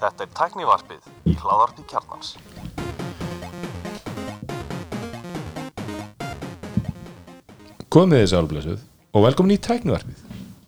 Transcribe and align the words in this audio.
Þetta 0.00 0.24
er 0.24 0.30
tæknivarpið 0.38 1.02
í 1.28 1.34
hláðarpi 1.36 1.84
kjarnans. 1.90 2.30
Komið 7.92 8.22
þið 8.22 8.30
sálblessuð 8.32 8.80
og 9.14 9.26
velkomin 9.26 9.56
í 9.56 9.60
tæknivarpið. 9.68 10.18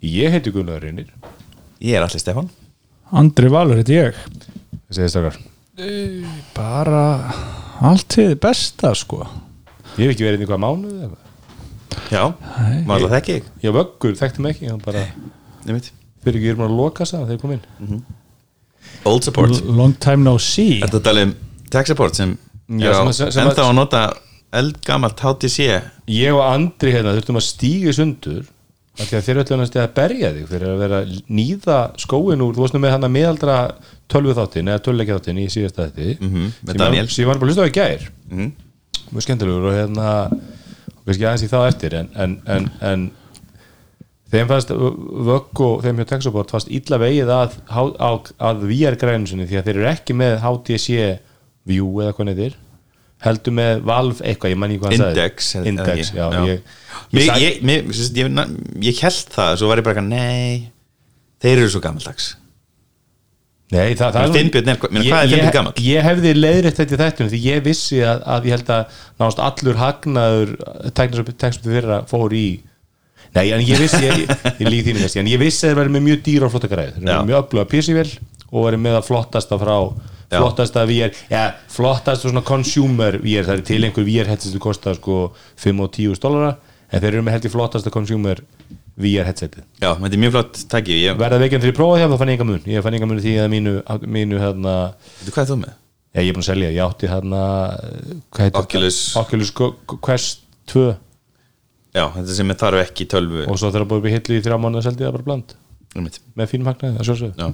Ég 0.06 0.36
heiti 0.36 0.52
Gunnar 0.52 0.84
Reynir. 0.84 1.08
Ég 1.80 1.96
er 1.96 2.04
allir 2.04 2.20
Stefán 2.20 2.48
Andri 3.16 3.48
Valur 3.52 3.80
heiti 3.80 3.96
ég 3.96 4.16
Þessi 4.86 5.00
þið 5.02 5.10
stakar. 5.12 5.36
bara 6.56 7.02
allt 7.84 8.06
til 8.12 8.34
besta 8.40 8.94
sko 8.96 9.26
Ég 9.96 10.04
hef 10.06 10.14
ekki 10.14 10.24
verið 10.24 10.40
inn 10.40 10.46
í 10.46 10.48
hvað 10.50 10.62
mánuð 10.64 10.96
eða. 11.06 11.18
Já, 12.12 12.22
maður 12.84 13.06
alltaf 13.08 13.14
þekki 13.16 13.32
ég 13.36 13.44
Ég 13.64 13.72
vöggur, 13.76 14.16
þekkti 14.20 14.44
mig 14.44 14.56
ekki, 14.56 14.68
hann 14.70 14.84
bara 14.84 15.06
Nefnt. 15.66 15.92
Fyrir 16.26 16.40
ekki, 16.40 16.50
er 16.52 16.58
búin 16.60 16.70
að 16.70 16.76
loka 16.82 17.04
þess 17.06 17.16
að 17.20 17.28
þeir 17.32 17.40
kom 17.44 17.54
inn. 17.56 18.02
Old 19.06 19.24
support 19.26 19.50
L- 19.54 19.76
Long 19.78 19.94
time 20.02 20.22
no 20.26 20.36
see 20.42 20.80
Þetta 20.82 21.00
tala 21.06 21.22
um 21.26 21.34
tech 21.72 21.88
support 21.90 22.14
sem 22.18 22.36
Já, 22.68 22.90
er 22.90 22.98
á 22.98 23.12
sem 23.14 23.30
sem 23.30 23.42
að- 23.46 23.52
ennþá 23.52 23.64
að 23.70 23.74
nota 23.78 24.02
eldgamalt 24.56 25.20
HTC 25.22 25.66
Ég 26.10 26.34
og 26.34 26.42
Andri 26.46 26.92
hérna 26.94 27.14
þurftum 27.16 27.38
að 27.40 27.46
stíga 27.46 27.94
sundur 27.94 28.44
að 28.96 29.10
þeir 29.20 29.40
ætlu 29.42 29.58
að 29.82 29.90
berja 29.94 30.30
þig 30.32 30.46
fyrir 30.48 30.70
að 30.72 30.78
vera 30.80 30.98
nýða 31.28 31.78
skóin 32.00 32.40
úr, 32.40 32.54
þú 32.56 32.62
varst 32.64 32.74
nú 32.74 32.80
með 32.80 32.94
hann 32.94 33.04
að 33.04 33.12
miðaldra 33.12 33.56
tölvu 34.08 34.32
þáttin 34.38 34.70
eða 34.72 34.82
töluleikja 34.86 35.18
þáttin 35.18 35.40
í 35.42 35.46
síðasta 35.52 35.90
þetta 35.90 36.16
Mhm, 36.24 36.46
með 36.64 36.78
Daniel. 36.80 37.08
sem 37.10 37.22
ég 37.24 37.28
var 37.28 37.36
bara 37.38 37.44
að 37.44 37.52
hlusta 37.52 37.66
á 37.66 37.68
í 37.68 37.74
gær 37.76 38.08
Mhm. 38.30 38.52
mjög 39.12 39.22
skemmtilegur 39.26 39.66
og 39.68 39.74
hérna 39.76 40.08
og 40.32 41.04
kannski 41.04 41.26
aðeins 41.28 41.44
í 41.44 41.50
þá 41.52 41.58
eftir 41.68 41.92
en, 41.94 42.08
en, 42.16 42.40
en, 42.46 42.70
en 42.80 43.10
þeim 44.32 44.48
fannst 44.50 44.72
vögg 44.74 45.62
og 45.66 45.82
þeim 45.84 46.00
hjá 46.00 46.08
Texaport 46.12 46.52
fannst 46.54 46.70
illa 46.74 46.98
vegið 47.02 47.32
að, 47.32 47.56
að, 47.70 47.90
að, 48.08 48.30
að 48.48 48.64
VR-grænu 48.70 49.30
sinni 49.30 49.46
því 49.48 49.60
að 49.60 49.68
þeir 49.68 49.80
eru 49.80 49.90
ekki 49.92 50.16
með 50.18 50.38
HTC 50.42 51.02
View 51.66 51.90
eða 52.02 52.14
hvað 52.16 52.30
neyðir 52.30 52.56
heldur 53.26 53.54
með 53.56 53.84
Valve 53.88 54.24
eitthvað, 54.28 54.52
ég 54.52 54.58
manni 54.60 54.80
hvað 54.80 54.92
hann 54.92 55.02
sagði 55.02 55.22
Index 55.22 55.52
Index, 55.72 56.10
já, 56.14 56.26
ekki, 56.26 56.36
já. 56.36 56.48
ég, 56.50 56.74
Mér, 57.16 57.22
ég, 57.22 57.44
ég, 57.44 57.62
mér, 57.66 57.86
ég, 58.20 58.50
ég, 58.90 58.98
held 59.06 59.30
það 59.36 59.54
Svo 59.60 59.70
var 59.70 59.80
ég 59.80 59.86
bara 59.86 59.96
eitthvað, 59.96 60.10
nei 60.12 60.66
Þeir 61.42 61.62
eru 61.62 61.72
svo 61.72 61.82
gammaldags 61.84 62.34
Nei, 63.74 63.96
það, 63.98 64.12
það 64.14 64.20
er 64.20 64.34
Finnbjörn 64.36 64.68
er- 64.70 64.78
meina, 64.94 65.02
Ég- 65.02 65.10
hvað 65.10 65.24
er 65.24 65.30
Finnbjörn 65.32 65.54
gamall? 65.56 65.80
Ég 65.82 66.04
hefði 66.06 66.32
leiðrætt 66.36 66.76
þetta 66.78 66.94
í 66.94 67.00
þættunum 67.00 67.30
því 67.32 67.40
ég 67.42 67.64
vissi 67.64 67.98
að, 68.06 68.20
að 68.36 68.46
ég 68.46 68.54
held 68.54 68.68
að 68.76 69.00
náðast 69.18 69.40
allur 69.48 69.80
hagnaður 69.80 70.52
teknistum 70.94 71.72
fyrir 71.72 71.94
að 71.96 72.06
fór 72.12 72.36
í 72.36 72.46
Nei, 73.36 73.46
en 73.52 73.62
ég 73.64 73.80
vissi 73.82 74.02
ég, 74.02 74.22
ég, 74.26 74.66
lík 74.66 74.86
þínu 74.88 75.02
þessi, 75.04 75.20
en 75.22 75.30
ég 75.30 75.40
vissi 75.42 75.64
að 75.66 75.72
þeir 75.72 75.80
verið 75.82 75.96
með 75.96 76.04
mjög 76.08 76.20
dýra 76.26 76.48
og 76.48 76.54
flotta 76.54 76.70
græð 76.72 76.94
Já. 76.96 77.08
eru 77.14 77.26
mjög 77.28 77.42
öfluga 77.42 77.66
PC-vel 77.72 78.06
og 78.46 78.68
verið 78.68 78.84
með 78.86 78.98
að 79.00 79.08
flottasta 79.10 79.58
frá 79.60 79.74
flottasta 80.26 80.82
VR, 80.88 81.12
já, 81.30 81.42
flottasta 81.70 82.28
svona 82.30 82.42
consumer 82.46 83.20
VR, 83.22 83.46
það 83.46 83.60
er 83.60 83.66
til 83.68 83.82
einhver 83.86 84.06
VR 84.06 84.30
headset 84.32 84.54
sem 84.54 84.62
kostar 84.62 84.96
sko 84.98 85.18
5 85.62 85.84
og 85.84 85.92
10 85.94 86.18
dólara 86.22 86.56
en 86.90 87.02
þeir 87.02 87.12
eru 87.12 87.26
með 87.26 87.36
held 87.36 87.46
í 87.46 87.52
flottasta 87.52 87.92
consumer 87.94 88.42
VR 88.96 89.28
headsetið. 89.28 89.64
Já, 89.82 89.90
þetta 89.92 90.14
er 90.16 90.22
mjög 90.22 90.34
flott 90.38 90.60
tæki 90.72 90.98
ég, 91.02 91.18
verða 91.20 91.40
veginn 91.42 91.60
þegar 91.60 91.74
ég 91.74 91.78
prófaði 91.78 92.02
það 92.04 92.12
þá 92.14 92.20
fann 92.22 92.30
ég 92.32 92.38
enga 92.38 92.48
mun. 92.48 92.62
Ég 92.72 92.84
fann 92.86 92.96
enga 92.96 93.08
mun 93.10 93.18
því 93.20 93.34
að 93.42 93.50
mínu, 93.52 93.74
mínu 94.16 94.38
hérna, 94.40 94.76
Veitu, 95.20 95.34
Hvað 95.34 95.42
er 95.42 95.50
þú 95.50 95.56
með? 95.60 95.74
Já, 96.16 96.20
ég 96.22 96.30
er 96.30 96.36
búin 96.38 96.46
að 96.46 96.48
selja, 96.48 96.70
ég 96.72 96.80
átti 96.86 97.10
hérna 97.12 97.40
hvað 98.32 98.46
heitir 98.46 98.60
Oculus. 98.62 99.00
Oculus 99.20 99.52
Quest 100.00 100.46
2 100.72 100.86
Já, 101.96 102.04
þetta 102.18 102.34
sem 102.36 102.50
þarf 102.60 102.82
ekki 102.84 103.06
tölvu. 103.08 103.44
Og 103.48 103.56
svo 103.60 103.70
þegar 103.72 103.86
búið 103.88 104.02
upp 104.02 104.08
í 104.10 104.14
hillu 104.16 104.36
í 104.36 104.42
þrjá 104.44 104.58
mánuða 104.60 104.84
seldi 104.84 105.04
ég 105.04 105.08
það 105.08 105.16
bara 105.18 105.28
bland. 105.30 105.54
Einmitt. 105.96 106.18
með 106.36 106.50
fínum 106.52 106.66
hagnaði, 106.68 106.98
það 106.98 107.06
sjálfsög 107.08 107.38
Já. 107.40 107.46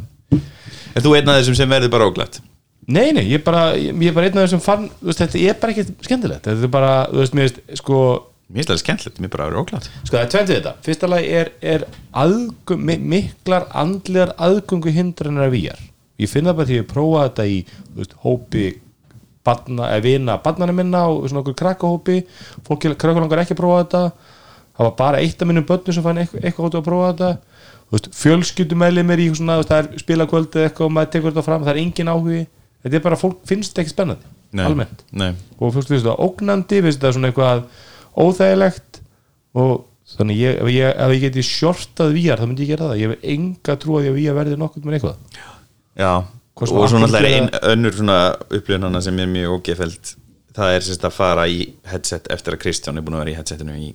Er 0.97 1.05
þú 1.05 1.12
einn 1.15 1.29
af 1.31 1.37
þessum 1.39 1.55
sem 1.61 1.71
verður 1.71 1.93
bara 1.95 2.09
óglætt? 2.11 2.41
Nei, 2.91 3.12
nei, 3.15 3.23
ég 3.29 3.39
er 3.39 3.45
bara, 3.47 3.61
ég, 3.79 3.95
ég 4.03 4.11
er 4.11 4.17
bara 4.17 4.27
einn 4.27 4.41
af 4.41 4.49
þessum 4.49 4.62
fann 4.65 4.89
veist, 4.99 5.21
þetta 5.23 5.39
er 5.47 5.59
bara 5.62 5.75
ekki 5.77 5.84
skemmtilegt. 6.09 6.49
Þetta 6.49 6.66
er 6.66 6.72
bara, 6.75 6.91
þú 7.12 7.21
veist, 7.22 7.37
mér 7.39 7.47
veist, 7.49 7.61
sko 7.78 7.99
Mér 8.53 8.59
finnst 8.66 8.72
það 8.72 8.81
skemmtilegt, 8.83 9.21
mér 9.22 9.31
bara 9.33 9.44
verður 9.49 9.62
óglætt 9.62 9.87
sko 10.03 10.11
það 10.16 10.22
er 10.25 10.31
tventið 10.34 10.56
þetta, 10.59 10.72
fyrsta 10.84 11.09
lagi 11.09 11.28
er, 11.39 11.50
er 11.62 11.84
aðgum, 12.21 12.83
mi- 12.84 12.99
miklar 13.15 13.65
andlegar 13.81 14.34
aðgöngu 14.37 14.93
hindranir 14.93 15.47
af 15.47 15.55
VR 15.55 15.78
ég 16.21 16.28
finn 16.28 16.45
það 16.50 16.59
bara 16.59 16.69
því 16.69 16.75
að 16.77 16.83
ég 16.83 16.91
prófa 16.91 17.22
þetta 17.31 17.47
í 17.49 17.55
veist, 17.97 18.12
hópi 18.27 18.65
barna, 19.47 19.89
eða 19.95 20.05
vina 20.05 20.37
barnana 20.45 20.75
minna 20.77 21.00
og 21.09 21.25
svona 21.31 21.41
okkur 21.43 21.56
krakkahópi. 21.62 22.19
Fólk 22.66 22.84
krakkalangar 22.93 23.41
ekki 23.47 23.56
að 23.56 23.62
prófa 23.62 23.81
þetta 23.87 24.03
það 24.77 24.87
var 24.88 24.94
bara 24.99 25.21
eitt 25.22 25.43
af 25.43 25.49
minnum 25.50 25.66
börnum 25.69 25.94
sem 25.97 26.03
fann 26.05 26.19
eitthvað, 26.22 26.66
áttu 26.69 26.81
að 26.81 26.87
prófa 26.88 27.12
þetta. 27.12 27.31
Þú 27.93 27.97
veist, 27.99 28.09
fjölskyldumæli 28.16 29.03
mér 29.05 29.21
í 29.21 29.28
svona, 29.37 29.59
það 29.69 29.78
er 29.83 30.00
spilakvöldi 30.00 30.59
eða 30.62 30.69
eitthvað 30.71 30.87
og 30.88 30.93
maður 30.97 31.10
tekur 31.12 31.33
þetta 31.34 31.44
fram, 31.49 31.65
það 31.66 31.72
er 31.75 31.81
engin 31.83 32.09
áhugi. 32.12 32.43
Þetta 32.83 32.97
er 32.99 33.03
bara, 33.05 33.19
fólk 33.21 33.43
finnst 33.47 33.78
ekki 33.78 33.93
spennandi 33.93 34.31
Nei, 34.53 34.65
almennt. 34.66 35.03
Nei, 35.12 35.31
og 35.59 35.75
fólk 35.77 35.87
finnst 35.91 36.03
þetta 36.06 36.16
ógnandi 36.25 36.81
finnst 36.83 36.99
þetta 37.03 37.12
svona 37.19 37.28
eitthvað 37.31 37.65
óþægilegt. 38.25 39.00
Og 39.60 39.84
þannig 40.16 40.41
ég, 40.41 40.56
ef 40.65 40.71
ég, 40.72 40.94
ef 41.04 41.12
ég 41.16 41.22
geti 41.27 41.44
shortað 41.47 42.15
VR 42.16 42.41
þá 42.41 42.47
myndi 42.49 42.65
ég 42.66 42.72
gera 42.72 42.89
það, 42.91 43.00
ég 43.03 43.12
hef 43.12 43.27
enga 43.34 43.77
trú 43.81 43.99
að 44.00 44.09
ég 44.09 44.16
VR 44.19 44.39
verði 44.41 44.59
nokkuð 44.60 44.89
með 44.89 44.99
eitthvað. 44.99 45.43
Já 46.00 46.12
Hvað 46.53 46.69
Og 46.69 46.69
sem 46.69 46.77
svo 46.77 46.84
Apple 46.84 47.00
náttúrulega 47.06 47.37
ein 47.39 47.47
gera- 47.49 47.69
önnur 47.72 47.94
svona 47.97 48.16
upplifun 48.53 48.83
hana 48.84 49.00
sem 49.00 49.19
er 49.22 49.28
mjög 49.33 49.54
ógefeld 49.56 50.10
Það 50.53 50.72
er 50.77 50.83
sérst 50.84 51.04
að 51.09 51.15
fara 51.16 51.47
í 51.49 51.62
headset 51.89 52.27
eftir 52.34 52.53
að 52.53 52.60
Kristján 52.60 52.99
er 53.00 53.04
búin 53.06 53.15
að 53.16 53.22
vera 53.22 53.33
í 53.33 53.37
headsetinu 53.39 53.77
í 53.81 53.87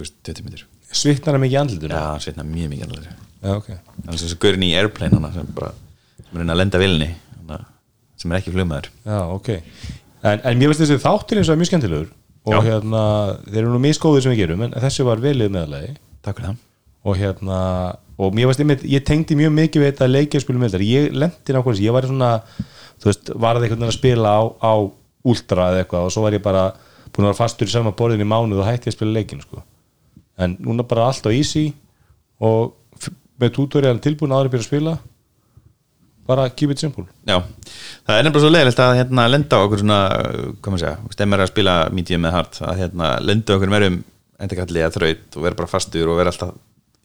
veist, 0.00 0.16
20 0.24 0.46
minnur 0.46 0.64
svitnar 0.92 1.36
það 1.36 1.42
mikið 1.44 1.56
í 1.56 1.60
andlitinu? 1.60 1.98
Já, 1.98 2.24
sveitna 2.24 2.46
mjög 2.48 2.72
mikið 2.72 2.88
annað 2.88 3.12
Já, 3.42 3.56
ok. 3.58 3.68
Þannig 3.72 4.20
sem 4.20 4.28
þessu 4.28 4.38
gaurin 4.42 4.64
í 4.64 4.72
airplane 4.78 5.18
hana 5.18 5.30
sem 5.34 5.46
bara 5.56 5.72
sem 6.22 6.36
er 6.36 6.42
reyna 6.44 6.54
að 6.54 6.60
lenda 6.62 6.80
vilni 6.82 7.08
sem 8.22 8.30
er 8.30 8.38
ekki 8.38 8.52
flugmaður. 8.54 8.90
Já, 9.02 9.18
ok. 9.34 9.48
En, 10.22 10.42
en 10.46 10.60
mér 10.60 10.70
finnst 10.70 10.84
þessi 10.84 11.02
þáttir 11.02 11.40
eins 11.40 11.50
og 11.50 11.58
mjög 11.58 11.70
skemmtilegur 11.72 12.10
og 12.46 12.54
Já. 12.54 12.60
hérna, 12.68 13.02
þeir 13.48 13.60
eru 13.64 13.72
nú 13.72 13.80
miskóðir 13.82 14.24
sem 14.24 14.34
við 14.34 14.44
gerum 14.44 14.62
en 14.66 14.76
þessi 14.82 15.06
var 15.06 15.22
velið 15.22 15.50
meðalagi 15.54 15.96
Takk 16.22 16.38
fyrir 16.38 16.52
það. 16.52 16.60
Og 17.02 17.18
hérna 17.18 17.58
og 18.22 18.36
mér 18.36 18.46
varst 18.46 18.62
einmitt, 18.62 18.84
ég 18.86 19.02
tengdi 19.06 19.34
mjög 19.38 19.54
mikið 19.56 19.82
við 19.82 19.90
þetta 19.90 20.08
leikjarspilum 20.10 20.66
ég 20.86 21.10
lendi 21.16 21.56
nákvæmlega 21.56 21.82
ég 21.82 21.96
var 21.96 22.06
svona, 22.06 22.30
þú 23.02 23.10
veist, 23.10 23.32
var 23.34 23.58
það 23.58 23.66
einhvern 23.66 23.82
veginn 23.82 23.90
að 23.90 23.96
spila 23.98 24.34
á, 24.38 24.40
á 24.62 24.72
últra 25.26 25.68
eða 25.72 25.82
eitthvað 25.82 26.06
og 26.06 26.14
svo 26.14 26.22
var 26.22 26.36
ég 26.36 26.44
bara 26.44 26.64
búin 27.10 27.26
að 27.26 27.32
vera 27.32 27.40
fastur 27.40 27.70
í 27.70 27.74
sama 27.74 27.94
borðin 27.98 28.22
í 28.22 28.28
mánuð 28.28 28.62
og 28.62 28.68
hætti 28.68 28.92
að 28.92 28.96
spila 29.00 29.16
leikin 29.18 29.42
sko. 29.42 29.64
En 30.40 30.56
núna 30.64 30.86
bara 30.88 31.08
allt 31.10 31.26
á 31.28 31.30
easy 31.32 31.70
og 32.42 32.76
með 33.40 33.56
tutorial 33.56 33.98
tilbúin 34.02 34.34
aðra 34.34 34.52
byrja 34.52 34.66
að 34.66 34.70
spila 34.70 34.94
bara 36.26 36.46
keep 36.54 36.72
it 36.72 36.82
simple 36.82 37.04
Já, 37.26 37.40
það 38.06 38.18
er 38.18 38.26
nefnilega 38.26 38.44
svo 38.44 38.52
leiðilegt 38.52 38.82
að 38.82 38.96
hérna, 39.00 39.28
lenda 39.30 39.60
okkur 39.66 39.82
svona, 39.82 40.00
hvað 40.62 40.74
maður 40.74 40.84
segja 40.84 41.16
stemmar 41.16 41.42
að 41.42 41.52
spila 41.52 41.76
medium 41.94 42.24
með 42.24 42.36
hard 42.38 42.60
að 42.62 42.82
hérna, 42.84 43.10
lenda 43.24 43.56
okkur 43.56 43.72
merum 43.72 43.98
endakalli 44.42 44.84
að 44.84 44.96
þraut 44.98 45.36
og 45.38 45.46
vera 45.46 45.58
bara 45.58 45.70
fastur 45.70 46.10
og 46.10 46.20
vera 46.20 46.32
alltaf 46.32 46.54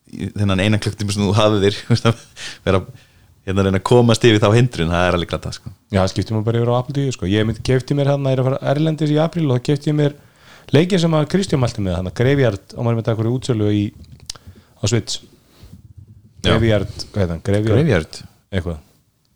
þennan 0.07 0.63
eina 0.63 0.79
klukktíma 0.81 1.13
sem 1.13 1.25
þú 1.25 1.35
hafið 1.37 1.67
þér 1.67 2.15
vera 2.67 2.83
hérna 3.47 3.63
að 3.63 3.69
reyna 3.69 3.79
að 3.79 3.87
komast 3.87 4.25
yfir 4.27 4.41
þá 4.43 4.49
hindrun, 4.57 4.91
það 4.91 5.05
er 5.07 5.15
alveg 5.15 5.29
glata 5.31 5.51
sko. 5.55 5.69
Já, 5.87 6.01
það 6.01 6.09
skipti 6.11 6.35
mér 6.35 6.45
bara 6.47 6.59
yfir 6.61 6.71
á 6.71 6.79
TV 6.87 7.11
sko. 7.15 7.27
Ég 7.31 7.59
kefti 7.63 7.95
mér 7.95 8.11
hann 8.11 8.27
að 8.27 8.33
er 8.33 8.41
að 8.41 8.49
fara 8.49 8.71
Erlendis 8.73 9.13
í 9.13 9.19
april 9.23 9.45
og 9.47 9.53
það 9.55 9.65
kefti 9.69 9.91
ég 9.91 9.97
mér 9.97 10.15
leikin 10.75 11.01
sem 11.01 11.15
að 11.17 11.29
Kristján 11.31 11.61
mælti 11.61 11.83
með 11.85 11.97
hann 11.99 12.09
að 12.11 12.17
Graveyard 12.19 12.75
og 12.75 12.83
maður 12.85 12.99
myndi 12.99 13.13
að 13.13 13.19
hverju 13.21 13.37
útsölu 13.37 13.69
í 13.75 13.83
á 14.77 14.85
Já. 16.45 16.53
Graveyard, 16.53 16.91
hvað 17.13 17.23
heit 17.23 17.31
hann? 17.33 17.41
Graveyard 17.47 18.19
eitthvað. 18.53 18.83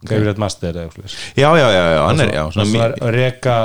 Graveyard 0.08 0.40
Master 0.42 0.74
eða 0.74 0.88
eitthvað 0.88 1.16
Já, 1.38 1.50
já, 1.58 1.66
já, 1.70 1.82
já, 1.94 2.02
hann 2.08 2.24
er, 2.24 2.32
já, 2.34 2.44
svona 2.56 2.90
reka 3.14 3.56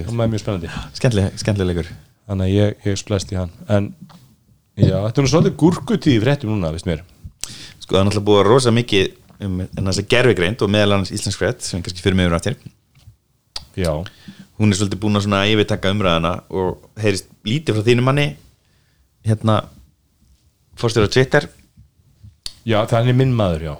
ég. 0.00 0.08
og 0.08 0.16
maður 0.16 0.26
er 0.26 0.32
mjög 0.34 0.42
spennandi. 0.42 0.72
Skemmtileg, 0.98 1.68
leikur. 1.70 1.92
Þannig 2.26 2.48
að 2.48 2.54
ég, 2.56 2.80
ég 2.88 2.98
splæst 3.00 3.32
í 3.32 3.38
hann. 3.38 3.52
En 3.72 3.92
já, 4.76 4.96
þetta 4.96 5.22
er 5.22 5.26
nú 5.26 5.32
svolítið 5.32 5.56
gúrkutíð 5.62 6.16
í 6.16 6.24
fréttum 6.24 6.52
núna, 6.52 6.72
veist 6.74 6.88
mér. 6.88 7.04
Sko, 7.46 7.94
það 7.94 8.00
er 8.00 8.08
náttúrulega 8.08 8.26
búið 8.26 8.42
að 8.42 8.50
rosa 8.50 8.74
mikið 8.74 9.14
um 9.46 9.60
þess 9.68 10.00
að 10.02 10.08
gerfigreind 10.12 10.64
og 10.64 10.72
meðal 10.72 10.96
annars 10.96 11.12
Íslensk 11.14 11.40
frétt 11.40 11.64
sem 11.64 11.82
kannski 11.84 12.02
fyrir 12.04 12.16
mig 12.18 12.28
yfir 12.28 12.38
áttir 12.38 12.56
Já, 13.76 13.92
hún 14.58 14.72
er 14.72 14.78
svolítið 14.78 15.02
búin 15.02 15.18
að 15.18 15.26
svona 15.26 15.42
yfirtaka 15.50 15.92
umræðana 15.94 16.32
og 16.50 16.86
heyrist 17.00 17.28
lítið 17.46 17.78
frá 17.78 17.86
þínu 17.90 18.04
manni. 18.06 18.26
Hérna 19.26 19.58
fórstjóra 20.78 21.10
Twitter. 21.12 21.48
Já 22.66 22.80
er 22.82 23.12
minn 23.14 23.34
maður, 23.36 23.68
já. 23.68 23.74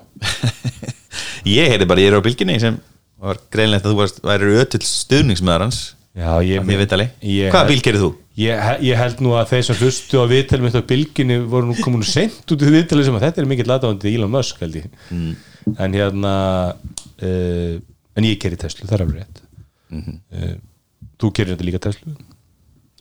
Ég 1.56 1.70
heyrði 1.70 1.86
bara 1.88 2.02
ég 2.02 2.10
er 2.10 2.18
á 2.18 2.26
bylginni 2.26 2.58
sem 2.62 2.76
var 3.22 3.38
greinlegt 3.54 3.86
að 3.86 3.92
þú 3.94 3.98
varst, 4.00 4.20
væri 4.26 4.56
ötull 4.60 4.82
stuðningsmæður 4.86 5.64
hans. 5.66 5.80
Já, 6.16 6.30
ég, 6.42 6.62
ég- 6.64 7.50
hvaða 7.52 7.68
bíl 7.68 7.82
gerir 7.84 8.00
þú? 8.02 8.08
Ég, 8.40 8.68
ég 8.84 8.98
held 9.00 9.20
nú 9.24 9.34
að 9.36 9.50
þeir 9.52 9.66
sem 9.68 9.78
hlustu 9.80 10.20
á 10.20 10.24
viðtali 10.28 10.64
mitt 10.64 10.76
á 10.76 10.82
bylginni 10.84 11.36
voru 11.48 11.70
nú 11.70 11.76
komin 11.80 12.04
sent 12.04 12.52
út 12.52 12.64
í 12.64 12.72
viðtali 12.72 13.04
sem 13.04 13.16
að 13.16 13.26
þetta 13.28 13.42
er 13.42 13.48
mikill 13.50 13.72
aðdáðandi 13.72 14.12
Elon 14.16 14.32
Musk 14.32 14.60
held 14.64 14.78
ég. 14.80 14.88
Mm. 15.12 15.34
en 15.82 15.96
hérna 15.98 16.32
uh, 16.72 17.74
en 18.16 18.28
ég 18.28 18.38
gerir 18.42 18.60
Tesla, 18.60 18.86
það 18.88 18.96
er 18.96 19.04
alveg 19.06 19.22
rétt 19.22 19.42
Mhm. 19.90 20.20
uh, 20.32 20.56
þú 21.20 21.32
gerir 21.36 21.54
þetta 21.56 21.64
líka 21.68 21.80
Tesla. 21.80 22.12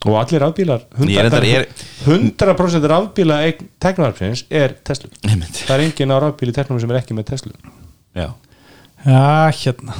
Og 0.06 0.14
allir 0.20 0.38
rafbílar 0.44 0.82
Ég 1.00 1.18
er 1.18 1.28
100%, 1.30 1.30
reyndar- 1.30 1.44
ég 1.44 1.66
100% 2.06 2.86
rafbíla 2.92 3.38
eign 3.46 3.68
teknovarpsins 3.80 4.44
er 4.50 4.74
Tesla. 4.84 5.08
Það 5.24 5.70
er 5.78 5.84
engin 5.86 6.12
á 6.12 6.16
rafbíli 6.22 6.52
teknum 6.54 6.78
sem 6.80 6.90
er 6.90 7.00
ekki 7.00 7.16
með 7.16 7.24
Tesla. 7.32 7.52
Já, 8.14 8.28
Já, 9.06 9.50
hérna. 9.52 9.94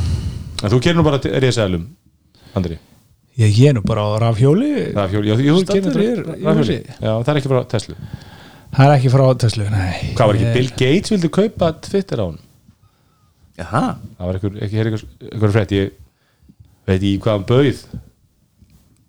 En 0.62 0.70
þú 0.70 0.80
gerir 0.82 0.96
nú 0.96 1.04
bara 1.04 1.18
risaðalum 1.20 1.86
Andri, 2.56 2.78
Ég 3.36 3.52
ég 3.58 3.68
er 3.68 3.74
nú 3.74 3.82
bara 3.84 4.00
á 4.00 4.16
rafhjóli. 4.18 4.92
Rafhjóli 4.94 5.28
já, 5.28 5.34
í- 5.36 5.44
í 5.44 6.44
rafhjóli. 6.44 6.78
já, 6.86 7.12
það 7.22 7.28
er 7.28 7.36
ekki 7.40 7.50
frá 7.52 7.68
Tesla. 7.68 7.94
Það 8.76 8.86
er 8.86 8.94
ekki 8.98 9.10
frá 9.12 9.38
Tesla, 9.38 9.68
nei. 9.70 10.14
Hvað 10.16 10.26
var 10.26 10.34
ekki, 10.34 10.44
Ég- 10.46 10.54
Bill 10.54 10.70
Gates 10.70 11.10
vildi 11.10 11.28
kaupa 11.30 11.72
Twitter 11.80 12.18
á 12.18 12.24
hann 12.26 12.38
Jaha. 13.58 13.98
það 14.18 14.26
var 14.26 14.38
hér 14.38 14.86
einhver, 14.86 15.04
einhver 15.32 15.52
frétt 15.52 15.72
ég 15.76 15.92
veit 16.86 16.98
ekki 16.98 17.16
hvað 17.24 17.36
hann 17.36 17.48
bauð. 17.50 17.80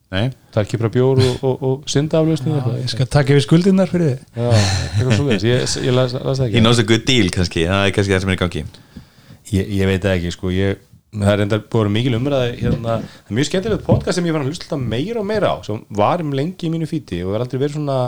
Nei, 0.07 0.29
það 0.55 0.61
er 0.61 0.67
ekki 0.69 0.77
frá 0.79 0.87
bjór 0.93 1.19
og, 1.19 1.41
og, 1.43 1.63
og 1.67 1.89
syndaaflösning 1.91 2.53
Já, 2.55 2.67
Ég 2.79 2.91
skal 2.93 3.09
taka 3.11 3.33
yfir 3.33 3.43
skuldinnar 3.43 3.89
fyrir 3.91 4.13
þið 4.13 4.37
já, 4.39 4.61
eitthvað 4.93 5.17
svo 5.17 5.25
ég, 5.33 5.65
ég 5.83 5.95
las, 5.97 6.13
las 6.15 6.39
það 6.39 6.45
he 6.45 6.47
ekki 6.53 6.61
knows 6.63 6.79
a 6.79 6.85
good 6.87 7.03
deal 7.09 7.27
kannski 7.35 7.65
Það 7.67 7.87
er 7.89 7.95
kannski 7.97 8.13
það 8.15 8.21
sem 8.23 8.31
er 8.31 8.37
í 8.37 8.39
gangi. 8.39 8.61
Ég, 9.51 9.73
ég 9.81 9.89
veit 9.91 10.05
það 10.05 10.13
ekki 10.13 10.31
sko. 10.37 10.53
Ég, 10.55 10.79
það 11.17 11.33
er 11.33 11.43
enda 11.43 11.59
búin 11.75 11.91
mikil 11.91 12.15
umræði 12.21 12.55
hérna, 12.61 12.95
það 13.01 13.27
er 13.33 13.37
mjög 13.41 13.49
skemmtilegt 13.49 13.85
podcast 13.89 14.19
sem 14.19 14.29
ég 14.29 14.37
var 14.37 14.45
að 14.45 14.53
hlusta 14.53 14.79
meira 14.79 15.19
og 15.19 15.27
meira 15.27 15.51
á 15.51 15.57
sem 15.67 15.83
var 15.99 16.23
um 16.23 16.31
lengi 16.39 16.69
í 16.69 16.71
mínu 16.71 16.87
fíti 16.87 17.19
og 17.25 17.35
er 17.35 17.43
aldrei 17.43 17.59
verið 17.65 17.77
svona 17.81 17.99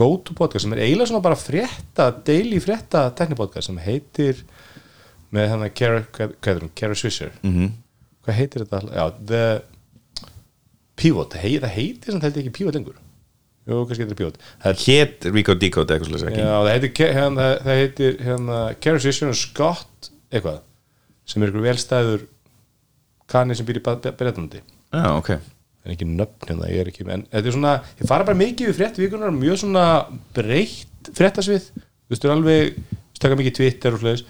go 0.00 0.10
to 0.24 0.36
podcast 0.40 0.64
sem 0.64 0.72
er 0.76 0.82
eiginlega 0.86 1.12
svona 1.12 1.24
bara 1.28 1.36
frétta 1.36 2.08
daily 2.24 2.64
frétta 2.64 3.10
teknipodcast 3.20 3.68
sem 3.68 3.80
heitir 3.84 4.40
með 5.36 5.52
hann 5.52 5.68
að 5.68 5.76
Kara, 5.76 6.02
hvað 6.16 6.52
er 6.54 6.64
hún, 6.64 6.74
Kara 6.80 6.96
Swisher. 6.96 7.36
Mm 7.44 7.76
hvað 8.24 8.38
heitir 8.40 8.64
þetta? 8.64 8.80
Já, 8.96 9.04
The 9.30 9.44
Pivot, 11.00 11.36
hei, 11.40 11.54
það 11.62 11.76
heitir 11.76 12.18
held 12.20 12.34
ég 12.36 12.42
ekki 12.44 12.56
Pivot 12.58 12.76
lengur. 12.76 12.98
Jú, 13.68 13.84
kannski 13.86 14.04
heitir 14.04 14.18
Pivot. 14.18 14.40
Það 14.62 14.72
er 14.72 14.82
Hét 14.84 15.28
Rico 15.30 15.56
Decode 15.56 15.94
eitthvað 15.94 16.10
slúðis 16.10 16.26
ekki? 16.28 16.42
Já, 16.42 16.56
það 16.56 16.72
heitir, 16.74 17.14
hérna, 17.20 17.46
það 17.60 17.80
heitir 17.84 18.18
hérna, 18.26 18.60
Sisson 19.04 19.32
og 19.32 19.38
Scott 19.38 20.10
eitthvað 20.30 20.60
sem 21.30 21.44
er 21.44 21.52
ykkur 21.52 21.64
velstæður 21.64 22.26
kanni 23.30 23.56
sem 23.56 23.68
býr 23.68 23.80
í 23.80 23.84
Bretlandi. 23.84 24.62
Já, 24.90 25.06
ok. 25.14 25.34
Það 25.80 25.88
er 25.88 25.94
ekki 25.94 26.08
nöfn 26.10 26.48
hérna, 26.50 26.70
ég 26.70 26.82
er 26.82 26.90
ekki 26.90 27.06
en 27.06 27.22
þetta 27.30 27.48
er 27.48 27.54
svona, 27.54 27.74
ég 28.00 28.08
fara 28.10 28.26
bara 28.28 28.40
mikið 28.40 28.68
við 28.68 28.80
frétt 28.80 28.98
vikunar 29.00 29.32
mjög 29.32 29.60
svona 29.62 29.84
breytt 30.36 31.12
fréttasvið. 31.16 31.70
Þú 31.72 32.12
veist, 32.12 32.24
þú 32.24 32.28
er 32.28 32.34
alveg 32.34 32.80
stökka 33.16 33.38
mikið 33.40 33.56
Twitter 33.56 33.96
og 33.96 34.02
sluðis 34.02 34.24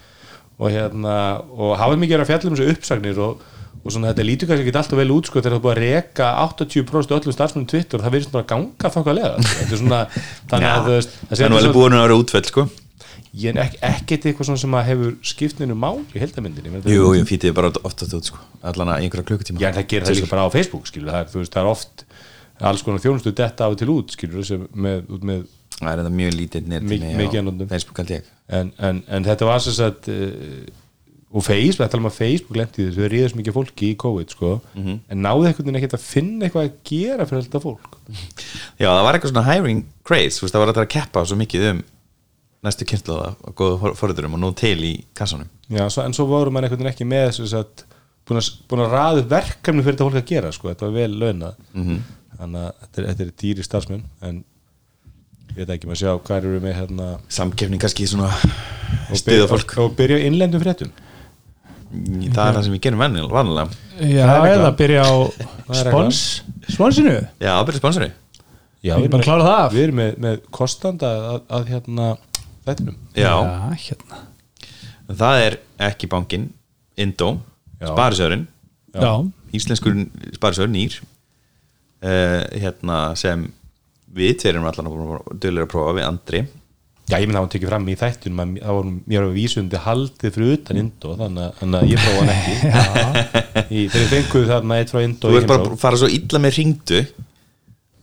og 0.61 0.75
hérna, 0.75 1.15
og 1.57 1.73
hafa 1.81 1.97
mikið 1.99 2.23
að 2.23 2.29
fjalla 2.29 2.51
um 2.51 2.59
þessu 2.59 2.75
uppsagnir 2.75 3.21
og, 3.25 3.43
og 3.81 3.94
svona 3.94 4.11
þetta 4.11 4.27
lítur 4.29 4.50
kannski 4.50 4.67
ekki 4.67 4.81
alltaf 4.81 4.99
vel 5.00 5.12
út 5.15 5.31
sko 5.31 5.41
þegar 5.41 5.55
það 5.56 5.65
búið 5.65 5.73
að 5.73 5.81
reka 5.85 6.27
80% 6.44 7.15
öllum 7.17 7.35
starfsmennum 7.37 7.71
Twitter 7.71 8.03
það 8.05 8.15
verður 8.17 8.35
bara 8.35 8.44
að 8.44 8.50
ganga 8.53 8.93
þokkalega 8.97 9.31
sko. 9.41 9.55
þetta 9.56 9.73
er 9.77 9.81
svona, 9.82 10.00
þannig 10.50 10.71
að 10.71 10.85
það 10.91 11.44
er 11.47 11.56
alveg 11.56 11.77
búin 11.77 11.97
að 11.97 12.05
vera 12.05 12.19
útfell 12.21 12.47
sko. 12.50 12.62
Ég 13.41 13.55
er 13.55 13.61
ekki, 13.62 13.79
ekkert 13.87 14.25
eitthvað 14.27 14.47
svona 14.49 14.61
sem 14.61 14.75
að 14.75 14.88
hefur 14.88 15.12
skiptinu 15.31 15.75
mál 15.79 16.03
í 16.03 16.19
heldamyndinni 16.19 16.82
Jú, 16.91 17.05
jú, 17.15 17.23
fítið 17.29 17.55
bara 17.55 17.71
oft 17.87 18.03
að 18.03 18.17
út 18.19 18.27
sko 18.27 18.43
Allan 18.67 18.91
að 18.91 19.05
einhverja 19.05 19.29
klukkutíma. 19.29 19.62
Já, 19.62 19.71
það 19.77 19.87
gerir 19.93 20.05
það 20.09 20.17
líka 20.19 20.33
bara 20.33 20.47
á 20.50 20.55
Facebook, 20.56 20.85
skilur, 20.91 21.12
það 21.15 21.21
er, 21.23 21.29
veist, 21.37 21.55
það 21.55 21.62
er 21.62 21.71
oft 21.71 21.97
alls 22.71 22.83
konar 22.85 23.00
þjónustu 23.05 23.31
detta 23.38 23.71
af 23.71 23.79
til 23.79 23.91
út, 23.94 24.09
skilur, 24.17 24.43
sem 24.44 24.67
með, 24.75 25.06
með, 25.23 25.47
Það 25.81 25.88
er 25.88 26.00
þetta 26.03 26.12
mjög 26.12 26.33
lítið 26.37 26.62
net 26.69 26.83
Og 31.31 31.44
Facebook, 31.47 31.85
það 31.87 31.91
tala 31.93 32.03
um 32.03 32.09
að 32.11 32.17
Facebook 32.17 32.56
lendi 32.59 32.85
þessu, 32.88 32.97
þau 33.05 33.11
ríðast 33.12 33.37
mikið 33.38 33.55
fólki 33.55 33.88
í 33.93 33.97
COVID, 34.03 34.32
sko, 34.35 34.49
en 34.75 35.21
náðu 35.23 35.44
einhvern 35.47 35.69
veginn 35.69 35.79
ekkert 35.79 35.94
að 35.94 36.06
finna 36.09 36.49
eitthvað 36.49 36.65
að 36.67 36.73
gera 36.91 37.27
fyrir 37.31 37.44
þetta 37.47 37.61
fólk. 37.62 37.93
Já, 38.81 38.88
það 38.91 39.05
var 39.06 39.15
eitthvað 39.19 39.31
svona 39.35 39.44
hiring 39.47 39.85
craze 40.11 40.49
Það 40.50 40.59
var 40.65 40.73
þetta 40.73 40.82
að 40.87 40.91
keppa 40.97 41.23
svo 41.31 41.38
mikið 41.38 41.67
um 41.71 41.82
næstu 42.67 42.85
kynnslóða 42.91 43.29
og 43.47 43.55
góða 43.56 43.93
forðurum 43.97 44.35
og 44.37 44.43
nú 44.43 44.50
til 44.59 44.75
í 44.85 44.91
kassanum. 45.17 45.47
Já, 45.71 45.85
svo, 45.88 46.03
en 46.03 46.12
svo 46.19 46.27
voru 46.29 46.50
mann 46.53 46.67
einhvern 46.67 46.82
veginn 46.82 46.91
ekki 46.97 47.06
með 47.09 47.31
þess 47.38 47.55
að 47.61 47.85
búin 48.26 48.83
að, 48.83 48.97
að 48.99 49.21
upp 49.23 49.31
verkefni 49.31 49.85
fyrir 49.87 49.97
þetta 49.97 50.09
fólk 50.11 50.19
að 50.21 50.26
gera, 50.35 50.50
sko, 50.53 50.69
þetta 50.75 50.88
var 50.88 50.97
vel 50.99 51.15
launað, 51.23 51.55
Mhm. 51.79 52.00
þannig 52.41 52.65
að 52.67 52.73
þetta 52.83 52.99
er, 53.00 53.06
þetta 53.12 53.25
er 53.29 53.31
dýri 53.44 53.65
starfsmenn, 53.65 54.03
en 54.23 54.43
ég 55.55 55.56
veit 55.62 55.73
ekki 55.79 55.87
maður 55.88 56.03
sjá 56.03 56.12
hvað 56.26 56.37
eru 56.43 56.61
með 56.67 56.75
hérna 56.79 57.09
Samkefning 57.29 57.81
kannski 57.83 58.06
svona 58.11 58.29
og 58.35 59.23
byrja, 59.26 59.47
fólk. 59.50 59.79
og 59.79 59.94
byrja 59.99 60.19
innlendum 60.26 60.61
fréttum 60.62 60.91
Það 61.91 62.45
er 62.45 62.55
það 62.55 62.65
sem 62.67 62.75
við 62.77 62.83
gerum 62.87 63.01
vanlega, 63.03 63.29
vanlega. 63.35 63.79
Já, 64.01 64.27
eða 64.47 64.71
byrja 64.79 65.03
á 65.03 65.15
Það 65.35 65.81
er 65.81 65.89
spons 65.89 66.21
Sponsinu? 66.71 67.15
Já, 67.43 67.51
ábyrðið 67.59 67.81
sponsori 67.83 68.11
Já, 68.81 68.95
Ekki 68.97 69.11
bara 69.13 69.27
klára 69.27 69.45
það 69.45 69.59
af. 69.59 69.73
Við 69.75 69.83
erum 69.85 69.99
með, 70.01 70.13
með 70.25 70.37
kostanda 70.57 71.11
að, 71.35 71.41
að 71.53 71.67
hérna 71.75 72.07
þettinum 72.65 72.95
Já, 73.19 73.33
hérna. 73.83 74.21
Það 75.21 75.43
er 75.49 75.57
ekki 75.91 76.09
bankin 76.13 76.47
Indó, 77.01 77.35
Já. 77.81 77.91
Sparisjóðurinn. 77.91 78.47
Já, 78.95 79.13
Íslenskur 79.57 79.99
Sparisjóður 80.37 80.73
nýr. 80.73 80.97
Uh, 82.01 82.47
hérna 82.57 83.03
sem 83.21 83.45
við 84.17 84.39
tveir 84.41 84.55
erum 84.57 84.69
allan 84.71 84.89
að 84.89 85.37
dölur 85.43 85.67
að 85.67 85.73
prófa 85.75 85.97
við 85.99 86.07
Andri 86.07 86.43
Já, 87.11 87.17
ég 87.19 87.27
minn 87.27 87.37
það 87.37 87.45
var 87.47 87.51
tekið 87.55 87.71
fram 87.73 87.89
í 87.91 87.95
þættunum 88.01 88.41
að 88.45 88.51
það 88.62 88.91
mér 89.11 89.25
að 89.27 89.33
vísundi 89.35 89.81
haldið 89.87 90.35
fyrir 90.37 90.53
utan 90.57 90.79
Indó 90.81 91.15
þannig, 91.19 91.57
að- 91.61 91.75
að 91.81 91.89
ég 91.91 92.05
prófa 92.05 92.21
hann 92.21 92.35
ekki. 92.37 92.55
Í, 93.81 93.81
Þeir 93.91 94.07
fenguðu 94.12 94.51
þarna 94.51 94.79
eitt 94.83 94.93
frá 94.95 95.01
Indó 95.05 95.31
Þú 95.33 95.41
ert 95.41 95.49
bara 95.51 95.65
að 95.67 95.75
fara 95.83 95.99
svo 96.01 96.09
illa 96.11 96.41
með 96.45 96.55
ringdu 96.61 97.01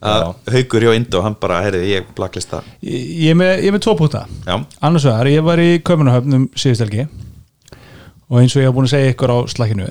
að 0.08 0.26
haugur 0.54 0.84
hjá 0.86 0.92
Indó, 0.94 1.22
hann 1.26 1.38
bara, 1.42 1.62
heyrði, 1.66 1.88
ég 1.96 2.10
blacklista. 2.18 2.60
Ég 2.86 3.08
ég 3.24 3.32
er 3.34 3.40
með, 3.40 3.54
ég 3.64 3.72
er 3.72 3.74
með 3.78 3.86
tvo 3.88 3.96
púta 3.98 4.26
Já, 4.46 4.58
Annars 4.86 5.08
vegar, 5.08 5.30
ég 5.32 5.48
var 5.48 5.62
í 5.64 5.70
Kaupanahöfnum 5.88 6.50
síðustelgi 6.54 7.08
og 8.28 8.38
eins 8.42 8.54
og 8.54 8.62
ég 8.62 8.68
haf 8.70 8.76
búin 8.76 8.86
að 8.90 8.94
segja 8.94 9.14
ykkur 9.16 9.32
á 9.34 9.38
slakkinu 9.50 9.88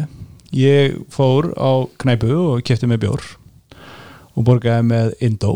ég 0.57 1.01
fór 1.11 1.51
á 1.59 1.71
knæpu 2.05 2.31
og 2.53 2.63
kefti 2.69 2.87
með 2.87 3.03
bjór 3.07 3.25
og 4.37 4.45
borgaði 4.47 4.85
með 4.93 5.15
Indó 5.27 5.55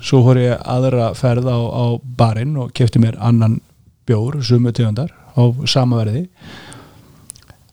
svo 0.00 0.22
fór 0.24 0.40
ég 0.40 0.56
aðra 0.58 1.10
ferð 1.18 1.48
á, 1.50 1.58
á 1.60 1.84
barinn 2.00 2.56
og 2.60 2.72
kefti 2.76 3.00
mér 3.02 3.18
annan 3.20 3.58
bjór, 4.08 4.40
sumu 4.44 4.72
tegundar 4.74 5.12
á 5.36 5.42
sama 5.68 6.00
verði. 6.00 6.26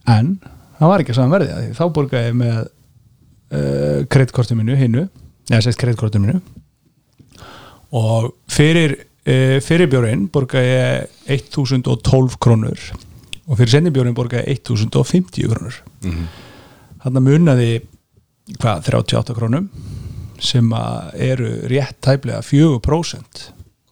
En 0.07 0.37
það 0.77 0.91
var 0.91 1.03
ekki 1.03 1.15
að 1.15 1.19
sama 1.21 1.37
verði 1.37 1.53
af 1.53 1.63
því 1.63 1.77
þá 1.79 1.83
borgaði 1.95 2.29
ég 2.29 2.37
með 2.41 2.59
uh, 2.61 3.99
kreddkortið 4.13 4.61
mínu 4.61 4.77
hinnu 4.79 5.03
eða 5.49 5.63
sett 5.65 5.79
kreddkortið 5.81 6.25
mínu. 6.25 6.39
Og 7.97 8.31
fyrir 8.51 8.97
uh, 8.99 9.57
fyrir 9.63 9.91
bjórinn 9.91 10.27
borgaði 10.33 10.73
ég 10.73 11.37
1012 11.39 12.39
krónur 12.43 12.89
og 13.47 13.55
fyrir 13.55 13.77
senni 13.77 13.93
bjórinn 13.95 14.17
borgaði 14.17 14.57
ég 14.57 14.63
1050 14.67 15.47
krónur. 15.47 15.79
Hann 17.03 17.23
munnaði 17.23 17.79
hvað, 18.59 18.91
38 18.91 19.35
krónum 19.37 19.71
sem 20.43 20.73
eru 21.27 21.53
rétt 21.69 21.97
tæplega 22.05 22.41
4% 22.45 23.47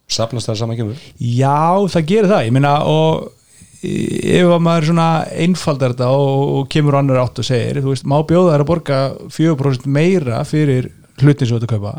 Safnast 0.06 0.46
það 0.46 0.58
saman 0.60 0.78
kemur? 0.78 0.98
Já, 1.18 1.82
það 1.90 2.04
gerir 2.06 2.30
það, 2.30 2.44
ég 2.46 2.54
meina 2.54 2.74
og 2.86 3.32
ef 3.86 4.50
að 4.50 4.62
maður 4.64 4.88
svona 4.90 5.08
einfaldar 5.44 5.94
þetta 5.94 6.10
og, 6.14 6.52
og 6.58 6.68
kemur 6.72 6.98
annar 7.00 7.20
átt 7.24 7.40
og 7.42 7.46
segir, 7.46 7.80
þú 7.82 7.92
veist, 7.92 8.06
má 8.08 8.16
bjóða 8.26 8.54
þær 8.54 8.64
að 8.64 8.70
borga 8.70 9.00
4% 9.34 9.90
meira 9.90 10.42
fyrir 10.48 10.88
hlutin 11.20 11.48
sem 11.48 11.56
þú 11.56 11.58
ert 11.58 11.66
að 11.66 11.74
kaupa? 11.74 11.94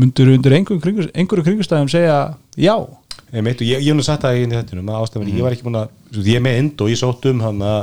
Mundur 0.00 0.32
undir 0.32 0.56
einhverjum 0.56 1.10
einhverjum 1.12 1.46
kringustæðum 1.48 1.92
segja 1.92 2.18
já, 2.56 2.74
meit, 3.44 3.60
ég, 3.60 3.80
ég 3.82 3.90
hef 3.90 3.98
nú 3.98 4.06
sagt 4.06 4.24
það 4.24 4.40
í 4.40 4.44
að 4.48 4.92
ástæðan, 4.96 5.32
ég 5.34 5.44
var 5.44 5.56
ekki 5.56 5.66
búin 5.66 5.80
að 5.82 6.28
ég 6.30 6.44
með 6.44 6.60
Indó, 6.64 6.88
ég 6.90 7.00
sótt 7.00 7.26
um 7.30 7.42
hann 7.44 7.60
að 7.62 7.80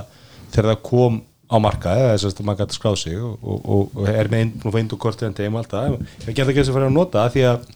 þegar 0.53 0.71
það 0.71 0.83
kom 0.89 1.21
á 1.47 1.55
markaði 1.63 2.03
eða 2.03 2.15
þess 2.17 2.37
að 2.37 2.47
maður 2.47 2.63
gæti 2.63 2.77
skráð 2.77 2.97
sig 3.01 3.19
og, 3.23 3.35
og, 3.41 3.59
og, 3.63 3.93
og 3.95 4.09
er 4.11 4.29
með 4.31 4.43
Indó, 4.45 4.59
búin 4.59 4.71
að 4.71 4.75
fá 4.75 4.81
Indó 4.81 4.99
kortið 4.99 5.27
en 5.29 5.37
tegum 5.37 5.59
alltaf, 5.61 5.95
ég 6.25 6.35
gert 6.35 6.51
ekki 6.51 6.59
þess 6.59 6.71
að 6.73 6.77
fara 6.77 6.89
að 6.89 6.97
nota 6.97 7.23
það 7.23 7.35
því 7.35 7.45
að 7.47 7.69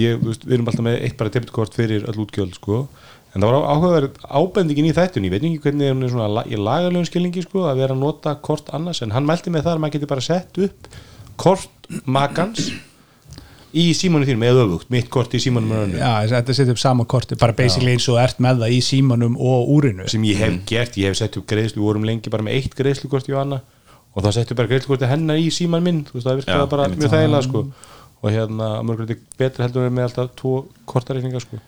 ég, 0.00 0.24
við 0.24 0.56
erum 0.56 0.72
alltaf 0.72 0.86
með 0.86 0.98
eitt 1.06 1.16
bara 1.20 1.34
debitkort 1.36 1.78
fyrir 1.78 2.08
öll 2.10 2.18
útgjöld 2.24 2.58
sko. 2.58 2.82
en 3.30 3.44
það 3.44 3.52
var 3.52 3.68
áhugaverð 3.70 4.20
ábendingin 4.26 4.90
í 4.90 4.94
þættun 4.96 5.28
ég 5.28 5.34
veit 5.36 5.44
ekki 5.46 5.62
hvernig 5.68 5.92
hún 5.94 6.02
er 6.06 6.14
svona 6.16 6.44
í 6.50 6.58
lagalöfum 6.58 7.06
skilningi 7.06 7.46
sko, 7.46 7.68
að 7.70 7.84
vera 7.84 7.94
að 7.94 8.02
nota 8.02 8.34
kort 8.42 8.72
annars 8.74 9.04
en 9.06 9.14
hann 9.14 9.28
mælti 9.28 9.54
með 9.54 9.68
það 9.68 9.76
að 9.76 9.82
maður 9.84 9.96
geti 9.98 10.10
bara 10.10 10.26
sett 10.26 10.62
upp 10.66 10.90
kort 11.38 11.92
magans 12.10 12.72
í 13.76 13.90
símanu 13.94 14.26
þínum 14.26 14.44
eða 14.48 14.62
öfugt, 14.66 14.88
mitt 14.92 15.10
kort 15.12 15.34
í 15.36 15.40
símanum 15.42 15.72
er 15.74 15.84
önnur? 15.86 16.00
Já, 16.02 16.30
þetta 16.32 16.56
setja 16.56 16.74
upp 16.74 16.80
sama 16.82 17.06
korti 17.10 17.38
bara 17.40 17.54
basically 17.56 17.92
eins 17.94 18.08
og 18.10 18.18
ert 18.22 18.40
með 18.42 18.64
það 18.64 18.74
í 18.74 18.80
símanum 18.84 19.36
og 19.38 19.70
úrinu. 19.76 20.06
Sem 20.10 20.24
ég 20.26 20.40
hef 20.42 20.56
gert, 20.68 20.98
ég 21.00 21.10
hef 21.10 21.20
sett 21.20 21.38
upp 21.38 21.46
greiðslu 21.50 21.80
við 21.80 21.86
vorum 21.86 22.06
lengi 22.08 22.32
bara 22.32 22.46
með 22.46 22.58
eitt 22.58 22.76
greiðslukort 22.78 23.30
í 23.30 23.36
hana 23.36 23.60
og 24.10 24.26
þá 24.26 24.30
settu 24.40 24.58
bara 24.58 24.70
greiðslukort 24.72 25.06
hennar 25.06 25.38
í 25.38 25.48
síman 25.54 25.84
minn 25.86 26.02
þú 26.08 26.18
veist 26.18 26.28
það 26.28 26.40
virkaði 26.42 26.68
bara 26.74 26.90
mjög 26.96 27.14
þægilega 27.14 27.46
sko. 27.46 27.64
og 28.20 28.34
hérna 28.34 28.70
mörgulegt 28.84 29.38
betur 29.38 29.66
heldur 29.66 29.86
en 29.86 29.96
með 29.96 30.08
alltaf 30.08 30.32
tvo 30.40 30.54
kortareikninga 30.90 31.42
sko. 31.46 31.60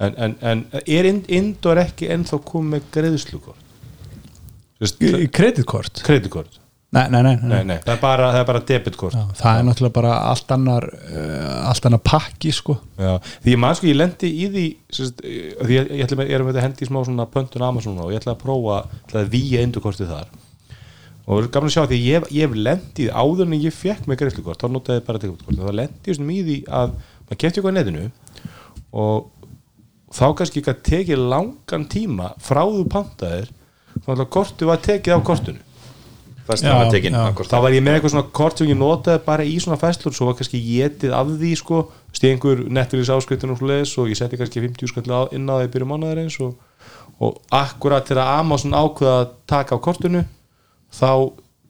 en, 0.00 0.16
en, 0.16 0.36
en 0.40 0.64
er 0.82 1.10
ind, 1.12 1.28
Indor 1.28 1.82
ekki 1.84 2.08
ennþá 2.16 2.40
komið 2.48 2.78
með 2.78 2.92
greiðslukort? 2.96 3.64
Kreditkort. 5.36 6.00
Kreditkort 6.04 6.62
nei, 6.94 7.04
nei, 7.10 7.22
nei, 7.22 7.34
nei. 7.34 7.48
nei, 7.50 7.64
nei, 7.66 7.76
það 7.82 7.92
er 7.96 8.00
bara, 8.02 8.30
það 8.30 8.40
er 8.40 8.48
bara 8.50 8.62
debitkort. 8.70 9.16
Já, 9.16 9.24
það 9.40 9.58
er 9.58 9.66
náttúrulega 9.66 9.96
bara 9.96 10.14
allt 10.30 10.54
annar 10.56 10.86
uh, 10.92 11.68
allt 11.70 11.88
annar 11.88 12.02
pakki 12.06 12.52
sko. 12.54 12.78
Já, 13.00 13.12
því 13.44 13.54
ég 13.54 13.62
man 13.62 13.76
sko, 13.78 13.90
ég 13.90 13.98
lendi 13.98 14.30
í 14.30 14.48
því 14.54 14.64
sérst, 14.98 15.22
því 15.22 15.76
ég, 15.78 15.92
ég 15.98 16.06
ætla 16.06 16.20
með, 16.20 16.30
ég 16.30 16.38
er 16.38 16.46
með 16.46 16.54
þetta 16.54 16.66
hendi 16.68 16.86
í 16.86 16.90
smá 16.90 17.00
svona 17.02 17.28
pöntun 17.32 17.66
Amazon 17.66 18.00
og 18.04 18.14
ég 18.14 18.22
ætla 18.22 18.36
að 18.36 18.42
prófa 18.44 18.80
ætla 19.02 19.24
að 19.24 19.32
víja 19.34 19.66
indurkortið 19.66 20.14
þar. 20.14 20.32
Og 21.26 21.48
gaman 21.50 21.72
að 21.72 21.74
sjá 21.74 21.88
því 21.90 22.00
ég, 22.04 22.26
ég 22.30 22.46
hef 22.46 22.54
lendið 22.54 23.10
áður 23.10 23.48
en 23.48 23.58
ég 23.58 23.74
fekk 23.74 24.06
með 24.06 24.20
greiðslukort 24.22 24.62
þá 24.62 24.68
notaði 24.70 25.06
bara 25.08 25.22
debitkort. 25.24 25.58
Þá 25.58 25.78
lendi 25.80 26.12
ég 26.12 26.18
svona 26.20 26.36
í 26.36 26.44
því 26.46 26.58
að 26.70 26.92
maður 27.26 27.40
kefti 27.42 27.58
eitthvað 27.58 27.74
á 27.74 27.78
netinu 27.80 28.04
og 28.96 29.32
þá 30.14 30.26
kannski 30.38 30.62
ekki 30.62 30.72
að 30.72 30.82
tekið 30.86 31.24
langan 31.32 31.86
tíma 31.90 32.30
frá 32.42 32.62
þú 32.62 32.84
pantaðir 32.92 33.50
þá 34.04 34.10
ætla 34.14 34.28
kortið 34.36 34.70
var 34.70 34.82
tekið 34.84 35.16
af 35.16 35.24
kortinu 35.26 35.65
þá 36.46 37.56
var 37.64 37.74
ég 37.74 37.82
með 37.82 37.96
eitthvað 37.96 38.12
svona 38.14 38.28
kort 38.38 38.60
sem 38.60 38.70
ég 38.70 38.78
notaði 38.78 39.22
bara 39.26 39.46
í 39.46 39.56
svona 39.62 39.78
fæslur 39.80 40.14
svo 40.14 40.28
var 40.28 40.36
kannski 40.38 40.60
getið 40.62 41.14
af 41.16 41.32
því 41.32 41.52
sko. 41.58 41.80
Stíð 42.14 42.32
einhver 42.32 42.62
Netflix 42.78 43.10
áskriftun 43.12 43.52
og 43.54 43.60
svoleiðis 43.60 43.96
og 44.00 44.12
ég 44.12 44.18
setti 44.18 44.38
kannski 44.40 44.62
50 44.64 44.92
skall 44.92 45.18
inn 45.36 45.50
á 45.50 45.54
því 45.58 45.72
byrju 45.74 45.90
mánuðar 45.90 46.22
eins 46.22 46.38
og, 46.44 46.54
og 47.18 47.40
akkurat 47.54 48.06
til 48.06 48.16
að 48.20 48.32
Amazon 48.38 48.76
ákveða 48.78 49.18
að 49.24 49.34
taka 49.50 49.76
á 49.76 49.84
kortinu 49.84 50.24
þá 50.94 51.10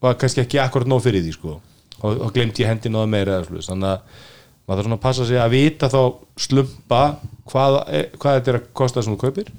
var 0.04 0.20
kannski 0.20 0.44
ekki 0.44 0.60
akkurat 0.62 0.90
nóg 0.90 1.04
fyrir 1.06 1.24
því 1.24 1.36
sko. 1.38 1.58
Og, 2.04 2.20
og 2.28 2.32
glemt 2.36 2.60
ég 2.60 2.68
hendin 2.68 2.96
á 2.96 3.02
það 3.02 3.12
meira 3.16 3.42
svoleiðis. 3.46 3.70
Þannig 3.72 3.94
að 3.94 4.24
maður 4.66 4.76
þarf 4.76 4.88
svona 4.88 4.98
að 4.98 5.04
passa 5.06 5.26
sig 5.28 5.40
að 5.40 5.54
vita 5.54 5.88
þá 5.90 6.00
slumpa 6.46 7.02
hvað, 7.46 7.78
hvað 8.18 8.38
þetta 8.38 8.52
er 8.52 8.60
að 8.60 8.68
kosta 8.76 9.02
sem 9.02 9.14
þú 9.14 9.22
kaupir 9.24 9.54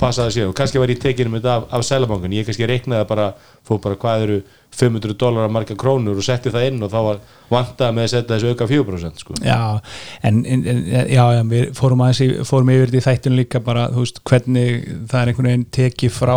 passa 0.00 0.24
það 0.26 0.34
sér 0.34 0.50
og 0.50 0.54
kannski 0.58 0.80
var 0.82 0.92
ég 0.92 1.00
tekinum 1.02 1.36
þetta 1.38 1.54
af, 1.58 1.66
af 1.78 1.84
sælabankan, 1.86 2.34
ég 2.36 2.46
kannski 2.48 2.68
reiknaði 2.68 3.08
bara 3.10 3.28
fór 3.66 3.80
bara 3.84 3.98
hvað 4.00 4.24
eru 4.26 4.38
500 4.78 5.16
dólarar 5.18 5.52
marga 5.52 5.76
krónur 5.78 6.18
og 6.20 6.26
setti 6.26 6.52
það 6.54 6.66
inn 6.70 6.84
og 6.84 6.92
þá 6.92 6.98
var 7.06 7.20
vantað 7.50 7.94
með 7.96 8.06
að 8.06 8.12
setja 8.12 8.34
þessu 8.34 8.52
auka 8.52 8.68
4% 8.70 9.24
sko. 9.24 9.38
Já, 9.42 9.60
en, 10.28 10.42
en, 10.44 10.66
en 10.68 10.82
já, 10.88 11.22
já, 11.38 11.42
við 11.50 11.72
fórum 11.78 12.04
aðeins 12.04 12.48
fórum 12.48 12.72
yfir 12.74 12.92
þetta 12.92 13.00
í 13.00 13.06
þættinu 13.08 13.40
líka 13.40 13.62
bara, 13.64 13.88
veist, 13.94 14.22
hvernig 14.28 14.84
það 15.10 15.20
er 15.20 15.32
einhvern 15.32 15.50
veginn 15.50 15.66
tekið 15.78 16.14
frá 16.14 16.36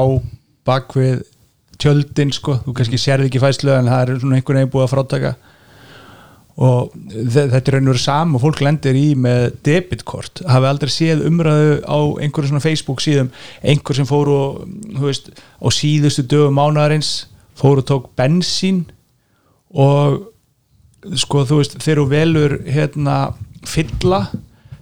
bakvið 0.68 1.22
tjöldin, 1.82 2.34
sko, 2.36 2.60
þú 2.66 2.76
kannski 2.78 3.00
sérði 3.02 3.32
ekki 3.32 3.42
fæslu 3.42 3.74
en 3.76 3.90
það 3.90 4.04
er 4.04 4.22
svona 4.22 4.40
einhvern 4.40 4.62
veginn 4.62 4.74
búið 4.74 4.88
að 4.88 4.94
frátaka 4.96 5.34
og 6.58 6.92
þe- 7.12 7.48
þetta 7.54 7.72
er 7.72 7.76
raunur 7.78 7.98
sam 8.02 8.36
og 8.36 8.42
fólk 8.44 8.60
lendir 8.62 8.98
í 9.00 9.16
með 9.16 9.54
debitkort, 9.64 10.42
hafi 10.52 10.68
aldrei 10.68 10.92
séð 10.92 11.24
umræðu 11.30 11.78
á 11.88 11.98
einhverju 12.22 12.50
svona 12.52 12.62
Facebook 12.66 13.00
síðum. 13.02 13.30
Einhver 13.64 13.96
sem 13.96 14.06
fór 14.10 14.28
og, 14.34 14.66
þú 14.98 15.06
veist 15.08 15.32
á 15.32 15.68
síðustu 15.72 16.26
dögum 16.28 16.60
mánaðarins 16.60 17.14
fór 17.58 17.82
og 17.82 17.88
tók 17.88 18.10
bensín 18.20 18.84
og 19.74 20.28
sko 21.18 21.46
þú 21.50 21.62
veist 21.62 21.78
þegar 21.82 22.02
þú 22.04 22.08
velur 22.12 22.58
hérna 22.68 23.16
fylla 23.66 24.26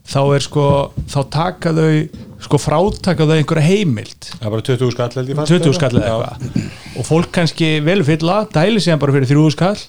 þá 0.10 0.20
er 0.36 0.42
sko 0.44 0.66
þá 1.12 1.20
taka 1.32 1.72
þau 1.76 1.92
sko 2.40 2.58
frátaka 2.58 3.28
þau 3.28 3.36
einhverja 3.36 3.68
heimild. 3.68 4.30
Það 4.40 4.46
er 4.48 4.54
bara 4.56 4.66
20 4.66 4.94
skall 4.96 5.16
held 5.20 5.30
ég 5.30 5.38
fast 5.38 5.52
20 5.54 5.74
skall 5.78 6.00
eða 6.00 6.30
eitthvað. 6.32 6.68
Og 6.98 7.06
fólk 7.08 7.32
kannski 7.36 7.70
velur 7.86 8.08
fylla 8.08 8.38
dæli 8.56 8.82
síðan 8.82 9.02
bara 9.04 9.16
fyrir 9.18 9.30
30 9.30 9.54
skall 9.54 9.84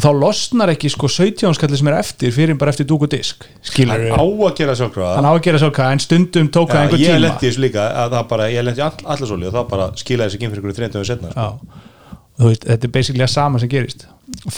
þá 0.00 0.08
losnar 0.18 0.72
ekki 0.72 0.90
sko 0.90 1.08
17 1.10 1.54
skalli 1.54 1.78
sem 1.78 1.90
er 1.90 1.96
eftir 2.00 2.34
fyrir 2.34 2.58
bara 2.58 2.72
eftir 2.74 2.88
dúk 2.90 3.06
og 3.06 3.12
disk 3.12 3.46
skilur 3.62 3.94
hann 4.10 4.18
á 4.18 4.24
að 4.24 4.56
gera 4.58 4.74
sjálfkrafa. 4.80 5.12
Hann 5.18 5.28
á 5.28 5.32
að 5.32 5.42
gera 5.46 5.62
svo 5.62 5.70
en 5.86 6.02
stundum 6.02 6.50
tók 6.50 6.72
það 6.72 6.80
Já, 6.80 6.82
einhver 6.82 7.02
ég 7.04 7.12
tíma. 7.12 7.22
lendi 7.26 7.46
þessu 7.46 7.64
líka 7.64 7.86
að 8.02 8.16
það 8.16 8.28
bara, 8.32 8.50
ég 8.50 8.66
lendi 8.66 8.84
all, 8.84 8.98
allarsóli 9.14 9.48
og 9.48 9.54
það 9.54 9.70
bara 9.70 9.88
skilaði 10.00 10.30
þessu 10.30 10.40
ekki 10.40 10.50
fyrir 10.50 10.64
ykkur 10.64 10.78
30 10.80 11.08
setna 11.10 11.30
sko. 11.30 11.46
Já, 11.46 11.80
þú 12.40 12.50
veist, 12.50 12.68
þetta 12.72 12.88
er 12.90 12.94
basically 12.98 13.26
að 13.28 13.32
sama 13.36 13.62
sem 13.62 13.70
gerist. 13.70 14.06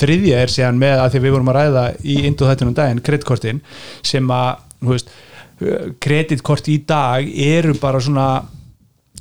Þriðja 0.00 0.42
er 0.42 0.52
síðan 0.56 0.80
með 0.80 1.04
að 1.04 1.12
því 1.12 1.24
við 1.26 1.36
vorum 1.36 1.52
að 1.52 1.58
ræða 1.60 1.86
í 2.00 2.18
indu 2.30 2.48
þættunum 2.48 2.76
daginn, 2.78 3.04
kreditkortin 3.04 3.64
sem 4.06 4.30
að, 4.32 4.62
þú 4.80 4.94
veist 4.94 5.16
kreditkort 6.02 6.68
í 6.68 6.80
dag 6.84 7.28
eru 7.32 7.74
bara 7.80 8.00
svona 8.02 8.26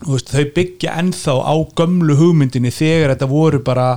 veist, 0.04 0.32
þau 0.32 0.46
byggja 0.56 0.96
ennþá 1.00 1.36
á 1.40 1.56
gömlu 1.78 2.18
hugmyndinni 2.20 2.72
þegar 2.74 3.16
þetta 3.16 3.30
voru 3.32 3.62
bara 3.64 3.88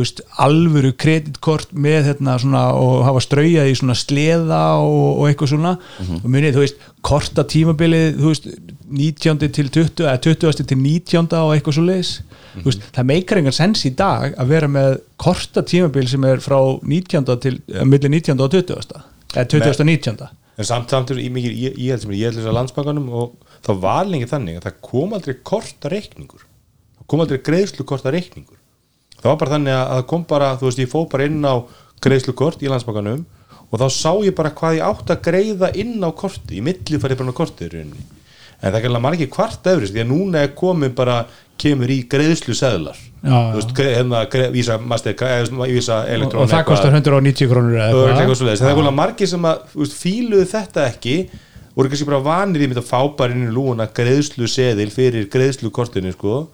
veist, 0.00 0.22
alvöru 0.42 0.92
kreditkort 0.98 1.72
með 1.72 2.10
hérna 2.10 2.36
svona 2.42 2.62
og 2.76 3.04
hafa 3.06 3.22
straujað 3.24 3.70
í 3.70 3.74
svona 3.78 3.96
sleða 3.98 4.62
og, 4.82 5.06
og 5.20 5.28
eitthvað 5.28 5.52
svona 5.54 5.74
og 6.20 6.26
munið, 6.26 6.56
þú 6.56 6.64
veist, 6.64 6.86
korta 7.06 7.44
tímabilið 7.46 8.20
þú 8.20 8.32
veist, 8.32 8.48
19. 8.86 9.50
til 9.50 9.70
20 9.74 10.06
eða 10.06 10.16
20. 10.22 10.62
til 10.62 10.78
19. 10.78 11.28
og 11.40 11.54
eitthvað 11.54 11.78
svo 11.78 11.86
leis 11.86 12.14
þú 12.56 12.66
veist, 12.70 12.88
það 12.96 13.10
meikar 13.12 13.42
engan 13.42 13.56
sens 13.56 13.84
í 13.88 13.92
dag 13.96 14.34
að 14.36 14.52
vera 14.54 14.70
með 14.70 14.98
korta 15.20 15.64
tímabil 15.66 16.08
sem 16.10 16.26
er 16.28 16.42
frá 16.44 16.58
19. 16.82 17.36
til, 17.42 17.60
eh, 17.72 17.84
milli 17.84 18.10
19. 18.12 18.40
og 18.40 18.50
20. 18.52 19.04
eða 19.34 19.48
20. 19.52 19.80
og 19.80 19.86
19. 19.86 20.28
en 20.56 20.64
samt 20.68 20.92
samt 20.92 21.12
er 21.12 21.20
í 21.20 21.28
ég 21.28 21.90
held 21.90 22.04
sem 22.04 22.14
er, 22.16 22.32
þess 22.32 22.48
að 22.48 22.58
landsbankanum 22.58 23.08
og 23.12 23.34
það 23.66 23.80
var 23.82 24.08
lengi 24.08 24.28
þannig 24.30 24.60
að 24.60 24.68
það 24.68 24.78
kom 24.88 25.16
aldrei 25.16 25.34
korta 25.50 25.92
reikningur 25.92 26.44
það 26.46 27.08
kom 27.12 27.24
aldrei 27.24 27.42
greiðslu 27.48 27.86
korta 27.88 28.12
reikningur 28.14 28.55
það 29.20 29.30
var 29.30 29.40
bara 29.42 29.54
þannig 29.56 29.78
að 29.80 30.04
kom 30.12 30.26
bara 30.28 30.52
þú 30.60 30.68
veist 30.68 30.82
ég 30.82 30.92
fó 30.92 31.00
bara 31.10 31.28
inn 31.28 31.40
á 31.44 31.54
greiðslukort 32.04 32.62
í 32.62 32.70
landsbankanum 32.70 33.24
og 33.66 33.80
þá 33.80 33.86
sá 33.90 34.12
ég 34.22 34.36
bara 34.36 34.52
hvað 34.54 34.78
ég 34.78 34.86
átt 34.86 35.10
að 35.14 35.24
greiða 35.26 35.72
inn 35.78 35.98
á 36.04 36.10
korti 36.14 36.60
í 36.60 36.64
milli 36.64 37.00
farið 37.02 37.22
bara 37.22 37.34
á 37.34 37.36
rauninni. 37.66 38.04
En 38.56 38.72
það 38.72 38.78
er 38.78 38.86
ekki 38.86 39.00
margir 39.04 39.28
kvart 39.28 39.66
efrist 39.68 39.92
því 39.92 40.00
að 40.00 40.12
núna 40.12 40.44
er 40.46 40.54
komið 40.56 40.94
bara 40.96 41.16
kemur 41.60 41.90
í 41.92 41.98
greiðslu 42.08 42.54
seðlar 42.56 42.96
Já, 43.26 43.36
þú 43.50 43.58
veist, 43.58 43.72
hérna, 43.80 44.20
vísa, 44.54 44.76
master, 44.78 45.16
vísa 45.66 45.98
og, 46.04 46.34
og 46.36 46.50
það 46.50 46.64
kostar 46.68 46.94
190 46.94 47.50
krónur 47.50 47.78
eða 47.80 47.86
eitthvað. 48.12 48.52
það 48.60 48.70
er 48.70 48.78
konar 48.78 48.96
margir 48.96 49.30
sem 49.30 49.48
að 49.48 49.76
fíluðu 49.96 50.48
þetta 50.52 50.84
ekki 50.92 51.16
voru 51.76 51.92
kannski 51.92 52.08
bara 52.08 52.22
vanir 52.24 52.64
í 52.64 52.68
mitt 52.70 52.80
að 52.80 52.88
fá 52.88 53.00
bara 53.18 53.34
inn 53.34 53.48
í 53.48 53.52
lúuna 53.52 53.88
greiðslu 53.96 54.48
seðil 54.48 54.88
fyrir 54.94 55.26
greiðslu 55.32 55.72
kortinu 55.74 56.12
sko 56.14 56.46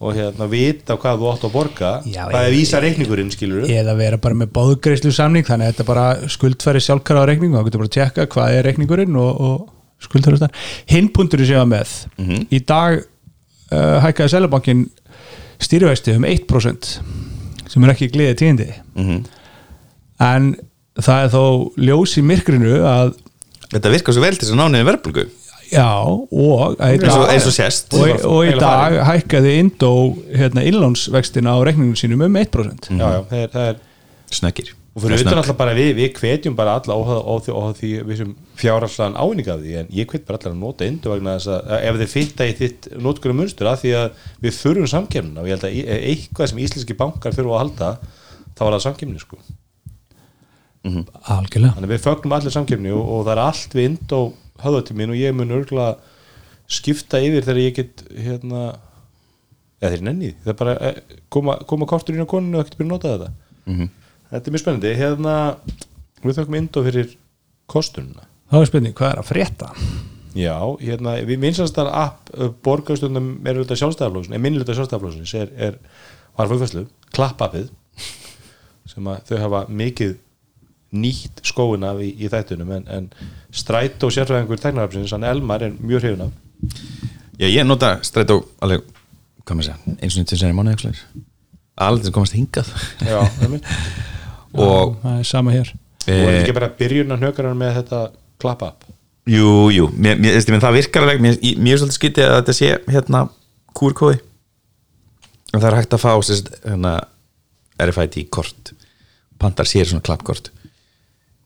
og 0.00 0.14
hérna 0.16 0.48
vita 0.50 0.96
hvað 1.00 1.20
þú 1.20 1.28
átt 1.32 1.44
að 1.46 1.52
borga. 1.54 1.90
Já, 2.10 2.24
hvað 2.28 2.40
er 2.48 2.50
ég- 2.52 2.56
vísa 2.58 2.80
reikningurinn 2.82 3.30
skilur 3.32 3.68
eða 3.70 3.94
vera 3.96 4.16
bara 4.18 4.34
með 4.34 4.50
báðgreislu 4.56 5.12
samning 5.14 5.44
þannig 5.46 5.68
að 5.68 5.72
þetta 5.74 5.86
bara 5.86 6.06
skuldfæri 6.28 6.82
sjálfkara 6.82 7.22
á 7.24 7.28
reikningu 7.30 7.56
þá 7.56 7.64
getur 7.68 7.82
bara 7.84 7.88
að 7.88 7.96
tjekka 7.98 8.26
hvað 8.34 8.58
er 8.58 8.66
reikningurinn 8.68 9.16
og, 9.16 9.40
og 9.40 9.68
skuldfæri 10.04 10.50
hinn 10.90 11.08
punktur 11.14 11.38
sem 11.46 11.54
ég 11.54 11.62
var 11.62 11.70
með 11.70 12.48
í 12.52 12.60
dag 12.66 12.98
uh, 13.72 14.00
hækkaði 14.04 14.34
Sælabankin 14.34 14.84
stýrivexti 15.62 16.16
um 16.18 16.26
1% 16.28 16.90
sem 17.70 17.84
er 17.86 17.94
ekki 17.94 18.10
gleðið 18.12 18.36
tíðindi. 18.42 18.68
Mhm. 18.98 19.24
en 20.20 20.50
það 21.00 21.24
er 21.24 21.30
þó 21.32 21.44
ljós 21.80 22.18
í 22.20 22.22
myrkrinu 22.22 22.76
að 22.86 23.14
Þetta 23.74 23.90
virkar 23.90 24.14
svo 24.14 24.22
vel 24.22 24.36
til 24.36 24.44
þess 24.46 24.52
að 24.54 24.60
ná 24.60 24.66
niður 24.70 24.88
verðbólgu 24.92 25.24
já 25.72 25.88
og 26.04 26.76
eins 26.82 27.08
og, 27.14 27.26
eins 27.32 27.46
og 27.48 27.54
sést. 27.56 27.94
og, 27.96 28.24
í 28.46 28.54
dag 28.60 28.96
hækkaði 29.08 29.56
Indó 29.62 29.90
hérna, 30.34 30.64
innlánsvextina 30.68 31.54
á 31.54 31.58
reikningum 31.64 31.96
sínum 31.98 32.24
um 32.26 32.36
1% 32.40 32.90
já, 32.90 33.04
já, 33.16 33.20
það 33.30 33.42
er, 33.44 33.52
það 33.54 33.68
er 33.72 33.82
Snöggir. 34.34 34.72
Og 34.94 35.02
fyrir 35.02 35.20
utan 35.24 35.38
alltaf 35.40 35.56
bara 35.58 35.72
við, 35.74 35.88
við 35.98 36.12
hvetjum 36.20 36.54
bara 36.58 36.76
alla 36.78 36.94
óhað 36.94 37.74
því 37.80 37.88
við 38.08 38.18
sem 38.20 38.28
fjárhalslan 38.60 39.16
því 39.64 39.72
en 39.80 39.88
ég 39.94 40.06
hvet 40.10 40.24
bara 40.26 40.38
allar 40.38 40.52
að 40.54 40.60
nota 40.62 40.86
indu 40.86 41.10
vegna 41.10 41.34
þess 41.34 41.50
að 41.50 41.72
ef 41.90 41.98
þeir 42.00 42.10
fitta 42.12 42.46
í 42.46 42.54
þitt 42.60 42.88
notkurum 43.02 43.40
munstur 43.42 43.70
að 43.72 43.80
því 43.82 43.92
að 43.98 44.22
við 44.46 44.56
þurfum 44.60 44.90
samkemna 44.94 45.42
og 45.42 45.50
ég 45.50 45.56
held 45.58 45.66
að 45.66 45.74
í- 45.80 45.86
eitthvað 46.12 46.50
sem 46.52 46.62
íslenski 46.62 46.96
bankar 46.98 47.34
þurfa 47.34 47.56
að 47.58 47.62
halda 47.64 47.90
þá 48.54 48.62
var 48.64 48.76
það 48.76 48.84
samkemni 48.86 49.22
sko. 49.24 49.40
Algjörlega. 50.84 51.74
Þannig 51.78 51.92
við 51.94 52.02
fögnum 52.04 52.34
allir 52.36 52.52
samkemni 52.54 52.90
og, 52.94 53.04
og 53.16 53.22
það 53.26 53.32
er 53.34 53.42
allt 53.48 53.74
við 53.78 53.86
ind 53.90 54.14
og 54.54 54.64
höfðatíð 54.66 55.00
minn 55.00 55.14
og 55.14 55.20
ég 55.20 55.36
mun 55.36 55.54
örgulega 55.54 55.96
skipta 56.70 57.20
yfir 57.22 57.44
þegar 57.44 57.62
ég 57.62 57.78
get 57.78 58.04
hérna 58.14 58.62
eða 59.80 59.94
þeir 59.94 60.04
nenni 60.06 60.30
því, 60.30 60.36
það 60.44 60.52
er 60.54 60.60
bara 60.60 60.76
eh, 60.88 61.18
koma, 61.32 61.58
koma 61.68 61.88
kortur 61.90 62.16
inn 62.16 62.24
á 62.24 62.30
koninu 62.30 62.58
og 62.58 62.64
ekkert 62.64 62.78
byrja 62.80 62.88
að 62.88 62.94
nota 62.94 63.14
þetta. 63.14 63.32
Mhm. 63.66 63.90
þetta 64.30 64.48
er 64.48 64.54
mjög 64.54 64.64
spennandi. 64.64 64.94
Hérna, 65.00 65.34
við 66.24 66.38
þökkum 66.38 66.58
ind 66.60 66.80
fyrir 66.88 67.12
kostununa 67.70 68.28
þá 68.54 68.60
er 68.60 68.68
spurning, 68.70 68.96
hvað 68.96 69.12
er 69.12 69.20
að 69.20 69.30
frétta? 69.30 69.70
Já, 70.34 70.56
hérna, 70.82 71.14
við 71.26 71.40
minnstastar 71.42 71.88
app 71.94 72.30
borgarstundum 72.66 73.30
er 73.46 73.58
auðvitað 73.58 73.80
sjálfstæðaflóksin, 73.82 74.34
er 74.34 74.42
minnilegt 74.42 74.72
sjálfstæðaflóksins 74.74 75.34
er, 75.38 75.52
er 75.54 75.78
var 76.34 76.50
fólkvæslu, 76.50 76.84
klappappið 77.14 77.70
sem 78.90 79.10
að 79.10 79.30
þau 79.30 79.36
hafa 79.44 79.60
mikið 79.70 80.16
nýtt 80.94 81.42
skóin 81.46 81.84
af 81.86 82.00
í, 82.02 82.10
í 82.22 82.30
þættunum 82.32 82.72
en, 82.78 82.88
en 82.88 83.10
stræt 83.54 84.02
og 84.06 84.14
sérfræðingur 84.14 84.62
teknarafsins, 84.62 85.12
hann 85.14 85.26
Elmar 85.28 85.66
er 85.66 85.76
mjög 85.78 86.06
hrifun 86.06 86.26
af. 86.28 86.32
Já, 87.38 87.48
ég 87.48 87.66
nota 87.66 87.96
strætó 88.06 88.40
alveg, 88.64 88.84
hvað 89.44 89.58
maður 89.58 89.70
segja, 89.70 89.96
eins 89.98 90.16
og 90.16 90.22
nýtt 90.22 90.36
sem 90.38 90.50
er 90.50 90.58
mánuð 90.58 90.76
ekki 90.76 91.22
alveg 91.74 92.04
til 92.04 92.12
að 92.12 92.16
komast 92.16 92.36
hingað. 92.38 92.68
Já, 93.02 93.20
og 94.64 94.98
það 95.02 95.18
er 95.18 95.28
sama 95.28 95.54
hér. 95.54 95.72
Og 96.04 96.12
er 96.14 96.34
e, 96.34 96.42
ekki 96.42 96.56
bara 96.56 96.70
byrjun 96.78 97.14
að 97.14 97.24
hnökar 97.24 97.54
með 97.58 97.78
þetta 97.80 98.02
klappapp 98.42 98.84
Jú, 99.24 99.70
jú, 99.72 99.88
mér, 99.96 100.18
mér, 100.20 100.36
mér, 100.36 100.60
það 100.60 100.74
virkar 100.76 101.06
alveg 101.06 101.22
mér, 101.24 101.36
mér 101.56 101.72
er 101.72 101.80
svolítið 101.80 101.96
skytið 101.96 102.26
að 102.26 102.34
þetta 102.34 102.54
sé 102.58 102.66
hérna 102.92 103.22
kúrkóði 103.72 104.18
og 105.54 105.62
það 105.62 105.68
er 105.70 105.76
hægt 105.78 105.96
að 105.96 106.02
fá 106.02 106.10
sérst, 106.26 106.50
hérna, 106.66 106.92
RFID 107.80 108.18
kort. 108.28 108.74
Pantar 109.40 109.68
sér 109.70 109.88
svona 109.88 110.04
klappkort 110.04 110.50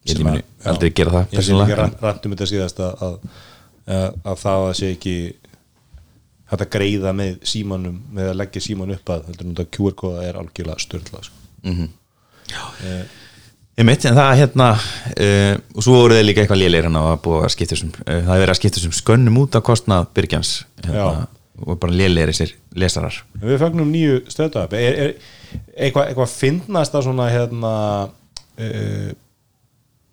ég 0.08 0.16
Sem 0.16 0.30
að- 0.30 0.40
já. 0.40 0.70
aldrei 0.72 0.90
gera 1.00 1.14
það 1.14 1.26
ég 1.28 1.38
persónulega, 1.38 1.86
ekki 1.86 2.06
rættum 2.08 2.34
þetta 2.34 2.50
síðast 2.52 2.82
að, 2.86 3.04
að, 3.08 3.14
að, 3.98 4.18
að 4.32 4.42
það 4.42 4.66
að 4.68 4.74
sé 4.80 4.90
ekki 4.96 5.14
hægt 6.48 6.64
að 6.64 6.72
greiða 6.72 7.14
með 7.16 7.38
símanum 7.52 8.02
með 8.16 8.32
að 8.32 8.38
leggja 8.42 8.64
síman 8.64 8.94
upp 8.96 9.14
að 9.14 9.32
að 9.36 9.64
QR-kóða 9.76 10.26
er 10.28 10.38
algjörlega 10.40 10.84
störla 10.84 11.24
sko. 11.26 11.34
Ég 13.78 13.86
mitt, 13.86 14.02
en 14.10 14.16
það 14.16 14.32
hérna 14.40 14.68
uh, 14.74 15.52
og 15.78 15.84
svo 15.86 16.00
voru 16.00 16.16
þeir 16.16 16.24
líka 16.26 16.42
eitthvað 16.42 16.58
lélegir 16.64 16.88
hann 16.88 16.96
að 16.98 17.12
búa 17.22 17.44
að 17.46 17.52
skipta 17.54 17.76
þessum, 17.76 17.92
uh, 18.00 18.16
það 18.26 18.32
er 18.34 18.40
verið 18.42 18.50
að 18.54 18.58
skipta 18.58 18.80
þessum 18.80 18.96
skönnum 18.98 19.36
út 19.38 19.54
á 19.54 19.60
kostnað 19.68 20.08
byrgjans 20.18 20.50
hérna, 20.82 21.28
og 21.62 21.78
bara 21.78 21.94
lélegir 21.94 22.32
þessir 22.32 22.54
lesarar. 22.82 23.20
Við 23.44 23.60
fagnum 23.62 23.92
nýju 23.94 24.16
er, 24.18 24.80
er 24.80 25.12
eitthvað, 25.78 26.08
eitthvað 26.10 26.34
fyndnast 26.34 26.98
að 26.98 27.06
svona 27.06 27.28
hérna 27.30 27.72
uh, 28.08 29.12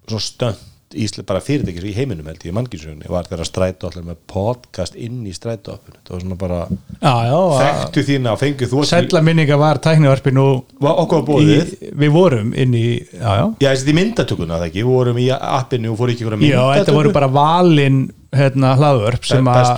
svona 0.07 0.25
stönd 0.29 0.63
ísli 0.95 1.23
bara 1.27 1.41
fyrirtækis 1.43 1.85
í 1.89 1.93
heiminum 1.95 2.27
held 2.29 2.43
ég 2.45 2.51
í 2.51 2.55
mannkynnsögunni 2.55 3.09
var 3.11 3.27
þeirra 3.27 3.45
strætó 3.47 3.89
allir 3.89 4.05
með 4.05 4.19
podcast 4.31 4.95
inn 4.95 5.23
í 5.27 5.33
strætó 5.35 5.79
það 5.81 6.11
var 6.13 6.23
svona 6.23 6.37
bara 6.39 6.59
Já, 7.01 7.13
já, 7.27 7.39
þekktu 7.59 8.03
þína 8.09 8.35
og 8.35 8.41
fengið 8.41 8.71
þú 8.71 8.83
Sælla 8.89 9.21
minninga 9.25 9.57
var 9.59 9.81
tæknivarpin 9.83 10.39
og 10.41 10.75
í, 11.41 11.57
við 12.03 12.13
vorum 12.13 12.53
inn 12.53 12.77
í 12.77 12.85
já, 13.01 13.31
já. 13.41 13.45
Já, 13.65 13.69
þessi 13.71 13.97
myndatökuna 13.97 14.59
það 14.61 14.69
ekki, 14.69 14.83
við 14.85 14.91
vorum 14.93 15.21
í 15.25 15.27
appinu 15.35 15.91
og 15.91 15.99
fóru 15.99 16.15
ekki 16.15 16.25
ykkur 16.25 16.37
að 16.37 16.47
já, 16.47 16.61
þetta 16.79 16.97
voru 16.99 17.15
bara 17.17 17.31
valin 17.33 17.99
hérna 18.35 18.73
hlaðvörp 18.79 19.27
sem 19.27 19.47
að 19.51 19.69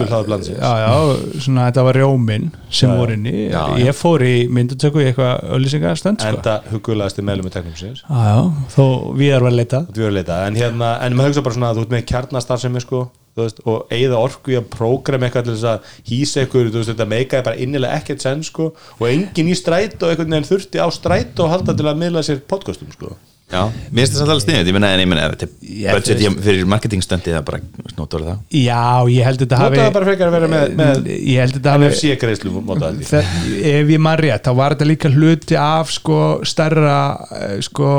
þetta 1.67 1.85
var 1.87 1.99
rjómin 1.99 2.49
sem 2.73 2.93
voru 2.97 3.17
inn 3.17 3.27
í, 3.29 3.35
ég 3.83 3.97
fór 3.97 4.23
í 4.25 4.35
myndutöku 4.53 5.03
í 5.03 5.09
eitthvað 5.09 5.53
öllisingastönd 5.57 6.23
sko. 6.23 6.33
enda 6.33 6.57
hugulegasti 6.71 7.25
meðlum 7.25 7.49
með 7.49 7.57
teknumsins 7.59 8.03
já, 8.03 8.17
já, 8.31 8.41
þó 8.73 8.83
við 9.19 9.37
erum 9.37 9.51
að 9.51 9.57
leita 9.59 9.83
en 10.47 10.59
hérna, 10.59 10.97
en 11.05 11.17
maður 11.17 11.33
hugsa 11.33 11.45
bara 11.45 11.59
svona 11.59 11.71
að 11.71 11.79
þú 11.79 11.85
ert 11.87 11.95
með 11.95 12.05
kjarnastarfsemi 12.13 12.83
sko 12.83 13.05
þú 13.37 13.45
veist, 13.45 13.63
og 13.69 13.93
eigða 13.93 14.19
orku 14.25 14.53
í 14.53 14.57
að 14.57 14.69
prógrama 14.73 15.27
eitthvað 15.27 15.47
til 15.47 15.55
þess 15.55 15.71
að 15.71 15.95
hýsa 16.09 16.45
þú 16.49 16.65
veist, 16.73 16.91
þetta 16.91 17.09
meikaði 17.11 17.47
bara 17.51 17.63
innilega 17.63 18.01
ekkert 18.01 18.25
senn 18.25 18.43
sko 18.45 18.71
og 18.73 19.07
enginn 19.11 19.53
í 19.53 19.57
strætó 19.57 20.09
einhvern 20.09 20.33
veginn 20.33 20.49
þurfti 20.49 20.81
á 20.81 20.87
strætó 20.93 21.45
að 21.45 21.53
halda 21.53 21.77
til 21.77 21.89
að 21.91 21.99
miðla 22.01 22.25
sér 22.25 22.41
podcastum 22.49 22.89
sko 22.95 23.13
Já, 23.47 23.61
mér 23.95 24.03
finnst 24.03 24.11
það 24.11 24.19
samt 24.19 24.31
alveg 24.33 24.43
sniðið, 24.43 24.67
ég 24.69 24.75
menna 24.75 24.87
en 24.91 24.99
ég 24.99 25.07
menna 25.07 25.27
budget 25.31 26.17
veist- 26.19 26.39
fyrir 26.43 26.65
marketingstöndi 26.67 27.31
það 27.31 27.45
bara 27.47 27.59
snótórið 27.93 28.25
það. 28.27 28.39
Já, 28.59 28.79
ég 29.13 29.23
held 29.23 29.39
þetta 29.45 29.59
hafi 29.61 29.77
Notaðu 29.77 29.93
bara 29.95 30.07
frekar 30.09 30.27
að 30.27 30.35
vera 30.35 30.49
með, 30.51 30.73
með 30.81 31.07
ég 31.15 31.39
held 31.45 31.55
þetta 31.55 31.75
hafi 31.77 31.87
NFC 31.87 32.17
greiðslu 32.19 32.63
mótaði 32.67 33.07
ef 33.71 33.93
ég 33.95 34.01
man 34.03 34.19
rétt, 34.19 34.43
þá 34.43 34.51
var 34.59 34.75
þetta 34.75 34.89
líka 34.91 35.13
hluti 35.15 35.55
af 35.63 35.93
sko 35.95 36.19
stærra 36.43 36.97
eh, 37.39 37.55
sko 37.63 37.93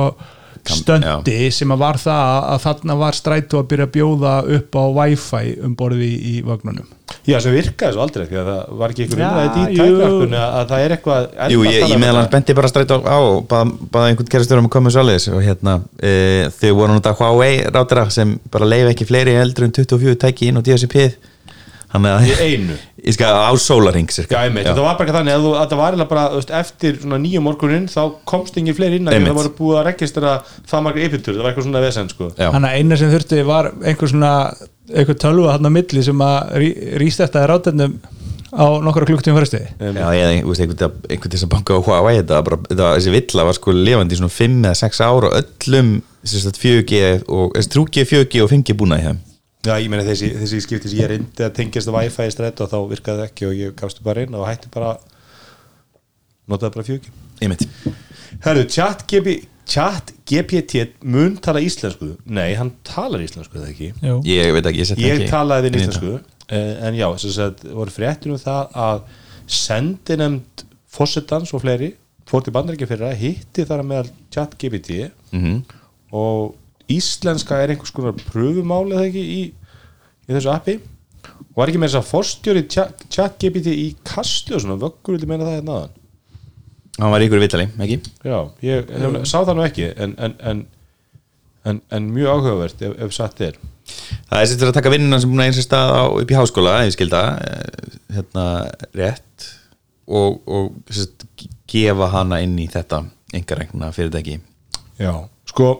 stöndi 0.67 1.38
sem 1.55 1.73
að 1.75 1.83
var 1.83 1.99
það 2.03 2.47
að 2.53 2.62
þarna 2.67 2.97
var 3.00 3.19
strætó 3.19 3.62
að 3.62 3.69
byrja 3.73 3.88
að 3.88 3.93
bjóða 3.97 4.37
upp 4.59 4.79
á 4.79 4.85
wifi 4.99 5.43
um 5.65 5.75
borði 5.79 6.09
í, 6.09 6.17
í 6.33 6.47
vagnunum 6.47 6.95
Já, 7.29 7.38
sem 7.41 7.55
virkaði 7.55 7.95
svo 7.95 8.03
aldrei, 8.05 8.27
því 8.29 8.38
að 8.41 8.50
það 8.50 8.75
var 8.81 8.93
ekki 8.93 9.07
Já, 9.07 9.12
umræðið 9.15 9.57
í 9.59 9.65
jú. 9.65 9.79
tækvarpunni 9.79 10.41
að 10.43 10.67
það 10.73 10.85
er 10.85 10.95
eitthvað 10.97 11.31
Jú, 11.55 11.62
ég, 11.65 11.79
ég 11.93 12.03
meðal 12.03 12.19
hans 12.21 12.31
benti 12.35 12.57
bara 12.59 12.71
strætt 12.73 12.93
á, 12.93 12.99
á 13.00 13.19
og 13.19 13.41
bað, 13.49 13.73
baða 13.95 14.11
einhvern 14.12 14.31
kerastjórum 14.35 14.69
að 14.69 14.75
koma 14.77 14.93
svo 14.93 15.05
alveg 15.05 15.27
og 15.33 15.43
hérna, 15.45 15.79
e, 16.00 16.12
þau 16.59 16.71
voru 16.77 16.99
þetta 16.99 17.17
Huawei 17.21 17.50
rátara 17.73 18.07
sem 18.12 18.37
bara 18.53 18.69
leiði 18.69 18.93
ekki 18.93 19.09
fleiri 19.09 19.37
eldur 19.41 19.69
en 19.69 19.75
24 19.81 20.21
tæki 20.25 20.50
inn 20.50 20.61
á 20.61 20.62
DSP 20.65 20.99
Þannig 20.99 21.17
að 21.17 21.38
Í 21.88 22.35
einu. 22.45 22.76
Ég 23.00 23.14
skal 23.16 23.33
á 23.33 23.52
sólaring 23.57 24.11
cirka. 24.12 24.35
Já, 24.35 24.49
einmitt, 24.49 24.66
það 24.68 24.83
var 24.85 24.97
bara 24.99 25.07
ekki 25.07 25.16
þannig 25.16 25.37
að, 25.38 25.45
þú, 25.47 25.52
að 25.57 25.71
það 25.73 25.80
var 25.80 25.99
bara 26.11 26.25
veist, 26.35 26.50
eftir 26.59 26.99
svona 27.00 27.21
nýjum 27.23 27.47
morgunin 27.49 27.87
þá 27.88 28.02
komst 28.28 28.59
engin 28.61 28.76
fleiri 28.76 29.00
inn 29.00 29.09
að 29.09 29.21
að 29.21 29.28
það 29.30 29.38
voru 29.40 29.54
búið 29.57 29.78
að 29.80 29.87
registra 29.88 30.35
það 30.68 30.85
margir 30.85 31.09
yfirtur, 31.09 31.38
það 31.38 31.47
var 31.47 31.52
eitthvað 31.52 31.68
svona 31.68 31.85
vesen 31.87 32.12
sko. 32.12 32.30
Þannig 32.37 32.68
að 32.68 32.83
eina 32.83 33.00
sem 33.00 33.14
þurfti 33.14 33.40
var 33.49 33.71
einhver 33.80 34.12
svona 34.12 34.35
einhver 34.88 35.18
tölva 35.21 35.57
hann 35.57 35.68
á 35.68 35.71
milli 35.73 36.04
sem 36.04 36.25
að 36.25 36.66
rýstættaði 37.00 37.50
ráttendum 37.50 37.99
á 38.49 38.64
nokkra 38.80 39.04
klukktíma 39.09 39.40
fyrstu 39.42 39.61
Já, 39.61 40.09
ég 40.16 40.47
veist, 40.47 40.62
einhvern 40.62 41.33
þess 41.35 41.44
að 41.44 41.53
banka 41.53 41.77
á 41.77 41.85
Huawei 41.85 42.14
þetta 42.20 42.38
var 42.38 42.46
bara, 42.46 42.61
þetta 42.70 42.85
var, 42.87 42.96
þessi 42.96 43.12
villa 43.12 43.44
var 43.48 43.59
sko 43.59 43.74
lifandi 43.77 44.16
í 44.16 44.20
svona 44.20 44.33
5 44.33 44.59
eða 44.62 44.79
6 44.81 45.03
ár 45.05 45.29
og 45.29 45.37
öllum 45.42 45.90
þessi 46.22 46.44
sagt, 46.44 46.61
4G 46.62 47.03
og 47.29 47.59
þessi 47.59 47.74
3G, 47.77 48.07
4G 48.14 48.44
og 48.44 48.53
5G 48.55 48.79
búna 48.79 49.01
í 49.01 49.05
þeim 49.05 49.20
Já, 49.66 49.75
ég 49.83 49.88
meina 49.90 50.05
þessi, 50.07 50.29
þessi 50.38 50.61
skipti 50.62 50.88
sem 50.92 51.01
ég 51.03 51.09
reyndi 51.11 51.42
að 51.44 51.55
tengjast 51.59 51.90
Wi-Fi 51.90 52.29
í 52.29 52.33
strætt 52.33 52.61
og 52.62 52.71
þá 52.71 52.77
virkaði 52.92 53.18
það 53.23 53.27
ekki 53.31 53.47
og 53.49 53.57
ég 53.59 53.73
gafstu 53.81 54.05
bara 54.07 54.23
inn 54.25 54.37
og 54.38 54.47
hætti 54.47 54.71
bara 54.73 54.92
notaði 56.49 56.75
bara 56.77 56.87
fjöki 56.87 57.11
Einmitt. 57.42 57.64
Herru, 58.47 58.64
chat, 58.71 59.03
chat 59.68 60.12
GPT 60.29 60.87
mun 61.07 61.37
tala 61.42 61.61
íslensku 61.62 62.14
Nei, 62.27 62.53
hann 62.59 62.73
talar 62.87 63.23
íslensku 63.23 63.59
það 63.61 63.71
ekki 63.73 63.90
Jú. 64.03 64.16
Ég 64.27 64.53
veit 64.57 64.66
ekki, 64.71 64.83
ég 64.83 64.88
sett 64.90 65.03
Ég 65.03 65.18
ekki 65.18 65.31
talaði 65.33 65.68
við 65.73 65.81
íslensku 65.83 66.14
eh, 66.49 66.73
en 66.88 66.97
já, 66.99 67.07
þess 67.18 67.42
að 67.44 67.66
voru 67.77 67.94
fréttir 67.94 68.33
um 68.35 68.40
það 68.42 68.79
að 68.87 69.03
sendinemnd 69.59 70.64
fósettans 70.92 71.53
og 71.55 71.62
fleiri 71.66 71.92
fór 72.29 72.42
til 72.44 72.53
bandaríkja 72.57 72.88
fyrir 72.90 73.09
að 73.11 73.21
hitti 73.23 73.64
þar 73.68 73.83
að 73.85 73.90
meðal 73.92 74.11
chat 74.35 74.57
GPT 74.61 75.11
Mhm. 75.33 75.61
og 76.12 76.55
íslenska 76.92 77.59
er 77.62 77.74
einhvers 77.74 77.94
konar 77.94 78.16
pröfumáli 78.29 78.96
eða 78.96 79.09
ekki 79.09 79.24
í, 79.24 79.42
í 80.29 80.33
þessu 80.33 80.53
appi. 80.53 80.79
Og 81.51 81.61
var 81.61 81.70
ekki 81.70 81.81
með 81.83 81.92
þess 81.92 82.01
að 82.01 82.11
forstjóri 82.12 82.64
GPT 82.68 83.72
í 83.74 83.88
kasti 84.07 84.55
og 84.57 84.62
svona 84.62 84.79
vöggur 84.81 85.16
vildi 85.16 85.29
meina 85.29 85.46
það 85.46 85.59
hérna 85.59 85.79
aðan 85.79 85.96
Hann 86.98 87.12
var 87.14 87.22
ykkur 87.22 87.38
vitali, 87.38 87.68
ekki? 87.79 87.98
Já, 88.27 88.38
ég, 88.66 88.88
ég 88.90 89.18
sá 89.31 89.37
það 89.37 89.55
nú 89.55 89.62
ekki 89.62 89.85
en, 90.03 90.14
en, 90.18 90.33
en, 90.51 90.62
en, 91.70 91.77
en 91.94 92.09
mjög 92.11 92.33
áhugavert 92.33 92.81
ef, 92.83 92.96
ef 93.07 93.14
satt 93.14 93.42
er. 93.46 93.59
Það 94.27 94.40
er 94.40 94.48
sittur 94.51 94.70
að 94.72 94.79
taka 94.81 94.92
vinnuna 94.92 95.20
sem 95.22 95.31
búin 95.31 95.44
að 95.44 95.53
eins 95.53 95.61
og 95.62 95.66
stað 95.68 95.94
á, 95.94 96.03
upp 96.11 96.33
í 96.35 96.38
háskóla, 96.38 96.72
ef 96.81 96.90
ég 96.90 96.96
skilda 96.96 97.20
eh, 97.44 97.94
hérna 98.16 98.46
rétt 98.98 99.46
og, 100.11 100.40
og 100.42 100.90
sett, 100.90 101.22
gefa 101.70 102.11
hana 102.16 102.40
inn 102.42 102.59
í 102.59 102.66
þetta 102.72 103.05
engaregna 103.37 103.92
fyrirtæki. 103.94 104.40
Já, 104.98 105.12
sko 105.53 105.70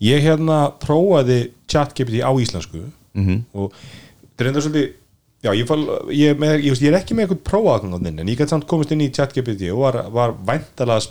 ég 0.00 0.22
hérna 0.26 0.58
prófaði 0.82 1.50
chat-GPT 1.70 2.20
á 2.24 2.30
íslensku 2.36 2.84
Mhm. 3.16 3.44
og 3.54 3.72
það 4.36 4.40
er 4.44 4.48
enda 4.50 4.60
svolítið 4.60 4.88
já, 5.46 5.50
ég, 5.56 5.66
fal, 5.66 5.78
ég, 6.12 6.30
er 6.30 6.34
með, 6.40 6.56
ég, 6.64 6.80
ég 6.82 6.88
er 6.92 6.98
ekki 7.00 7.14
með 7.16 7.26
eitthvað 7.28 7.44
prófaðan 7.48 8.06
en 8.20 8.26
ég 8.28 8.36
gæti 8.36 8.50
samt 8.52 8.66
komist 8.68 8.90
inn 8.92 9.00
í 9.00 9.10
chat-GPT 9.10 9.70
og 9.72 9.78
var, 9.86 10.02
var 10.12 10.34
væntalega 10.44 11.00
að 11.00 11.06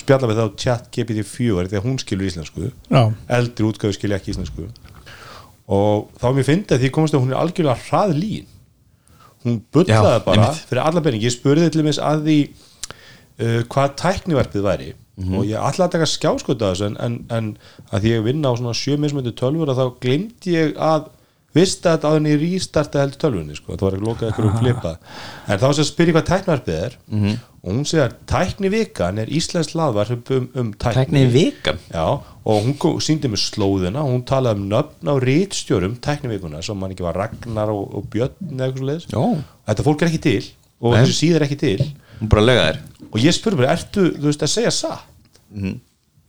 spjalla 0.00 0.26
við 0.30 0.40
þá 0.40 0.56
chat-GPT 0.64 1.22
4 1.24 1.68
því 1.70 1.78
að 1.78 1.86
hún 1.86 1.98
skilur 2.02 2.26
íslensku 2.26 2.70
Já. 2.90 3.12
eldri 3.28 3.64
útgáfi 3.68 3.94
skilja 3.94 4.18
ekki 4.18 4.34
íslensku 4.34 4.66
og 5.68 6.10
þá 6.20 6.26
er 6.28 6.36
mér 6.40 6.46
fyndið 6.50 6.76
að 6.76 6.82
því 6.84 6.90
komist 6.94 7.14
að 7.16 7.22
hún 7.24 7.32
er 7.34 7.40
algjörlega 7.40 7.86
hrað 7.88 8.12
lín 8.18 8.46
hún 9.46 9.60
bullaði 9.70 9.94
Já, 10.18 10.24
bara 10.26 10.42
einmitt. 10.46 10.66
fyrir 10.66 10.82
alla 10.82 11.00
penning, 11.06 11.22
ég 11.22 11.34
spurði 11.34 11.70
til 11.70 11.82
þess 11.86 12.02
að 12.02 12.22
því 12.26 12.36
uh, 12.46 13.62
hvað 13.70 13.94
tækniverfið 14.02 14.66
væri 14.66 14.88
Mhm. 15.16 15.34
og 15.38 15.44
ég 15.48 15.56
ætlaði 15.56 15.86
að 15.88 15.92
taka 15.96 16.06
skjáskota 16.12 16.72
þessu 16.72 16.86
en, 16.90 16.96
en, 17.00 17.14
en 17.32 17.46
að 17.88 18.02
því 18.04 18.10
ég 18.12 18.24
vinna 18.26 18.50
á 18.52 18.58
svona 18.58 18.76
sjö 18.76 18.98
mismöndu 19.00 19.32
tölfur 19.32 19.70
og 19.72 19.78
þá 19.78 19.86
glemdi 20.04 20.56
ég 20.58 20.74
að 20.76 21.06
vista 21.56 21.94
þetta 21.94 22.10
að 22.10 22.16
henni 22.18 22.34
rístarta 22.36 23.00
held 23.00 23.16
tölvunni 23.20 23.56
sko, 23.56 23.76
það 23.76 23.86
var 23.86 23.94
ekki 23.96 24.06
lokað 24.06 24.26
eitthvað 24.28 24.48
um 24.50 24.58
flipa 24.60 24.90
en 25.48 25.62
þá 25.62 25.66
sem 25.78 25.86
spyr 25.88 26.10
ég 26.10 26.16
hvað 26.18 26.26
tækniverfið 26.30 26.80
er. 26.82 26.98
Mhm. 27.08 27.38
og 27.66 27.72
hún 27.72 27.86
segir 27.88 28.04
að 28.04 28.18
tæknivikan 28.30 29.18
er 29.22 29.32
íslensk 29.38 29.72
laðvar 29.74 30.12
um, 30.12 30.50
um 30.54 30.68
tækni, 30.76 31.00
Tækni 31.00 31.24
vikan 31.32 31.80
Já, 31.88 32.04
og 32.44 32.68
hún 32.68 33.00
sýndi 33.02 33.32
mér 33.32 33.40
slóðina 33.42 34.04
hún 34.04 34.22
talaði 34.28 34.60
um 34.60 34.68
nöfn 34.70 35.10
á 35.10 35.14
rítstjórum 35.24 35.96
tæknivikuna 35.96 36.62
sem 36.62 36.76
mann 36.78 36.92
ekki 36.92 37.08
var 37.08 37.16
Ragnar 37.16 37.72
og, 37.72 37.88
og 37.96 38.06
Björn 38.12 38.36
eða 38.52 38.68
eitthvað 38.68 38.84
svo 38.84 38.90
leiðis 38.92 39.08
þetta 39.66 39.88
fólk 39.88 40.02
er 40.04 40.12
ekki 40.12 40.22
til 40.28 40.44
og 40.76 40.92
Nei. 40.92 41.00
þessi 41.00 41.16
síð 41.16 41.38
er 41.38 41.46
ekki 41.46 41.56
til. 41.56 41.78
Hún 42.20 42.30
bara 42.32 42.44
þér 42.46 42.78
og 43.12 43.18
ég 43.22 43.34
spurði 43.36 43.56
bara, 43.62 43.74
ertu, 43.76 44.08
þú 44.16 44.26
veist, 44.30 44.42
að 44.42 44.52
segja 44.56 44.70
satt 44.70 45.04
Mhm. 45.54 45.74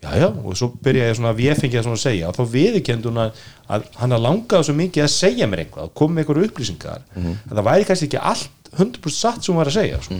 já, 0.04 0.10
já, 0.22 0.28
og 0.46 0.54
svo 0.56 0.68
byrja 0.84 1.08
ég 1.10 1.16
svona 1.18 1.32
að 1.34 1.40
að 1.80 1.84
svona 1.88 1.98
að 1.98 2.04
segja 2.06 2.28
og 2.30 2.36
þá 2.38 2.44
viðurkenndi 2.54 3.10
hún 3.10 3.18
að, 3.24 3.32
að 3.70 3.84
hann 3.98 4.12
að 4.13 4.22
langaði 4.28 4.63
svo 4.68 4.76
mikið 4.78 5.04
að 5.04 5.10
segja 5.16 5.48
mér 5.48 5.63
eitthvað, 5.66 5.90
koma 5.94 6.13
með 6.16 6.26
eitthvað 6.26 6.46
upplýsingar 6.48 7.02
Mhm. 7.16 7.34
að 7.50 7.58
það 7.58 7.63
væri 7.70 7.86
kannski 7.90 8.08
ekki 8.08 8.22
allt 8.22 8.50
100% 8.78 9.10
satt 9.18 9.44
sem 9.44 9.54
hún 9.56 9.58
var 9.63 9.68
að 9.72 9.78
segja 9.82 10.02
sko. 10.04 10.13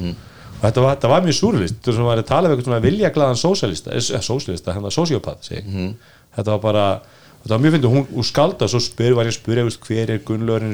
og 0.58 0.64
þetta 0.64 0.82
var, 0.82 0.96
þetta 0.96 1.10
var 1.10 1.22
mjög 1.22 1.38
súrlist 1.38 1.76
þú 1.82 1.86
veist, 1.92 2.00
hún 2.00 2.06
var 2.10 2.18
að 2.18 2.26
tala 2.26 2.48
um 2.50 2.56
eitthvað 2.58 2.66
svona 2.66 2.82
viljaglaðan 2.82 3.38
sósialista, 3.38 3.92
eh, 3.94 4.20
sósialista, 4.22 4.74
hann 4.74 4.82
var 4.84 4.92
sosiopath 4.92 5.44
segi. 5.44 5.64
Mhm. 5.68 5.94
þetta 6.38 6.46
var 6.46 6.60
bara 6.60 7.02
þetta 7.46 7.50
var 7.50 7.60
mjög 7.60 7.74
fyndið, 7.78 7.94
hún, 7.94 8.08
hún 8.16 8.24
skalda 8.26 8.68
svo 8.68 8.80
spyr, 8.82 9.14
var 9.16 9.26
ég 9.26 9.32
að 9.32 9.40
spyrja 9.40 9.64
hver 9.88 10.10
er 10.10 10.20
Gunnlaugurinn 10.26 10.74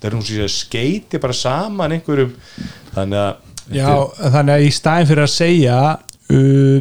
Bara 0.00 0.08
það 0.08 0.08
er 0.10 0.16
hún 0.16 0.26
sér 0.26 0.46
að 0.46 0.54
skeiti 0.54 1.20
bara 1.20 1.36
saman 1.36 1.96
einhverjum. 1.96 2.32
Þannig 2.94 3.20
að 3.20 3.48
Já, 3.70 3.90
þannig 4.18 4.54
að 4.56 4.64
í 4.66 4.70
staðin 4.74 5.06
fyrir 5.10 5.22
að 5.22 5.30
segja 5.30 5.76
uh, 6.34 6.80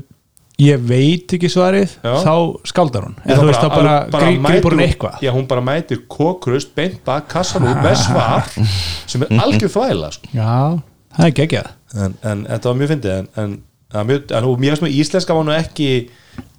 ég 0.59 0.85
veit 0.89 1.35
ekki 1.37 1.49
svarið 1.51 1.91
Já. 2.01 2.13
þá 2.25 2.33
skaldar 2.71 3.05
hún. 3.07 3.17
Eða 3.23 3.37
þú 3.39 3.49
veist 3.49 3.61
þá 3.61 3.69
bara, 3.75 3.93
mætir 4.09 4.39
grípur 4.47 4.75
hún 4.75 4.83
eitthvað. 4.87 5.19
já, 5.23 5.31
hún 5.35 5.45
bara 5.51 5.63
mætir 5.63 6.01
kókrust, 6.09 6.73
beint 6.75 6.99
bak, 7.05 7.27
kassan 7.31 7.67
út 7.69 7.83
með 7.83 7.99
svar 8.01 8.49
sem 9.09 9.27
er 9.27 9.35
algjör 9.45 9.73
þvæla 9.75 10.11
sko. 10.15 10.31
Já, 10.33 10.57
það 11.19 11.29
er 11.29 11.37
geggjað. 11.41 11.69
En, 11.99 12.17
en 12.31 12.43
þetta 12.49 12.71
var 12.71 12.81
mjög 12.81 12.91
fyndið 12.95 13.15
en, 13.15 13.29
en, 13.43 13.55
en, 14.01 14.49
mjög, 14.65 14.89
íslenska 14.89 15.37
var 15.37 15.47
nú 15.47 15.55
ekki 15.55 15.91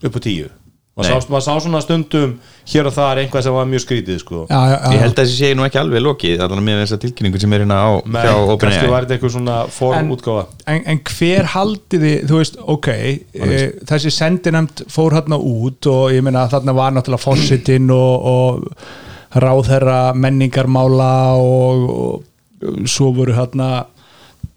upp 0.07 0.16
á 0.16 0.20
tíu 0.23 0.49
maður 0.98 1.22
sá, 1.22 1.40
sá 1.46 1.53
svona 1.62 1.81
stundum 1.85 2.33
hér 2.70 2.88
og 2.90 2.94
þar 2.94 3.20
einhvað 3.22 3.44
sem 3.46 3.55
var 3.55 3.68
mjög 3.70 3.83
skrítið 3.85 4.18
sko. 4.22 4.40
já, 4.50 4.59
já, 4.59 4.76
já. 4.76 4.94
Ég 4.94 5.05
held 5.05 5.12
að 5.14 5.20
þessi 5.20 5.37
sé 5.38 5.50
nú 5.57 5.66
ekki 5.66 5.81
alveg 5.81 6.03
lokið 6.05 6.42
allan 6.44 6.64
með 6.66 6.81
þessa 6.83 6.98
tilkynningu 7.05 7.42
sem 7.42 7.55
er 7.55 7.64
hérna 7.64 7.79
á 7.79 7.90
Men 8.05 8.57
kannski 8.62 8.90
var 8.90 9.07
þetta 9.07 9.16
eitthvað 9.16 9.35
svona 9.37 9.59
formútgáfa 9.74 10.46
en, 10.72 10.81
en 10.92 11.03
hver 11.12 11.53
haldið 11.55 12.07
þið, 12.07 12.16
þú 12.31 12.40
veist, 12.40 12.59
ok 12.74 12.88
e, 12.90 13.61
þessi 13.92 14.14
sendinemt 14.14 14.83
fór 14.90 15.16
hérna 15.18 15.38
út 15.38 15.90
og 15.90 16.11
ég 16.14 16.26
meina 16.26 16.48
þarna 16.50 16.76
var 16.76 16.96
náttúrulega 16.96 17.24
fósitinn 17.24 17.94
og, 17.94 18.26
og 18.35 19.40
ráðherra 19.40 20.00
menningarmála 20.18 21.14
og, 21.38 21.87
og 21.94 22.85
svo 22.90 23.14
voru 23.16 23.38
hérna 23.38 23.87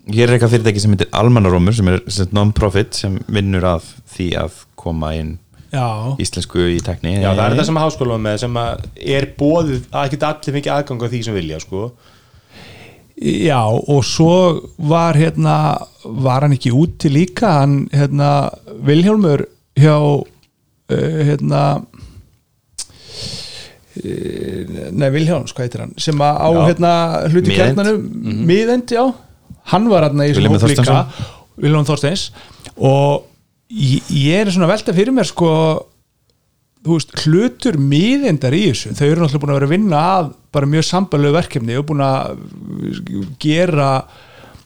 Hér 0.04 0.28
er 0.28 0.36
eitthvað 0.36 0.58
fyrirtæki 0.58 0.82
sem 0.84 0.91
heitir 0.91 1.08
Almanarómur 1.15 1.76
sem 1.78 1.88
er 1.88 2.02
non-profit 2.36 2.98
sem 2.98 3.13
vinnur 3.32 3.63
að 3.69 3.86
því 4.12 4.26
að 4.41 4.58
koma 4.76 5.13
inn 5.15 5.38
já, 5.74 5.88
íslensku 6.22 6.64
í 6.70 6.80
tekni 6.86 7.16
Já, 7.18 7.30
það 7.34 7.44
er 7.46 7.56
þetta 7.56 7.68
sem 7.70 7.80
háskóla 7.84 8.18
með 8.22 8.42
sem 8.46 8.60
að 8.62 8.84
er 9.18 9.30
bóðið 9.40 9.88
að 9.92 10.12
geta 10.14 10.30
allir 10.34 10.58
mikið 10.60 10.76
aðgang 10.78 11.02
á 11.02 11.08
því 11.14 11.22
sem 11.28 11.38
vilja 11.40 11.60
sko. 11.64 11.82
já 13.24 13.62
og 13.64 14.02
svo 14.06 14.36
var 14.78 15.18
hérna 15.18 15.56
var 16.04 16.46
hann 16.46 16.56
ekki 16.58 16.72
úti 16.76 17.12
líka 17.14 17.60
hann 17.62 17.76
hérna 17.94 18.30
Vilhjálmur 18.84 19.46
hjá 19.80 19.96
uh, 19.98 20.24
hérna 21.30 21.62
uh, 24.04 24.62
nei 24.94 25.10
Vilhjálms, 25.14 25.54
hvað 25.54 25.68
heitir 25.68 25.84
hann 25.86 25.94
sem 26.02 26.24
að 26.26 26.42
á 26.42 26.48
Já. 26.54 26.64
hérna 26.72 26.94
hluti 27.30 27.56
kjarnanum. 27.58 28.02
Miðend, 28.50 28.94
já. 28.94 29.06
Hann 29.74 29.86
var 29.92 30.08
hérna 30.08 30.28
í 30.28 30.34
svona 30.36 30.54
hóp 30.58 30.66
líka. 30.74 30.98
Vilhjálm 31.64 31.88
Þorsteins. 31.88 32.24
Og 32.78 33.30
ég, 33.74 34.14
ég 34.14 34.44
er 34.44 34.54
svona 34.54 34.70
að 34.70 34.76
velta 34.76 34.96
fyrir 34.96 35.16
mér 35.16 35.30
sko 35.30 35.52
þú 36.84 36.98
veist, 36.98 37.16
hlutur 37.24 37.80
miðendar 37.80 38.56
í 38.56 38.66
þessu 38.70 38.94
þau 38.98 39.08
eru 39.08 39.24
náttúrulega 39.24 39.44
búin 39.46 39.54
að 39.54 39.60
vera 39.60 39.70
að 39.70 39.76
vinna 39.78 40.04
að 40.18 40.30
bara 40.54 40.70
mjög 40.74 40.86
sambalegu 40.90 41.38
verkefni 41.38 41.80
og 41.80 41.88
búin 41.90 42.04
að 42.06 42.38
gera 43.42 43.90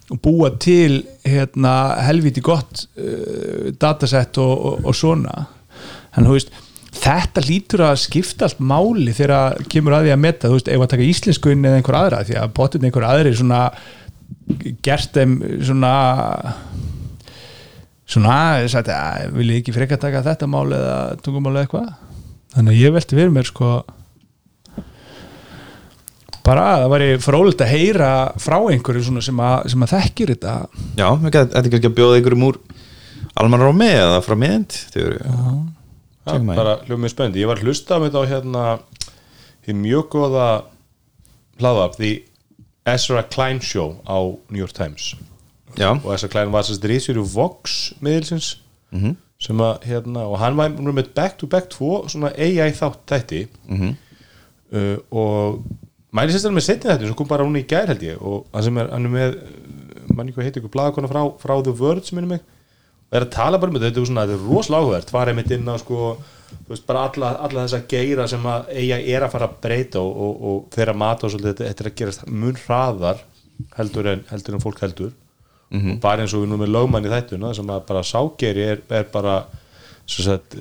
og 0.08 0.22
búa 0.24 0.54
til 0.56 1.02
hérna, 1.28 1.74
helviti 2.08 2.44
gott 2.44 2.86
uh, 2.96 3.68
datasett 3.76 4.40
og, 4.40 4.54
og, 4.56 4.88
og 4.88 4.96
svona. 4.96 5.34
Þú 6.16 6.32
veist 6.32 6.54
þetta 6.98 7.44
lítur 7.46 7.84
að 7.90 8.00
skipta 8.06 8.48
allt 8.48 8.62
máli 8.64 9.14
þegar 9.14 9.60
kemur 9.70 9.98
að 9.98 10.08
því 10.08 10.14
að 10.16 10.22
metta, 10.24 10.50
þú 10.50 10.58
veist, 10.58 10.72
ef 10.72 10.84
að 10.86 10.92
taka 10.94 11.08
íslenskunni 11.08 11.70
eða 11.70 11.82
einhver 11.82 12.00
aðra, 12.00 12.24
því 12.28 12.38
að 12.40 12.54
potið 12.58 12.88
einhver 12.88 13.08
aðri 13.10 13.34
svona 13.38 13.62
gert 14.86 15.18
þeim 15.18 15.36
svona 15.68 15.94
svona, 18.08 18.36
ég 18.64 18.72
sagði, 18.72 18.96
að 18.96 19.36
vil 19.38 19.50
ég 19.52 19.62
ekki 19.62 19.76
frekar 19.76 20.00
taka 20.02 20.24
þetta 20.26 20.48
mál 20.50 20.68
eða 20.72 20.98
tungumál 21.26 21.56
eða 21.58 21.66
eitthvað? 21.68 21.94
Þannig 22.56 22.74
að 22.74 22.82
ég 22.86 22.94
velti 22.96 23.18
fyrir 23.20 23.34
mér 23.36 23.50
sko 23.50 23.72
bara 26.48 26.66
það 26.80 26.92
væri 26.94 27.08
frólitt 27.20 27.62
að 27.66 27.72
heyra 27.74 28.10
frá 28.40 28.56
einhverju 28.72 29.04
svona 29.10 29.24
sem 29.26 29.40
að, 29.44 29.66
sem 29.74 29.84
að 29.84 29.92
þekkir 29.98 30.32
þetta. 30.36 30.54
Já, 30.96 31.08
þetta 31.26 31.42
er 31.60 31.72
kannski 31.74 31.90
að 31.90 31.98
bjóða 31.98 32.20
ykkur 32.22 32.38
um 32.38 32.46
úr 32.48 32.60
Almanarómi 33.38 33.90
eða 33.92 34.22
frá 34.26 34.34
miðend 34.40 34.74
Þau 34.94 35.02
eru 35.04 35.18
Já, 35.20 35.34
að- 36.32 36.48
bara 36.58 36.78
hljóð 36.88 37.02
mjög 37.04 37.12
spenndi 37.14 37.42
ég 37.44 37.50
var 37.52 37.60
að 37.60 37.68
hlusta 37.68 38.00
með 38.02 38.08
þetta 38.08 38.24
á 38.24 38.32
hérna 38.32 38.64
í 39.68 39.76
mjög 39.78 40.08
góða 40.16 40.48
hlaðvarp 41.60 41.98
því 42.00 42.12
Ezra 42.88 43.24
Klein 43.28 43.60
Show 43.62 43.98
á 44.08 44.18
New 44.50 44.62
York 44.64 44.74
Times 44.78 45.12
Já, 45.78 45.92
og 45.94 46.10
Ezra 46.16 46.30
Klein 46.34 46.52
var 46.54 46.66
sérst 46.66 46.86
rísir 46.90 47.18
úr 47.22 47.28
Vox 47.34 47.94
miðilsins 48.02 48.56
Mhm. 48.92 49.16
sem 49.40 49.58
að 49.62 49.84
hérna 49.86 50.24
og 50.32 50.38
hann 50.40 50.56
var 50.58 50.70
með 50.70 51.14
back 51.14 51.38
to 51.38 51.46
back 51.48 51.70
tvo 51.70 52.06
svona 52.10 52.32
AI 52.38 52.72
þátt 52.72 53.04
þætti. 53.08 53.48
Mhm. 53.68 53.96
uh, 54.74 54.98
og 55.12 55.64
mæli 56.14 56.32
sérstaklega 56.34 56.58
með 56.58 56.66
setni 56.66 56.90
þetta 56.92 57.06
sem 57.08 57.14
kom 57.16 57.28
bara 57.28 57.44
hún 57.46 57.60
í 57.60 57.66
gær 57.68 57.88
held 57.88 58.02
ég 58.02 58.22
og 58.22 58.46
hann 58.54 58.64
sem 58.64 58.78
er, 58.78 58.90
hann 58.92 59.06
er 59.06 59.10
með 59.14 59.36
uh, 59.38 60.16
manni 60.16 60.32
hvað 60.34 60.48
heitir 60.48 60.62
ykkur 60.64 60.74
blaðakona 60.74 61.08
frá, 61.12 61.22
frá 61.40 61.54
The 61.64 61.72
Word 61.78 62.06
sem 62.08 62.18
er 62.18 62.26
mig 62.26 62.40
og 62.42 63.16
er 63.20 63.26
að 63.28 63.32
tala 63.38 63.58
bara 63.62 63.72
með 63.72 63.86
þetta, 63.86 63.94
þetta 63.94 64.02
er 64.02 64.10
svona, 64.10 64.26
þetta 64.28 64.40
er 64.40 64.50
rosalega 64.52 64.82
áhugavert. 64.84 65.12
Fara 65.16 65.32
einmitt 65.32 65.52
inn 65.56 65.70
á 65.72 65.76
sko 65.80 66.18
veist, 66.68 66.86
bara 66.88 67.06
alla, 67.08 67.30
alla 67.46 67.64
þessa 67.68 67.84
geira 67.88 68.26
sem 68.28 68.44
að 68.44 68.66
eiga 68.74 68.98
er 69.00 69.24
að 69.28 69.32
fara 69.32 69.48
að 69.48 69.56
breyta 69.64 70.00
og, 70.02 70.18
og, 70.26 70.42
og 70.50 70.66
þeirra 70.76 70.96
mat 70.96 71.24
og 71.24 71.32
svolítið, 71.32 71.54
þetta, 71.54 71.70
þetta 71.70 71.86
er 71.86 71.92
að 71.92 71.96
gerast 72.02 72.28
mun 72.28 72.60
hraðar 72.66 73.22
heldur 73.78 74.08
en, 74.12 74.26
heldur 74.32 74.58
en 74.58 74.64
fólk 74.66 74.82
heldur 74.84 75.14
og 75.72 76.00
bara 76.02 76.22
eins 76.24 76.34
og 76.34 76.44
við 76.46 76.50
nú 76.54 76.58
með 76.62 76.70
lögmann 76.72 77.06
í 77.06 77.10
þættuna 77.12 77.54
sem 77.56 77.68
að 77.70 77.86
bara 77.88 78.04
ságeri 78.04 78.62
er, 78.72 78.82
er 78.90 79.04
bara 79.12 79.38
sem 80.08 80.24
sagt, 80.24 80.56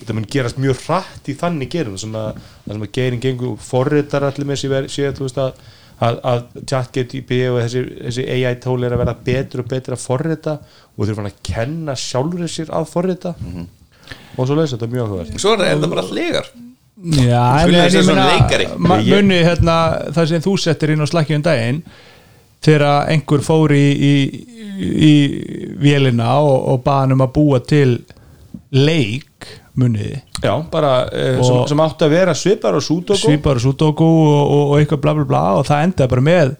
þetta 0.00 0.14
mun 0.16 0.24
gerast 0.26 0.56
mjög 0.58 0.80
hratt 0.88 1.28
í 1.30 1.34
þannig 1.38 1.70
gerum 1.70 1.98
sem 1.98 2.14
að, 2.18 2.34
það 2.66 2.72
sem 2.74 2.82
að 2.82 2.92
gerin 2.98 3.20
gengur 3.22 3.56
forritar 3.62 4.22
allir 4.26 4.46
með 4.50 4.58
sér 4.64 4.88
sé, 4.90 5.12
þú 5.14 5.28
veist 5.28 5.38
að 5.38 5.52
að, 5.98 6.18
að 6.30 6.42
ChatGPT 6.70 7.38
og 7.52 7.60
þessi, 7.62 7.84
þessi 8.08 8.24
AI 8.34 8.54
tól 8.62 8.82
er 8.86 8.92
að 8.94 9.00
verða 9.04 9.14
betur 9.26 9.62
og 9.64 9.68
betur 9.70 9.94
að 9.96 10.02
forrita 10.02 10.52
og 10.96 11.06
þeir 11.06 11.16
fann 11.18 11.30
að 11.30 11.38
kenna 11.46 11.94
sjálfur 11.98 12.50
sér 12.50 12.70
að 12.74 12.84
forrita. 12.90 13.32
Og 14.38 14.46
svo 14.46 14.54
leiðis 14.58 14.74
þetta 14.76 14.86
er 14.86 14.92
mjög 14.92 15.08
áhugavert. 15.08 15.40
Svo 15.42 15.54
er 15.56 15.62
þetta 15.64 15.90
bara 15.94 16.04
legar 16.14 16.46
Já, 16.98 17.42
ma- 18.78 18.96
Ég- 19.06 19.22
muni 19.22 19.36
hérna 19.46 19.74
það 20.14 20.28
sem 20.32 20.42
þú 20.42 20.54
settir 20.58 20.90
inn 20.94 21.02
á 21.02 21.06
slakkjum 21.06 21.42
daginn 21.46 21.82
þegar 22.64 23.10
einhver 23.12 23.42
fór 23.46 23.74
í, 23.76 23.86
í, 23.94 24.14
í 25.08 25.12
vélina 25.78 26.32
og, 26.42 26.56
og 26.72 26.80
baðan 26.86 27.16
um 27.16 27.24
að 27.26 27.34
búa 27.38 27.60
til 27.64 27.90
leik 28.74 29.46
muniði 29.78 30.18
Já, 30.42 30.52
bara 30.70 30.92
eh, 31.14 31.38
sem, 31.42 31.60
sem 31.70 31.80
átti 31.82 32.06
að 32.06 32.14
vera 32.14 32.34
svipar 32.36 32.78
og 32.78 32.84
súdoku 32.84 33.18
svipar 33.20 33.58
og 33.58 33.64
sudoku 33.64 34.06
og, 34.06 34.42
og, 34.42 34.64
og 34.72 34.74
eitthvað 34.80 35.02
bla 35.06 35.14
bla 35.18 35.28
bla 35.30 35.44
og 35.60 35.66
það 35.68 35.86
endaði 35.86 36.12
bara 36.14 36.26
með 36.28 36.52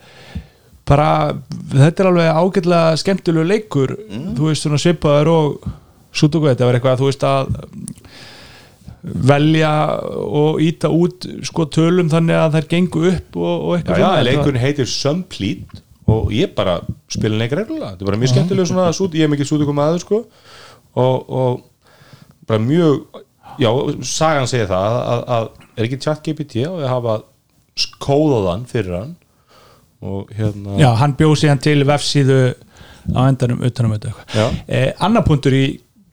bara, 0.88 1.10
þetta 1.74 2.02
er 2.04 2.08
alveg 2.12 2.40
ágætlega 2.40 2.96
skemmtilegu 3.02 3.50
leikur 3.50 3.94
þú 4.38 4.48
veist 4.48 4.64
svona 4.64 4.80
svipaður 4.80 5.30
og 5.34 5.68
sudoku 6.16 6.48
þetta 6.48 6.68
var 6.68 6.78
eitthvað, 6.78 7.02
þú 7.02 7.10
veist 7.10 7.26
að 7.28 7.50
velja 9.28 9.72
og 10.26 10.58
íta 10.64 10.90
út 10.90 11.26
sko 11.46 11.68
tölum 11.70 12.08
þannig 12.12 12.38
að 12.38 12.56
þær 12.56 12.70
gengu 12.72 13.04
upp 13.12 13.36
og, 13.38 13.52
og 13.52 13.74
Já, 13.74 13.78
eitthvað 13.78 14.00
já, 14.00 14.06
svona. 14.06 14.24
leikurinn 14.30 14.62
heitir 14.62 14.90
Sumplete 14.90 15.82
og 16.08 16.32
ég 16.32 16.54
bara 16.56 16.78
spila 17.12 17.38
leik 17.40 17.54
reglulega. 17.56 17.94
Þetta 17.94 18.04
er 18.04 18.10
bara 18.10 18.20
mjög 18.20 18.34
skemmtileg 18.34 18.68
svona 18.70 18.90
sút, 18.96 19.16
ég 19.18 19.28
er 19.28 19.32
mikið 19.32 19.50
súdoku 19.50 19.74
maður 19.76 20.02
sko. 20.04 20.20
Og, 20.98 21.28
og 21.28 21.64
bara 22.48 22.62
mjög 22.64 23.24
já, 23.60 23.70
sagan 24.08 24.48
segir 24.50 24.70
það 24.70 24.86
að, 24.88 25.00
að, 25.08 25.24
að 25.36 25.48
er 25.78 25.88
ekki 25.88 26.00
chat 26.02 26.22
GPT 26.24 26.64
og 26.68 26.80
ég 26.82 26.92
hafa 26.92 27.18
kóðaðan 28.02 28.64
fyrir 28.70 28.96
hann? 28.98 29.12
Og 29.98 30.30
hérna 30.34 30.78
Já, 30.78 30.88
hann 31.00 31.16
bjóð 31.18 31.36
síðan 31.42 31.60
til 31.62 31.82
vefsíðu 31.86 32.38
á 33.14 33.20
endanum 33.26 33.62
utanum 33.66 33.94
þetta 33.96 34.48
eh, 34.66 34.90
Annar 35.02 35.24
punktur 35.26 35.54
í 35.56 35.64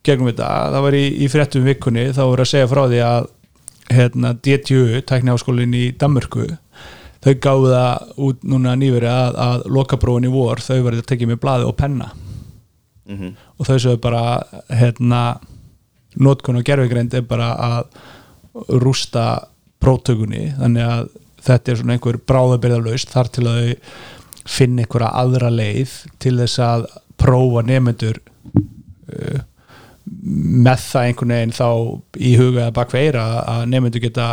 gegnum 0.05 0.29
þetta, 0.31 0.49
það 0.73 0.85
var 0.87 0.97
í, 0.97 1.05
í 1.21 1.29
fréttum 1.31 1.65
vikunni 1.65 2.07
þá 2.13 2.21
voru 2.23 2.45
að 2.45 2.51
segja 2.51 2.69
frá 2.71 2.83
því 2.89 3.01
að 3.05 3.31
hérna, 3.93 4.31
DTU, 4.33 5.01
tækniháskólinn 5.05 5.75
í 5.77 5.85
Danmörku 6.01 6.47
þau 7.25 7.33
gáðu 7.41 7.71
það 7.73 8.21
út 8.27 8.45
núna 8.45 8.75
nýveri 8.77 9.09
að, 9.09 9.39
að 9.47 9.65
lokaprófin 9.73 10.29
í 10.29 10.33
vor, 10.33 10.61
þau 10.61 10.77
verður 10.77 11.01
að 11.01 11.09
tekja 11.11 11.29
með 11.31 11.41
blaði 11.41 11.67
og 11.69 11.75
penna. 11.79 12.11
Og 13.57 13.67
þau 13.67 13.77
sögðu 13.77 14.01
bara 14.01 14.21
hérna, 14.69 15.21
notkun 16.15 16.61
og 16.61 16.65
gerfigreind 16.65 17.13
er 17.13 17.25
bara 17.27 17.51
að 17.55 18.79
rústa 18.81 19.25
prótökunni 19.83 20.53
þannig 20.57 20.85
að 20.87 21.09
þetta 21.45 21.71
er 21.71 21.79
svona 21.79 21.95
einhver 21.97 22.19
bráðabyrðalaust 22.29 23.11
þar 23.13 23.31
til 23.35 23.47
að 23.49 23.57
þau 23.57 23.73
finna 24.45 24.85
einhverja 24.85 25.09
aðra 25.21 25.49
leið 25.53 25.97
til 26.21 26.37
þess 26.39 26.61
að 26.61 26.87
prófa 27.21 27.63
nefnendur 27.65 28.19
uh, 28.21 29.41
með 30.05 30.81
það 30.85 31.09
einhvern 31.09 31.35
veginn 31.35 31.55
þá 31.57 31.69
í 32.21 32.33
huga 32.39 32.65
eða 32.67 32.75
bakveira 32.77 33.25
að 33.41 33.61
nefnendur 33.73 34.03
geta 34.05 34.27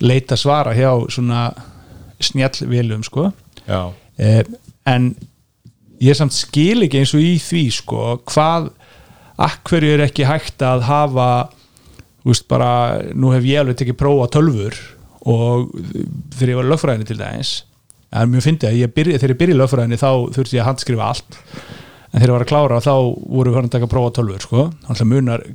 leita 0.00 0.36
svara 0.40 0.74
hjá 0.76 0.90
svona 1.12 1.48
snjallvilum 2.22 3.04
sko. 3.06 3.30
Já, 3.66 3.92
eh, 4.18 4.42
en 4.86 5.14
ég 6.00 6.16
samt 6.16 6.34
skil 6.36 6.86
ekki 6.86 7.02
eins 7.02 7.14
og 7.16 7.24
í 7.24 7.36
því 7.42 7.64
sko, 7.72 8.02
hvað 8.30 8.70
akkverju 9.36 9.94
er 9.96 10.04
ekki 10.06 10.28
hægt 10.28 10.64
að 10.64 10.86
hafa 10.88 11.30
veist 12.26 12.46
bara, 12.50 13.02
nú 13.14 13.30
hef 13.34 13.44
ég 13.46 13.60
alveg 13.62 13.78
tekið 13.78 13.98
prófa 14.00 14.28
tölfur 14.34 14.76
og 15.26 15.70
þegar 16.34 16.52
ég 16.52 16.60
var 16.60 16.70
lögfræðinni 16.72 17.08
til 17.08 17.18
það 18.16 18.22
er 18.22 18.30
mjög 18.32 18.46
fyndið 18.46 18.70
að 18.70 18.78
ég 18.80 18.94
byrja, 18.96 19.20
þegar 19.20 19.34
ég 19.34 19.40
byrja 19.42 19.54
í 19.54 19.60
lögfræðinni 19.60 20.00
þá 20.00 20.10
þurfti 20.36 20.56
ég 20.56 20.62
að 20.62 20.68
handskrifa 20.70 21.10
allt. 21.10 21.38
En 22.10 22.20
þegar 22.20 22.30
ég 22.30 22.36
var 22.36 22.44
að 22.46 22.50
klára 22.52 22.82
þá 22.82 22.94
voru 22.96 23.50
við 23.50 23.56
farin 23.58 23.70
að 23.70 23.74
taka 23.76 23.90
prófa 23.92 24.12
tölfur 24.16 24.46
sko, 24.46 24.66
þannig 24.86 25.10
munar 25.10 25.46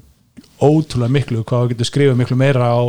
ótrúlega 0.62 1.16
miklu 1.16 1.44
hvað 1.48 1.64
þú 1.64 1.72
getur 1.72 1.90
skrifað 1.90 2.20
miklu 2.20 2.38
meira 2.38 2.70
á 2.70 2.82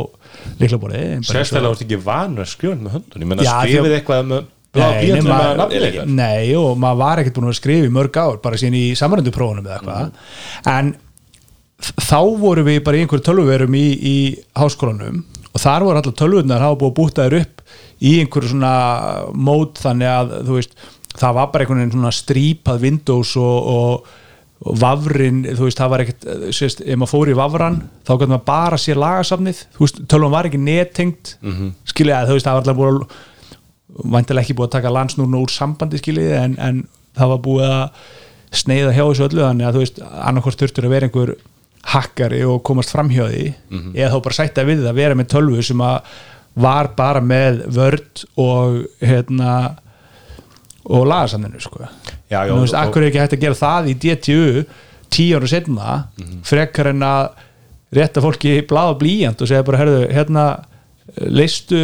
líklaborði 0.61 1.03
sérstaklega 1.27 1.69
varst 1.73 1.85
ekki 1.85 1.99
vanur 2.05 2.43
að 2.45 2.51
skrifa 2.53 2.75
með 2.79 2.95
höndun 2.97 3.23
ég 3.25 3.29
menna 3.31 3.47
skrifið 3.47 3.95
eitthvað 3.99 4.27
með 4.33 4.43
Nei, 4.73 5.11
nema- 5.13 5.67
með 5.69 5.83
ykkar 5.91 6.07
Nei, 6.09 6.55
og 6.57 6.77
maður 6.81 6.97
var 7.03 7.19
ekkert 7.21 7.35
búin 7.37 7.49
að 7.51 7.57
skrifa 7.59 7.85
í 7.85 7.91
mörg 7.93 8.15
ár 8.17 8.39
bara 8.41 8.57
síðan 8.57 8.77
í 8.79 8.85
samrönduprófunum 8.97 9.67
eða 9.67 9.75
eitthvað. 9.77 10.15
En 10.73 10.87
þ- 11.77 11.93
þá 12.07 12.17
vorum 12.41 12.65
við 12.65 12.79
bara 12.87 12.97
í 12.97 13.03
einhverju 13.05 13.25
tölvuverum 13.27 13.75
í, 13.77 13.83
í 14.01 14.15
háskólanum 14.57 15.19
og 15.53 15.61
þar 15.61 15.85
voru 15.85 16.01
allar 16.01 16.17
tölvunar 16.17 16.65
hafa 16.65 16.79
búið 16.81 16.89
að 16.89 16.97
búta 16.97 17.27
þér 17.27 17.37
upp 17.43 17.61
í 18.01 18.15
einhverju 18.23 18.49
svona 18.55 18.73
mót 19.37 19.77
þannig 19.83 20.09
að 20.09 20.33
þú 20.49 20.57
veist, 20.57 20.73
það 21.21 21.37
var 21.37 21.51
bara 21.53 21.63
einhvern 21.67 21.83
veginn 21.83 21.93
svona 21.99 22.15
strípað 22.17 22.81
Windows 22.87 23.35
og, 23.37 23.69
og 23.77 24.07
vafrin, 24.63 25.43
þú 25.57 25.67
veist, 25.67 25.79
það 25.79 25.91
var 25.91 26.03
ekkert 26.03 26.25
sérst, 26.55 26.81
ef 26.85 26.97
maður 26.99 27.11
fór 27.11 27.31
í 27.33 27.35
vafran, 27.35 27.81
þá 28.07 28.13
gæti 28.15 28.31
maður 28.31 28.45
bara 28.47 28.79
sér 28.79 29.01
lagasafnið, 29.01 29.61
þú 29.75 29.85
veist, 29.85 30.01
tölvan 30.07 30.31
var 30.31 30.47
ekki 30.47 30.61
nettengt, 30.61 31.37
mm 31.41 31.51
-hmm. 31.51 31.71
skilja 31.85 32.25
þú 32.27 32.37
veist, 32.37 32.47
það 32.47 32.53
var 32.53 32.63
allar 32.63 32.79
búið 32.79 33.01
að 33.01 33.07
væntilega 33.93 34.43
ekki 34.45 34.57
búið 34.57 34.69
að 34.69 34.75
taka 34.77 34.93
landsnúrnu 34.93 35.41
úr 35.43 35.53
sambandi 35.53 36.01
skiljiði 36.01 36.37
en, 36.39 36.55
en 36.61 36.83
það 37.17 37.33
var 37.33 37.41
búið 37.47 37.65
að 37.69 37.83
sneiða 38.53 38.93
hjá 38.93 39.03
þessu 39.03 39.25
öllu 39.27 39.43
þannig 39.43 39.67
að 39.67 39.75
þú 39.75 39.83
veist 39.83 40.01
annarkvort 40.09 40.61
þurftur 40.61 40.87
að 40.87 40.95
vera 40.95 41.09
einhver 41.09 41.33
hakkari 41.93 42.41
og 42.47 42.61
komast 42.65 42.93
framhjá 42.93 43.27
því 43.29 43.45
eða 43.93 44.11
þá 44.13 44.19
bara 44.27 44.37
sætta 44.39 44.67
við 44.67 44.85
að 44.87 44.99
vera 45.01 45.17
með 45.19 45.31
tölvu 45.35 45.65
sem 45.65 45.81
að 45.83 46.13
var 46.63 46.91
bara 46.97 47.21
með 47.21 47.63
vörd 47.73 48.25
og 48.37 48.83
hérna 49.01 49.53
og 50.83 51.07
lagasamninu 51.09 51.61
sko 51.63 51.87
Já, 52.33 52.39
já, 52.49 52.53
Nú, 52.53 52.65
veist, 52.65 52.77
akkur 52.79 53.03
er 53.03 53.11
ekki 53.11 53.21
hægt 53.21 53.37
að 53.37 53.43
gera 53.45 53.59
það 53.59 53.89
í 53.91 53.95
DTU 54.03 54.43
tíu 55.13 55.37
ára 55.37 55.49
setna 55.51 55.95
frekar 56.47 56.89
en 56.89 57.05
að 57.05 57.43
rétta 57.93 58.23
fólki 58.25 58.55
blað 58.69 58.95
og 58.95 59.01
blíjant 59.03 59.41
og 59.43 59.49
segja 59.51 59.65
bara 59.67 59.81
herðu, 59.83 60.05
hérna 60.09 60.45
leistu 61.29 61.79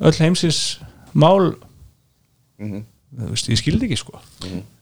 öll 0.00 0.16
heimsins 0.18 0.80
mál? 1.14 1.52
Þú 3.10 3.28
veist, 3.34 3.48
ég 3.50 3.58
skildi 3.58 3.88
ekki 3.88 3.98
sko. 3.98 4.20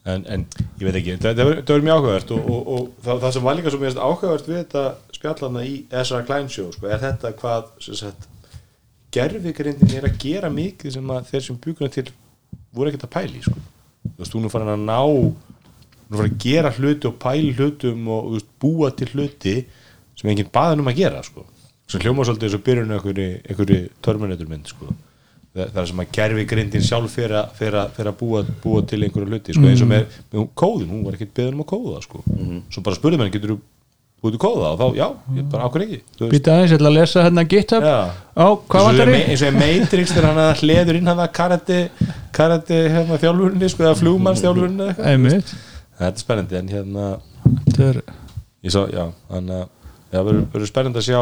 En, 0.09 0.25
en 0.29 0.45
ég 0.81 0.85
veit 0.87 0.97
ekki, 1.01 1.17
það, 1.21 1.37
það, 1.37 1.45
var, 1.49 1.61
það 1.61 1.75
var 1.75 1.85
mjög 1.85 1.99
áhugavert 1.99 2.33
og, 2.33 2.49
og, 2.49 2.69
og 2.75 3.05
það, 3.05 3.21
það 3.25 3.35
sem 3.37 3.47
var 3.49 3.57
líka 3.59 3.73
svo 3.73 3.81
mjög 3.83 4.01
áhugavert 4.01 4.49
við 4.49 4.59
þetta 4.63 4.85
spjallana 5.19 5.65
í 5.69 5.75
Ezra 6.01 6.21
Klein 6.29 6.49
show 6.53 6.71
sko, 6.73 6.89
er 6.89 7.03
þetta 7.03 7.33
hvað 7.41 7.71
gerfigrindin 9.17 9.97
er 9.99 10.09
að 10.09 10.17
gera 10.23 10.51
mikið 10.53 10.97
sem 10.97 11.13
að 11.13 11.29
þeir 11.33 11.45
sem 11.45 11.61
bjúkuna 11.65 11.93
til 11.93 12.07
voru 12.77 12.93
ekkert 12.93 13.09
að 13.09 13.15
pæli 13.17 13.45
sko. 13.45 13.57
Þú 14.19 14.25
veist, 14.25 14.35
hún 14.35 14.49
er 14.49 14.51
farin 14.53 14.73
að 14.75 14.81
ná 14.83 14.99
hún 15.07 15.29
er 16.11 16.19
farin 16.19 16.33
að 16.35 16.41
gera 16.43 16.73
hluti 16.75 17.07
og 17.07 17.19
pæli 17.23 17.53
hlutum 17.55 18.09
og 18.11 18.33
veist, 18.35 18.49
búa 18.59 18.91
til 18.99 19.11
hluti 19.13 19.55
sem 20.19 20.33
enginn 20.33 20.51
baðan 20.51 20.83
um 20.83 20.91
að 20.91 20.99
gera 20.99 21.23
sko. 21.23 21.47
sem 21.89 22.03
hljóma 22.03 22.27
svolítið 22.27 22.49
eins 22.49 22.57
og 22.59 22.65
byrjun 22.67 22.97
einhverju, 22.97 23.79
Terminator 24.03 24.51
mynd 24.51 24.73
sko. 24.73 24.91
það 25.55 25.79
er 25.85 25.91
sem 25.93 26.03
að 26.03 26.13
gerfi 26.19 26.47
grindin 26.51 26.85
sjálf 26.85 27.15
fyrir 27.15 27.39
að, 27.39 27.63
að, 27.71 28.03
að 28.03 28.15
búa, 28.19 28.43
búa 28.65 28.83
til 28.83 29.05
einhverju 29.07 29.31
hluti 29.31 29.55
sko. 29.55 29.71
eins 29.71 29.87
og 29.87 29.93
með, 29.95 30.19
með 30.33 30.51
kóðin, 30.59 30.91
hún 30.91 31.07
var 31.07 31.15
ekkert 31.15 31.37
beðin 31.39 31.55
um 31.55 31.63
að 31.65 31.71
kóða 31.77 32.03
sko. 32.03 32.25
svo 32.75 32.83
bara 32.83 32.99
spurði 32.99 33.23
mér, 33.23 33.31
getur 33.39 33.55
þú 33.55 33.61
búið 34.19 34.35
til 34.35 34.41
kóða 34.43 34.69
og 34.75 34.79
þá, 34.81 34.87
já, 34.99 35.07
ég 35.39 35.49
bara 35.53 35.67
ákveð 35.69 35.85
ekki? 35.87 35.99
Býta 36.33 36.55
aðeins, 36.57 36.73
ég 36.73 36.79
ætla 36.81 36.91
að 36.91 36.97
lesa 36.99 37.23
hérna 37.27 37.45
GitHub. 37.53 37.85
Á, 37.87 38.47
hvað 38.69 38.87
vantar 38.89 39.09
í- 39.09 39.15
þig? 39.15 39.29
eins 39.31 39.43
og 39.47 39.49
í 39.49 39.59
Matrix 39.63 40.13
þegar 40.15 40.27
hann 40.33 40.41
að 40.43 40.63
hleður 40.63 40.99
inn 40.99 41.11
hann 41.13 41.23
að 41.23 41.33
karate 41.39 41.79
karate 42.39 42.79
hérna 42.95 43.19
þjálfurinni 43.23 43.71
sko, 43.71 43.85
eða 43.87 43.99
Einmitt. 45.13 45.53
Þetta 45.99 46.11
er 46.15 46.23
spennandi 46.25 46.59
en 46.59 46.73
hérna 46.75 47.07
er 47.89 48.01
ég 48.67 48.75
sá, 48.75 48.81
já, 48.91 49.05
þannig 49.31 49.61
að 49.63 49.69
það 50.11 50.33
verður 50.33 50.67
spennandi 50.73 50.99
að 51.03 51.09
sjá 51.13 51.21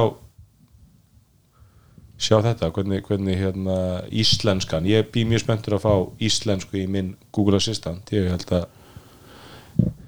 sjá 2.17 2.39
þetta, 2.41 2.71
hvernig, 2.73 3.03
hvernig 3.05 3.37
hérna 3.37 3.77
íslenskan, 4.09 4.87
ég 4.89 5.11
bý 5.13 5.27
mjög 5.29 5.43
spenntur 5.45 5.77
að 5.77 5.83
fá 5.85 5.95
íslensku 6.25 6.79
í 6.81 6.87
minn 6.89 7.13
Google 7.37 7.59
Assistant 7.61 8.09
ég 8.17 8.31
held 8.33 8.49
að 8.57 8.65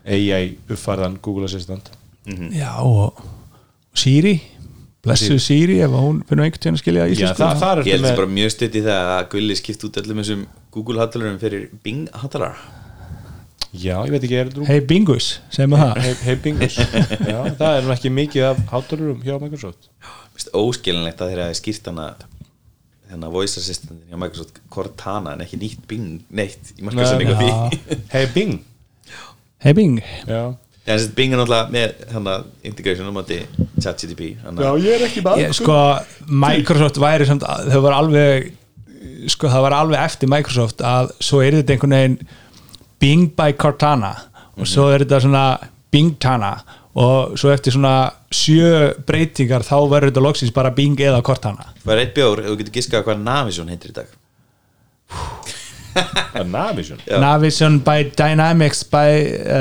AI 0.09 0.55
uppfærðan 0.73 1.19
Google 1.21 1.45
Assistant 1.51 1.91
Já, 2.55 2.73
og 2.85 3.21
Siri 3.99 4.39
Blessu 5.05 5.39
Siri, 5.41 5.79
ef 5.85 5.93
hún 5.95 6.23
finnur 6.27 6.45
einhvern 6.45 6.63
tíðan 6.63 6.77
að 6.77 6.83
skilja 6.83 7.05
já, 7.07 7.13
íslensku 7.15 7.39
það, 7.39 7.61
það 7.63 7.79
Ég 7.79 7.79
er 7.79 7.93
held 7.93 8.03
með 8.03 8.09
þetta 8.09 8.21
bara 8.21 8.33
mjög 8.39 8.53
stutt 8.55 8.75
í 8.75 8.83
það 8.85 9.13
að 9.15 9.23
Gulli 9.35 9.57
skipt 9.59 9.87
út 9.87 10.01
öllum 10.03 10.21
þessum 10.23 10.43
Google 10.75 11.03
hattalurum 11.03 11.39
fyrir 11.41 11.69
Bing 11.85 12.11
hattalar 12.19 12.59
já, 13.73 13.95
ég 13.95 14.13
veit 14.13 14.27
ekki, 14.27 14.39
er 14.41 14.51
þetta 14.51 14.69
Hey 14.69 14.83
Bingus, 14.91 15.29
segjum 15.55 15.77
við 15.77 15.85
það. 15.85 16.01
Hey, 16.05 16.17
hey 16.25 16.41
Bingus. 16.45 16.79
Já, 17.31 17.39
það 17.61 17.77
er 17.79 17.87
nú 17.87 17.95
ekki 17.95 18.13
mikið 18.19 18.49
af 18.49 18.63
hátalurum 18.73 19.23
hjá 19.25 19.37
Microsoft. 19.43 19.91
Óskilinlegt 20.57 21.23
að 21.23 21.33
þeirra 21.33 21.49
hafi 21.49 21.61
skýrt 21.61 21.91
hana 21.91 22.09
þennan 23.09 23.33
voice 23.33 23.61
assistantin 23.61 24.05
hjá 24.09 24.21
Microsoft 24.21 24.61
Cortana 24.73 25.35
en 25.37 25.45
ekki 25.45 25.61
nýtt 25.61 25.85
Bing 25.91 26.25
neitt. 26.29 26.73
Í 26.77 26.87
markaðsendingu 26.89 27.37
á 27.37 27.41
því. 27.41 28.01
Hey 28.13 28.31
Bing. 28.35 28.59
Hey 29.65 29.77
Bing. 29.77 30.01
Já, 30.29 30.43
Já, 30.89 30.95
þessi 30.95 31.11
Bing 31.19 31.35
er 31.35 31.43
náttúrulega 31.43 31.75
með 31.75 32.07
hana, 32.15 32.35
integration 32.65 33.11
á 33.11 33.13
móti 33.13 33.43
ChatGTP 33.77 34.31
hana, 34.41 34.71
ég 34.81 34.95
er 34.97 35.05
ekki 35.05 35.25
ég, 35.43 35.53
Sko, 35.59 35.77
Microsoft 36.33 37.01
væri 37.03 37.27
samt, 37.29 37.45
þau 37.45 37.83
var 37.85 37.99
alveg 37.99 38.49
sko, 39.29 39.51
það 39.53 39.65
var 39.67 39.77
alveg 39.83 40.01
eftir 40.01 40.31
Microsoft 40.33 40.81
að 40.85 41.13
svo 41.21 41.43
er 41.45 41.59
þetta 41.59 41.77
einhvern 41.77 41.97
veginn 41.99 42.19
Bing 42.99 43.29
by 43.37 43.53
Cortana 43.61 44.15
og 44.57 44.67
svo 44.67 44.89
er 44.95 45.05
þetta 45.05 45.21
svona 45.27 45.45
Bingtana 45.93 46.55
og 46.99 47.37
svo 47.39 47.53
eftir 47.53 47.77
svona 47.77 48.11
sjö 48.35 48.95
breytingar 49.07 49.63
þá 49.67 49.77
verður 49.91 50.11
þetta 50.11 50.25
loksins 50.25 50.55
bara 50.57 50.73
Bing 50.75 50.99
eða 51.01 51.21
Cortana. 51.25 51.71
Það 51.85 51.95
er 51.95 52.03
eitt 52.03 52.17
bjór, 52.17 52.43
þú 52.49 52.57
getur 52.63 52.75
giskað 52.81 53.05
hvað 53.07 53.23
Navision 53.29 53.71
heitir 53.71 53.93
í 53.93 53.99
dag 54.01 54.17
Navision. 56.57 57.01
Já. 57.07 57.19
Navision 57.23 57.79
by 57.87 58.05
Dynamics 58.19 58.85
by 58.93 59.09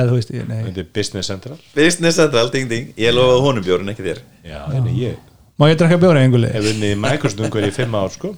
þú 0.09 0.17
veist, 0.17 0.33
nei. 0.49 0.59
Þetta 0.67 0.83
er 0.83 0.89
Business 0.97 1.31
Central. 1.31 1.57
Business 1.75 2.19
Central, 2.19 2.51
ding 2.53 2.69
ding. 2.71 2.91
Ég 2.99 3.15
lofa 3.15 3.39
honum 3.45 3.65
bjórn, 3.65 3.89
ekki 3.93 4.05
þér. 4.05 4.21
Já, 4.47 4.59
en 4.77 4.91
ég. 4.97 5.17
Má 5.57 5.69
ég 5.71 5.79
drakka 5.79 5.97
bjóra 6.01 6.21
einhverju? 6.21 6.51
unnið 6.73 6.93
í 6.93 6.99
Microsoft 7.01 7.41
umhverju 7.47 7.71
í 7.71 7.75
fimm 7.75 7.97
ár 7.97 8.13
sko. 8.13 8.35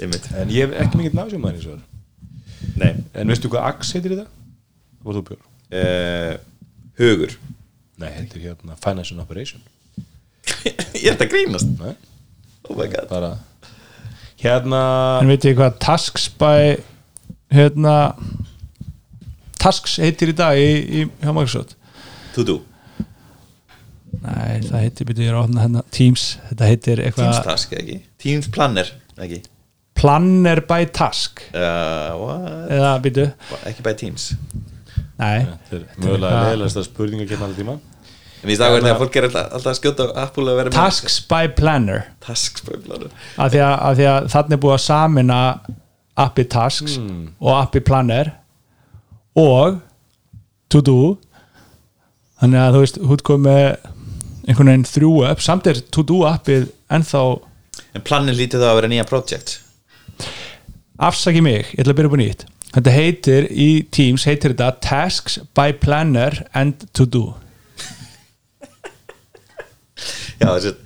En 0.00 0.16
ég 0.52 0.66
hef 0.66 0.74
ekki 0.86 1.00
mikið 1.02 1.18
Navision 1.18 1.42
maður 1.44 1.60
eins 1.60 1.68
og 1.70 1.76
það 1.76 1.84
Nei. 2.76 2.92
En 3.16 3.30
veistu 3.30 3.48
hvað 3.52 3.68
Axe 3.70 3.96
heitir 3.96 4.14
í 4.16 4.18
það? 4.18 4.28
Var 5.06 5.16
þú 5.16 5.22
bjór? 5.30 5.42
uh, 5.80 6.32
Hugur. 7.00 7.36
Nei, 8.00 8.10
heitir 8.16 8.42
hérna 8.48 8.76
Financial 8.80 9.20
Operation. 9.22 9.62
Ég 11.04 11.08
ert 11.12 11.22
að 11.24 11.30
grínast. 11.32 11.68
Nei, 11.80 11.94
Oh 12.66 12.74
my 12.74 12.88
god. 12.90 13.06
Bara 13.08 13.28
Hérna 14.42 14.82
En 15.22 15.30
veit 15.30 15.44
ég 15.48 15.56
hvað 15.58 15.78
Tasks 15.82 16.28
by 16.40 16.76
hérna 17.54 17.96
Tasks 19.60 19.96
heitir 20.02 20.32
í 20.32 20.36
dag 20.36 20.58
í, 20.60 20.70
í 20.84 21.04
hjá 21.22 21.32
Microsoft? 21.32 21.76
To 22.36 22.44
do 22.46 22.60
Nei, 24.26 24.62
það 24.64 24.80
heitir, 24.80 25.06
byrju, 25.06 25.24
ég 25.26 25.30
er 25.30 25.36
að 25.36 25.44
opna 25.44 25.62
hérna 25.62 25.82
Teams, 25.94 26.22
þetta 26.48 26.70
heitir 26.70 26.98
Teams 27.02 27.06
eitthvað 27.06 27.44
Task, 27.46 27.74
ekki? 27.78 27.98
Teams 28.22 28.48
Planner, 28.50 28.88
ekki? 29.22 29.42
Planner 29.96 30.60
by 30.66 30.88
Task. 30.92 31.44
Uh, 31.52 32.16
what? 32.20 32.48
eða, 32.74 32.94
byrju, 33.04 33.26
Ekki 33.70 33.84
by 33.86 33.94
Teams. 34.00 34.30
Nei. 35.20 35.46
Þetta 35.46 35.78
er 35.78 35.84
mögulega 36.02 36.40
leðilegsta 36.48 36.84
spurninga 36.88 37.28
hérna 37.28 37.46
allir 37.46 37.60
tíma 37.60 37.76
En 38.46 38.50
við 38.52 38.60
staðum 38.60 38.84
að 38.86 39.00
fólk 39.00 39.16
er 39.18 39.24
alltaf, 39.26 39.46
alltaf 39.56 39.72
að 39.72 39.78
skjóta 39.80 40.04
á 40.06 40.10
Apple 40.22 40.44
að 40.46 40.58
vera 40.60 40.70
með 40.70 40.76
Tasks 40.76 41.14
by 41.26 41.48
Planner. 41.58 42.02
Tasks 42.22 42.62
by 42.62 42.76
Planner. 42.84 43.14
Af 43.42 43.48
því 43.50 43.62
að, 43.66 43.72
að, 43.88 44.02
að 44.06 44.26
þannig 44.30 44.54
er 44.54 44.60
búið 44.62 44.74
að 44.76 44.82
samina 44.84 45.38
appi 46.22 46.44
Tasks 46.52 46.92
og 47.42 47.48
appi 47.56 47.80
Planner 47.82 48.30
og 49.42 49.80
To 50.70 50.82
Do 50.86 51.00
þannig 52.38 52.62
að 52.62 52.76
þú 52.76 52.82
veist, 52.84 53.00
hún 53.10 53.24
kom 53.26 53.42
með 53.48 53.66
einhvern 54.46 54.70
veginn 54.70 54.86
þrjú 54.92 55.10
upp, 55.26 55.42
samt 55.42 55.66
er 55.72 55.80
To 55.96 56.04
Do 56.06 56.20
appið 56.28 56.68
ennþá 56.94 57.22
En 57.98 58.04
Planner 58.06 58.36
lítið 58.38 58.62
það 58.62 58.70
að 58.70 58.78
vera 58.78 58.90
nýja 58.92 59.06
project. 59.08 59.56
Afsaki 61.02 61.42
mig, 61.42 61.72
ég 61.74 61.82
ætla 61.82 61.96
að 61.96 61.98
byrja 61.98 62.12
upp 62.12 62.14
á 62.14 62.22
nýtt. 62.22 62.46
Þetta 62.76 62.94
heitir 62.94 63.50
í 63.50 63.68
Teams 63.90 64.28
heitir 64.30 64.54
þetta 64.54 64.70
Tasks 64.86 65.40
by 65.58 65.74
Planner 65.82 66.38
and 66.54 66.86
To 66.94 67.08
Do 67.10 67.24
Já, 70.40 70.48
þess 70.50 70.68
að 70.72 70.82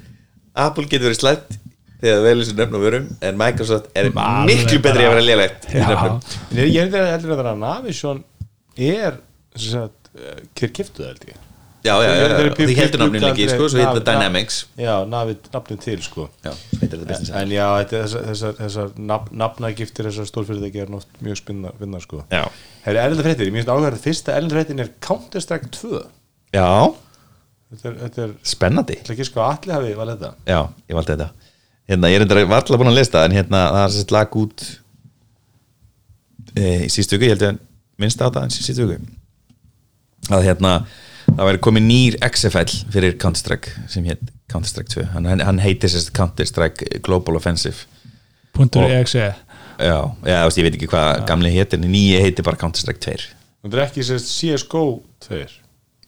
Apple 0.66 0.86
getur 0.90 1.08
verið 1.10 1.20
slætt 1.20 1.58
þegar 2.00 2.16
það 2.16 2.26
velur 2.28 2.48
sér 2.48 2.58
nöfn 2.60 2.78
og 2.78 2.84
vörum 2.86 3.10
en 3.28 3.38
Microsoft 3.40 3.90
er 3.92 4.08
Alveg 4.10 4.48
miklu 4.48 4.80
betri 4.86 5.04
að 5.06 5.14
vera 5.14 5.26
lélegt 5.26 5.68
í 5.68 5.84
En 5.84 6.62
ég 6.62 6.72
ég 6.72 6.80
er 6.82 6.90
þetta 6.90 7.12
heldur 7.12 7.36
að 7.36 7.52
að 7.52 7.62
Navision 7.66 8.24
er 8.80 9.20
sem 9.58 9.86
eh, 10.16 10.42
hver 10.56 10.74
kiftu 10.74 11.02
það 11.02 11.12
held 11.12 11.30
ég. 11.30 11.46
Já, 11.80 11.94
já, 12.04 12.10
já, 12.12 12.50
því 12.58 12.74
heldur 12.76 13.00
nafninu 13.00 13.28
ekki, 13.30 13.44
sko, 13.48 13.66
svo 13.72 13.78
heitir 13.80 14.02
það 14.02 14.08
Dynamics. 14.10 14.56
Já, 14.76 14.92
nafnum 15.08 15.78
til 15.80 16.02
sko. 16.04 16.26
Það 16.42 17.30
En 17.40 17.54
já, 17.54 17.64
er 17.80 17.86
þessar, 17.88 18.26
þessar, 18.28 18.56
þessar 18.58 18.90
nafn, 19.00 19.30
nafnagiftir 19.40 20.08
þessar 20.10 20.28
stórfyrirtæki 20.28 20.82
er 20.84 20.92
nátt 20.92 21.22
mjög 21.24 21.40
spinna, 21.40 21.72
spinna 21.78 22.02
sko. 22.04 22.20
Já, 22.28 22.42
Herri, 22.84 23.00
erlenda 23.00 23.24
fréttir, 23.24 23.48
ég 23.48 23.56
minnst 23.56 23.72
áhverð 23.72 23.96
að 23.96 24.04
fyrsta 24.04 24.36
erlenda 24.36 24.58
fréttin 24.58 24.84
er 24.84 24.92
Counter-Strike 25.08 25.72
2 25.78 26.02
já 26.52 26.68
Þetta 27.70 27.86
er, 27.86 27.96
þetta 28.04 28.22
er, 28.24 28.32
spennandi. 28.50 28.98
Ætla 29.04 29.14
ekki 29.14 29.26
sko 29.28 29.42
allir 29.46 29.76
hafi 29.76 29.92
valið 29.98 30.24
þetta. 30.24 30.30
Já, 30.50 30.60
ég 30.90 30.98
valdi 30.98 31.14
þetta. 31.14 31.50
Hérna, 31.90 32.10
ég 32.10 32.18
er 32.18 32.24
enda 32.26 32.46
varla 32.50 32.78
búin 32.80 32.90
að 32.90 32.98
lista 32.98 33.22
en 33.26 33.34
hérna, 33.34 33.60
það 33.76 33.84
er 33.84 33.94
sett 33.94 34.14
lag 34.14 34.34
út 34.40 34.64
e, 36.54 36.64
í 36.86 36.90
síðustu 36.90 37.18
viku, 37.18 37.28
ég 37.28 37.36
held 37.36 37.46
að 37.46 37.62
minnst 38.02 38.22
á 38.22 38.26
það 38.26 38.42
en 38.42 38.54
síðustu 38.56 38.88
viku. 38.90 39.14
Að 40.30 40.46
hérna 40.48 40.74
það 41.30 41.46
væri 41.46 41.62
komið 41.66 41.86
nýr 41.86 42.18
XFL 42.26 42.74
fyrir 42.94 43.16
Counter-Strike 43.22 43.86
sem 43.90 44.10
heit 44.10 44.22
Counter-Strike 44.50 44.90
2 44.96 45.06
hann, 45.14 45.30
hann 45.46 45.62
heitir 45.62 45.92
sérst 45.92 46.10
Counter-Strike 46.16 47.00
Global 47.06 47.38
Offensive. 47.38 47.86
EXE 48.58 49.30
já, 49.80 49.98
já, 50.26 50.38
þú 50.42 50.48
veist, 50.48 50.58
ég 50.58 50.66
veit 50.66 50.76
ekki 50.76 50.90
hvað 50.90 51.24
gamli 51.28 51.52
heitir 51.54 51.78
en 51.78 51.86
nýji 51.88 52.18
heitir 52.20 52.44
bara 52.46 52.58
Counter-Strike 52.60 53.00
2 53.06 53.28
Þetta 53.60 53.76
er 53.76 53.82
ekki 53.86 54.04
sérst 54.04 54.32
CSGO 54.34 54.84
2 55.28 55.44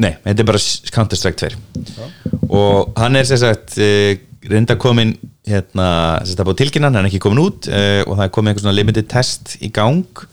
Nei, 0.00 0.14
þetta 0.24 0.42
er 0.42 0.48
bara 0.48 0.60
Counter-Strike 0.94 1.50
2 1.52 2.08
og 2.52 2.96
hann 3.00 3.16
er 3.16 3.28
sem 3.28 3.40
sagt 3.40 3.76
uh, 3.80 4.12
reynda 4.48 4.76
komin 4.80 5.14
hérna, 5.48 5.86
að 6.22 6.44
búið 6.46 6.62
tilkynnan, 6.62 6.94
hann 6.94 7.06
er 7.06 7.10
ekki 7.10 7.22
komin 7.22 7.42
út 7.42 7.68
uh, 7.70 8.02
og 8.06 8.16
það 8.16 8.24
er 8.26 8.32
komin 8.34 8.52
einhver 8.52 8.64
svona 8.64 8.76
limited 8.76 9.08
test 9.10 9.56
í 9.62 9.70
gang. 9.74 10.24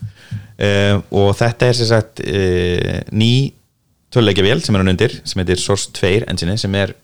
Uh, 0.59 0.99
og 1.15 1.31
þetta 1.39 1.69
er 1.69 1.77
sem 1.77 1.87
sagt 1.87 2.19
uh, 2.19 2.97
ný 3.15 3.53
töluleikja 4.11 4.43
vél 4.43 4.63
sem 4.63 4.75
er 4.75 4.83
hann 4.83 4.91
undir 4.91 5.13
sem 5.23 5.39
heitir 5.39 5.61
Source 5.61 5.93
2 5.95 6.25
engine 6.31 6.57
sem 6.59 6.75
er 6.75 6.95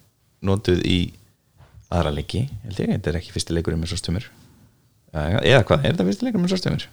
notuð 0.45 0.81
í 0.83 0.99
aðra 1.93 2.11
leiki, 2.17 2.45
held 2.65 2.81
ég, 2.81 2.91
þetta 2.97 3.11
er 3.11 3.19
ekki 3.21 3.33
fyrsti 3.35 3.55
leikurinn 3.55 3.79
með 3.79 3.93
Source 3.93 4.07
2 4.09 4.25
eða 5.15 5.63
hvað, 5.67 5.85
er 5.85 5.93
þetta 5.93 6.07
fyrsti 6.09 6.27
leikurinn 6.27 6.45
með 6.45 6.55
Source 6.55 6.67
2 6.67 6.89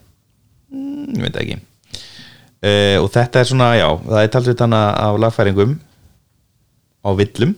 mm, 0.71 1.17
ég 1.17 1.25
veit 1.25 1.41
ekki 1.43 1.59
uh, 2.63 2.97
og 3.03 3.11
þetta 3.15 3.43
er 3.43 3.51
svona, 3.51 3.73
já, 3.79 3.89
það 4.07 4.23
er 4.23 4.33
talsveit 4.37 4.65
hana 4.65 4.83
af 5.03 5.21
lagfæringum 5.23 5.77
á 7.03 7.11
villum. 7.19 7.57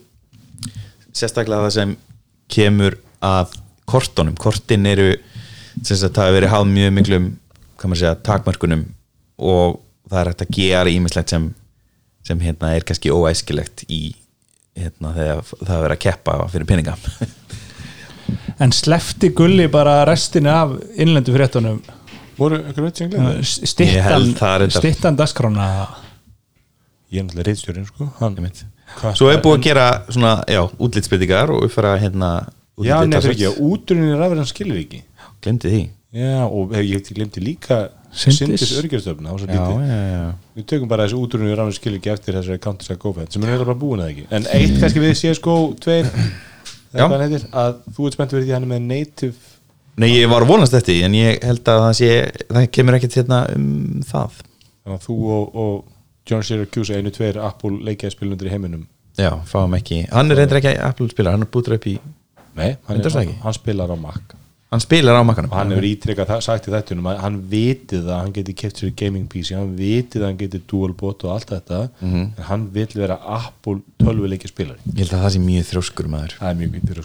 Sérstaklega 1.15 1.69
það 1.69 1.77
sem 1.79 1.95
kemur 2.51 2.99
að 3.25 3.55
kortunum, 3.89 4.37
kortin 4.41 4.87
eru 4.89 5.13
sem 5.83 5.97
sagt, 5.99 6.15
það 6.17 6.29
hefur 6.29 6.39
verið 6.39 6.55
háð 6.55 6.69
mjög 6.71 6.95
miklum 6.99 7.33
maður 7.85 8.01
segja, 8.01 8.19
takmörkunum 8.25 8.85
og 9.45 9.81
það 10.09 10.21
er 10.21 10.31
hægt 10.31 10.45
að 10.45 10.53
gera 10.57 10.93
ímislegt 10.93 11.33
sem, 11.35 11.49
sem 12.25 12.41
hérna 12.41 12.71
er 12.75 12.87
kannski 12.87 13.13
óæskilegt 13.13 13.85
í 13.93 14.03
hérna 14.79 15.13
þegar 15.17 15.43
það 15.51 15.75
er 15.75 15.85
verið 15.85 15.97
að 15.97 16.05
keppa 16.07 16.39
fyrir 16.53 16.71
peninga. 16.71 16.97
En 18.63 18.71
slefti 18.73 19.33
gulli 19.35 19.67
bara 19.69 20.05
restina 20.07 20.53
af 20.63 20.77
innlendu 20.95 21.33
fréttunum 21.35 21.81
Voru 22.39 22.61
sem 22.95 23.11
glemur? 23.13 23.41
Ég 23.41 24.71
stittan, 24.75 25.17
dagskrána 25.19 25.69
Ég 27.15 27.21
er 27.21 27.27
náttúrulega 27.29 27.47
reyðstjórinn 27.49 27.87
sko. 27.87 28.09
Hann, 28.19 28.39
Hvað- 28.95 29.17
svo 29.19 29.31
er 29.31 29.41
búið 29.43 29.59
að 29.59 29.63
gera 29.63 29.87
svona, 30.09 30.45
já, 30.51 30.61
útlitsbyttingar 30.79 31.51
og 31.51 31.65
uppfæra 31.67 31.97
hérna 31.99 32.31
Já, 32.83 32.99
nefnir 33.07 33.35
ekki, 33.35 33.51
útrunni 33.63 34.17
rafverðan 34.19 34.49
skilur 34.51 34.81
ekki 34.81 35.03
glemdi 35.45 35.71
því. 35.71 35.83
Já, 36.15 36.43
og 36.47 36.75
hef, 36.75 36.85
ég 36.85 37.13
glemti 37.15 37.41
líka 37.43 37.89
Syndis. 38.15 38.63
Örgjastöfna 38.79 39.33
já, 39.35 39.47
já, 39.51 39.99
já. 40.15 40.35
Við 40.55 40.67
tökum 40.71 40.89
bara 40.91 41.07
þessi 41.07 41.19
útrunni 41.19 41.51
rafverðan 41.55 41.75
skilur 41.79 41.99
ekki 41.99 42.13
eftir 42.13 42.37
þessari 42.39 42.61
Counter-Strike 42.63 43.03
GoFed 43.03 43.33
sem 43.35 43.43
er 43.45 43.65
bara 43.65 43.75
búin 43.79 44.03
eða 44.05 44.13
ekki? 44.13 44.27
En 44.31 44.47
eitt 44.55 44.77
kannski 44.83 45.03
við 45.03 45.17
CSGO 45.19 45.57
2 45.83 45.97
Já. 46.05 46.11
eða 46.95 47.09
hvað 47.09 47.17
hann 47.17 47.25
heitir 47.27 47.47
að 47.51 47.81
þú 47.97 48.07
ert 48.07 48.17
spennt 48.19 48.35
verið 48.37 48.47
því 48.47 48.53
að 48.53 48.59
hann 48.59 48.67
er 48.69 48.73
með 48.75 48.87
native 48.93 49.54
Nei, 49.97 50.09
ég 50.11 50.29
var 50.31 50.43
vonast 50.49 50.75
eftir 50.75 51.05
en 51.07 51.15
ég 51.15 51.43
held 51.47 51.63
að 51.71 51.83
það 51.85 51.93
sé 52.01 52.09
það 52.51 52.71
kemur 52.75 52.97
ekkert 52.99 53.19
hérna 53.21 53.41
um 53.55 54.03
það. 54.09 54.41
Þannig 54.85 54.99
að 54.99 55.05
þú 55.07 55.19
og, 55.37 55.59
og 55.65 55.85
John 56.31 56.43
Syracuse 56.43 56.97
einu 56.99 57.13
tveir 57.15 57.39
Apple 57.45 57.79
leikjaðspilundur 57.87 58.49
í 58.51 58.55
heiminum. 58.55 58.87
Já, 59.21 59.31
fáum 59.47 59.77
ekki, 59.79 60.01
hann 60.11 60.31
er 60.35 60.41
reyndir 60.43 60.59
ekki 60.59 60.73
Apple 60.83 61.07
spilar, 61.13 61.37
hann 61.37 61.47
er 61.47 61.51
bútur 61.55 61.77
upp 61.77 61.87
í 61.87 61.99
Nei, 62.55 62.73
hann, 62.87 62.99
er, 63.01 63.11
hann, 63.15 63.31
hann 63.43 63.55
spilar 63.55 63.91
á 63.91 63.97
Mac. 63.99 64.35
Hann 64.75 64.83
spilar 64.83 65.15
á 65.15 65.23
makkanum 65.23 65.53
og 65.53 65.59
hann 65.61 65.71
hefur 65.71 65.85
ítrykkað 65.87 66.27
það- 66.33 66.41
sagt 66.43 66.67
í 66.67 66.73
þettunum 66.75 67.07
að 67.13 67.19
hann 67.23 67.37
vitið 67.51 68.09
að 68.11 68.17
hann 68.25 68.33
geti 68.35 68.55
keft 68.59 68.81
sér 68.83 68.91
gaming 68.99 69.29
PC 69.31 69.55
hann 69.55 69.77
vitið 69.79 70.23
að 70.25 70.27
hann 70.33 70.39
geti 70.41 70.61
dual 70.71 70.91
bot 70.99 71.23
og 71.25 71.31
allt 71.37 71.47
þetta 71.53 71.79
Mhm. 72.01 72.25
en 72.35 72.45
hann 72.49 72.65
vil 72.75 72.89
vera 72.95 73.21
Apple 73.23 73.83
tölvuleikja 74.03 74.51
spilari 74.51 74.79
Ég 74.91 75.05
held 75.07 75.15
að 75.15 75.23
það 75.23 75.35
sé 75.37 75.43
mjög 75.47 75.69
þrjóskur 75.71 76.09
maður. 76.11 76.35
Það 76.41 76.51
er 76.51 76.59
mjög 76.59 76.73
mjög 76.75 76.89
fyrir 76.91 77.05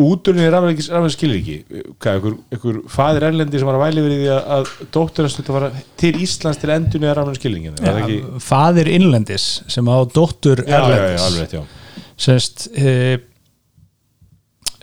eh, 0.00 0.10
úturinn 0.10 0.44
í 0.44 0.50
rafleikis 0.52 0.88
skilur 1.14 1.38
ekki. 1.38 1.56
Hvað, 2.00 2.18
ykkur, 2.20 2.36
ykkur 2.56 2.80
fadir 2.90 3.26
erlendi 3.28 3.60
sem 3.60 3.68
var 3.68 3.78
að 3.78 3.84
væli 3.86 4.04
verið 4.06 4.22
því 4.22 4.30
að, 4.34 4.50
að 4.56 4.90
dóttur 4.96 5.26
hans 5.26 5.38
þetta 5.38 5.56
var 5.56 5.66
til 6.00 6.12
Íslands 6.24 6.60
til 6.60 6.72
endunni 6.74 7.36
skilringin 7.38 7.78
það 7.78 7.90
er 7.90 8.02
ekki? 8.04 8.18
faðir 8.44 8.92
innlendis 8.96 9.48
sem 9.70 9.90
á 9.90 9.98
dóttur 10.10 10.64
já, 10.66 10.80
já, 10.80 11.00
já, 11.14 11.24
erlendis. 11.26 11.80
semst 12.16 12.68
e, 12.74 13.18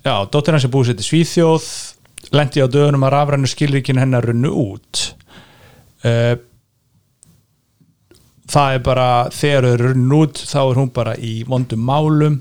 já, 0.04 0.14
dóttir 0.32 0.58
hans 0.58 0.68
er 0.68 0.74
búið 0.74 0.92
sér 0.92 1.00
til 1.00 1.10
Svíþjóð 1.12 1.70
lendi 2.36 2.64
á 2.64 2.68
dögunum 2.68 3.08
að 3.08 3.14
rafrænu 3.16 3.50
skilríkin 3.50 4.02
hennar 4.02 4.26
runnu 4.28 4.52
út. 4.52 5.04
E, 6.04 6.14
það 8.48 8.76
er 8.76 8.84
bara 8.84 9.10
þegar 9.34 9.70
þau 9.70 9.82
runnu 9.84 10.22
út 10.26 10.44
þá 10.48 10.60
er 10.66 10.82
hún 10.82 10.94
bara 10.96 11.16
í 11.20 11.42
vondum 11.48 11.84
málum 11.84 12.40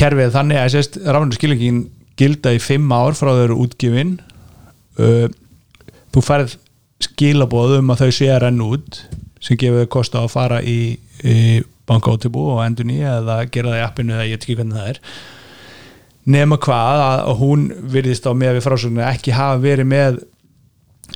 kerfið 0.00 0.26
er 0.26 0.34
þannig 0.34 0.60
að 0.60 0.72
sérst, 0.74 0.98
skilríkin 1.36 1.84
gilda 2.20 2.54
í 2.56 2.60
fimm 2.62 2.90
ár 2.92 3.16
frá 3.16 3.30
þau 3.32 3.44
eru 3.44 3.58
útgifin 3.64 4.16
e, 5.00 5.28
þú 6.12 6.24
færð 6.24 6.56
skilaboð 7.00 7.78
um 7.78 7.92
að 7.94 8.04
þau 8.04 8.16
sé 8.18 8.30
að 8.32 8.42
renna 8.44 8.70
út 8.76 9.02
sem 9.40 9.58
gefur 9.60 9.84
þau 9.84 9.92
kost 9.96 10.16
á 10.16 10.20
að 10.20 10.32
fara 10.34 10.60
í, 10.60 10.80
í 11.24 11.36
bankáttibú 11.88 12.46
og 12.54 12.64
endur 12.64 12.88
nýja 12.88 13.18
eða 13.20 13.42
gera 13.52 13.74
það 13.74 13.80
í 13.80 13.86
appinu 13.86 14.16
eða 14.16 14.26
ég 14.28 14.36
veit 14.36 14.44
ekki 14.44 14.58
hvernig 14.58 14.78
það 14.78 14.90
er. 14.92 15.00
Nema 16.30 16.58
hvað 16.60 17.00
að 17.04 17.22
að 17.30 17.38
hún 17.40 17.64
virðist 17.94 18.28
á 18.28 18.32
með 18.36 18.58
við 18.58 18.66
frásögnu 18.66 19.06
ekki 19.06 19.34
hafa 19.34 19.62
verið 19.62 19.88
með 19.90 20.20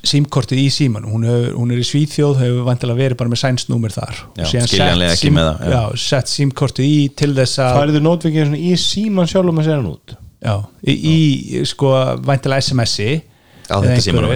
símkortið 0.02 0.60
í 0.62 0.66
síman 0.72 1.04
hún, 1.08 1.26
hún 1.54 1.70
er 1.74 1.80
í 1.80 1.86
Svíþjóð, 1.86 2.40
hefur 2.40 2.66
vantilega 2.68 3.00
verið 3.00 3.20
bara 3.20 3.32
með 3.32 3.40
sænsnúmer 3.44 3.94
þar. 3.94 4.18
Já, 4.40 4.44
Og 4.44 4.66
skiljanlega 4.68 5.14
ekki 5.16 5.30
með 5.34 5.48
það, 5.50 5.62
já. 5.68 5.74
já, 5.76 6.00
sett 6.04 6.32
símkortið 6.32 6.88
í 6.88 6.98
til 7.20 7.30
þess 7.38 7.62
að 7.64 7.78
færðu 7.78 8.02
nótvikið 8.04 8.56
í 8.58 8.72
síman 8.80 9.30
sjálfum 9.30 9.62
að 9.62 9.68
segja 9.68 9.78
hann 9.78 9.92
út? 9.92 10.16
Já, 10.44 10.56
í, 10.84 10.94
í 11.14 11.62
sko 11.68 11.92
vantilega 12.26 12.64
SMS-i 12.66 13.12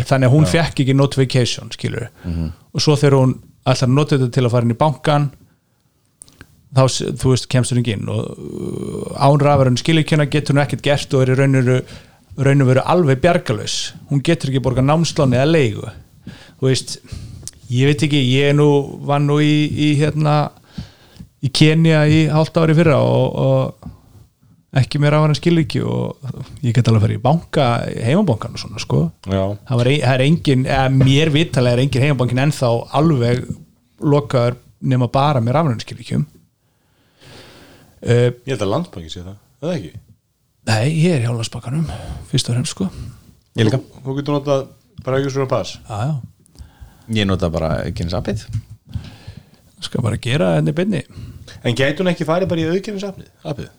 þannig 0.08 0.28
að 0.30 0.32
hún 0.32 0.46
fekk 0.48 0.80
ekki 0.84 0.94
notification 0.96 1.68
skilur 1.74 2.06
og 2.72 2.80
svo 2.80 2.94
þegar 2.96 3.18
hún 3.18 3.34
ætlar 3.68 3.90
að 3.90 3.94
nota 3.98 4.16
þetta 4.16 4.30
til 4.38 4.46
að 4.46 4.54
fara 4.54 4.64
inn 4.68 4.72
í 4.72 4.78
bankan 4.80 5.26
þá 6.76 6.82
þú 7.20 7.32
veist 7.32 7.48
kemst 7.52 7.72
hún 7.72 7.80
ekki 7.82 7.94
inn. 7.96 8.08
Og 8.12 8.24
uh, 8.28 9.24
ánrafurinn 9.24 9.78
skilurkjöna 9.80 10.26
getur 10.28 10.54
hún 10.56 10.62
ekkert 10.64 10.84
gert 10.84 11.14
og 11.16 11.24
er 11.24 11.32
í 11.32 11.36
rauninu 11.38 11.78
rauninu 12.38 12.68
veru 12.68 12.84
alveg 12.86 13.20
bjargalus 13.22 13.94
hún 14.10 14.22
getur 14.24 14.52
ekki 14.52 14.62
borga 14.62 14.84
námslán 14.84 15.34
eða 15.36 15.48
leigu. 15.50 15.90
Þú 16.58 16.70
veist 16.70 16.98
ég 17.72 17.90
veit 17.90 18.04
ekki, 18.06 18.20
ég 18.32 18.52
er 18.52 18.56
nú 18.56 18.68
var 19.06 19.22
nú 19.24 19.38
í, 19.42 19.68
í 19.68 19.92
hérna 19.98 20.38
í 21.44 21.50
Kenya 21.54 22.04
í 22.08 22.26
hálft 22.32 22.56
ári 22.58 22.76
fyrra 22.78 22.98
og, 23.02 23.26
og 23.38 24.78
ekki 24.78 25.00
mér 25.02 25.16
af 25.18 25.26
hann 25.26 25.36
skilur 25.38 25.64
ekki 25.64 25.82
og 25.86 26.18
ég 26.62 26.74
get 26.76 26.88
alveg 26.88 27.00
að 27.00 27.06
fara 27.06 27.18
í 27.18 27.22
banka 27.24 27.68
heimabankan 28.08 28.56
og 28.56 28.62
svona 28.62 28.82
sko. 28.82 29.04
Já, 29.26 29.44
það, 29.68 29.84
ein, 29.86 30.00
það 30.04 30.14
er 30.14 30.24
engin, 30.26 30.66
mér 30.98 31.32
vitalega 31.34 31.78
er 31.78 31.84
engin 31.84 32.04
heimabankin 32.06 32.42
ennþá 32.46 32.72
alveg 32.98 33.46
lokaður 33.98 34.58
nema 34.78 35.08
bara 35.10 35.40
með 35.42 35.56
rafnarnskilvíkjum 35.56 36.26
uh, 38.06 38.28
ég 38.30 38.52
held 38.52 38.62
að 38.62 38.72
landsbanki 38.74 39.10
sé 39.10 39.24
það, 39.24 39.40
eða 39.64 39.72
ekki 39.74 39.92
Nei, 40.68 40.90
ég 41.00 41.14
er 41.16 41.22
hjá 41.24 41.32
landsbankanum 41.32 41.86
fyrst 42.28 42.50
og 42.50 42.58
fremst 42.58 42.74
sko. 42.74 42.88
Ég 43.56 43.68
líka. 43.68 43.80
Þú, 44.04 44.16
getur 44.18 44.36
notað 44.36 44.66
bara 45.04 45.20
ekki 45.20 45.32
svona 45.32 45.48
pass. 45.48 45.78
Já, 45.88 46.10
já, 46.10 46.64
Ég 47.16 47.24
nota 47.24 47.48
bara 47.48 47.70
appið. 47.88 48.44
Skal 49.80 50.02
bara 50.04 50.18
gera 50.20 50.56
henni 50.58 50.74
beinni. 50.76 51.00
En 51.64 51.74
gæti 51.74 52.02
hún 52.02 52.10
ekki 52.12 52.26
farið 52.28 52.50
bara 52.50 52.60
í 52.60 52.66
auðkynningsafnið 52.68 53.48
appið? 53.48 53.70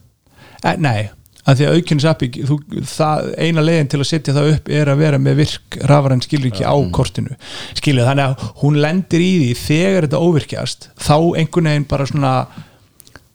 Eh, 0.64 0.78
Nei, 0.82 1.10
að 1.46 1.60
því 1.60 1.68
að 1.68 2.86
það, 2.90 3.28
eina 3.38 3.62
leiðin 3.62 3.90
til 3.92 4.00
að 4.00 4.08
setja 4.10 4.34
það 4.34 4.50
upp 4.56 4.72
er 4.80 4.90
að 4.90 5.04
vera 5.04 5.20
með 5.22 5.38
virk 5.44 5.78
rafræn 5.86 6.24
skilríki 6.24 6.66
á 6.66 6.74
kortinu. 6.90 7.38
Skilju, 7.78 8.02
þannig 8.08 8.32
að 8.32 8.48
hún 8.64 8.80
lendir 8.82 9.22
í 9.22 9.30
því 9.44 9.52
þegar 9.62 10.08
þetta 10.08 10.24
óvirkjast 10.26 10.88
þá 10.98 11.16
einhvern 11.38 11.70
veginn 11.70 11.88
bara 11.94 12.08
svona 12.10 12.34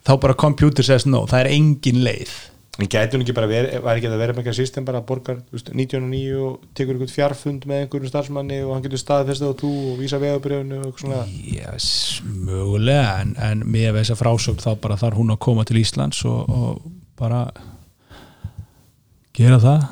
þá 0.05 0.13
bara 0.21 0.37
computer 0.37 0.85
says 0.85 1.07
no, 1.07 1.23
það 1.29 1.45
er 1.45 1.51
engin 1.55 2.03
leið 2.05 2.35
en 2.75 2.89
gæti 2.91 3.15
hún 3.15 3.23
ekki 3.23 3.35
bara 3.35 3.47
verið, 3.49 3.77
var 3.85 3.99
ekki 3.99 4.09
að 4.09 4.19
vera 4.19 4.35
með 4.35 4.41
eitthvað 4.41 4.57
system 4.57 4.87
bara 4.87 4.99
að 4.99 5.07
borgar 5.11 5.37
þú 5.45 5.55
veist, 5.55 5.69
99 5.71 6.39
og 6.43 6.65
tekur 6.75 6.97
einhvern 6.97 7.13
fjarfund 7.13 7.67
með 7.69 7.83
einhverjum 7.85 8.11
starfsmanni 8.11 8.57
og 8.65 8.73
hann 8.75 8.83
getur 8.83 9.01
staðfestið 9.01 9.53
á 9.55 9.59
tú 9.61 9.71
og 9.93 10.01
vísa 10.01 10.19
vegabrjöfunu 10.19 10.81
og 10.81 10.89
eitthvað 10.89 11.05
svona? 11.05 11.21
Yes, 11.55 11.87
mögulega 12.23 13.13
en, 13.23 13.35
en 13.47 13.63
með 13.63 14.01
þess 14.01 14.15
að 14.15 14.21
frásögn 14.23 14.63
þá 14.65 14.71
bara 14.83 14.99
þarf 14.99 15.21
hún 15.21 15.35
að 15.35 15.41
koma 15.47 15.67
til 15.67 15.79
Íslands 15.79 16.23
og, 16.27 16.51
og 16.51 16.89
bara 17.19 17.45
gera 19.35 19.61
það 19.63 19.87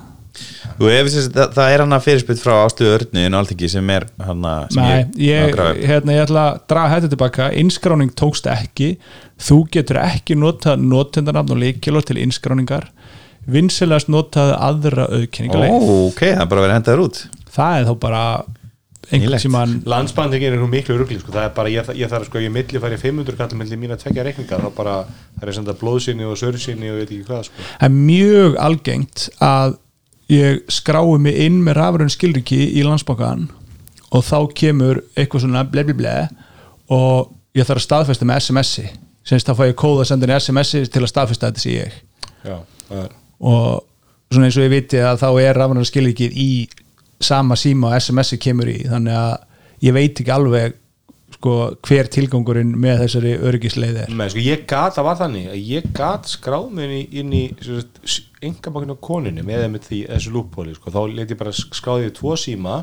Þú 0.79 0.89
hefur 0.89 1.11
þess 1.13 1.27
að 1.38 1.51
það 1.53 1.73
er 1.73 1.84
hann 1.84 1.95
að 1.95 2.05
fyrirspytt 2.07 2.41
frá 2.41 2.53
Ásluðu 2.63 2.93
Örnu 2.97 3.25
en 3.27 3.38
alltingi 3.38 3.69
sem 3.69 3.91
er 3.93 4.07
hann 4.25 4.47
að 4.49 4.63
sem 4.73 4.81
Nei, 4.81 5.03
ég, 5.27 5.53
upp. 5.53 5.84
hérna, 5.84 6.15
ég 6.17 6.23
ætla 6.25 6.45
að 6.47 6.57
draga 6.73 6.95
þetta 6.95 7.11
tilbaka. 7.13 7.49
Innskráning 7.61 8.15
tókst 8.17 8.49
ekki. 8.49 8.89
Þú 9.43 9.59
getur 9.75 10.01
ekki 10.01 10.38
notað 10.39 10.81
notendanafn 10.88 11.53
og 11.53 11.61
leikilor 11.61 12.07
til 12.07 12.17
innskráningar. 12.23 12.89
Vinsilegast 13.53 14.09
notaði 14.09 14.57
aðra 14.57 15.05
Ó, 15.05 15.13
auðkenningaleið 15.19 15.88
ok, 15.93 16.21
það 16.23 16.43
er 16.45 16.49
bara 16.49 16.65
verið 16.65 16.73
að 16.73 16.77
henda 16.79 16.93
þér 16.93 17.05
út. 17.05 17.23
Það 17.53 17.77
er 17.77 17.88
þá 17.89 17.95
bara 18.07 18.25
tímann 19.11 19.73
landsbandingin 19.86 20.55
er 20.55 20.61
nú 20.61 20.69
miklu 20.71 20.95
rugli 20.97 21.19
sko. 21.19 21.34
það 21.36 21.47
er 21.49 21.53
bara, 21.57 21.69
ég, 21.69 21.89
ég 21.99 22.09
þarf 22.09 22.29
sko, 22.29 22.39
ég 22.39 22.53
milli 22.55 22.79
færi 22.79 22.97
500 22.97 23.38
kallum 23.38 23.59
milli 23.61 23.77
mín 23.77 23.93
að 23.93 24.05
tvekja 24.05 24.25
reikninga. 24.29 24.61
Þá 24.63 24.69
bara, 24.77 24.95
það 25.39 25.47
er 25.51 25.57
senda 25.59 25.75
blóðsynni 25.77 26.25
og 26.25 26.39
sörsinni 26.39 26.89
og 26.89 27.01
ég 27.01 27.03
veit 27.03 27.11
ekki 27.11 27.27
hvað 27.27 27.47
sko. 27.49 27.65
það 27.81 27.89
er 27.89 27.95
mjög 27.99 28.57
algengt 28.63 29.27
að 29.43 29.75
ég 30.34 30.63
skrái 30.71 31.19
mig 31.21 31.39
inn 31.45 31.61
með 31.65 31.77
rafurinn 31.79 32.11
skilriki 32.13 32.59
í 32.73 32.84
landsbankan 32.86 33.47
og 34.13 34.25
þá 34.25 34.38
kemur 34.57 35.01
eitthvað 35.15 35.45
svona 35.45 35.63
ble 35.67 35.86
ble 35.88 35.97
ble 35.97 36.17
og 36.93 37.34
ég 37.57 37.65
þarf 37.67 37.81
að 37.81 37.88
staðfesta 37.88 38.27
með 38.27 38.43
SMS-i 38.43 38.86
semst 39.27 39.47
þá 39.47 39.55
fæ 39.57 39.65
ég 39.69 39.79
kóða 39.79 40.03
að 40.03 40.09
senda 40.11 40.27
inn 40.27 40.36
SMS-i 40.36 40.84
til 40.91 41.03
að 41.03 41.11
staðfesta 41.11 41.49
þetta 41.49 41.63
sé 41.63 41.75
ég. 41.77 41.97
Já, 42.43 42.57
og 43.39 43.84
svona 44.34 44.49
eins 44.49 44.57
og 44.59 44.65
ég 44.65 44.73
viti 44.73 44.99
að 44.99 45.21
þá 45.23 45.27
er 45.45 45.59
rafurinn 45.59 45.88
skilrikið 45.88 46.39
í 46.43 46.51
sama 47.23 47.57
síma 47.59 47.91
og 47.91 47.99
SMS-i 48.01 48.39
kemur 48.41 48.71
í. 48.71 48.79
Þannig 48.89 49.19
að 49.19 49.86
ég 49.88 49.95
veit 49.95 50.19
ekki 50.19 50.34
alveg 50.34 50.77
sko, 51.38 51.55
hver 51.86 52.09
tilgangurinn 52.11 52.75
með 52.79 53.05
þessari 53.05 53.34
öryggisleið 53.39 54.03
er. 54.05 54.13
Men, 54.13 54.31
sko, 54.31 54.43
ég 54.43 54.67
gat, 54.69 54.95
það 54.97 55.07
var 55.09 55.19
þannig 55.21 55.55
ég 55.71 55.89
gat 55.95 56.29
skráð 56.31 56.69
mig 56.75 56.91
inn 56.91 56.97
í, 56.99 57.03
inn 57.23 57.34
í 57.38 57.43
engabakkinu 58.49 58.97
á 58.97 59.05
konunni 59.07 59.45
með 59.45 59.63
þeim 59.63 59.79
því 59.87 60.01
þessu 60.09 60.33
lúppóli, 60.33 60.75
sko, 60.77 60.93
þá 60.93 61.01
let 61.13 61.31
ég 61.33 61.39
bara 61.39 61.53
skráði 61.55 62.09
ég 62.09 62.17
tvo 62.17 62.35
síma 62.39 62.75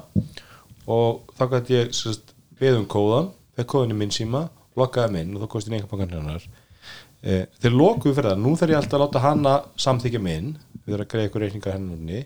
og 0.91 1.35
þá 1.39 1.45
gæti 1.55 1.77
ég 1.77 1.93
sérst, 1.97 2.35
beð 2.61 2.81
um 2.81 2.89
kóðan 2.91 3.31
fekk 3.57 3.71
kóðan 3.75 3.95
í 3.95 4.01
minn 4.01 4.15
síma, 4.15 4.47
lokkaði 4.79 5.17
minn 5.17 5.37
og 5.37 5.45
þá 5.45 5.53
kosti 5.53 5.75
engabakkan 5.77 6.17
hennar. 6.17 6.45
Eh, 7.21 7.47
þeir 7.61 7.77
lokuðu 7.77 8.17
fyrir 8.17 8.33
það, 8.33 8.43
nú 8.45 8.57
þarf 8.57 8.73
ég 8.73 8.81
alltaf 8.81 8.97
að 8.97 9.03
láta 9.05 9.25
hanna 9.25 9.55
samþykja 9.85 10.23
minn, 10.25 10.55
við 10.85 10.95
þurfum 10.95 11.05
að 11.05 11.11
greiða 11.13 11.31
ykkur 11.31 11.45
reikningar 11.45 11.77
hennunni 11.77 12.23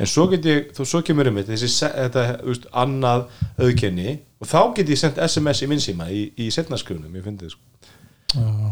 en 0.00 0.08
svo 0.08 0.26
get 0.30 0.46
ég, 0.48 0.70
þú 0.76 0.86
svo 0.88 1.00
kemur 1.04 1.28
um 1.28 1.38
þetta 1.40 1.52
þessi, 1.52 1.88
þetta, 1.92 2.24
úst, 2.48 2.68
annað 2.82 3.26
auðkenni 3.60 4.14
og 4.40 4.48
þá 4.48 4.60
get 4.78 4.92
ég 4.92 5.00
sendt 5.00 5.20
SMS 5.26 5.60
í 5.64 5.68
minn 5.70 5.82
síma 5.84 6.08
í, 6.12 6.22
í 6.40 6.48
setnaskrifunum, 6.54 7.12
ég 7.18 7.26
fyndi 7.26 7.46
þið 7.46 7.54
sko 7.56 7.70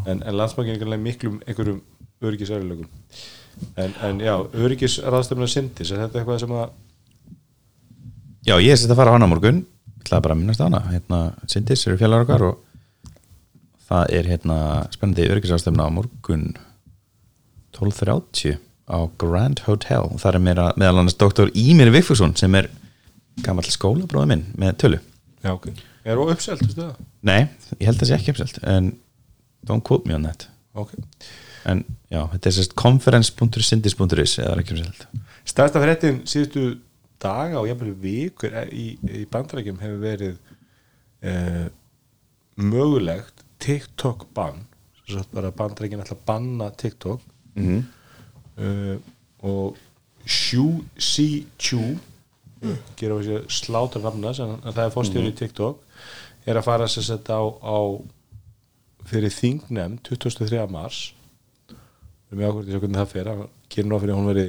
en, 0.09 0.23
en 0.23 0.37
landsbankin 0.39 0.81
er 0.81 1.03
miklum 1.03 1.41
einhverjum 1.47 1.83
öryggisörlögum 2.25 2.89
en, 3.79 3.97
en 4.09 4.21
já, 4.23 4.35
öryggisraðstöfna 4.55 5.49
syndis, 5.51 5.91
er 5.93 6.05
þetta 6.05 6.23
eitthvað 6.23 6.45
sem 6.45 6.55
að 6.59 6.71
Já, 8.49 8.55
ég 8.63 8.73
er 8.73 8.79
sett 8.81 8.93
að 8.95 9.01
fara 9.03 9.13
á 9.13 9.17
hana 9.19 9.27
morgun. 9.29 9.59
Ég 9.99 10.07
ætlaði 10.07 10.25
bara 10.25 10.35
að 10.37 10.41
minnast 10.41 10.63
á 10.63 10.67
hana. 10.69 10.79
Hérna, 10.89 11.19
Sindis 11.51 11.83
eru 11.85 11.99
fjallar 12.01 12.23
okkar 12.25 12.45
og 12.47 12.63
það 13.91 14.13
er 14.17 14.31
hérna 14.31 14.59
spennandi 14.95 15.27
öryggisástöfna 15.29 15.85
á 15.85 15.91
morgun. 15.93 16.47
12.30 17.77 18.57
á 18.89 18.99
Grand 19.21 19.61
Hotel. 19.67 20.07
Og 20.09 20.23
það 20.23 20.39
er 20.39 20.45
meira, 20.47 20.69
meðal 20.81 21.03
annars 21.03 21.19
doktor 21.21 21.53
Ímir 21.53 21.93
Vigfússon 21.93 22.33
sem 22.41 22.57
er 22.57 22.71
gammal 23.45 23.67
skólabróði 23.69 24.33
minn 24.33 24.47
með 24.59 24.79
tölu. 24.83 25.03
Já, 25.45 25.53
ok, 25.53 25.69
er 26.05 26.19
það 26.19 26.33
uppselt? 26.35 26.81
Nei, 27.27 27.43
ég 27.79 27.85
held 27.87 27.99
að 27.99 28.01
það 28.01 28.09
sé 28.11 28.17
ekki 28.17 28.35
uppselt 28.35 28.59
en 28.67 28.95
don't 29.69 29.85
quote 29.87 30.09
me 30.09 30.17
on 30.17 30.27
that. 30.27 30.49
Ok, 30.79 30.95
en 31.67 31.83
já, 32.13 32.23
þetta 32.35 32.51
er 32.51 32.57
sérst 32.59 32.77
conference.sindis.is 32.79 34.39
eða 34.45 34.61
ekki 34.63 34.77
uppselt 34.77 35.09
stærsta 35.49 35.83
fréttin 35.83 36.23
síðustu 36.29 36.79
daga 37.23 37.59
og 37.61 37.69
jafnvel 37.71 37.95
vikur 37.99 38.55
eh, 38.55 38.71
í, 38.71 38.87
í 39.23 39.27
bandarækjum 39.33 39.81
hefur 39.83 40.01
verið 40.03 40.37
uh, 41.27 41.67
mögulegt 42.59 43.43
TikTok 43.59 44.29
bann. 44.37 44.61
Bandarækjum 45.35 46.05
ætla 46.05 46.15
að 46.15 46.27
banna 46.29 46.69
TikTok. 46.79 47.25
Mm 47.59 47.87
uh, 48.59 48.99
og 49.39 49.77
Xu 50.27 50.83
Si 50.99 51.47
Chu 51.59 51.79
gera 52.99 53.15
á 53.15 53.19
þessi 53.23 53.37
slátur 53.55 54.03
nafnas 54.03 54.41
en 54.43 54.57
það 54.67 54.81
er 54.85 54.95
fórstjóri 54.95 55.31
í 55.31 55.37
TikTok 55.39 55.85
er 56.49 56.59
að 56.59 56.67
fara 56.67 56.89
sér 56.91 57.07
sett 57.07 57.31
á, 57.31 57.39
á 57.39 57.79
fyrir 59.07 59.31
þingnem 59.31 59.95
23. 60.03 60.59
mars 60.73 61.13
við 62.29 62.35
erum 62.35 62.43
með 62.43 62.51
ákvörði 62.51 62.75
svo 62.75 62.83
hvernig 62.83 63.01
það 63.01 63.15
fer. 63.15 63.31
Að 63.33 63.45
gera 63.75 63.89
ná 63.89 63.97
fyrir 63.99 64.15
að 64.15 64.21
hún 64.21 64.31
veri 64.33 64.47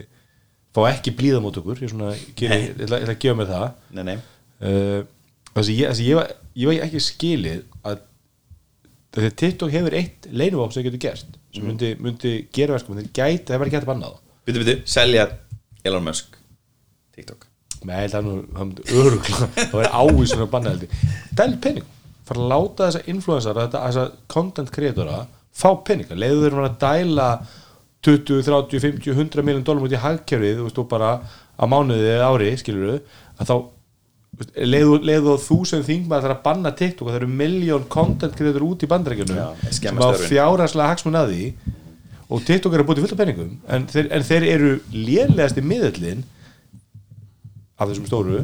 fá 0.75 0.81
ekki 0.89 1.15
blíða 1.19 1.39
mót 1.43 1.61
okkur. 1.61 1.81
Ég, 1.83 1.93
svona, 1.93 2.11
geri, 2.39 2.59
ég, 2.67 2.83
ætla, 2.85 3.01
að 3.05 3.19
gefa 3.23 3.39
mér 3.39 3.49
það. 3.49 3.65
Nei, 3.97 4.03
nei. 4.11 4.17
Uh, 4.59 5.01
þessi, 5.55 5.75
ég, 5.79 5.91
þessi, 5.91 6.07
ég, 6.09 6.19
var, 6.19 6.31
ég 6.59 6.69
var 6.69 6.87
ekki 6.87 7.03
skilið 7.03 7.61
að 7.87 8.01
þessi 9.15 9.35
TikTok 9.41 9.73
hefur 9.73 9.95
eitt 9.97 10.27
leinuváp 10.29 10.73
sem 10.75 10.85
getur 10.85 11.01
gert 11.01 11.37
sem 11.55 11.65
myndi, 11.65 11.93
myndi 12.01 12.33
gera 12.53 12.77
gæti, 12.77 13.47
það 13.49 13.61
var 13.61 13.69
ekki 13.69 13.79
hægt 13.79 13.87
að 13.87 13.93
banna 13.93 14.11
það 14.11 14.25
Byttu, 14.45 14.59
byttu, 14.63 14.75
selja 14.89 15.25
Elon 15.85 16.05
Musk 16.05 16.37
TikTok. 17.15 17.47
Nei, 17.87 18.05
það 18.11 18.19
er 18.19 18.27
nú, 18.27 18.35
það 18.53 19.55
það 19.55 19.75
var 19.77 19.89
ávísun 19.95 20.43
að 20.43 20.51
banna 20.53 20.73
heldur 20.73 21.07
dæl 21.39 21.55
penning, 21.63 21.89
fara 22.27 22.43
að 22.43 22.53
láta 22.53 22.87
þessa 22.89 23.03
influensara 23.13 23.65
þetta, 23.65 23.83
þessa 23.87 24.05
content 24.35 24.73
creatora 24.75 25.19
fá 25.59 25.69
penninga, 25.87 26.17
leiðu 26.19 26.45
þeir 26.45 26.59
að 26.63 26.77
dæla 26.83 27.29
20, 28.05 28.43
30, 28.45 28.79
50, 28.79 29.11
100 29.15 29.43
miljón 29.43 29.65
dólar 29.67 29.87
út 29.87 29.95
í 29.95 29.99
hagkerfið, 29.99 30.59
þú 30.61 30.67
veist, 30.69 30.79
og 30.79 30.87
bara 30.91 31.09
á 31.59 31.63
mánuði 31.67 32.13
eða 32.13 32.29
ári, 32.31 32.53
skilur 32.61 32.93
við 32.93 32.99
að 33.39 33.49
þá 33.49 33.55
leiðu, 34.39 35.33
þú 35.43 35.57
sem 35.67 35.83
þingmaður 35.83 36.27
þarf 36.27 36.37
að 36.37 36.43
banna 36.45 36.71
TikTok 36.79 37.07
og 37.07 37.11
það 37.11 37.19
eru 37.19 37.29
miljón 37.41 37.85
content 37.91 38.37
creator 38.37 38.63
út 38.63 38.85
í 38.85 38.89
bandarækjunum 38.89 39.39
Já, 39.39 39.47
sem 39.75 39.99
á 39.99 40.05
störfin. 40.05 40.29
fjárhagslega 40.31 40.91
hagsmun 40.93 41.19
að 41.19 41.33
því 41.33 41.47
og 42.29 42.45
TikTok 42.47 42.75
er 42.77 42.83
að 42.83 42.87
búti 42.87 43.03
fullt 43.03 43.15
af 43.15 43.19
penningum 43.19 43.51
en 43.67 43.87
þeir, 43.89 44.09
en 44.15 44.27
þeir 44.29 44.45
eru 44.53 44.71
lélegasti 44.93 45.63
miðallin 45.65 46.23
af 47.79 47.89
þessum 47.89 48.07
stóru 48.07 48.43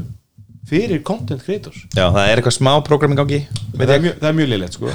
fyrir 0.66 1.04
content 1.06 1.44
creators. 1.46 1.84
Já, 1.94 2.10
það 2.10 2.24
er 2.26 2.40
eitthvað 2.42 2.58
smá 2.58 2.74
program 2.84 3.14
í 3.14 3.20
gangi 3.22 3.42
það 3.78 4.10
það 4.18 4.30
er 4.32 4.38
mjög 4.42 4.52
lélegt 4.52 4.80
sko 4.80 4.92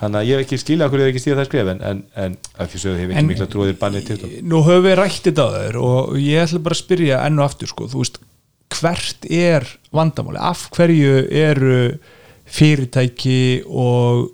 þannig 0.00 0.20
að 0.20 0.28
ég 0.28 0.38
hef 0.38 0.46
ekki 0.46 0.58
skilja 0.62 0.88
okkur 0.88 1.02
eða 1.02 1.12
ekki 1.12 1.22
stíða 1.22 1.38
það 1.40 1.48
skref 1.50 1.70
en, 1.74 1.84
en, 1.90 2.02
en 2.24 2.36
ekki 2.64 2.80
sögðu 2.80 3.02
hef 3.02 3.12
ekki 3.12 3.28
mikla 3.28 3.48
trúðir 3.52 3.78
bannið 3.80 4.08
TikTok 4.08 4.34
nú 4.48 4.62
höfum 4.66 4.86
við 4.86 4.98
rætt 5.00 5.28
þetta 5.28 5.46
á 5.46 5.50
þér 5.56 5.80
og 5.84 6.18
ég 6.20 6.44
ætla 6.46 6.62
bara 6.64 6.78
að 6.78 6.82
spyrja 6.82 7.22
enn 7.26 7.40
og 7.40 7.46
aftur 7.46 7.70
sko, 7.70 7.88
veist, 7.92 8.20
hvert 8.78 9.26
er 9.30 9.66
vandamáli, 9.94 10.40
af 10.40 10.68
hverju 10.74 11.16
eru 11.30 11.80
fyrirtæki 12.50 13.62
og 13.66 14.30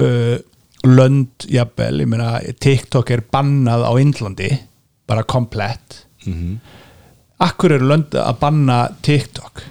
uh, 0.00 0.36
lönd 0.84 1.46
jafnvel, 1.48 2.02
ég 2.04 2.10
meina 2.10 2.38
TikTok 2.60 3.12
er 3.14 3.24
bannað 3.32 3.86
á 3.88 3.92
Indlandi 4.00 4.50
bara 5.08 5.24
komplett. 5.24 6.04
Mhm. 6.24 6.56
akkur 7.44 7.74
eru 7.76 7.88
lönd 7.90 8.14
að 8.16 8.38
banna 8.40 8.88
TikTok? 9.04 9.62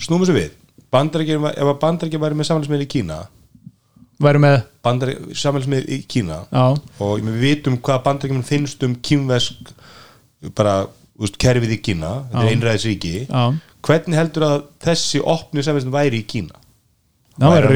Snúmum 0.00 0.24
svo 0.24 0.36
við. 0.36 0.52
Bandarækjum, 0.92 1.44
ef 1.50 1.68
að 1.68 1.80
bandarækjum 1.82 2.22
væri 2.22 2.38
með 2.38 2.48
samfélagsmiðl 2.48 2.84
í 2.84 2.88
Kína 2.88 3.16
væru 4.26 4.40
með, 4.42 4.56
bandarækjum 4.86 5.34
samfélagsmiðl 5.42 5.90
í 5.94 5.98
Kína. 6.10 6.38
Já, 6.52 6.64
og 7.02 7.20
við 7.26 7.38
vitum 7.42 7.78
hvað 7.84 8.02
bandarækjum 8.06 8.42
finnst 8.48 8.82
um 8.86 8.94
kínvesk 9.08 9.72
bara, 10.56 10.86
úst, 11.22 11.38
kerfið 11.42 11.76
í 11.76 11.82
Kína. 11.90 12.14
Þetta 12.32 12.46
er 12.46 12.54
einræðisríki. 12.56 13.14
Hvernig 13.82 14.18
heldur 14.18 14.48
að 14.48 14.58
þessi 14.86 15.22
opni 15.22 15.64
samfélagsmiðl 15.66 15.98
væri 15.98 16.22
í 16.22 16.26
Kína? 16.34 16.58
Það 17.32 17.54
væri 17.54 17.68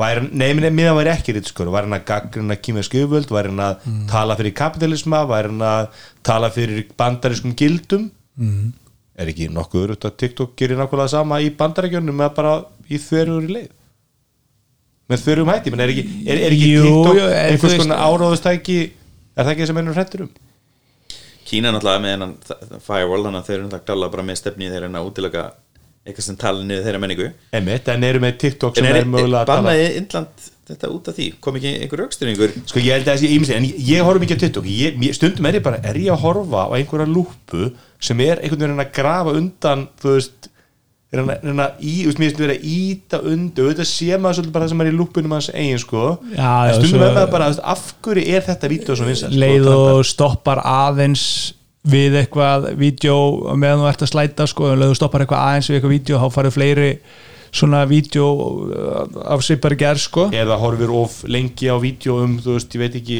væri, 0.00 0.22
nei, 0.34 0.70
miðan 0.74 0.96
væri 0.98 1.10
ekki 1.12 1.34
rítskoður 1.36 1.70
væri 1.76 1.86
hann 1.86 1.94
að 2.00 2.06
gaggrina 2.08 2.56
kýmvesk 2.58 2.96
yfirvöld? 2.98 3.30
Væri 3.30 3.52
hann 3.52 3.62
að 3.62 3.84
Mm. 3.86 4.06
tala 4.10 4.34
fyrir 4.36 4.54
kapitalisma 4.58 5.20
væri 5.30 5.52
hann 5.52 5.62
að 5.62 5.88
tala 6.26 6.50
fyrir 6.50 6.88
bandarískum 6.98 7.54
gildum? 7.54 8.10
Mm. 8.38 8.72
er 9.14 9.30
ekki 9.30 9.46
nokkuð 9.54 9.84
örugt 9.86 10.04
að 10.08 10.16
TikTok 10.18 10.56
gerir 10.58 10.76
nákvæmlega 10.80 11.12
sama 11.12 11.36
í 11.38 11.50
bandaríkjörnum 11.54 12.16
með 12.18 12.32
bara 12.34 12.54
í 12.90 12.98
þverjur 12.98 13.44
í 13.46 13.52
leið 13.54 13.68
með 15.10 15.24
þverjum 15.24 15.52
hætti, 15.52 15.72
menn 15.74 15.84
er 15.84 15.92
ekki, 15.92 16.04
er, 16.24 16.38
er 16.38 16.56
ekki 16.56 16.70
Jú, 16.70 16.84
TikTok 16.86 17.18
jú, 17.18 17.26
þú 17.26 17.42
einhvers 17.42 17.76
konar 17.82 18.02
áráðustæki 18.06 18.78
er 18.84 19.42
það 19.42 19.52
ekki 19.54 19.68
sem 19.68 19.82
ennur 19.82 19.98
hrættur 19.98 20.24
um? 20.24 20.32
Kína 21.44 21.68
er 21.68 21.76
náttúrulega 21.76 22.04
með 22.04 22.14
hennan 22.14 22.32
firewall 22.86 23.26
þannig 23.26 23.42
að 23.42 23.50
þeir 23.50 23.58
eru 23.58 23.66
náttúrulega 23.66 23.86
klála 23.90 24.10
bara 24.14 24.26
með 24.30 24.40
stefni 24.40 24.70
þeir 24.72 24.86
eru 24.86 24.96
að 24.96 25.10
útilega 25.10 25.44
eitthvað 26.04 26.26
sem 26.26 26.36
tala 26.40 26.64
niður 26.64 26.84
þeirra 26.84 27.00
menningu. 27.00 27.28
Einmitt, 27.56 27.86
en 27.88 28.04
eru 28.04 28.20
með 28.20 28.34
TikTok 28.42 28.76
sem 28.76 28.88
er, 28.88 28.98
er, 29.00 29.06
mögulega 29.08 29.40
að 29.40 29.48
tala 29.48 29.62
bannaði 29.62 29.86
Indland 30.00 30.48
þetta 30.68 30.90
út 30.92 31.08
af 31.08 31.16
því? 31.16 31.28
Kom 31.44 31.56
ekki 31.60 31.70
einhver 31.84 32.02
aukstyrningur 32.04 32.52
Sko 32.60 32.80
ég 32.80 32.96
held 32.96 33.08
að 33.08 33.16
þessi 33.18 33.30
ímsi, 33.38 33.54
en 33.56 33.68
ég, 33.68 33.78
ég 33.88 34.04
horf 34.04 34.20
mikið 34.20 34.40
á 34.40 34.42
TikTok. 34.42 34.68
Ég, 34.68 34.98
ég, 35.00 35.16
stundum 35.16 35.48
er 35.48 35.58
ég 35.58 35.64
bara, 35.64 35.80
er 35.84 36.00
ég 36.00 36.12
að 36.12 36.24
horfa 36.24 36.66
á 36.68 36.76
einhverja 36.76 37.08
lúpu 37.08 37.70
sem 38.04 38.20
er 38.24 38.42
einhvern 38.42 38.66
veginn 38.66 38.84
að 38.84 38.92
grafa 38.98 39.34
undan, 39.40 39.86
þú 40.00 40.16
veist 40.18 40.50
er 41.14 41.22
hann 41.22 41.64
að, 41.64 41.80
í, 41.80 41.94
þú 42.02 42.10
veist, 42.10 42.20
mér 42.20 42.30
finnst 42.30 42.42
vera 42.44 42.56
að 42.56 42.68
íta 42.74 43.20
undan, 43.22 43.64
auðvitað 43.64 43.90
sé 43.90 44.20
maður 44.20 44.38
svolítið 44.38 44.54
bara 44.54 44.64
það 44.66 44.72
sem 44.74 44.84
er 44.84 44.90
í 44.90 44.94
lúpunum 44.98 45.34
hans 45.36 45.50
eigin, 45.54 45.82
sko. 45.82 46.06
Já, 46.34 46.52
en 46.68 46.78
stundum 46.78 47.04
er 47.06 47.18
maður 47.18 47.34
bara, 47.34 47.50
þú 47.50 47.54
veist, 47.54 47.66
af 47.74 47.84
hverju 48.04 48.24
er 48.30 48.48
þetta 48.48 48.72
svo 48.94 49.08
vinsælt, 49.10 49.36
leið 49.44 49.68
sko, 49.68 49.76
og 49.94 50.08
stoppar 50.08 50.62
aðeins 50.64 51.26
við 51.84 52.16
eitthvað 52.22 52.70
vídeo 52.80 53.16
meðan 53.60 53.82
þú 53.82 53.88
ert 53.90 54.04
að 54.06 54.12
slæta 54.14 54.48
sko, 54.48 54.70
og 54.72 54.78
leið 54.80 54.94
og 54.94 54.98
stoppar 54.98 55.24
eitthvað 55.24 55.46
aðeins 55.50 55.68
við 55.68 55.76
eitthvað 55.78 55.94
vídeo 55.94 56.20
þá 56.22 56.28
farið 56.32 56.56
fleiri 56.56 56.90
svona 57.54 57.84
vídeo 57.86 58.28
uh, 58.34 59.04
af 59.30 59.44
svipari 59.44 59.76
gerð 59.78 60.02
sko. 60.02 60.28
Eða 60.34 60.56
horfir 60.58 60.90
of 60.90 61.20
lengi 61.30 61.68
á 61.70 61.76
vídeo 61.78 62.18
um, 62.24 62.38
þú 62.42 62.56
veist, 62.56 62.74
ég 62.74 62.82
veit 62.82 62.96
ekki 62.98 63.18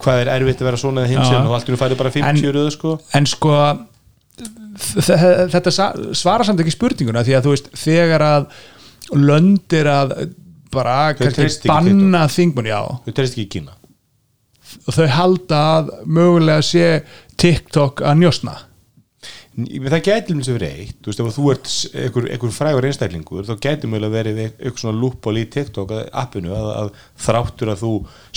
hvað 0.00 0.22
er 0.22 0.30
erfitt 0.36 0.62
að 0.62 0.68
vera 0.70 0.80
svona 0.80 1.04
þetta 4.40 5.72
svarar 6.16 6.46
samt 6.46 6.62
ekki 6.62 6.74
spurninguna 6.74 7.24
því 7.26 7.36
að 7.36 7.46
þú 7.46 7.54
veist 7.54 7.70
þegar 7.80 8.24
að 8.26 8.46
löndir 9.16 9.90
að 9.90 10.14
bara 10.70 10.96
Þau 11.18 11.46
banna 11.66 12.24
þingmun 12.30 12.70
já. 12.70 12.80
Þú 13.04 13.14
treyst 13.16 13.36
ekki 13.36 13.48
Kína. 13.58 13.76
Og 14.86 14.94
þau 14.94 15.06
halda 15.10 15.60
að 15.80 15.88
mögulega 16.06 16.62
sé 16.62 16.84
TikTok 17.40 18.04
að 18.06 18.20
njósna 18.22 18.54
Það 19.66 19.94
þess 20.40 20.50
að 20.50 20.56
vera 20.56 20.70
eitt 20.70 20.98
Þú 21.00 21.10
veist, 21.10 21.20
ef 21.20 21.36
þú 21.36 21.44
ert 21.52 21.70
einhver, 22.00 22.26
einhver 22.34 22.54
frægur 22.54 22.86
einstaklingur 22.88 23.46
þá 23.48 23.52
gæti 23.64 23.90
mjög 23.90 24.12
verið 24.14 24.40
eitthvað 24.44 24.82
svona 24.82 25.00
lúppól 25.00 25.36
í 25.40 25.44
TikTok 25.52 25.94
appinu 26.22 26.54
að, 26.56 26.68
að 26.76 26.90
þráttur 27.24 27.72
að 27.74 27.82
þú 27.84 27.92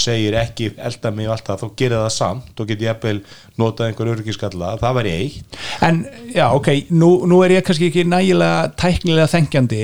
segir 0.05 0.37
ekki 0.39 0.69
elda 0.77 1.13
mig 1.15 1.29
og 1.29 1.35
allt 1.35 1.49
það, 1.49 1.63
þá 1.63 1.79
gerir 1.81 2.03
það 2.03 2.13
samt 2.17 2.63
og 2.63 2.69
geti 2.71 2.87
jafnvel 2.87 3.15
notað 3.61 3.89
einhver 3.89 4.13
örgiskalla 4.13 4.73
það 4.81 4.99
væri 4.99 5.15
eitt. 5.21 5.59
En 5.85 6.03
já, 6.33 6.45
ok, 6.49 6.71
nú, 6.93 7.11
nú 7.29 7.41
er 7.45 7.57
ég 7.57 7.67
kannski 7.67 7.89
ekki 7.91 8.07
nægilega 8.09 8.71
tæknilega 8.79 9.31
þengjandi 9.33 9.83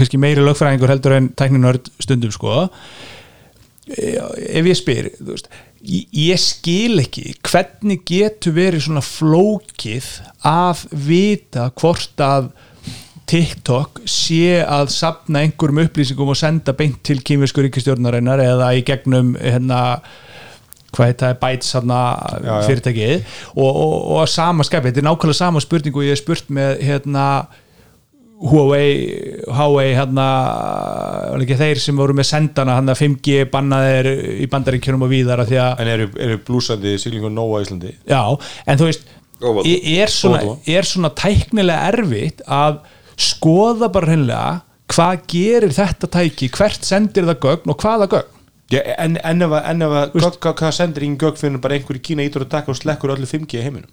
kannski 0.00 0.20
meiri 0.22 0.46
lögfræðingur 0.46 0.94
heldur 0.94 1.18
en 1.18 1.32
tækninörd 1.38 1.92
stundum 2.02 2.32
sko. 2.34 2.66
Ef 3.92 4.68
ég 4.68 4.78
spyr 4.78 5.10
þú 5.18 5.32
veist, 5.34 5.50
ég, 5.82 6.38
skil 6.40 7.02
ekki 7.02 7.34
hvernig 7.46 8.04
getur 8.08 8.54
verið 8.56 8.86
svona 8.86 9.02
flókið 9.04 10.10
að 10.46 10.84
vita 11.06 11.70
hvort 11.78 12.22
að 12.22 12.52
TikTok 13.32 14.02
sé 14.10 14.60
að 14.60 14.90
sapna 14.92 15.44
einhverjum 15.44 15.86
upplýsingum 15.86 16.32
og 16.34 16.38
senda 16.38 16.74
beint 16.76 17.00
til 17.06 17.22
kýmisku 17.24 17.64
ríkistjórnarinnar 17.64 18.42
eða 18.44 18.72
í 18.76 18.82
gegnum 18.86 19.34
hérna 19.40 20.02
hvað 20.92 21.14
það 21.22 21.30
er 21.32 21.38
Já, 22.42 22.50
já. 22.50 22.56
fyrirtækið 22.68 23.14
og, 23.54 23.70
og, 23.70 23.94
og 24.18 24.28
sama 24.28 24.66
skapi, 24.66 24.90
þetta 24.90 25.00
er 25.00 25.08
nákvæmlega 25.08 25.38
sama 25.38 25.62
spurningu 25.64 26.02
og 26.02 26.06
ég 26.06 26.16
hef 26.16 26.20
spurt 26.20 26.52
með 26.52 26.82
hérna 26.84 27.26
Huawei, 28.42 29.42
Huawei 29.46 29.92
hérna, 29.94 30.26
þeir 31.46 31.78
sem 31.78 31.98
voru 31.98 32.16
með 32.18 32.26
sendana 32.32 32.74
hann 32.80 32.90
að 32.90 33.04
5G 33.04 33.44
bannaðir 33.52 34.08
í 34.42 34.48
bandaríkjunum 34.50 35.06
og 35.06 35.12
víðar 35.12 35.44
að 35.44 35.52
því 35.52 35.60
að 35.62 35.82
en 35.84 35.90
eru, 35.92 36.08
eru 36.26 36.40
blúsandi 36.48 36.96
siglingur 36.98 37.30
nóa 37.30 37.60
í 37.60 37.68
Íslandi? 37.68 37.94
Já, 38.10 38.22
en 38.66 38.80
þú 38.80 38.88
veist 38.90 39.06
Óvald. 39.42 39.70
er 39.70 40.10
svona, 40.10 40.42
er 40.66 40.90
svona 40.90 41.12
tæknilega 41.22 41.92
erfitt 41.92 42.42
að 42.50 42.82
skoða 43.14 43.92
bara 43.94 44.10
hreinlega 44.10 44.60
hvað 44.92 45.24
gerir 45.30 45.74
þetta 45.78 46.10
tæki, 46.18 46.50
hvert 46.52 46.86
sendir 46.86 47.28
það 47.30 47.42
gögn 47.46 47.72
og 47.72 47.82
hvaða 47.86 48.10
gögn? 48.16 48.38
Já, 48.72 48.80
en, 48.96 49.18
en 49.22 49.44
ef 49.44 49.94
að, 50.00 50.38
hvað 50.42 50.74
sendir 50.74 51.06
ingen 51.06 51.20
gögg 51.20 51.38
fyrir 51.38 51.62
bara 51.62 51.76
einhver 51.76 51.98
í 51.98 52.02
Kína 52.02 52.26
ítur 52.26 52.46
að 52.46 52.54
taka 52.56 52.72
og 52.72 52.78
slekkur 52.80 53.14
öllu 53.14 53.28
5G 53.28 53.60
í 53.60 53.66
heiminum 53.66 53.90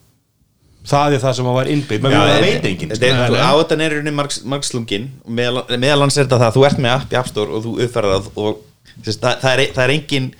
það 0.89 1.15
er 1.17 1.23
það 1.23 1.35
sem 1.39 1.49
að 1.51 1.57
var 1.59 1.69
innbyggt. 1.73 2.03
Menn 2.03 2.15
það 2.17 2.41
veit 2.45 2.67
enginn 2.71 2.93
Þetta 2.95 3.09
er- 3.09 3.29
sko. 3.29 3.39
á 3.39 3.51
þetta 3.61 3.77
rauninni 3.93 4.13
margs- 4.19 4.43
margslungin. 4.53 5.07
Og 5.25 5.31
meðal- 5.39 5.65
meðalans 5.77 6.17
er 6.17 6.25
þetta 6.27 6.39
það 6.43 6.55
þú 6.57 6.65
ert 6.69 6.79
með 6.85 6.95
app 6.97 7.13
í 7.13 7.19
App 7.21 7.27
Store 7.31 7.49
og 7.55 7.63
þú 7.65 7.73
uppfærar 7.85 8.15
það 8.15 8.29
og 8.35 8.61
þess, 9.03 9.19
það, 9.19 9.39
það, 9.43 9.51
er, 9.53 9.65
það 9.75 9.83
er 9.85 9.95
engin 9.97 10.31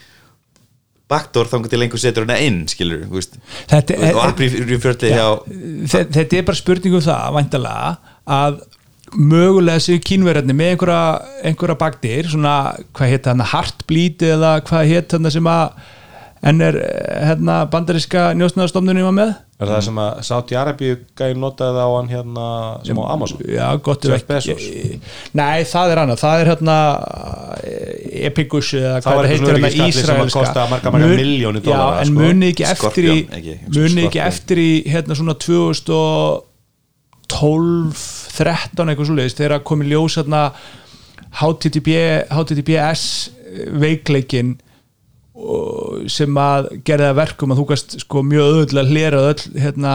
backdoor 1.10 1.48
þangar 1.50 1.72
til 1.74 1.82
einhver 1.82 2.02
setur 2.04 2.26
hana 2.28 2.36
inn 2.46 2.60
skilur 2.70 3.06
þú 3.08 3.16
veist. 3.18 3.38
Þetta 3.72 3.96
er- 3.98 4.16
og 4.16 4.24
app 4.28 4.40
refjörti 4.40 5.10
hjá 5.10 5.28
Þe- 5.90 6.10
þetta 6.14 6.38
er 6.38 6.44
bara 6.44 6.60
spurning 6.60 6.94
um 6.94 7.02
það 7.02 7.34
væntalega 7.40 7.98
að 8.28 8.60
mögulega 9.18 9.82
séu 9.82 9.98
kínverðarnir 10.06 10.54
með 10.54 10.76
einhverja, 10.76 11.22
einhverja 11.50 11.78
baktir 11.82 12.28
svona, 12.30 12.78
hvað 12.94 13.10
hétt 13.16 13.26
hann, 13.26 13.40
Heartbleed 13.42 14.22
eða 14.22 14.52
hvað 14.62 14.86
hétt 14.92 15.12
hann 15.18 15.32
sem 15.32 15.44
að 15.50 15.72
en 16.44 16.62
er 16.62 16.78
hérna 17.26 17.66
bandaríska 17.72 18.30
njósnaðarstofnunum 18.38 19.10
var 19.10 19.18
með 19.18 19.34
er 19.60 19.68
það 19.68 19.82
sem 19.84 19.98
að 20.00 20.12
Sáti 20.24 20.56
Arabíu 20.56 20.94
gæði 21.20 21.36
notaði 21.36 21.80
á 21.84 21.90
hann 21.92 22.10
hérna 22.14 22.46
sem 22.88 22.96
á 22.96 23.04
Amazon? 23.12 23.40
Já, 23.44 23.66
gott 23.84 24.06
Jeff 24.08 24.30
ekki. 24.38 25.00
Nei, 25.36 25.58
það 25.68 25.92
er 25.92 25.98
annað, 26.06 26.22
það 26.24 26.36
er 26.44 26.48
hérna 26.54 26.76
Epicus 28.30 28.70
eða 28.80 29.02
Það 29.04 29.10
var 29.10 29.26
hvað 29.26 29.30
eitthvað 29.30 29.30
heitir 29.30 29.50
hérna 29.50 29.60
öryggisgalli 29.60 29.92
sem 29.92 30.00
að 30.00 30.16
Ísraelska. 30.16 30.40
kosta 30.40 30.60
marga, 30.72 30.88
marga 30.96 31.08
Mun- 31.10 31.20
milljónir 31.20 31.62
Já, 31.68 31.82
en 32.00 32.08
sko. 32.08 32.14
muni 32.22 32.46
ekki 32.54 32.66
eftir 32.72 33.04
í 33.04 33.18
muni 33.76 34.02
ekki 34.08 34.22
eftir 34.24 34.58
í 34.64 34.70
hérna 34.94 35.14
svona 35.20 35.36
2012 35.44 36.44
13 38.40 38.90
eitthvað 38.94 39.08
svoleiðis 39.12 39.36
þegar 39.38 39.64
kom 39.68 39.84
í 39.84 39.90
ljós 39.92 40.16
hérna 40.22 40.42
HTTP, 41.40 41.90
HTTPS 42.32 43.04
veikleikin 43.82 44.56
sem 46.12 46.40
að 46.42 46.72
gerði 46.88 47.08
það 47.08 47.20
verkum 47.22 47.54
að 47.54 47.62
þú 47.62 47.68
gast 47.70 47.96
sko 48.04 48.24
mjög 48.28 48.50
öðvöldlega 48.50 48.92
hlera 48.94 49.22
öll 49.30 49.62
hérna 49.64 49.94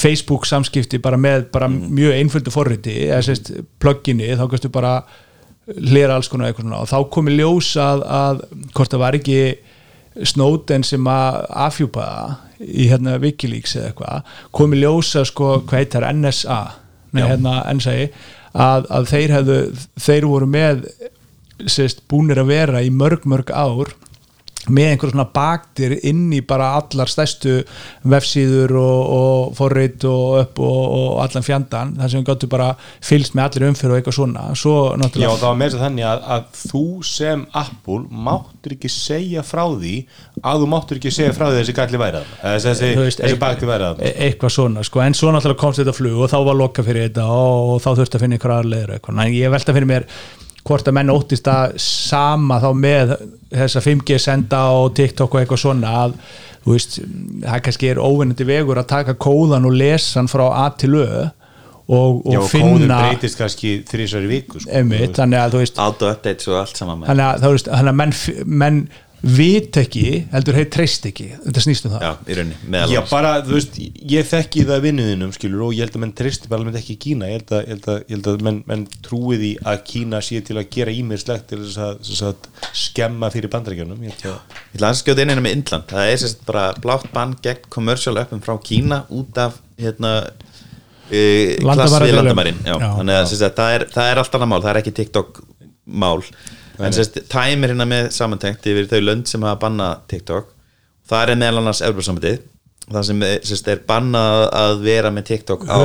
Facebook 0.00 0.46
samskipti 0.48 0.98
bara 1.02 1.18
með 1.20 1.48
bara 1.54 1.68
mjög 1.70 2.16
einföldu 2.16 2.52
forriti 2.52 2.96
eða 3.06 3.22
sérst 3.28 3.52
plugginni 3.82 4.32
þá 4.38 4.46
gastu 4.50 4.70
bara 4.74 4.98
hlera 5.68 6.16
alls 6.16 6.30
konar 6.32 6.48
eitthvað 6.48 6.66
svona. 6.66 6.82
Og 6.82 6.88
þá 6.90 7.10
kom 7.14 7.28
í 7.28 7.36
ljós 7.36 7.74
að, 7.82 8.04
að 8.08 8.44
hvort 8.74 8.94
það 8.94 9.04
var 9.04 9.18
ekki 9.18 9.40
Snowden 10.26 10.82
sem 10.82 11.04
að 11.06 11.44
afhjúpa 11.68 12.06
það 12.08 12.64
í 12.64 12.88
hérna 12.90 13.18
Wikileaks 13.22 13.76
eða 13.78 13.90
eitthvað 13.92 14.32
kom 14.58 14.74
í 14.74 14.80
ljós 14.80 15.12
að 15.20 15.28
sko 15.30 15.50
hvað 15.68 15.84
heitar 15.84 16.08
NSA 16.10 16.58
nei, 17.14 17.22
hérna 17.22 17.60
NSA 17.76 17.94
að, 18.58 18.88
að 18.90 19.08
þeir 19.12 19.34
hefðu 19.36 19.58
þeir 20.08 20.26
voru 20.32 20.48
með 20.50 20.82
sérst 21.70 22.02
búnir 22.10 22.40
að 22.42 22.50
vera 22.50 22.82
í 22.82 22.90
mörg 22.94 23.26
mörg 23.30 23.52
ár 23.54 23.92
með 24.74 24.90
einhver 24.92 25.12
svona 25.12 25.26
baktir 25.34 25.96
inn 26.06 26.26
í 26.36 26.40
bara 26.46 26.70
allar 26.78 27.10
stærstu 27.10 27.58
vefsíður 28.08 28.74
og, 28.78 29.12
og 29.18 29.56
forreit 29.58 30.04
og 30.08 30.38
upp 30.42 30.60
og, 30.62 30.80
og 30.98 31.20
allan 31.24 31.46
fjandan 31.46 31.94
þar 31.98 32.12
sem 32.12 32.22
við 32.22 32.28
gáttu 32.30 32.50
bara 32.52 32.68
fylgst 33.04 33.36
með 33.38 33.48
allir 33.48 33.68
umfyrir 33.70 33.94
og 33.94 34.00
eitthvað 34.00 34.18
svona. 34.18 34.46
Svo 34.58 34.76
Já, 34.98 35.28
það 35.28 35.46
var 35.48 35.58
með 35.58 35.70
þess 35.70 35.78
að 35.78 35.84
þannig 35.86 36.08
að, 36.08 36.24
að 36.36 36.62
þú 36.72 36.84
sem 37.08 37.44
Apple 37.62 38.00
máttur 38.28 38.74
ekki 38.76 38.90
segja 38.92 39.44
frá 39.46 39.64
því 39.74 39.94
að 40.42 40.62
þú 40.62 40.70
máttur 40.74 41.00
ekki 41.00 41.12
segja 41.14 41.34
frá 41.36 41.46
því 41.48 41.60
þessi 41.62 41.76
galli 41.78 42.00
væri 42.02 42.22
að 42.22 42.58
þessi, 42.64 42.90
veist, 42.98 43.20
þessi 43.22 43.26
eitthvað- 43.28 43.42
bakti 43.44 43.70
væri 43.70 43.88
að 43.88 44.02
e 44.02 44.12
eitthvað 44.28 44.54
svona 44.54 44.84
sko, 44.86 45.02
en 45.04 45.16
svo 45.18 45.32
náttúrulega 45.34 45.62
komst 45.62 45.82
þetta 45.82 45.96
flug 45.96 46.20
og 46.24 46.30
þá 46.32 46.38
var 46.48 46.58
loka 46.58 46.84
fyrir 46.86 47.08
þetta 47.08 47.26
og, 47.32 47.72
og 47.74 47.80
þá 47.84 47.88
þurfti 48.00 48.18
að 48.18 48.24
finna 48.24 48.38
einhver 48.38 48.54
aðleður 48.58 48.94
eitthvað, 48.96 49.22
en 49.24 49.34
ég 49.38 49.54
velta 49.54 49.74
fyrir 49.76 49.90
mér 49.92 50.08
hvort 50.68 50.88
að 50.90 50.96
menn 50.98 51.12
óttist 51.14 51.48
að 51.48 51.78
sama 51.80 52.58
þá 52.60 52.68
með 52.76 53.14
þessa 53.54 53.82
5G 53.84 54.20
senda 54.20 54.62
og 54.76 54.92
TikTok 54.98 55.34
og 55.34 55.40
eitthvað 55.42 55.62
svona 55.62 55.94
að 56.04 56.16
þú 56.64 56.74
veist, 56.74 57.00
það 57.46 57.64
kannski 57.66 57.90
er 57.92 58.00
óvinnandi 58.02 58.46
vegur 58.48 58.80
að 58.80 58.90
taka 58.92 59.16
kóðan 59.16 59.68
og 59.68 59.76
lesa 59.78 60.20
hann 60.20 60.30
frá 60.30 60.46
A 60.50 60.68
til 60.76 60.98
Ö 61.00 61.08
og, 61.88 62.26
og 62.26 62.34
Já, 62.34 62.38
og 62.42 62.48
finna 62.52 62.98
breytist 63.06 63.38
kannski 63.38 63.70
í 63.80 64.26
viku 64.28 64.60
sko. 64.60 64.70
einmitt, 64.76 65.14
þannig 65.16 65.40
að 65.40 65.54
þú 65.54 65.62
veist 65.62 65.78
auto-updates 65.80 66.50
og 66.50 66.58
allt 66.60 66.80
saman 66.80 66.98
með 67.00 67.12
þannig 67.12 67.28
að, 67.28 67.46
veist, 67.54 67.70
þannig 67.72 67.92
að 67.94 68.00
menn, 68.02 68.16
menn 68.62 68.80
vit 69.22 69.74
ekki, 69.80 70.04
heldur 70.30 70.56
heið 70.58 70.68
treyst 70.76 71.06
ekki. 71.08 71.26
Þetta 71.42 71.62
snýst 71.64 71.86
um 71.88 71.94
það. 71.94 72.04
Já, 72.06 72.10
í 72.22 72.36
rauninni, 72.38 72.82
Já, 72.92 73.00
bara, 73.10 73.32
veist, 73.46 73.78
ég 74.12 74.28
þekki 74.28 74.62
það 74.68 74.84
vinnuðinum, 74.84 75.32
skilur, 75.34 75.64
og 75.66 75.72
ég 75.74 75.86
held 75.86 75.96
að 75.98 76.02
menn 76.04 76.14
tristi 76.20 76.50
bara 76.50 76.62
alveg 76.62 76.78
ekki 76.78 76.94
í 76.94 77.00
Kína, 77.02 77.30
ég 77.30 77.40
held 77.40 77.54
að, 77.56 77.62
ég 77.64 77.72
held 77.74 77.88
að, 77.90 77.98
ég 78.04 78.14
held 78.14 78.28
að 78.30 78.44
menn, 78.46 78.60
menn 78.70 78.84
trúi 79.06 79.40
því 79.40 79.52
að 79.72 79.80
Kína 79.90 80.20
sé 80.22 80.42
til 80.46 80.58
að 80.60 80.68
gera 80.76 80.94
ímiðslegt 80.94 81.48
til 81.50 81.58
þess 81.64 81.80
að, 81.88 82.28
að 82.30 82.70
skemma 82.84 83.32
fyrir 83.34 83.52
bandaríkjörnum, 83.56 84.04
ég 84.06 84.14
held 84.14 84.30
að 84.30 84.58
Ég 84.68 84.78
ætla 84.78 84.92
að 84.92 85.00
skjóta 85.00 85.24
inn 85.24 85.32
hérna 85.32 85.42
með 85.44 85.56
Indland. 85.56 85.88
Það 85.88 86.12
er 86.12 86.20
sérst 86.22 86.44
bara 86.46 86.68
blátt 86.84 87.08
bann 87.14 87.34
gegn 87.42 87.66
commercial 87.72 88.18
uppum 88.20 88.42
frá 88.44 88.54
Kína 88.62 89.00
út 89.10 89.40
af 89.40 89.58
hérna 89.80 90.12
uh, 90.28 91.52
klass 91.64 91.96
við 92.04 92.14
landamærin. 92.14 92.60
Já. 92.62 92.76
Já. 92.76 92.88
þannig 93.00 93.18
að 93.18 93.26
sérst, 93.32 93.58
það, 93.58 93.74
er, 93.78 93.86
það 93.96 94.12
er 94.12 94.22
allt 94.22 94.38
annað 94.38 94.52
mál. 94.52 94.60
Það 94.62 94.70
er 94.74 94.80
ekki 94.82 94.94
TikTok 95.00 95.42
mál 95.88 96.20
en 96.78 96.94
sérst, 96.94 97.18
time 97.32 97.66
er 97.66 97.74
hérna 97.74 97.88
með 97.88 98.12
samantengt 98.14 98.70
yfir 98.70 98.88
þau 98.90 99.00
lönd 99.02 99.30
sem 99.30 99.44
hafa 99.46 99.60
bannað 99.66 100.06
TikTok. 100.12 100.54
Það 101.08 101.32
er 101.34 101.40
meðal 101.40 101.62
annars 101.62 101.82
Evropasambandið 101.82 102.40
það 102.88 103.06
sem 103.08 103.24
er, 103.26 103.40
sérst, 103.46 103.70
er 103.72 103.80
bannað 103.88 104.44
að 104.56 104.74
vera 104.84 105.10
með 105.12 105.26
TikTok 105.30 105.64
á 105.68 105.76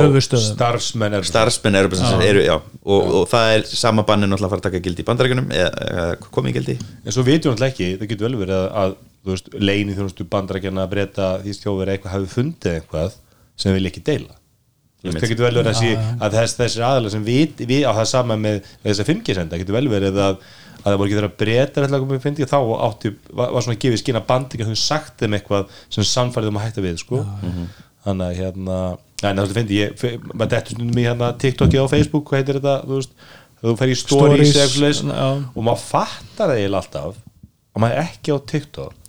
starfsmenn 1.28 1.78
er 1.78 1.88
eru, 2.24 2.44
já, 2.46 2.54
og, 2.56 3.10
og 3.20 3.26
það 3.30 3.56
er 3.56 3.66
sama 3.68 4.04
bannin 4.08 4.32
náttúrulega 4.32 4.48
að 4.48 4.54
fara 4.54 4.62
að 4.62 4.68
taka 4.70 4.84
gildi 4.86 5.04
í 5.04 5.08
bandarækjunum 5.08 5.50
eða, 5.58 6.06
komið 6.34 6.52
í 6.52 6.54
gildi. 6.58 6.76
En 7.04 7.16
svo 7.16 7.26
vitum 7.26 7.50
við 7.50 7.56
alltaf 7.56 7.74
ekki, 7.74 7.90
það 8.00 8.10
getur 8.12 8.28
vel 8.28 8.40
verið 8.40 8.56
að, 8.56 8.70
að 8.84 8.96
þú 9.24 9.34
veist, 9.34 9.52
leini 9.60 9.98
þjónustu 9.98 10.26
bandarækjana 10.32 10.86
að 10.86 10.94
breyta 10.94 11.28
því 11.44 11.58
stjóður 11.58 11.92
eitthvað 11.92 12.16
hafi 12.16 12.32
fundið 12.32 12.78
eitthvað 12.78 13.20
sem 13.60 13.76
vil 13.76 13.90
ekki 13.90 14.04
deila. 14.08 14.40
Það 15.04 15.28
getur 15.28 15.44
vel 15.44 15.56
verið 15.58 15.70
að, 15.74 16.04
að 16.24 16.36
þess, 16.38 16.56
þessir 16.56 16.84
aðalega 16.86 17.12
sem 17.12 17.24
við, 17.26 17.58
við 17.68 17.82
á 17.84 17.92
það 17.92 18.06
sama 18.08 18.36
með, 18.40 18.62
með 18.80 18.94
þessa 18.94 19.04
5G 19.10 19.34
senda, 19.36 19.58
getur 19.60 19.76
vel 19.76 19.88
verið 19.92 20.20
að, 20.24 20.38
að 20.84 20.92
það 20.92 20.98
voru 21.00 21.08
ekki 21.08 21.18
þeirra 21.18 21.36
breytar 21.40 21.86
eitthvað 21.86 22.04
komið 22.04 22.24
fyndi 22.24 22.48
þá 22.50 22.58
átti, 22.86 23.14
var, 23.32 23.54
var 23.56 23.64
svona 23.64 23.80
gefið 23.80 24.02
skina 24.02 24.22
bandinga 24.28 24.68
þau 24.68 24.80
sagt 24.84 25.16
þeim 25.22 25.38
eitthvað 25.38 25.78
sem 25.96 26.06
samfærið 26.10 26.52
um 26.52 26.60
að 26.60 26.66
hætta 26.68 26.84
við 26.84 27.00
sko. 27.00 27.22
þannig 28.04 28.26
að 28.28 28.38
hérna 28.42 28.78
Nei, 29.24 29.30
það 29.38 29.54
finnst 29.56 29.70
ég, 29.72 30.02
maður 30.34 30.50
dettur 30.52 30.74
stundum 30.74 30.98
í 31.00 31.04
hérna 31.06 31.30
TikToki 31.40 31.80
á 31.80 31.88
Facebook, 31.88 32.26
hvað 32.28 32.42
heitir 32.42 32.58
þetta, 32.58 32.74
þú 32.84 32.98
veist 32.98 33.14
þú 33.64 33.76
fer 33.80 33.92
í 33.92 33.96
stories, 33.96 34.50
Stories, 34.52 35.00
já. 35.08 35.28
og 35.40 35.64
maður 35.64 35.84
fattar 35.86 36.50
það 36.50 36.58
eiginlega 36.58 36.82
alltaf 36.82 37.22
að 37.72 37.80
maður 37.80 37.96
er 37.96 38.10
ekki 38.10 38.36
á 38.36 38.38
TikTok 38.52 39.03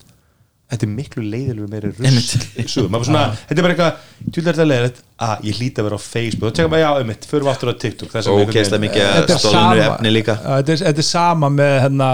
þetta 0.76 0.88
er 0.88 0.94
miklu 0.94 1.24
leiðilegur 1.26 1.72
meiri 1.72 1.92
rust 1.96 2.70
svo, 2.76 2.86
maður 2.92 3.10
svona, 3.10 3.26
þetta 3.50 3.58
er 3.58 3.66
bara 3.68 3.76
eitthvað 3.76 4.32
tjúlega 4.36 4.68
leiðilegt, 4.70 5.02
að 5.26 5.46
ég 5.50 5.60
hlýta 5.60 5.82
að 5.82 5.88
vera 5.90 6.00
á 6.00 6.02
Facebook. 6.06 6.52
Þá 6.52 6.56
tekur 6.60 6.72
maður, 6.76 6.84
já, 6.86 6.90
um 7.02 7.08
mitt, 7.12 7.28
förum 7.32 7.52
aftur 7.52 7.72
á 7.72 7.76
TikTok 7.86 8.12
það 8.16 8.26
sem 8.28 8.34
og 8.36 8.52
keisla 8.56 8.78
veginn- 8.78 8.86
mikið 8.86 9.06
er 9.06 9.30
stólinu 9.40 9.52
sama- 9.52 9.86
efni 9.90 10.12
líka. 10.16 10.36
Þetta 10.46 10.76
er, 10.76 10.82
þetta 10.90 11.04
er 11.06 11.10
sama 11.12 11.50
með 11.56 11.76
hérna 11.86 12.10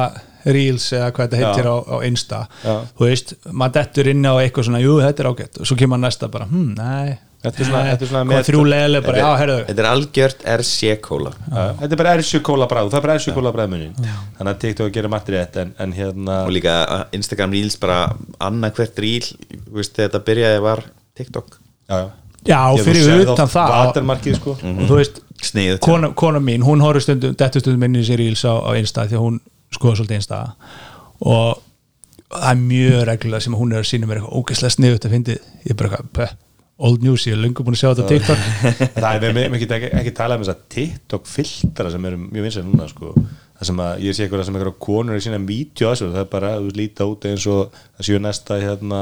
Reels 0.46 0.88
eða 0.98 1.10
hvað 1.14 1.28
þetta 1.28 1.42
heitir 1.42 1.68
á, 1.70 1.76
á 1.86 1.96
Insta. 2.08 2.40
Já. 2.66 2.76
þú 2.98 3.06
veist, 3.06 3.34
maður 3.52 3.74
dettur 3.78 4.08
inn 4.10 4.24
á 4.26 4.34
eitthvað 4.42 4.66
svona, 4.70 4.80
jú, 4.82 4.96
þetta 5.04 5.20
er 5.26 5.30
ágætt. 5.30 5.60
Og 5.62 5.70
svo 5.70 5.78
kemur 5.78 6.02
næsta 6.02 6.32
bara, 6.34 6.46
hm, 6.50 6.72
nei 6.78 7.18
Þetta 7.42 7.58
er 7.64 7.66
svona- 7.66 7.84
þetta 7.90 8.06
er 8.06 8.10
svona 8.12 8.22
hvað 8.22 8.30
met- 8.36 8.46
þrjú 8.52 8.64
leðileg 8.70 9.06
bara, 9.06 9.18
já, 9.18 9.30
herru 9.42 9.54
þetta 9.66 9.82
er 9.82 9.88
algjört 9.90 10.44
RC-kóla 10.60 11.32
þetta 11.80 11.92
er 11.92 12.00
bara 12.04 12.12
ersju 12.20 12.40
kóla 12.46 12.68
bræð 12.70 12.90
það 12.92 12.98
er 13.00 13.06
bara 13.08 13.16
ersju 13.18 13.34
kóla 13.34 13.54
bræðmunin 13.56 13.96
þannig 14.38 14.52
að 14.52 14.60
TikTok 14.62 14.92
gerir 14.94 15.10
margt 15.10 15.32
rétt 15.34 15.58
en, 15.64 15.72
en 15.80 15.96
hérna 15.98 16.36
og 16.46 16.52
líka 16.54 16.76
uh, 16.86 17.04
Instagram 17.18 17.56
Reels 17.58 17.78
bara 17.82 17.98
annað 18.40 18.76
hvert 18.78 19.00
Reel 19.02 19.26
þú 19.26 19.74
veist, 19.80 19.96
þegar 19.98 20.10
þetta 20.12 20.22
byrjaði 20.30 20.62
var 20.68 20.84
TikTok. 21.18 21.58
Já, 21.90 21.98
já. 21.98 22.06
já, 22.46 22.84
fyrir 22.86 23.24
utan 23.26 23.50
það 23.52 23.74
Watermarkið 23.74 24.38
sko. 24.38 24.54
Og 24.62 24.86
þú 24.90 25.00
veist, 25.02 25.20
sniðið 25.42 25.80
kona, 25.86 26.12
kona 26.14 26.40
mín 26.40 26.62
hún 26.64 26.82
horfður 26.86 27.02
stundum, 27.08 27.34
dettur 27.42 27.62
stundum 27.66 27.84
inn 27.90 27.98
í 28.00 28.06
sér 28.06 28.22
Reels 28.22 28.46
á, 28.46 28.54
á 28.62 28.72
Insta 28.78 29.08
því 29.10 29.18
að 29.18 29.26
hún 29.26 29.42
skoða 29.74 29.98
svolítið 30.00 30.22
Insta. 30.22 30.40
Og 31.26 31.58
það 32.32 32.48
er 32.54 32.62
mjög 32.62 33.04
reglulega 33.10 33.42
sem 33.44 33.58
hún 33.60 33.74
er 33.76 33.82
að 33.84 33.90
sína 33.92 34.08
mér 34.08 34.22
eitthvað 34.22 34.40
ógeðslega 34.40 34.76
sniðut 34.78 35.06
að 35.10 35.14
fyndið, 35.18 35.42
ég 35.66 35.74
er 35.74 35.80
bara 35.82 35.90
eitthvað 35.90 36.14
"Pö, 36.16 36.28
old 36.88 37.04
news, 37.06 37.26
ég 37.30 37.36
er 37.38 37.42
löngu 37.44 37.64
búin 37.66 37.78
að 37.78 37.82
sjá 37.84 37.90
þetta 37.92 38.06
á 38.06 38.12
TikTok. 38.12 38.46
Það 39.04 39.28
er, 39.30 39.36
við 39.38 39.56
ekki, 39.60 39.70
ekki, 39.78 39.90
ekki 40.02 40.14
talað 40.18 40.40
um 40.42 40.46
þess 40.46 40.54
að 40.56 40.64
TikTok 40.76 41.30
filtera 41.30 41.94
sem 41.94 42.08
eru 42.12 42.22
mjög 42.26 42.48
vinsæl 42.48 42.64
núna 42.68 42.88
sko. 42.92 43.14
Það 43.62 43.70
sem 43.70 43.82
að 43.86 44.06
ég 44.08 44.16
sé 44.18 44.26
eitthvað 44.26 44.46
sem 44.48 44.56
eitthvað 44.58 44.80
konur 44.88 45.20
í 45.20 45.26
sína 45.26 45.42
vídeo 45.46 45.92
þessu, 45.92 46.08
það 46.16 46.24
er 46.26 46.32
bara 46.32 46.56
að 46.58 46.72
líta 46.80 47.06
út 47.12 47.28
eins 47.30 47.46
og 47.52 47.76
það 47.78 48.08
séu 48.10 48.22
næsta 48.26 48.58
hérna 48.64 49.02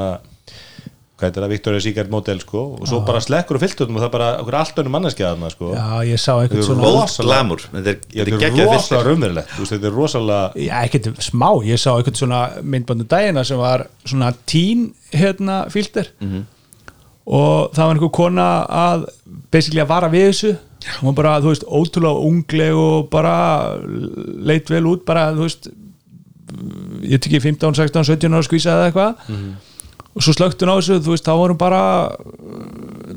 hvað 1.20 1.28
heitir 1.28 1.44
það, 1.44 1.50
Victoria's 1.52 1.84
Secret 1.84 2.08
model 2.12 2.38
sko. 2.40 2.60
Og 2.80 2.86
svo 2.88 3.00
bara 3.04 3.20
slekkur 3.20 3.58
og 3.58 3.60
filtur 3.60 3.90
og 3.90 3.96
það 3.98 4.06
er 4.06 4.12
bara 4.14 4.28
okkur 4.40 4.56
allt 4.56 4.78
önnum 4.80 4.94
manneskjaðarna 4.96 5.50
sko. 5.52 5.72
Já, 5.76 5.88
ég 6.08 6.20
sá 6.22 6.30
eitthvað 6.32 6.54
Þetta 6.54 6.62
er 6.62 6.68
svona 6.70 6.84
rosa- 6.86 7.20
Bold 7.20 7.28
glamour. 7.28 7.64
Þetta 7.74 7.92
er, 7.92 7.98
Já, 8.00 8.22
þetta 8.24 8.36
er 8.36 8.40
þetta 8.40 8.62
er 8.62 8.70
filter. 8.78 9.04
raunverulegt. 9.10 9.52
Þú 9.58 9.66
þetta 9.72 9.90
er 9.90 9.98
rosalega 9.98 10.64
Já, 10.64 10.72
ekkert 10.88 11.10
smá, 11.28 11.48
ég 11.68 11.82
sá 11.82 11.90
eitthvað 11.92 12.22
svona 12.22 12.40
myndbandu 12.76 13.08
dagina 13.12 13.44
sem 13.44 13.60
var 13.60 13.84
svona 14.08 14.32
teen 14.48 14.86
hérna 15.12 15.58
filter 15.72 16.08
og 17.26 17.70
það 17.76 17.84
var 17.86 17.94
einhver 17.94 18.12
kona 18.16 18.48
að 18.66 19.04
basically 19.52 19.82
að 19.84 19.90
vara 19.92 20.08
við 20.12 20.26
þessu. 20.30 20.52
Hún 21.00 21.10
var 21.10 21.16
bara, 21.18 21.32
þú 21.44 21.50
veist, 21.52 21.64
ótrúlega 21.68 22.24
ungleg 22.30 22.72
og 22.80 23.10
bara 23.12 23.34
leit 24.48 24.70
vel 24.72 24.86
út 24.88 25.04
bara, 25.04 25.26
þú 25.36 25.44
veist 25.44 25.68
ég 27.06 27.20
tykki 27.22 27.40
15, 27.44 27.74
16, 27.78 28.04
17 28.08 28.32
ára 28.34 28.46
skvísa 28.46 28.72
eða 28.74 28.88
eitthvað. 28.88 29.26
Og 30.10 30.24
svo 30.24 30.32
slögt 30.34 30.62
hún 30.64 30.72
á 30.72 30.76
þessu, 30.80 30.96
þú 31.04 31.12
veist, 31.14 31.26
þá 31.28 31.34
var 31.38 31.52
hún 31.52 31.60
bara 31.60 31.82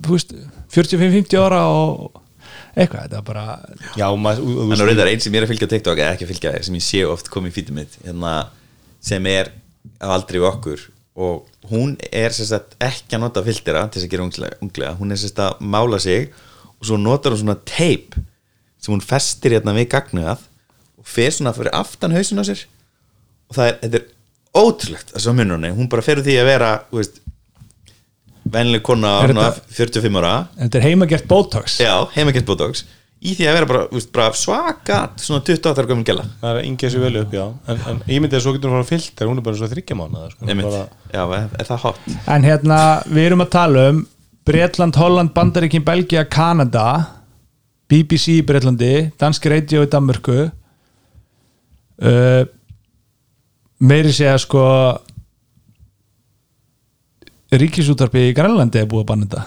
þú 0.03 0.17
veist, 0.17 0.35
45-50 0.73 1.39
ára 1.41 1.63
og 1.71 2.19
eitthvað, 2.75 3.07
þetta 3.07 3.21
var 3.21 3.25
bara 3.27 3.45
já, 3.97 4.05
maður, 4.17 4.43
þú- 4.43 4.67
veist, 4.73 5.03
einn 5.07 5.23
sem 5.25 5.33
ég 5.33 5.41
er 5.41 5.47
að 5.47 5.53
fylgja 5.53 5.69
TikTok 5.73 5.97
eða 6.03 6.13
ekki 6.17 6.27
að 6.27 6.31
fylgja, 6.33 6.53
sem 6.67 6.75
ég 6.77 6.85
sé 6.85 7.03
oft 7.09 7.29
komið 7.33 7.53
í 7.53 7.55
fítið 7.57 7.77
mitt 7.79 7.97
hérna, 8.03 8.33
sem 9.01 9.25
er 9.31 9.51
á 10.03 10.07
aldrei 10.13 10.39
við 10.41 10.49
okkur 10.51 10.85
og 11.15 11.45
hún 11.69 11.93
er 12.11 12.33
sagt, 12.33 12.73
ekki 12.81 13.17
að 13.17 13.21
nota 13.21 13.43
filtera 13.45 13.83
til 13.87 13.99
þess 14.01 14.07
að 14.07 14.13
gera 14.15 14.25
unglega, 14.25 14.57
unglega. 14.65 14.93
hún 14.97 15.13
er 15.13 15.19
sagt, 15.21 15.39
að 15.39 15.59
mála 15.61 15.99
sig 16.01 16.31
og 16.79 16.87
svo 16.89 16.97
notar 16.97 17.35
hún 17.35 17.43
svona 17.43 17.57
teip 17.69 18.15
sem 18.81 18.93
hún 18.93 19.03
festir 19.05 19.53
hérna 19.55 19.75
við 19.77 19.91
gagnuðað 19.93 20.41
og 20.97 21.05
fer 21.07 21.29
svona 21.35 21.53
fyrir 21.55 21.75
aftan 21.77 22.15
hausin 22.15 22.41
á 22.41 22.45
sér. 22.47 22.65
Og 23.49 23.55
það 23.59 23.69
er, 23.69 23.77
þetta 23.83 24.01
er 24.01 24.09
ótrúlegt 24.63 25.13
að 25.13 25.23
svo 25.25 25.33
munur 25.37 25.57
henni, 25.59 25.71
hún 25.77 25.89
bara 25.91 26.01
fer 26.05 26.19
úr 26.19 26.25
því 26.25 26.39
að 26.41 26.49
vera 26.49 26.71
veist, 26.91 27.21
venlega 28.53 28.83
kona 28.83 29.13
þetta- 29.27 29.61
45 29.77 30.19
ára. 30.19 30.33
þetta 30.57 30.79
er 30.79 30.87
heimagert 30.89 31.27
Botox? 31.29 31.77
Já, 31.79 31.93
heimagert 32.17 32.45
botox 32.49 32.83
í 33.23 33.33
því 33.37 33.47
að 33.47 33.55
vera 33.57 33.67
bara, 33.69 33.83
úst, 33.95 34.09
bara 34.15 34.35
svaka 34.35 34.99
svona 35.21 35.43
28 35.45 35.71
ára 35.79 35.89
gömul 35.89 36.05
gæla. 36.07 36.25
Það 36.41 36.59
er 36.59 36.67
ingið 36.67 36.93
sér 36.93 37.03
vel 37.05 37.19
upp, 37.21 37.35
já. 37.37 37.43
En, 37.71 37.83
en 37.89 38.01
ég 38.11 38.23
myndi 38.23 38.37
að 38.37 38.43
svo 38.45 38.53
getur 38.55 38.71
hún 38.71 38.81
fara 38.81 38.89
filter, 38.89 39.29
hún 39.29 39.39
er 39.39 39.45
bara 39.45 39.59
svo 39.59 39.69
þryggja 39.71 39.97
mánuða 39.99 40.31
sko. 40.33 40.47
Bara, 40.49 40.81
Já, 41.13 41.23
er, 41.37 41.45
er 41.61 41.69
það 41.69 41.83
hot? 41.85 42.01
En 42.35 42.47
hérna, 42.47 42.79
við 43.07 43.29
erum 43.29 43.45
að 43.45 43.53
tala 43.55 43.85
um 43.93 44.01
Bretland, 44.43 44.99
Holland, 44.99 45.31
Bandaríkin, 45.35 45.85
Belgia, 45.87 46.25
Kanada 46.27 46.87
BBC 47.91 48.39
í 48.39 48.43
Bretlandi 48.47 48.91
Dansk 49.21 49.47
Radio 49.51 49.85
í 49.85 49.89
Danmörku. 49.91 50.37
Uh, 52.03 52.43
meiri 53.83 54.11
segja 54.11 54.35
sko 54.41 54.63
Ríkisútarpi 57.53 58.31
í 58.31 58.35
Grænlandi 58.35 58.81
er 58.81 58.89
búið 58.89 59.05
að 59.05 59.09
banna 59.11 59.27
þetta. 59.29 59.43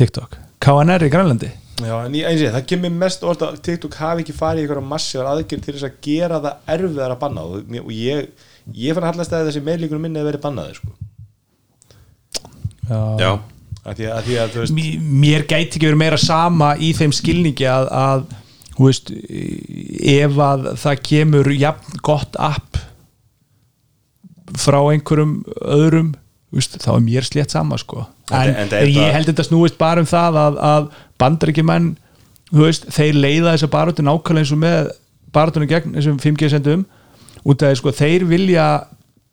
TikTok, 0.00 0.36
KNR 0.62 1.04
í 1.04 1.10
Grænlandi 1.12 1.50
Já, 1.80 1.94
en 2.04 2.14
ég, 2.18 2.26
eins 2.28 2.40
og 2.40 2.46
ég, 2.46 2.54
það 2.54 2.66
kemur 2.72 2.92
mest 3.00 3.22
orð 3.24 3.44
að 3.46 3.60
TikTok 3.66 3.94
hafi 4.00 4.24
ekki 4.24 4.34
farið 4.36 4.62
í 4.62 4.64
einhverja 4.66 4.88
massívar 4.90 5.30
aðgjörn 5.30 5.62
til 5.64 5.74
þess 5.76 5.86
að 5.88 5.94
gera 6.04 6.40
það 6.44 6.74
erfiðar 6.74 7.14
að 7.14 7.20
banna 7.22 7.44
og, 7.46 7.70
ég, 7.94 8.26
ég 8.76 8.98
fann 8.98 9.06
allast 9.08 9.36
að 9.36 9.48
þessi 9.48 9.62
meðlíkunum 9.68 10.04
minni 10.04 10.20
að 10.20 10.28
verið 10.30 10.44
bannaði 10.44 10.76
sko. 10.80 10.92
Já, 12.90 13.30
að 13.86 14.00
því 14.00 14.06
að, 14.10 14.14
að, 14.18 14.22
því 14.26 14.38
að 14.42 14.54
veist 14.60 14.78
Mér- 15.24 15.46
gæti 15.48 15.78
ekki 15.78 15.86
verið 15.86 16.02
meira 16.02 16.20
sama 16.20 16.72
í 16.76 16.90
þeim 16.98 17.14
skilningi 17.16 17.68
að, 17.70 17.88
að 17.94 18.24
veist, 18.80 19.12
ef 20.10 20.40
að 20.50 20.70
það 20.82 21.04
kemur 21.06 21.52
jafn 21.54 22.00
gott 22.06 22.38
app 22.40 22.80
frá 24.58 24.80
einhverjum 24.90 25.38
öðrum 25.62 26.12
veist, 26.52 26.76
þá 26.82 26.90
er 26.96 27.02
mér 27.06 27.26
slétt 27.28 27.50
sama 27.54 27.78
sko. 27.78 28.06
en, 28.30 28.54
En- 28.56 28.88
ég 28.94 29.12
held 29.14 29.26
þetta 29.30 29.46
snúist 29.46 29.78
bara 29.78 30.00
um 30.02 30.06
það 30.06 30.38
að, 30.44 30.58
að 30.70 30.88
veist, 32.52 32.88
þeir 32.90 33.14
leiða 33.14 33.52
þessa 33.54 33.70
baróttu 33.70 34.02
nákvæmlega 34.06 34.44
eins 34.44 34.52
og 34.56 34.58
með 34.64 34.90
baróttunum 35.32 35.68
gegn 35.70 35.94
þessum 35.94 36.18
5G 36.18 36.48
sendum. 36.50 36.86
Út 37.46 37.62
af 37.62 37.70
því 37.70 37.76
sko, 37.80 37.92
þeir 37.94 38.24
vilja 38.28 38.64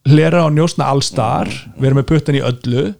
hlera 0.07 0.45
og 0.45 0.53
njósna 0.55 0.85
allstar 0.93 1.49
vera 1.81 1.97
með 1.97 2.05
puttan 2.07 2.37
í 2.37 2.43
öllu 2.45 2.93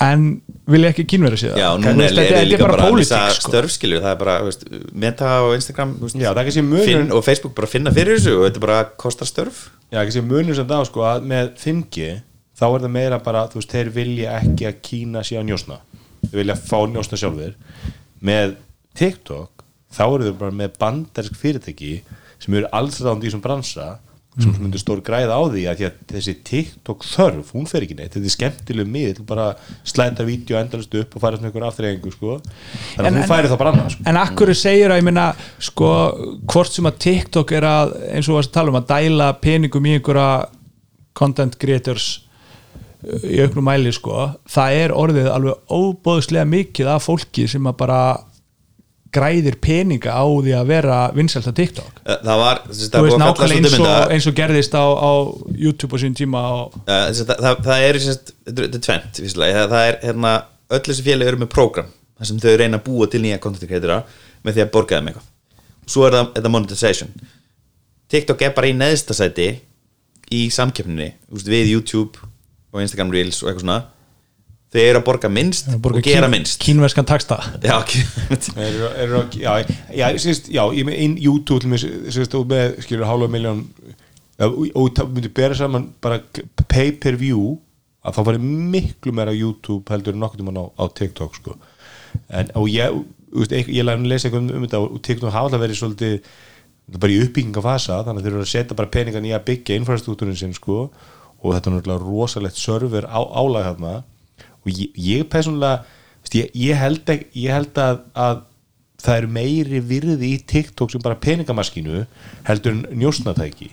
en 0.00 0.24
vilja 0.70 0.90
ekki 0.94 1.04
er, 1.76 1.98
veist, 1.98 2.16
er, 2.18 2.30
þetta 2.48 2.56
er 2.56 2.62
bara 2.64 2.86
pólitík 2.88 3.34
sko. 3.36 3.50
störfskilju 3.50 3.98
það 4.00 4.14
er 4.14 4.18
bara, 4.22 4.36
veist, 4.46 4.64
meta 5.04 5.28
á 5.28 5.40
Instagram 5.54 5.92
veist, 6.00 6.16
Já, 6.16 6.30
það 6.30 6.40
er 6.40 6.48
kannski 6.48 6.64
munur- 6.64 6.88
finn, 6.88 7.12
og 7.12 7.24
Facebook 7.26 7.54
bara 7.58 7.68
finna 7.70 7.92
fyrir 7.94 8.16
þessu 8.16 8.38
og 8.38 8.46
þetta 8.48 8.62
bara 8.64 8.78
kostar 9.04 9.28
störf. 9.28 9.60
Já, 9.92 10.00
ekki 10.00 10.16
sem 10.16 10.28
munum 10.30 10.56
sem 10.56 10.66
það 10.70 10.86
sko 10.88 11.04
að 11.04 11.26
með 11.34 11.52
5G 11.60 12.08
þá 12.60 12.66
er 12.68 12.84
það 12.84 12.92
meira 12.96 13.20
bara, 13.24 13.46
þú 13.48 13.62
veist, 13.62 13.72
þeir 13.72 13.94
vilja 13.94 14.36
ekki 14.40 14.68
að 14.68 14.82
Kína 14.84 15.24
að 15.24 15.48
njósna 15.48 15.80
þeir 16.26 16.42
vilja 16.42 16.58
fá 16.60 16.78
njósna 16.90 17.20
sjálfur 17.20 17.56
með 18.20 18.58
TikTok, 19.00 19.64
þá 19.94 20.04
eru 20.04 20.28
þau 20.28 20.38
bara 20.42 20.58
með 20.60 20.76
bandarsk 20.82 21.36
fyrirtæki 21.40 21.96
sem 22.40 22.56
eru 22.58 22.70
alls 22.76 23.00
ráðandi 23.00 23.28
í 23.28 23.30
þessum 23.30 23.44
bransa 23.44 23.90
sem 24.38 24.46
mm. 24.52 24.60
myndir 24.62 24.78
stór 24.78 25.00
græða 25.04 25.34
á 25.34 25.42
því 25.50 25.62
að, 25.66 25.80
því 25.80 25.86
að 25.88 25.96
þessi 26.12 26.34
TikTok 26.46 27.02
þörf, 27.08 27.48
hún 27.56 27.66
fer 27.66 27.82
ekki 27.82 27.96
neitt 27.98 28.14
þetta 28.14 28.28
er 28.28 28.34
skemmtileg 28.36 28.90
miðl, 28.94 29.24
bara 29.26 29.48
slæta 29.82 30.26
vídeo 30.26 30.58
endalist 30.60 30.94
upp 31.00 31.16
og 31.16 31.24
færa 31.24 31.40
svona 31.40 31.50
einhver 31.50 31.66
aftreyingu 31.66 32.12
sko. 32.14 32.36
þannig 32.94 33.00
En- 33.00 33.08
að 33.08 33.16
hún 33.16 33.24
en- 33.24 33.32
færi 33.32 33.50
þá 33.50 33.56
bara 33.58 33.72
annað 33.74 33.90
sko. 33.96 34.06
en 34.06 34.20
akkur 34.20 34.54
segir 34.54 34.94
að 34.94 35.00
ég 35.00 35.08
minna 35.08 35.26
sko, 35.58 35.90
hvort 36.46 36.72
sem 36.72 36.86
að 36.86 37.00
TikTok 37.06 37.52
er 37.58 37.66
að 37.72 37.96
eins 38.12 38.30
og 38.30 38.38
að 38.38 38.52
tala 38.54 38.70
um 38.70 38.78
að 38.78 38.88
dæla 38.94 39.32
peningum 39.42 39.90
í 39.90 39.96
einhverja 39.98 40.30
content 41.12 41.58
creators 41.58 42.08
í 43.00 43.38
auknum 43.44 43.64
mæli 43.64 43.92
sko, 43.94 44.26
það 44.50 44.80
er 44.82 44.94
orðið 44.96 45.30
alveg 45.32 45.72
óbóðslega 45.72 46.48
mikið 46.48 46.90
af 46.94 47.06
fólki 47.06 47.46
sem 47.50 47.68
að 47.70 47.78
bara 47.80 48.00
græðir 49.10 49.56
peninga 49.62 50.14
á 50.14 50.22
því 50.22 50.52
að 50.54 50.68
vera 50.70 50.98
vinsælt 51.14 51.48
á 51.50 51.52
TikTok. 51.56 52.02
Það 52.06 52.42
var, 52.42 52.60
þú 52.68 52.90
það 52.92 53.06
veist 53.06 53.16
að 53.16 53.32
kalla 53.40 53.56
eins 53.56 53.78
og, 53.78 53.88
eins 54.14 54.28
og 54.30 54.36
gerðist 54.38 54.76
á, 54.78 54.84
á 54.86 55.12
YouTube 55.58 55.98
á 55.98 56.02
sín 56.02 56.14
tíma 56.18 56.42
og, 56.60 56.76
Uh, 56.84 57.08
þess 57.10 57.24
að 57.24 57.32
það, 57.32 57.40
það, 57.46 57.64
það 57.66 57.86
er 57.88 57.98
tvent 58.86 59.20
það, 59.34 59.74
er 59.80 59.98
hérna 60.04 60.34
öll 60.70 60.82
þessi 60.86 61.06
félagi 61.06 61.32
eru 61.32 61.40
með 61.42 61.50
prógram 61.54 61.90
þar 62.20 62.30
sem 62.30 62.40
þau 62.42 62.54
reyna 62.60 62.78
að 62.78 62.86
búa 62.86 63.08
til 63.10 63.22
nýja 63.24 63.40
content 63.42 63.70
creatora 63.70 64.00
með 64.46 64.56
því 64.56 64.64
að 64.64 64.72
borga 64.76 64.98
þeim 65.00 65.10
eitthvað. 65.10 65.28
Svo 65.90 66.06
er 66.06 66.16
það 66.20 66.50
monetization. 66.54 67.10
TikTok 68.10 68.44
er 68.46 68.54
bara 68.54 68.70
í 68.70 68.76
neðsta 68.76 69.16
sæti 69.16 69.48
í 70.30 70.44
samkeppninni 70.54 71.12
við 71.50 71.74
YouTube 71.74 72.29
og 72.72 72.82
Instagram 72.84 73.10
Reels 73.14 73.40
og 73.42 73.50
eitthvað 73.50 73.64
svona 73.66 73.80
þau 74.70 74.80
eru 74.86 75.00
að 75.00 75.06
borga 75.08 75.28
minnst 75.34 75.70
borga 75.82 75.98
og 75.98 76.04
gera 76.06 76.28
kín- 76.28 76.34
minnst. 76.36 76.60
kínverskan 76.62 77.06
taksta 77.08 77.40
já, 77.64 77.78
já, 79.34 79.54
já, 79.90 80.06
já, 80.54 80.62
ég 80.78 80.86
með 80.86 81.00
inn 81.06 81.16
YouTube 81.18 81.66
með, 81.66 82.76
skilur, 82.84 83.08
hálfa 83.08 83.30
miljón 83.32 83.64
og 84.40 84.92
það 84.96 85.10
myndi 85.16 85.32
bera 85.36 85.56
saman 85.58 85.88
bara 86.00 86.20
pay 86.70 86.92
per 87.02 87.18
view 87.20 87.56
að 88.06 88.14
þá 88.16 88.20
fari 88.30 88.38
miklu 88.40 89.12
meira 89.12 89.34
á 89.34 89.36
YouTube 89.36 89.90
heldur 89.92 90.14
en 90.16 90.22
nokkuð 90.22 90.40
tímann 90.40 90.60
á, 90.62 90.64
á 90.80 90.84
TikTok 90.96 91.34
sko. 91.36 91.56
en, 92.32 92.48
og 92.56 92.70
ég, 92.72 92.94
ég, 93.50 93.68
ég 93.68 93.84
læri 93.84 94.00
að 94.00 94.06
lesa 94.08 94.30
eitthvað 94.30 94.46
um, 94.46 94.54
um 94.56 94.64
þetta 94.64 94.80
og 94.86 95.02
TikTok 95.04 95.34
hafa 95.34 95.50
alltaf 95.50 95.60
verið 95.66 95.80
svolítið 95.82 96.30
bara 96.96 97.12
í 97.12 97.18
uppbyggingafasa 97.26 97.98
þannig 98.06 98.22
að 98.22 98.24
þeir 98.28 98.32
eru 98.38 98.46
að 98.46 98.52
setja 98.54 98.78
bara 98.78 98.90
peningan 98.94 99.26
í 99.28 99.34
að 99.36 99.44
byggja 99.50 99.76
infrastruktúrin 99.82 100.38
sinn 100.40 100.54
sko 100.56 100.86
og 101.42 101.54
þetta 101.54 101.70
er 101.70 101.74
náttúrulega 101.78 102.04
rosalegt 102.04 102.58
server 102.60 103.06
á, 103.08 103.20
álag 103.20 103.66
þarna. 103.70 103.92
Og 104.60 104.70
ég, 104.76 104.90
ég 105.00 105.26
persónulega 105.32 105.82
veist, 106.20 106.34
ég, 106.36 106.50
ég, 106.54 106.76
held, 106.76 107.04
ek- 107.08 107.28
ég 107.34 107.50
held 107.54 107.78
að, 107.80 108.00
að 108.14 108.42
það 109.00 109.16
er 109.22 109.26
meiri 109.32 109.80
virði 109.80 110.34
í 110.36 110.40
TikTok 110.44 110.90
sem 110.92 111.00
bara 111.04 111.16
peningamaskínu 111.16 112.02
heldur 112.48 112.74
en 112.76 112.82
njósnatæki. 113.00 113.70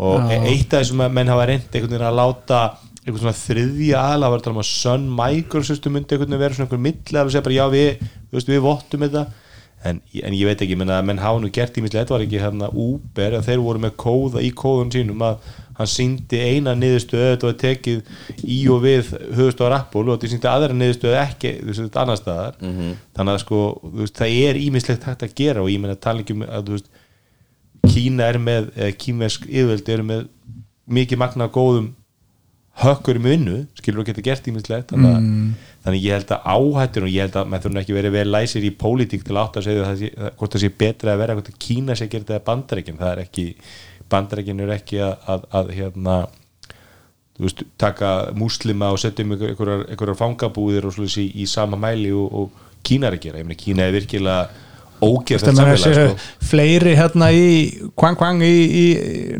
Og 0.00 0.22
Já. 0.24 0.30
e- 0.38 0.46
eitt 0.54 0.72
af 0.72 0.80
þessum 0.86 1.02
að 1.04 1.12
menn 1.18 1.28
hafa 1.28 1.46
reynd 1.50 1.66
einhvern 1.68 1.90
veginn 1.92 2.06
að 2.08 2.16
láta 2.22 2.60
einhvern 3.00 3.20
svona 3.20 3.36
þriðja 3.36 4.00
aðla 4.00 4.26
að 4.28 4.32
vera 4.32 4.40
að 4.40 4.46
tala 4.46 4.54
um 4.56 4.62
að 4.62 4.70
Sun 4.70 5.04
Microsoft 5.20 5.86
myndi 5.92 6.14
einhvern 6.16 6.30
veginn 6.32 6.40
vera 6.46 6.56
svona 6.56 6.66
einhvern 6.70 6.84
milli 6.86 7.20
að 7.20 7.30
segja 7.34 7.44
bara 7.44 7.58
já 7.58 7.66
við, 7.74 8.08
veist, 8.32 8.48
við 8.48 8.64
vottum 8.64 9.04
þetta. 9.04 9.26
En, 9.84 10.00
en 10.24 10.34
ég 10.36 10.44
veit 10.48 10.60
ekki, 10.64 10.76
menn 10.76 10.92
að 10.92 11.04
menn 11.08 11.20
hafa 11.20 11.40
nú 11.40 11.48
gert 11.52 11.76
ímislega, 11.80 12.04
þetta 12.04 12.12
var 12.16 12.24
ekki 12.26 12.40
hérna 12.42 12.66
Uber 12.76 13.36
þeir 13.46 13.62
voru 13.64 13.80
með 13.80 13.94
kóða 14.00 14.42
í 14.44 14.50
kóðun 14.52 14.90
sínum 14.92 15.22
að 15.24 15.38
hann 15.80 15.90
síndi 15.90 16.40
eina 16.44 16.74
niðurstöðu 16.76 17.28
þetta 17.32 17.48
var 17.48 17.58
tekið 17.64 18.00
í 18.44 18.58
og 18.70 18.82
við 18.84 19.12
höfustóðar 19.38 19.76
Apple 19.80 20.06
og 20.06 20.16
þetta 20.18 20.32
síndi 20.34 20.50
aðra 20.50 20.76
niðurstöðu 20.76 21.18
ekki 21.24 21.52
veist, 21.66 21.96
annar 21.96 22.20
staðar 22.20 22.58
þannig 22.60 23.34
að 23.34 23.42
sko, 23.44 23.60
veist, 24.00 24.18
það 24.20 24.34
er 24.48 24.60
ímislegt 24.60 25.06
hægt 25.08 25.24
að 25.26 25.34
gera 25.40 25.62
og 25.64 25.70
ég 25.72 25.80
menn 25.80 25.94
að 25.96 26.02
tala 26.04 26.24
ekki 26.24 26.36
um 26.36 26.44
að 26.48 26.74
veist 26.76 26.90
Kína 27.90 28.26
er 28.28 28.36
með, 28.38 28.66
eða 28.76 28.92
kínversk 29.00 29.46
yfirvöldi 29.48 29.92
eru 29.94 30.04
með 30.04 30.26
mikið 30.90 31.18
magna 31.22 31.46
af 31.48 31.54
góðum 31.54 31.86
hökkur 32.80 33.18
um 33.18 33.26
vinnu, 33.26 33.56
skilur 33.76 34.02
að 34.04 34.10
geta 34.10 34.24
gert 34.24 34.46
ímislegt 34.48 34.92
þannig, 34.92 35.16
mm. 35.16 35.48
þannig 35.84 36.04
ég 36.04 36.14
held 36.16 36.30
að 36.36 36.46
áhættur 36.54 37.06
og 37.06 37.12
ég 37.12 37.24
held 37.26 37.36
að 37.40 37.48
maður 37.50 37.64
þurfa 37.66 37.82
ekki 37.82 37.96
verið 37.96 38.14
vel 38.14 38.26
læsir 38.30 38.66
í 38.68 38.70
pólitík 38.84 39.24
til 39.26 39.34
að 39.36 39.40
átt 39.42 39.58
að 39.60 39.66
segja 39.66 39.88
það 39.88 40.04
að- 40.06 40.36
hvort 40.40 40.54
það 40.54 40.64
sé 40.64 40.70
betra 40.84 41.14
að 41.14 41.22
vera 41.24 41.36
hvort 41.38 41.50
að 41.52 41.58
Kína 41.66 41.96
sé 41.96 42.06
að 42.06 42.12
gera 42.14 42.28
þetta 42.28 42.46
bandarækinn 42.50 43.00
það 43.00 43.12
er 43.12 43.22
ekki, 43.24 43.46
bandarækinn 44.10 44.60
er 44.66 44.74
ekki 44.76 45.00
að, 45.04 45.14
að, 45.34 45.44
að 45.60 45.70
hérna 45.78 46.16
veist, 47.40 47.62
taka 47.80 48.10
múslima 48.36 48.90
og 48.92 48.98
setja 49.00 49.24
um 49.24 49.32
einhver- 49.36 49.52
einhverjar, 49.54 49.84
einhverjar 49.92 50.18
fangabúðir 50.20 50.88
og 50.90 50.96
svolítið 50.96 51.22
í, 51.24 51.28
í 51.44 51.46
sama 51.48 51.78
mæli 51.80 52.10
og, 52.12 52.34
og 52.42 52.66
Kína 52.84 53.10
er 53.10 53.16
að 53.18 53.24
gera, 53.26 53.44
Kína 53.60 53.86
er 53.88 53.92
virkilega 53.92 54.66
ógeð 55.00 55.42
Það 55.46 55.58
með 55.60 55.70
þessi 55.80 56.46
fleiri 56.50 56.92
hérna 56.96 57.30
í 57.32 57.44
Kwang 57.96 58.16
Kwang 58.20 58.42
í, 58.44 58.52
í 58.82 58.86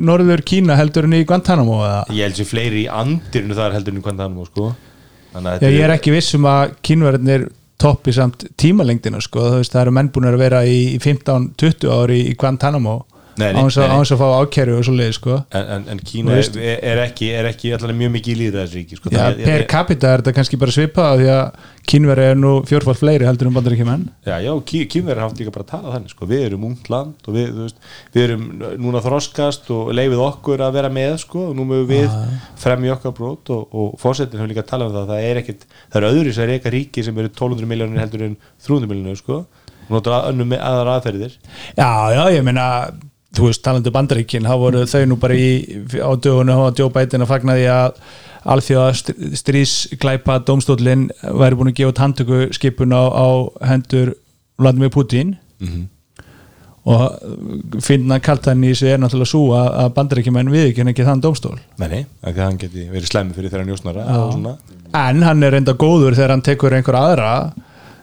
norður 0.01 0.43
Kína 0.49 0.77
heldur 0.81 1.05
en 1.09 1.16
í 1.18 1.25
Guantanamo 1.29 1.79
eða? 1.85 2.03
Ég 2.16 2.25
held 2.29 2.39
sér 2.41 2.49
fleiri 2.49 2.83
í 2.87 2.91
andirinu 2.93 3.57
þar 3.59 3.77
heldur 3.77 3.93
en 3.97 4.01
í 4.01 4.05
Guantanamo 4.05 4.47
sko. 4.49 4.71
Já, 5.31 5.68
ég 5.68 5.85
er 5.85 5.93
ekki 5.95 6.11
viss 6.14 6.33
um 6.39 6.49
að 6.51 6.73
kínverðinir 6.85 7.45
toppi 7.81 8.12
samt 8.12 8.43
tímalengdina 8.61 9.21
sko, 9.25 9.45
það 9.64 9.83
eru 9.85 9.93
menn 9.97 10.09
búin 10.12 10.29
að 10.29 10.41
vera 10.41 10.62
í 10.68 10.81
í 10.97 10.99
15-20 11.01 11.93
ári 11.95 12.18
í 12.29 12.35
Guantanamo 12.41 12.97
á 13.41 13.62
þess 13.64 14.14
að 14.14 14.20
fá 14.20 14.28
ákæru 14.41 14.76
og 14.78 14.86
svo 14.86 14.95
leið 14.99 15.12
sko. 15.16 15.36
en, 15.51 15.66
en, 15.76 15.88
en 15.95 16.03
Kína 16.11 16.36
er, 16.38 16.78
er 16.93 17.03
ekki, 17.07 17.30
er 17.34 17.49
ekki 17.51 17.74
mjög 18.01 18.14
mikið 18.16 18.32
í 18.34 18.38
líðræðisríki 18.45 18.99
sko. 19.01 19.12
Að- 19.14 19.45
per 19.45 19.66
capita 19.70 20.12
er 20.14 20.22
þetta 20.24 20.36
kannski 20.38 20.61
bara 20.61 20.74
svipað 20.76 21.22
því 21.22 21.30
að 21.34 21.68
kínverði 21.91 22.26
er 22.30 22.38
nú 22.38 22.53
fjórfald 22.68 22.99
fleiri 23.01 23.26
heldur 23.26 23.49
um 23.51 23.57
bandaríkjumenn 23.57 24.05
Já, 24.26 24.36
já, 24.45 24.51
Kí, 24.68 24.82
Kínverðir 24.91 25.22
hafa 25.24 25.38
líka 25.41 25.55
bara 25.55 25.64
að 25.64 25.70
tala 25.72 25.95
þannig 25.97 26.12
sko. 26.12 26.28
við 26.30 26.45
erum 26.47 26.66
ungt 26.68 26.91
land 26.93 27.26
og 27.26 27.34
við, 27.34 27.49
veist, 27.57 27.80
við 28.14 28.26
erum 28.28 28.45
núna 28.84 29.03
þroskast 29.05 29.70
og 29.74 29.91
leifið 29.97 30.22
okkur 30.26 30.64
að 30.66 30.76
vera 30.78 30.93
með 30.93 31.16
sko, 31.24 31.47
og 31.51 31.57
nú 31.59 31.66
mögum 31.68 31.88
við 31.91 32.14
fremja 32.61 32.95
okkar 32.99 33.16
brot 33.16 33.51
og, 33.55 33.66
og 33.74 33.97
fórsetin 34.03 34.38
hefur 34.41 34.53
líka 34.53 34.64
að 34.66 34.70
tala 34.74 34.91
um 34.91 34.95
það 34.99 35.11
það 35.14 35.28
er 35.30 35.43
ekkit, 35.43 35.66
það 35.91 36.01
er 36.03 36.09
öðru 36.12 36.36
sem 36.36 36.51
reyka 36.53 36.74
ríki 36.76 37.07
sem 37.07 37.18
eru 37.22 37.32
1200 37.32 37.70
miljónir 37.72 38.05
heldur 38.05 38.26
en 38.28 38.36
300 38.66 38.91
miljónir 38.93 39.18
sko, 39.20 39.41
og 39.88 39.95
notur 39.97 40.14
að, 40.18 40.28
önnum 40.34 40.53
með 40.53 40.64
aðrar 40.68 40.93
aðferðir 40.99 41.38
Já, 41.74 41.91
já, 42.14 42.22
ég 42.36 42.45
meina 42.47 42.66
þú 43.37 43.47
veist, 43.47 43.62
talandi 43.64 43.93
bandaríkin, 43.95 44.49
þá 44.49 44.57
voru 44.59 44.83
þau 44.91 45.05
nú 45.07 45.18
bara 45.20 45.37
í, 45.39 45.51
á 46.03 46.11
var 46.11 46.74
Joe 46.78 46.91
Biden 46.95 47.22
að 47.24 47.31
fagna 47.31 47.57
því 47.59 47.68
að 47.74 48.03
alþjóða 48.51 49.37
strísglæpa 49.37 50.41
dómstólinn 50.49 51.09
væri 51.22 51.59
búin 51.61 51.70
að 51.70 51.78
gefa 51.81 51.93
út 51.93 52.03
handtöku 52.03 52.43
skipun 52.57 52.97
á, 52.97 53.03
á 53.12 53.28
hendur 53.68 54.14
Vladimir 54.61 54.91
Putin. 54.91 55.37
Og 56.91 57.83
finna 57.85 58.16
kaltan 58.24 58.64
í 58.64 58.70
þessu 58.72 58.89
er 58.89 59.01
náttúrulega 59.03 59.28
svo 59.28 59.43
að, 59.53 59.91
bandaríkjumenn 59.99 60.51
við 60.51 60.70
ekki 60.89 61.05
þann 61.05 61.20
dómstól. 61.20 61.59
Nei, 61.78 62.07
ekki 62.24 62.41
hann 62.41 62.57
geti 62.59 62.87
verið 62.89 63.11
slemmi 63.11 63.37
fyrir 63.37 63.53
þeirra 63.53 63.68
njósnara 63.68 64.07
en 64.97 65.22
hann 65.22 65.45
er 65.45 65.53
reynda 65.55 65.76
góður 65.76 66.16
þegar 66.16 66.33
hann 66.35 66.47
tekur 66.49 66.74
einhver 66.78 66.97
aðra 66.99 67.35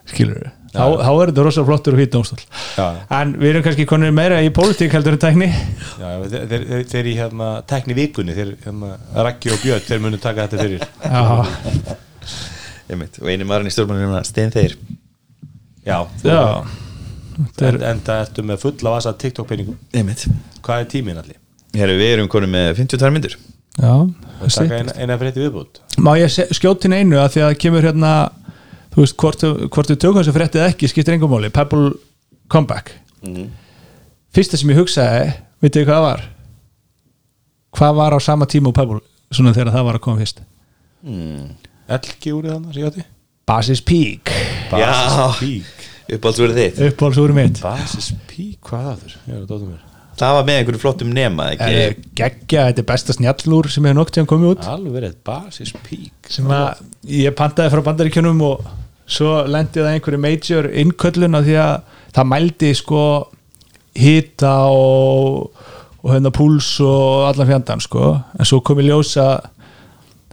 skilur 0.07 0.51
þá, 0.73 0.83
þá 1.03 1.11
er 1.11 1.31
þetta 1.31 1.45
rosalega 1.47 1.69
flottur 1.69 1.95
og 1.97 2.01
hýtt 2.01 2.13
dómstól 2.15 2.39
Já. 2.77 2.87
en 3.19 3.33
við 3.39 3.51
erum 3.51 3.65
kannski 3.67 3.87
konur 3.89 4.15
meira 4.15 4.41
í 4.45 4.51
pólitík 4.55 4.95
heldur 4.95 5.17
en 5.17 5.23
tækni. 5.23 5.47
Já, 5.99 6.09
þeir, 6.27 6.45
þeir, 6.51 6.65
þeir, 6.71 6.83
þeir 6.93 7.09
í 7.11 7.15
hérna 7.21 7.49
tekni 7.69 7.97
vikunni, 7.97 8.35
þeir 8.37 8.53
hérna 8.65 8.91
Raggi 9.27 9.53
og 9.53 9.63
Björn, 9.63 9.87
þeir 9.87 10.03
munu 10.03 10.21
taka 10.23 10.47
þetta 10.47 10.65
fyrir. 10.65 10.87
Já, 11.03 11.95
Einmitt. 12.87 13.19
og 13.21 13.31
einu 13.31 13.47
maðurinn 13.47 13.71
í 13.71 13.75
stjórnmannum 13.75 14.15
Stein 14.27 14.53
Þeir 14.53 14.77
Já, 15.87 16.01
já. 16.23 16.39
En, 17.63 17.81
en 17.85 17.99
það 18.03 18.21
ertu 18.23 18.43
með 18.47 18.63
fulla 18.63 18.95
vasa 18.95 19.13
TikTok 19.13 19.47
peningum 19.49 19.77
Einmitt. 19.95 20.25
Hvað 20.65 20.83
er 20.83 20.89
tíminn 20.91 21.19
allir? 21.19 21.37
Herru, 21.77 21.97
við 21.99 22.13
erum 22.15 22.29
konum 22.31 22.53
með 22.55 22.73
52 22.79 23.13
myndur 23.13 23.37
Já, 23.77 23.93
Taka 24.47 24.79
eina, 24.79 24.95
eina 24.97 25.17
frétti 25.21 25.43
viðbútt 25.43 25.81
Má 26.01 26.15
ég 26.17 26.33
inn 26.87 26.95
einu 26.97 27.19
að 27.21 27.35
því 27.35 27.43
að 27.43 27.51
það 27.51 27.59
kemur 27.63 27.85
hérna 27.85 28.13
þú 28.97 29.05
veist, 29.05 29.17
hvort, 29.21 29.45
hvort 29.69 29.93
við 29.93 29.99
tökum 30.01 30.19
þessu 30.23 30.33
fréttið 30.33 30.63
eða 30.63 30.73
ekki 30.73 30.89
skiptir 30.89 31.15
engum 31.15 31.29
máli, 31.35 31.53
Pebble 31.53 31.93
Comeback 32.49 32.95
Fyrsta 34.33 34.57
sem 34.59 34.73
ég 34.73 34.81
hugsaði 34.81 35.29
veitir 35.63 35.85
hvað 35.87 35.97
það 35.97 36.05
var? 36.07 36.25
Hvað 37.77 37.95
var 38.01 38.15
á 38.17 38.19
sama 38.21 38.47
tíma 38.49 38.71
og 38.71 38.77
Pebble 38.77 38.99
svona 39.33 39.53
þegar 39.55 39.73
það 39.75 39.87
var 39.87 39.99
að 39.99 40.03
koma 40.05 40.21
fyrst? 40.21 40.41
Elgi 41.97 42.33
úr 42.35 42.49
þannig 42.51 42.73
sem 42.75 42.81
ég 42.83 42.89
átti. 42.91 43.05
Basis 43.47 43.81
Peak. 43.85 44.31
Já. 44.75 44.91
Peak. 45.39 45.83
Uppáhalds 46.17 46.41
verið 46.43 46.57
þitt? 46.59 46.79
Uppáhaldsúri 46.89 47.35
mitt. 47.35 47.61
Basis 47.63 48.09
Peak, 48.27 48.57
hvað 48.67 48.87
það 48.87 49.03
þurr? 49.03 49.17
Ég 49.17 49.35
er 49.35 49.43
að 49.43 49.51
dóta 49.51 49.69
mér. 49.69 49.83
Það 50.17 50.33
var 50.33 50.45
með 50.47 50.59
einhverju 50.59 50.81
flottum 50.81 51.09
nema 51.13 51.45
geggja, 51.57 52.63
þetta 52.71 52.81
er 52.81 52.87
besta 52.89 53.13
snjallúr 53.13 53.67
sem 53.69 53.85
hefur 53.85 53.97
nokk 53.99 54.13
tíðan 54.15 54.29
komið 54.31 54.53
út. 54.55 54.67
Alveg 54.71 54.95
verið 54.97 55.17
Basis 55.29 55.73
Peak. 55.85 56.31
Sem 56.33 56.49
að 56.49 56.81
ég 57.13 57.35
pantaði 57.37 57.73
frá 57.75 57.83
bandaríkjunum 57.85 58.41
og 58.47 58.65
svo 59.07 59.33
lendi 59.47 59.81
það 59.81 59.93
einhverju 59.95 60.21
major 60.21 60.69
innköllun 60.83 61.39
að 61.39 61.49
því 61.49 61.57
að 61.63 61.75
það 62.17 62.29
mældi 62.33 62.71
sko 62.77 63.03
hita 63.97 64.53
og, 64.69 65.51
og 66.03 66.09
hérna 66.13 66.31
púls 66.35 66.69
og 66.83 67.27
allan 67.29 67.49
fjandan 67.49 67.83
sko. 67.83 68.15
En 68.37 68.47
svo 68.47 68.61
kom 68.65 68.81
í 68.83 68.87
ljós 68.87 69.15
að 69.21 69.47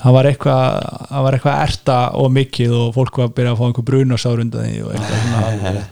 það 0.05 0.17
var 0.19 0.29
eitthvað 0.29 0.89
það 1.09 1.27
var 1.27 1.37
eitthvað 1.39 1.61
erta 1.69 1.99
og 2.21 2.33
mikið 2.35 2.75
og 2.81 2.89
fólk 2.97 3.21
var 3.21 3.31
að 3.31 3.37
byrja 3.39 3.55
að 3.55 3.61
fá 3.61 3.67
einhver 3.69 3.89
brunasár 3.91 4.43
undan 4.43 4.67
því 4.69 4.83
og 4.85 4.97
eitthvað 4.97 5.23
svona 5.23 5.85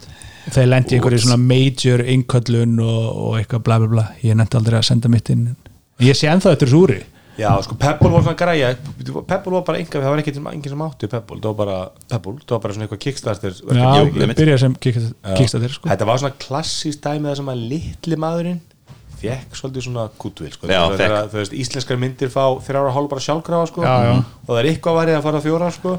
þeir 0.52 0.68
lendi 0.68 0.98
einhverju 0.98 1.22
svona 1.22 1.38
major 1.38 2.02
innköllun 2.02 2.76
og, 2.82 3.02
og 3.08 3.38
eitthvað 3.38 3.64
bla 3.68 3.78
bla 3.78 3.92
bla. 3.94 4.06
Ég 4.26 4.36
nefndi 4.36 4.58
aldrei 4.58 4.80
að 4.80 4.88
senda 4.90 5.12
mitt 5.12 5.30
inn. 5.32 5.52
Ég 6.02 6.18
sé 6.18 6.28
ennþá 6.28 6.56
þetta 6.56 6.66
er 6.66 6.72
súri 6.72 7.00
Já, 7.40 7.48
sko 7.64 7.76
Pebble 7.80 8.10
var 8.12 8.24
svona 8.26 8.36
græja 8.36 8.74
Pebble 9.00 9.54
var 9.54 9.62
bara 9.64 9.78
einhver, 9.80 10.02
það 10.02 10.10
var 10.12 10.20
ekki 10.20 10.34
enginn 10.36 10.74
sem 10.74 10.82
átti 10.84 11.08
Pebble, 11.08 11.38
það 11.40 11.54
var 11.54 11.58
bara 11.62 11.78
Pebble, 12.10 12.34
það 12.42 12.56
var 12.56 12.64
bara 12.66 12.76
svona 12.76 12.88
eitthvað 12.88 13.00
Kickstarter 13.06 13.54
já, 13.56 13.62
verkefni. 13.70 14.20
einmitt. 14.26 14.42
byrja 14.42 14.58
sem 14.60 14.76
kiksta 14.84 15.62
þér 15.62 15.78
sko 15.78 15.88
Þetta 15.88 16.08
var 16.10 16.20
svona 16.20 16.36
klassísk 16.44 17.00
dæmi 17.06 17.30
það 17.30 17.40
sem 17.40 17.50
að 17.54 17.64
litli 17.72 18.20
maðurinn 18.20 18.60
fekk 19.22 19.56
svolítið 19.58 19.86
svona 19.86 20.04
goodwill 20.18 20.52
sko. 20.52 20.68
Já, 20.70 20.80
þegar, 20.98 21.28
þú 21.30 21.40
veist, 21.40 21.56
íslenskar 21.62 21.98
myndir 22.00 22.30
fá 22.32 22.44
þrjára 22.66 22.94
hálf 22.96 23.10
bara 23.12 23.22
sjálfkrafa 23.22 23.68
sko. 23.70 23.84
Já, 23.86 24.08
já. 24.08 24.14
og 24.18 24.50
það 24.50 24.60
er 24.62 24.68
eitthvað 24.72 24.98
varðið 24.98 25.18
að 25.18 25.26
fara 25.28 25.42
fjóra 25.44 25.68
sko. 25.76 25.94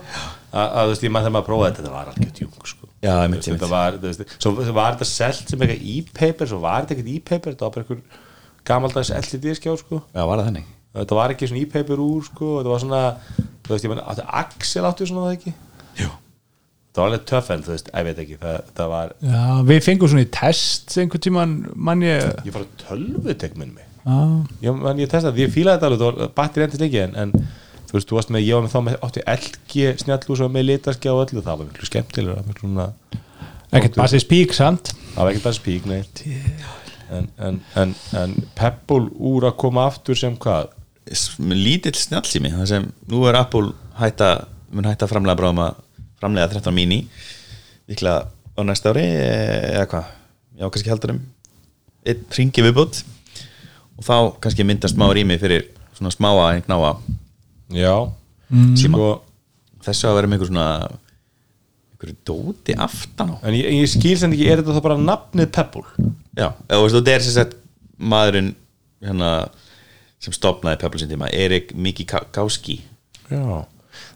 að, 0.52 0.74
þú 0.76 0.92
veist, 0.92 1.06
ég 1.08 1.14
maður 1.14 1.28
þegar 1.28 1.36
maður 1.38 1.48
prófaði 1.48 1.70
þetta 1.70 1.84
þetta 1.84 1.96
var 1.96 2.12
algjör 2.12 2.34
tjung 2.40 2.68
sko. 2.74 2.90
Já, 3.04 3.14
veist, 3.14 3.24
einmitt. 3.24 3.48
þetta 3.48 3.72
var, 3.72 3.98
þú 4.00 4.12
veist, 4.12 4.38
svo 4.38 4.54
svo 4.60 4.76
var 4.76 4.98
þetta 4.98 5.10
selt 5.14 5.54
sem 5.54 5.66
eitthvað 5.66 5.90
e-paper, 5.96 6.52
svo 6.52 6.62
var 6.64 6.84
þetta 6.84 6.98
ekkert 6.98 7.12
e-paper 7.16 7.56
þetta 7.56 7.68
var 7.68 7.76
bara 7.78 7.88
einhver 7.88 8.22
gamaldags 8.68 9.14
LCD 9.24 9.58
skjá 9.60 9.76
sko. 9.80 10.04
já, 10.12 10.24
var 10.24 10.40
það 10.40 10.50
þannig 10.52 10.72
þetta 10.94 11.18
var 11.18 11.34
ekki 11.34 11.50
svona 11.50 11.64
e-paper 11.64 12.02
úr 12.04 12.26
sko. 12.28 12.50
þetta 12.60 12.74
var 12.74 12.84
svona, 12.84 13.02
þú 13.66 13.74
veist, 13.74 13.88
ég 13.88 13.94
meina 13.94 14.04
áttu 14.12 14.28
Axel 14.42 14.86
áttu 14.90 15.08
svona 15.10 15.30
það 15.30 15.38
ekki? 15.38 15.56
Jú. 16.02 16.10
það 16.94 17.02
var 17.02 17.10
alveg 17.10 17.26
töff 17.32 17.50
en 17.54 17.66
þú 17.66 17.74
veist, 17.74 17.90
ég 17.94 18.08
veit 18.10 18.22
ekki 18.26 18.38
það, 18.44 18.60
það 18.78 18.94
var, 18.94 19.16
Já, 19.32 19.42
við 19.72 19.82
fengum 19.88 20.14
svona 20.14 20.28
í 20.28 20.30
test 20.38 20.96
einhvern 21.02 21.26
tíman 21.28 21.58
mann 21.90 22.06
ég 22.06 22.30
ég 22.46 22.54
fór 22.54 22.68
að 22.68 22.78
tölvutek 22.86 23.58
minn 23.58 23.74
mig. 23.74 23.90
Já, 24.04 24.18
ég, 24.68 24.80
man, 24.84 25.02
ég 25.02 25.10
testaði, 25.10 25.46
ég 25.48 25.54
fílaði 25.54 25.80
þetta 25.80 25.90
alveg 25.90 26.04
það 26.04 26.22
var 26.22 26.34
batteri 26.38 26.68
endist 26.68 26.86
ekki 26.86 27.02
en, 27.08 27.18
en 27.24 27.34
þú 27.88 27.98
veist, 27.98 28.10
þú 28.10 28.20
varst 28.20 28.34
með, 28.36 28.46
ég 28.46 28.58
var 28.58 28.66
með 28.66 28.74
þá 28.74 28.80
með 28.88 28.98
átti 29.08 29.26
LG 29.34 29.90
snjallús 30.04 30.44
og 30.44 30.54
með 30.54 30.68
litaskja 30.70 31.14
og 31.16 31.24
öllu 31.24 31.44
það 31.46 31.64
var 31.64 31.70
miklu 31.72 32.62
svona, 32.68 32.88
ekkert 33.74 33.98
basis 33.98 34.26
pík 34.30 34.54
samt 34.58 34.94
það 35.16 35.20
var 35.24 35.32
ekkert 35.32 35.48
bara 35.48 35.58
spík 35.58 35.90
nei. 35.90 36.02
En, 37.14 37.28
en, 37.38 37.60
en, 37.78 37.92
en 38.18 38.32
Pebble 38.58 39.12
úr 39.22 39.46
að 39.46 39.58
koma 39.62 39.86
aftur 39.90 40.18
sem 40.18 40.34
hvað 40.42 40.72
lítill 41.54 41.98
snjallsími 42.00 42.54
það 42.54 42.70
sem 42.70 42.86
nú 43.12 43.24
er 43.30 43.38
Apple 43.42 43.74
hætta 44.00 44.30
mun 44.74 44.88
hætta 44.88 45.10
framlega 45.10 45.40
bráðum 45.40 45.64
að 45.66 45.82
framlega 46.22 46.52
13 46.56 46.76
mini 46.76 47.02
líklega 47.92 48.30
á 48.30 48.62
næsta 48.64 48.94
ári 48.94 49.04
eh, 49.04 49.74
eða 49.76 49.90
hvað, 49.92 50.14
já 50.60 50.70
kannski 50.70 50.94
heldur 50.94 51.16
um 51.16 51.22
einn 52.08 52.24
ringi 52.38 52.64
viðbútt 52.66 53.04
og 53.98 54.06
þá 54.08 54.16
kannski 54.44 54.66
myndast 54.68 54.96
smá 54.96 55.10
rými 55.14 55.38
fyrir 55.42 55.68
svona 55.94 56.14
smáa 56.14 56.54
en 56.56 56.66
knáa 56.66 56.96
Já. 57.74 57.96
Síma. 58.78 58.98
Sko, 59.00 59.08
þessu 59.84 60.10
að 60.10 60.18
vera 60.20 60.30
með 60.30 60.38
einhver 60.38 60.50
svona 60.52 60.66
einhverju 61.94 62.18
dóti 62.28 62.76
aftan 62.78 63.34
á. 63.34 63.36
En 63.48 63.56
ég, 63.58 63.70
ég 63.80 63.90
skil 63.90 64.16
sem 64.20 64.34
ekki, 64.36 64.50
er 64.52 64.62
þetta 64.62 64.76
þá 64.78 64.86
bara 64.86 65.00
nafnið 65.02 65.50
Pebble? 65.56 65.86
já, 66.34 66.50
eða 66.68 66.78
þú 66.78 66.84
veist, 66.86 66.98
og 66.98 67.06
þetta 67.06 67.16
er 67.16 67.26
sagt 67.26 67.56
maðurinn 68.14 68.52
hérna, 69.04 69.32
sem 70.24 70.36
stopnaði 70.36 70.80
Pebble 70.82 71.02
sin 71.02 71.12
tíma, 71.12 71.30
Erik 71.34 71.74
Mikigáski 71.76 72.80
Já. 73.30 73.66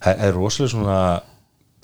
Það 0.03 0.23
er 0.25 0.35
rosalega 0.35 0.73
svona 0.73 0.99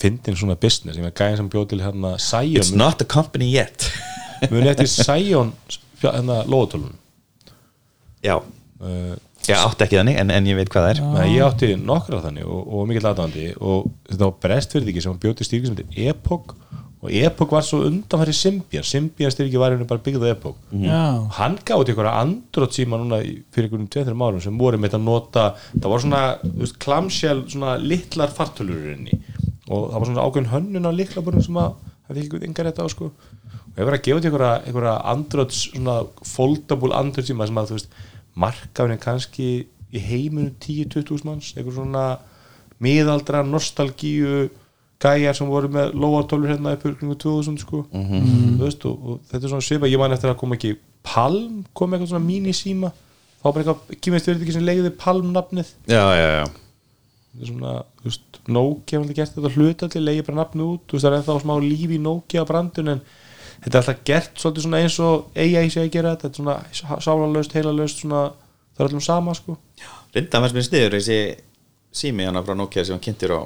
fyndin 0.02 0.38
svona 0.38 0.58
business, 0.60 0.98
ég 0.98 1.06
með 1.06 1.16
gæðin 1.20 1.40
sem 1.42 1.52
bjóð 1.54 1.70
til 1.72 1.84
hérna 1.84 2.16
It's 2.18 2.32
Sion, 2.32 2.78
not 2.80 3.02
a 3.02 3.08
company 3.08 3.52
yet. 3.54 3.88
Muni 4.52 4.72
eftir 4.72 4.90
Sion 4.92 5.54
hérna 6.04 6.42
lóðatölun 6.50 6.98
já, 8.24 8.38
uh, 8.40 9.16
ég 9.48 9.60
átti 9.60 9.86
ekki 9.86 10.00
þannig 10.00 10.20
en, 10.22 10.32
en 10.32 10.48
ég 10.48 10.58
veit 10.58 10.72
hvað 10.72 10.88
það 10.88 10.94
er. 10.94 11.02
Nei, 11.14 11.36
ég 11.36 11.46
átti 11.46 11.72
nokkra 11.80 12.22
þannig 12.24 12.48
og, 12.48 12.62
og 12.64 12.88
mikill 12.90 13.08
aðdáðandi 13.10 13.50
og 13.60 13.90
þetta 14.10 14.24
var 14.30 14.38
brestfyrðiki 14.46 15.04
sem 15.04 15.20
bjóti 15.24 15.48
styrki 15.48 15.70
sem 15.70 15.80
þetta 15.80 16.08
Epoch 16.12 16.56
og 17.04 17.12
Epoch 17.12 17.52
var 17.52 17.66
svo 17.68 17.82
undanfæri 17.90 18.32
Symbian 18.38 18.86
Symbian 18.88 19.32
styrki 19.34 19.60
var 19.60 19.74
henni 19.76 19.84
bara 19.90 20.00
byggð 20.06 20.24
á 20.24 20.30
Epoch 20.32 20.56
Já, 20.72 21.02
hann 21.38 21.58
gáði 21.68 21.92
einhverja 21.92 22.14
andrótt 22.24 22.78
síma 22.78 22.96
núna 23.02 23.20
í- 23.20 23.42
fyrir 23.52 23.68
einhverjum 23.68 23.90
2-3 23.92 24.16
árum 24.28 24.42
sem 24.46 24.58
voru 24.62 24.80
með 24.80 24.96
að 24.98 25.04
nota 25.10 25.44
það 25.76 25.90
var 25.94 26.04
svona, 26.06 26.22
veist, 26.62 26.78
klamsjál 26.80 27.44
svona 27.52 27.74
litlar 27.84 28.32
fartölur 28.32 28.94
inni 28.96 29.20
og 29.68 29.90
það 29.92 30.00
var 30.00 30.08
svona 30.12 30.24
ákveðin 30.30 30.52
hönnun 30.54 30.88
á 30.88 30.92
liklaburinn 30.96 31.44
sem 31.44 31.60
að 31.60 31.74
það 32.08 32.18
fikk 32.22 32.24
einhver 32.34 32.48
engar 32.48 32.68
þetta 32.72 32.84
á 32.84 32.88
sko. 32.92 33.06
Og 33.74 33.78
ég 33.80 33.88
var 33.88 33.96
að 33.96 34.02
gefa 34.06 34.22
til 34.24 34.30
einhverja, 34.32 34.56
einhverja 34.68 34.96
andrótt 35.14 35.54
svona 35.56 35.94
foldable 36.28 36.96
andrótt 36.98 37.30
síma 37.30 37.48
sem 37.48 37.60
að 37.62 37.70
þú 37.72 37.78
veist, 37.78 37.96
markafinn 38.44 39.00
kannski 39.02 39.48
í 39.94 40.02
heiminu 40.04 40.52
10-20 40.62 41.24
manns. 41.26 41.54
Einhver 41.58 41.74
svona 41.78 42.04
miðaldra 42.84 43.42
nostalgíu 43.48 44.50
gæjar 45.04 45.38
sem 45.38 45.50
voru 45.52 45.70
með 45.74 45.94
lóartólur 46.00 46.54
hérna 46.54 46.74
upp 46.78 46.86
ykkur 46.88 47.16
2000 47.20 47.62
sko. 47.62 47.84
Þú 47.92 48.64
veist 48.64 48.86
og, 48.90 49.06
og 49.06 49.22
þetta 49.30 49.44
er 49.44 49.54
svona 49.54 49.68
svipa 49.68 49.92
ég 49.92 50.02
man 50.02 50.16
eftir 50.16 50.32
að 50.32 50.40
koma 50.42 50.58
ekki 50.60 50.76
Palm 51.04 51.64
kom 51.76 51.94
eitthvað 51.94 52.14
svona 52.14 52.26
mínisíma. 52.26 52.94
Þá 53.42 53.48
bara 53.50 53.64
eitthvað 53.64 53.98
kýmist 54.06 54.30
verið 54.30 54.46
ekki 54.46 54.56
sem 54.56 54.68
leiði 54.68 54.92
Palm 55.00 55.34
nafnið 55.36 55.74
já, 55.92 56.04
já, 56.16 56.28
já, 56.40 56.46
þetta 57.34 57.44
er 57.44 57.50
svona, 57.52 57.74
þú 58.00 58.08
veist, 58.08 58.40
Nokia 58.48 59.00
hefði 59.02 59.18
gert 59.18 59.36
þetta 59.36 59.52
hluta 59.58 59.90
til, 59.92 60.04
leiði 60.06 60.26
bara 60.30 60.40
nafnið 60.40 60.70
út. 60.70 60.86
Þú 60.88 60.98
veist, 60.98 61.06
það 61.06 61.12
er 61.12 61.18
ennþá 61.20 61.36
smá 61.44 61.54
líf 61.66 61.92
í 61.92 62.00
Nokia 62.04 62.46
brandun 62.48 62.94
en 62.94 63.04
þetta 63.64 63.74
er 63.74 63.82
alltaf 63.82 64.06
gert 64.08 64.40
svolítið 64.40 64.68
svona 64.68 64.84
eins 64.84 65.00
og 65.04 65.28
AI 65.36 65.68
sé 65.74 65.84
að 65.84 65.92
gera 65.98 66.14
þetta, 66.16 66.30
þetta 66.30 66.56
er 66.56 66.78
svona 66.80 67.02
sálanlaust, 67.08 67.58
heilalöst 67.58 68.04
svona, 68.04 68.24
það 68.76 68.86
er 68.86 68.90
allum 68.90 69.04
sama 69.04 69.36
sko. 69.36 69.58
Reynda 70.14 70.40
að 70.40 70.56
mér 70.56 70.68
sniður 70.68 70.98
þessi 71.00 71.20
sími 71.94 72.28
hana 72.28 72.44
frá 72.46 72.56
Nokia 72.58 72.86
sem 72.86 72.96
hann 72.96 73.04
kynntir 73.04 73.36
á 73.36 73.42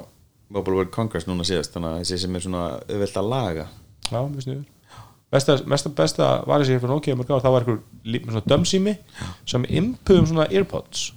Mobile 0.54 0.80
World 0.80 0.92
Congress 0.94 1.28
núna 1.28 1.46
síðast 1.46 1.74
þannig 1.74 1.94
að 1.94 2.02
þessi 2.02 2.18
sem 2.24 2.36
er 2.38 2.44
svona 2.44 2.66
auðvelt 2.88 3.16
að 3.20 3.30
laga. 3.32 3.64
Já, 4.08 4.20
mjög 4.24 4.44
sniður 4.46 4.66
Besta, 5.28 5.58
mesta 5.68 5.90
besta 5.92 6.26
var 6.48 6.62
þessi 6.62 6.78
fyrir 6.78 6.88
Nokia 6.88 7.16
mörg 7.18 7.32
ár, 7.34 7.42
það 7.44 7.54
var 7.58 7.66
svona 7.68 8.44
dömsími 8.48 8.94
sem 9.44 9.66
inpuðum 9.68 10.28
svona 10.30 10.46
earpods. 10.48 11.10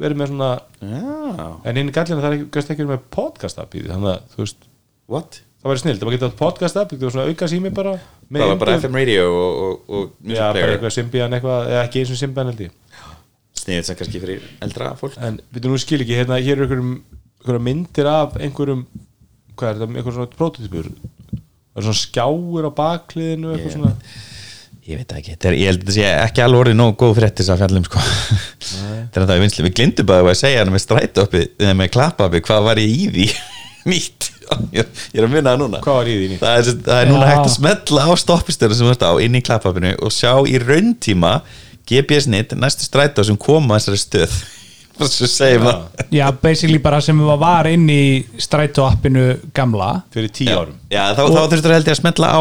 Verið 0.00 0.16
með 0.16 0.30
svona 0.30 0.52
já, 0.80 1.48
en 1.68 1.80
inn 1.82 1.90
í 1.90 1.92
gallina 1.92 2.22
það 2.22 2.30
er 2.30 2.46
ekki, 2.46 2.78
verið 2.78 2.94
með 2.94 3.02
podcast 3.12 3.60
app 3.60 3.76
í 3.76 3.82
því 3.82 3.90
þannig 3.92 4.12
að 4.14 4.30
þú 4.32 4.40
veist, 4.40 4.70
what? 5.12 5.40
það 5.60 5.72
væri 5.72 5.82
snill 5.82 5.96
það 5.98 6.08
var 6.08 6.16
getað 6.16 6.38
podcast 6.38 6.78
app, 6.80 6.94
var 7.02 7.12
svona 7.12 7.26
auka 7.28 7.48
sími 7.50 7.72
bara 7.74 7.92
það 7.98 8.50
var 8.52 8.60
bara 8.62 8.78
FM 8.80 8.96
radio 9.00 9.26
og, 9.34 9.60
og, 9.66 9.84
og 9.90 10.06
Já, 10.06 10.16
music 10.22 10.40
bara 10.40 10.54
player. 10.56 10.72
eitthvað 10.76 10.96
Symbian 10.96 11.36
eitthvað, 11.36 11.68
eða 11.74 11.84
ekki 11.84 12.02
eins 12.02 12.14
og 12.14 12.20
Symbian 12.20 12.50
held 12.52 12.64
ég. 12.64 12.78
Sniður 13.56 13.86
sem 13.88 13.98
kannski 13.98 14.22
fyrir 14.22 14.48
eldra 14.62 14.94
fólk. 15.00 15.16
En 15.26 15.40
við 15.52 15.68
nú 15.68 15.78
skil 15.82 16.00
ekki, 16.04 16.16
hérna, 16.20 16.38
hér 16.40 16.56
er 16.60 16.66
einhverjum 16.66 16.96
myndir 17.66 18.08
af 18.10 18.38
einhverjum 18.40 18.86
hvað 19.56 19.68
er 19.68 19.78
þetta, 19.80 19.90
einhverjum 19.92 20.16
svona 20.18 20.36
prototypur 20.36 20.88
það 20.90 21.80
er 21.80 21.86
svona 21.86 22.00
skjáur 22.00 22.68
á 22.68 22.70
bakliðinu 22.76 23.54
eitthvað 23.54 23.76
svona? 23.76 23.92
ég 24.86 25.00
veit 25.00 25.10
það 25.10 25.18
ekki, 25.20 25.34
þetta 25.34 25.48
er, 25.50 25.56
ég 25.58 25.70
held 25.70 25.80
að 25.80 25.84
þetta 25.88 25.96
sé 25.96 26.10
ekki 26.22 26.44
alveg 26.44 26.62
orðið 26.62 26.78
nóg 26.78 26.94
góð 27.00 27.14
fyrir 27.16 27.34
þess 27.40 27.52
að 27.52 27.60
fjallum 27.62 27.86
sko. 27.88 28.02
þetta 28.62 29.20
er 29.20 29.26
það 29.26 29.36
í 29.40 29.42
vinslu, 29.42 29.66
við 29.66 29.76
glindum 29.80 30.08
bara 30.10 30.30
að 30.30 30.40
segja 30.42 30.62
hann 30.62 30.72
með 30.74 30.84
stræt 30.84 31.20
uppi, 31.22 31.42
eða 31.58 31.76
með 31.80 31.92
klappa 31.96 32.28
uppi 32.28 32.42
hvað 32.46 32.66
var 32.68 32.80
ég 32.82 32.92
í 32.94 33.10
því? 33.16 33.28
Nýtt. 33.90 34.32
Ég, 34.74 34.86
er 35.14 35.26
að 35.26 35.32
minna 35.32 35.52
það 35.52 35.60
núna. 35.64 35.80
Hvað 35.82 35.96
var 35.98 36.08
í 36.10 36.16
því 36.20 36.28
nýtt? 36.30 36.42
það 36.42 36.58
er, 36.60 36.80
það 36.86 37.00
er 37.00 37.10
núna 37.10 37.30
hægt 37.30 37.42
að 37.42 37.54
smetla 37.56 38.06
á 38.06 38.12
stoppistöru 38.22 38.78
sem 38.78 38.86
þú 38.86 38.92
ert 38.94 39.06
á 39.06 39.12
inn 39.26 39.38
í 39.38 39.42
klappapinu 39.46 39.92
og 40.06 40.14
sjá 40.14 40.32
í 40.46 40.60
rauntíma 40.62 41.32
GPS-nit 41.86 42.54
næstu 42.58 42.86
strætó 42.86 43.26
sem 43.26 43.38
koma 43.38 43.76
að 43.76 43.88
þessari 43.88 44.02
stöð 44.02 44.36
og 45.00 45.10
það. 45.10 46.06
Já, 46.14 46.26
basically 46.42 46.78
bara 46.82 47.00
sem 47.04 47.18
var, 47.26 47.40
var 47.40 47.68
inn 47.70 47.88
í 47.90 48.02
strætó 48.40 48.86
appinu 48.88 49.26
gamla. 49.56 50.02
Fyrir 50.14 50.32
tíu 50.32 50.54
árum. 50.54 50.78
Já, 50.92 51.10
þá, 51.16 51.26
þá 51.26 51.42
þurftur 51.52 51.76
held 51.76 51.90
ég 51.90 51.96
að 51.96 52.00
smetla 52.00 52.30
á 52.32 52.40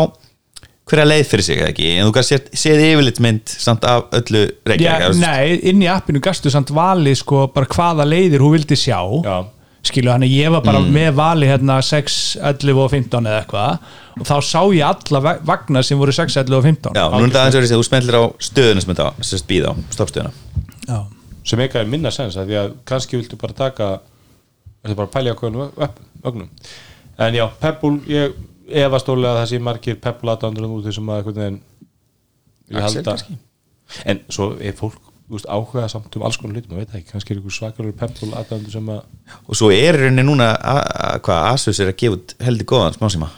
hverja 0.86 1.08
leið 1.08 1.26
fyrir 1.32 1.46
sig 1.48 1.60
eða 1.62 1.72
ekki? 1.74 1.88
En 1.98 2.08
þú 2.08 2.14
kannski 2.16 2.38
séð, 2.38 2.48
séð 2.62 2.84
yfirleitt 2.92 3.22
mynd 3.26 3.56
samt 3.66 3.88
af 3.90 4.14
öllu 4.20 4.46
Reykjavík 4.70 5.20
nei, 5.24 5.58
inn 5.72 5.82
í 5.82 5.90
appinu 5.90 6.22
gastu 6.24 6.52
samt 6.54 6.72
valið 6.76 7.20
sko 7.24 7.48
bara 7.56 7.70
hvaða 7.74 8.06
leiðir 8.08 8.46
hún 8.46 8.56
vildi 8.58 8.78
sjá. 8.80 9.00
Já. 9.26 9.38
skilu 9.86 10.10
hann 10.10 10.24
ég 10.26 10.50
var 10.50 10.64
bara 10.66 10.80
með 10.82 11.12
vali 11.14 11.46
hérna 11.46 11.76
6, 11.86 12.16
11 12.42 12.80
og 12.82 12.88
15 12.90 13.28
eða 13.30 13.42
eitthvað. 13.44 13.84
Og 14.16 14.26
þá 14.26 14.36
sá 14.42 14.62
ég 14.74 14.86
alla 14.88 15.22
va- 15.22 15.38
vagna 15.46 15.84
sem 15.86 16.00
voru 16.00 16.14
6, 16.16 16.38
11 16.42 16.58
og 16.58 16.64
15 16.66 16.98
Já, 16.98 17.06
nú 17.14 17.28
er 17.28 17.34
það 17.36 17.42
aðeins 17.44 17.60
verið 17.60 17.74
að 17.76 17.82
þú 17.82 17.88
smetlir 17.90 18.18
á 18.18 18.24
stöðuna 18.48 18.82
sem 18.82 18.94
þetta 18.96 19.28
sérst 19.30 19.48
býð 19.50 19.68
á, 19.70 19.74
stoppstöðuna. 19.94 20.32
Já. 20.90 20.98
Sem 21.46 21.60
eitthvað 21.62 21.86
er 21.86 21.92
minna 21.94 22.12
sens 22.14 22.36
að 22.42 22.50
því 22.52 22.58
að 22.64 22.74
kannski 22.90 23.20
viltu 23.20 23.38
bara 23.42 23.54
taka 23.58 23.90
viltu 24.84 24.98
bara 24.98 25.12
pælja 25.14 25.34
okkur 25.36 25.60
ögnum. 26.26 26.50
En 27.22 27.34
já, 27.38 27.46
Pebble, 27.62 28.00
ég 28.12 28.34
efast 28.84 29.06
stólega 29.06 29.36
að 29.36 29.42
það 29.44 29.50
sé 29.54 29.60
margir 29.64 30.00
Pebble 30.02 30.34
aðdándur 30.34 30.66
út 30.74 30.86
þessum 30.90 31.12
að 31.14 31.20
einhvern 31.22 31.42
veginn 31.42 31.60
ég 32.74 32.82
held 32.82 33.08
að- 33.08 33.28
en 34.06 34.20
svo 34.30 34.48
er 34.60 34.74
fólk 34.74 34.98
veist, 35.30 35.46
áhuga 35.50 35.88
samt 35.90 36.16
um 36.18 36.24
alls 36.26 36.38
konar 36.38 36.56
hlutum, 36.58 36.72
maður 36.76 36.86
veit 36.86 36.96
ekki. 37.00 37.12
Kannski 37.12 37.32
er 37.34 37.38
einhver 37.40 37.56
svakalur 37.56 37.94
Pebble 37.98 38.32
aðdándur 38.42 38.72
sem 38.74 38.90
að 38.90 39.04
og 39.48 39.56
svo 39.56 39.70
er 39.74 39.96
í 39.96 40.02
rauninni 40.04 40.26
núna 40.26 40.50
hvað 41.22 41.54
Asus 41.54 41.80
er 41.80 41.94
að 41.94 41.98
gefa 42.02 42.18
út 42.18 42.36
heldur 42.46 42.66
góðan 42.74 42.98
smásíma 42.98 43.30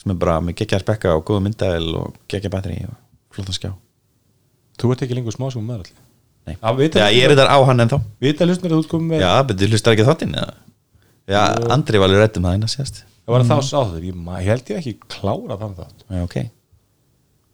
sem 0.00 0.10
er 0.14 0.18
bara 0.22 0.40
með 0.40 0.56
geggja 0.62 0.80
spekka 0.80 1.12
og 1.16 1.24
góða 1.28 1.42
myndaðil 1.44 1.94
og 2.00 2.14
geggja 2.30 2.50
batteri 2.50 2.78
og 2.88 2.94
flottan 3.34 3.54
skjá. 3.58 3.72
Þú 4.80 4.92
ert 4.94 5.02
ekki 5.04 5.14
lengur 5.18 5.34
smá 5.36 5.50
sem 5.52 5.66
maður 5.66 5.84
allir. 5.84 5.98
Já, 6.48 6.70
vita- 6.76 6.98
Já, 7.02 7.08
ég 7.14 7.24
er 7.28 7.34
þetta 7.34 7.46
á 7.52 7.58
hann 7.68 7.80
ennþá. 7.84 7.98
Vita 8.20 8.46
hlustnir 8.48 8.72
að 8.72 8.80
þú 8.82 8.88
komið 8.90 9.08
með 9.12 9.20
Já, 9.22 9.32
betur 9.50 9.68
hlustar 9.70 9.92
ekki 9.94 10.04
á 10.06 10.10
þáttinn 10.10 10.34
eða? 10.40 10.54
Já, 11.30 11.42
Andri 11.70 11.98
var 12.00 12.08
alveg 12.08 12.22
rættum 12.24 12.42
það 12.48 12.56
eina 12.56 12.70
síðast. 12.72 13.02
Það 13.26 13.34
var 13.36 13.40
að 13.44 13.50
þá 13.50 13.58
sá 13.62 13.78
þau, 13.86 14.00
ég, 14.02 14.14
ma- 14.16 14.38
ég 14.40 14.48
held 14.50 14.64
ég 14.72 14.78
ekki 14.80 14.94
klára 15.14 15.58
þann 15.60 15.76
þátt. 15.78 16.04
Já, 16.10 16.22
ok. 16.26 16.36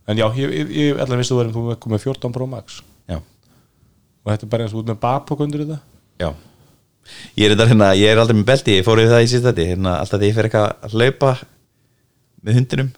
En 0.09 0.17
já, 0.23 0.27
ég, 0.39 0.55
ég, 0.55 0.71
ég 0.71 1.01
allar 1.03 1.19
vissi 1.21 1.35
þú 1.35 1.41
verðum 1.43 1.57
þú 1.57 1.77
komið 1.83 1.97
með 1.97 2.05
14 2.07 2.33
Pro 2.33 2.47
Max. 2.47 2.81
Já, 3.11 3.19
og 3.19 4.33
þetta 4.33 4.47
er 4.47 4.53
bara 4.55 4.65
eins 4.65 4.73
og 4.77 4.81
út 4.85 4.91
með 4.95 5.01
babok 5.03 5.41
undir 5.45 5.65
þetta. 5.67 5.81
Já. 6.23 6.31
Ég 7.37 7.45
er, 7.51 7.55
þetta, 7.57 7.67
hérna, 7.71 7.89
ég 7.99 8.09
er 8.15 8.19
aldrei 8.23 8.39
með 8.41 8.47
belti, 8.49 8.79
ég 8.81 8.87
fór 8.87 9.03
yfir 9.03 9.13
það 9.13 9.27
í 9.27 9.31
síðast 9.35 9.49
þetta 9.51 9.67
hérna, 9.69 9.97
alltaf 10.01 10.21
því 10.23 10.31
ég 10.31 10.35
fer 10.39 10.49
eitthvað 10.49 10.73
að 10.87 10.97
hlaupa 10.97 11.33
með 12.47 12.55
hundinum 12.61 12.89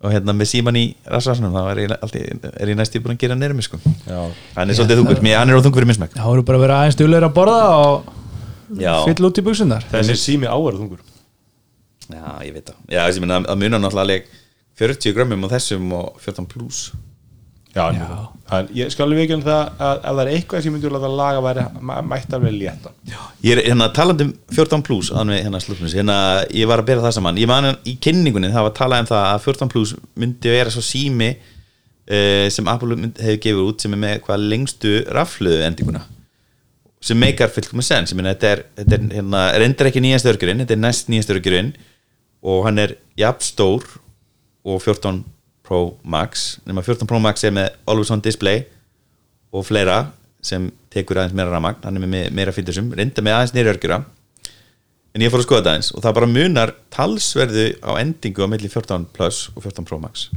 og 0.00 0.14
hérna 0.14 0.32
með 0.32 0.48
síman 0.54 0.78
í 0.80 0.84
rasvarsanum 1.12 1.52
þá 1.52 1.60
er 1.74 1.80
ég, 1.82 1.90
alltaf, 1.96 2.54
er 2.62 2.70
ég 2.72 2.78
næstu 2.78 3.02
búin 3.04 3.16
að 3.16 3.20
gera 3.24 3.36
neyrum 3.36 3.60
sko. 3.64 3.76
já, 4.06 4.20
hann 4.56 4.70
er 4.72 4.78
svolítið 4.78 5.00
þungur, 5.02 5.20
mér- 5.26 5.36
hann 5.42 5.50
er 5.52 5.60
á 5.60 5.64
þungur 5.66 5.80
fyrir 5.82 5.90
mismæk 5.92 6.14
þá 6.16 6.24
voru 6.30 6.44
bara 6.48 6.58
að 6.60 6.64
vera 6.64 6.78
aðeins 6.80 6.96
duglegur 7.00 7.28
að 7.28 7.34
borða 7.36 7.60
og 7.76 8.16
Já, 8.80 8.92
fyll 9.04 9.26
út 9.26 9.38
í 9.40 9.42
buksunar 9.44 9.84
þessi 9.90 10.14
sími 10.16 10.46
áverð 10.46 10.78
þungur. 10.84 11.00
Já, 12.10 12.22
ég 12.46 12.52
veit 12.54 12.68
það. 12.70 12.76
Já, 12.90 13.00
þessi 13.08 13.20
minna 13.24 13.40
að 13.42 13.58
muna 13.60 13.80
náttúrulega 13.82 14.04
alveg 14.06 14.28
40 14.80 15.14
grömmum 15.16 15.44
á 15.46 15.48
þessum 15.52 15.90
og 15.98 16.20
14 16.22 16.46
plus 16.50 16.78
já. 17.74 18.06
En 18.50 18.70
ég 18.74 18.90
skal 18.90 19.06
alveg 19.06 19.28
ekki 19.28 19.36
um 19.36 19.44
það 19.46 19.82
að 19.86 20.00
ef 20.00 20.16
það 20.16 20.20
er 20.22 20.30
eitthvað 20.32 20.62
sem 20.62 20.70
ég 20.70 20.74
myndi 20.74 20.88
að 20.88 20.94
láta 20.96 21.10
laga 21.20 21.42
væri 21.44 21.66
mætti 22.10 22.36
alveg 22.38 22.56
létta. 22.56 22.92
Ég 23.46 23.52
er 23.54 23.62
hérna 23.68 23.86
talandi 23.94 24.26
um 24.26 24.32
14 24.50 24.86
plus 24.88 25.12
að 25.14 25.30
hérna 25.36 25.60
hérna, 25.62 26.18
ég 26.50 26.70
var 26.70 26.82
að 26.82 26.90
bera 26.90 27.04
það 27.04 27.16
saman. 27.20 27.38
Ég 27.38 27.50
man 27.50 27.70
í 27.86 27.94
kynningunni 28.02 28.50
það 28.50 28.66
var 28.66 28.72
að 28.72 28.80
tala 28.80 29.00
um 29.04 29.10
það 29.12 29.26
að 29.28 29.44
14 29.46 29.72
plus 29.76 29.94
myndi 30.18 30.54
vera 30.56 30.74
svo 30.74 30.82
sími 30.82 31.30
uh, 32.10 32.46
sem 32.50 32.72
Apple 32.72 32.98
hefur 33.20 33.42
gefið 33.46 33.66
út 33.68 33.84
sem 33.84 33.94
er 33.94 34.02
með 34.02 34.16
hvað 34.26 34.48
lengstu 34.50 34.96
rafluðu 35.14 35.62
endinguna 35.68 36.02
sem 37.00 37.16
meikar 37.16 37.48
fullkomum 37.52 37.84
sens 37.84 38.12
ég 38.12 38.18
meina 38.18 38.34
þetta 38.34 38.50
er, 38.52 38.62
þetta 38.76 38.96
er 38.96 39.04
hérna, 39.16 39.44
reyndar 39.62 39.88
ekki 39.88 40.02
nýjast 40.04 40.28
örgurinn 40.28 40.60
þetta 40.64 40.76
er 40.76 40.82
næst 40.82 41.08
nýjast 41.12 41.32
örgurinn 41.32 41.72
og 42.44 42.64
hann 42.66 42.80
er 42.82 42.96
jafn 43.20 43.44
stór 43.44 43.86
og 44.68 44.82
14 44.82 45.22
Pro 45.70 45.80
Max. 46.02 46.58
Nema 46.66 46.82
14 46.82 47.06
Pro 47.06 47.20
Max 47.22 47.44
er 47.46 47.54
með 47.54 47.68
Always 47.86 48.10
On 48.10 48.22
Display 48.24 48.64
og 49.54 49.62
fleira 49.68 50.00
sem 50.42 50.66
tekur 50.90 51.20
aðeins 51.20 51.36
meira 51.38 51.52
ramagn 51.52 51.84
hann 51.84 51.98
er 51.98 52.02
með 52.02 52.10
me- 52.16 52.30
meira 52.34 52.52
fýndusum, 52.56 52.88
reynda 52.98 53.22
með 53.22 53.36
aðeins 53.36 53.52
nýri 53.54 53.70
örgjura 53.74 53.98
en 55.14 55.22
ég 55.24 55.30
fór 55.30 55.42
að 55.42 55.46
skoða 55.46 55.60
þetta 55.60 55.72
aðeins 55.74 55.90
og 55.94 56.02
það 56.04 56.16
bara 56.18 56.28
munar 56.30 56.72
talsverðu 56.94 57.64
á 57.86 57.90
endingu 58.00 58.42
á 58.46 58.48
milli 58.50 58.70
14 58.72 59.04
Plus 59.14 59.40
og 59.54 59.62
14 59.66 59.86
Pro 59.86 59.98
Max. 60.02 60.28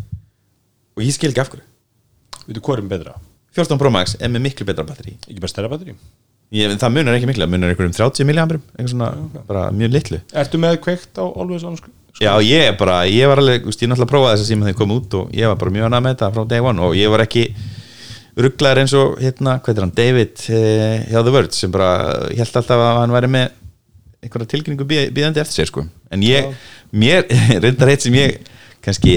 Og 0.97 1.01
ég 1.05 1.13
skil 1.15 1.31
ekki 1.31 1.41
af 1.41 1.49
hverju. 1.53 1.65
Veitu 2.45 2.61
hvað 2.65 2.81
er 2.83 2.89
betra, 2.93 3.15
14 3.57 3.79
Pro 3.81 3.89
Max 3.93 4.17
er 4.19 4.29
með 4.33 4.43
miklu 4.49 4.65
betra 4.69 4.85
batteri. 4.85 5.15
Ekki 5.29 5.39
bara 5.41 5.53
stærra 5.53 5.69
batteri? 5.71 5.95
Ég, 6.53 6.73
það 6.77 6.91
munar 6.93 7.15
ekki 7.17 7.29
mikla, 7.31 7.47
munar 7.49 7.71
einhverjum 7.73 7.95
30 7.97 8.27
milliamperum 8.29 8.61
eitthvað 8.75 8.91
svona, 8.93 9.07
bara 9.47 9.63
mjög 9.73 9.93
litlu. 9.95 10.19
Ertu 10.37 10.59
með 10.61 10.75
kveikt 10.85 11.17
á 11.17 11.25
Always 11.25 11.63
On 11.65 11.77
sko? 12.13 12.23
Já, 12.23 12.33
ég 12.45 12.77
bara, 12.79 12.99
ég 13.09 13.27
var 13.31 13.41
alveg, 13.41 13.65
ég 13.67 13.89
náttúrulega 13.89 14.11
prófaði 14.13 14.37
þess 14.37 14.45
að 14.45 14.51
síma 14.53 14.67
þegar 14.67 14.75
ég 14.75 14.81
kom 14.83 14.93
út 14.97 15.17
og 15.19 15.33
ég 15.35 15.49
var 15.51 15.59
bara 15.63 15.73
mjög 15.77 15.87
annað 15.89 16.05
með 16.05 16.15
þetta 16.15 16.31
frá 16.37 16.45
day 16.53 16.63
one 16.69 16.85
og 16.87 16.95
ég 16.97 17.11
var 17.13 17.23
ekki 17.25 17.45
rugglaður 18.43 18.81
eins 18.83 18.93
og, 18.97 19.17
hérna, 19.21 19.57
hvað 19.61 19.77
er 19.77 19.85
hann, 19.85 19.93
David 19.97 20.45
eh, 20.49 21.03
hjá 21.11 21.19
The 21.21 21.33
Words 21.35 21.59
sem 21.61 21.73
bara 21.73 21.89
held 22.33 22.57
alltaf 22.61 22.81
að 22.87 22.99
hann 23.03 23.13
væri 23.13 23.29
með 23.35 23.59
einhverja 24.23 24.49
tilkynningu 24.55 24.87
bí- 24.89 25.09
bíðandi 25.13 25.41
eftir 25.43 25.59
sér, 25.59 25.69
sko. 25.69 25.83
En 26.13 26.23
ég, 26.25 26.47
mér, 26.95 27.27
reyndar 27.63 27.91
eitt 27.93 28.05
sem 28.07 28.15
ég 28.17 28.39
kannski, 28.83 29.13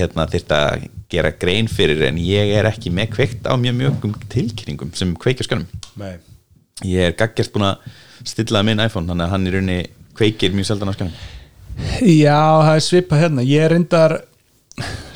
hérna, 0.00 0.26
þyrft 0.30 0.54
að 0.56 0.84
gera 1.10 1.32
grein 1.34 1.66
fyrir 1.68 2.04
en 2.06 2.20
ég 2.22 2.52
er 2.60 2.68
ekki 2.70 2.92
með 2.94 3.10
kveikt 3.16 3.48
á 3.50 3.52
mjög 3.58 3.74
mjögum 3.80 4.14
tilkynningum 4.32 4.92
sem 4.96 5.10
kveikja 5.18 5.44
skönum 5.48 5.66
Nei. 6.00 6.14
Ég 6.86 7.10
er 7.10 7.16
gaggjast 7.18 7.50
búin 7.52 7.66
að 7.72 7.90
stilla 8.30 8.62
minn 8.64 8.80
iPhone 8.80 9.10
þannig 9.10 9.26
að 9.26 9.34
hann 9.34 9.48
í 9.48 9.52
rauninni 9.56 9.80
kveikir 10.16 10.54
mjög 10.54 10.70
seldan 10.70 10.92
á 10.92 10.96
skönum 10.96 11.18
Já, 12.00 12.40
það 12.64 12.74
er 12.74 12.84
svipað 12.84 13.22
hérna. 13.24 13.44
Ég 13.46 13.64
er 13.66 13.72
reyndar 13.74 14.14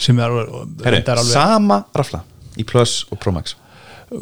sem 0.03 0.19
er 0.21 0.29
alveg, 0.29 0.49
Herru, 0.85 0.93
reyndar 0.97 1.21
alveg 1.23 1.33
sama 1.37 1.79
rafla 1.97 2.21
í 2.61 2.65
Plus 2.69 3.05
og 3.11 3.19
Pro 3.23 3.33
Max. 3.35 3.57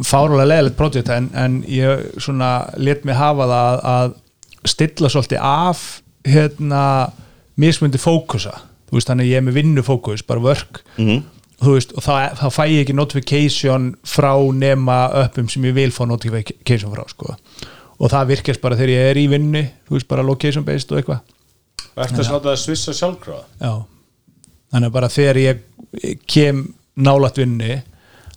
Fárulega 0.07 0.47
leðilegt 0.49 0.79
projekt 0.79 1.11
en, 1.13 1.27
en 1.37 1.57
ég 1.69 2.07
svona 2.23 2.53
let 2.81 3.03
mig 3.05 3.17
hafa 3.19 3.49
það 3.51 3.65
að, 3.67 3.83
að 3.93 4.71
stilla 4.73 5.11
svolítið 5.13 5.43
af 5.45 5.83
hérna 6.29 6.85
mismundi 7.61 7.99
fókusa. 8.01 8.55
Þú 8.89 8.97
veist 8.99 9.11
þannig 9.11 9.31
ég 9.33 9.41
er 9.41 9.47
með 9.49 9.59
vinnufókus 9.61 10.23
bara 10.27 10.41
work 10.45 10.83
Mhm. 11.01 11.23
þú 11.63 11.75
veist 11.77 11.93
og 11.97 12.03
þá, 12.07 12.15
þá 12.39 12.47
fæ 12.51 12.63
ég 12.71 12.81
ekki 12.85 12.95
notification 12.99 13.91
frá 14.07 14.33
nema 14.55 14.97
uppum 15.25 15.49
sem 15.51 15.63
ég 15.69 15.75
vil 15.77 15.91
fá 15.95 16.03
notification 16.11 16.91
frá 16.95 17.05
sko. 17.11 17.37
Og 18.03 18.11
það 18.11 18.33
virkast 18.33 18.61
bara 18.63 18.77
þegar 18.79 18.95
ég 18.97 19.11
er 19.13 19.21
í 19.21 19.29
vinnu 19.31 19.63
þú 19.89 19.95
veist 19.99 20.09
bara 20.11 20.25
location 20.27 20.65
based 20.67 20.91
og 20.93 20.99
eitthvað 21.03 21.21
Að 21.97 22.23
snáta 22.25 22.53
að 22.55 22.61
svissa 22.63 22.95
sjálfkrafa? 22.97 23.45
Já, 23.61 23.73
þannig 24.73 24.89
að 24.89 24.95
bara 24.97 25.09
þegar 25.13 25.41
ég 25.43 25.59
kem 26.27 26.63
nálat 26.97 27.37
vinnu 27.41 27.83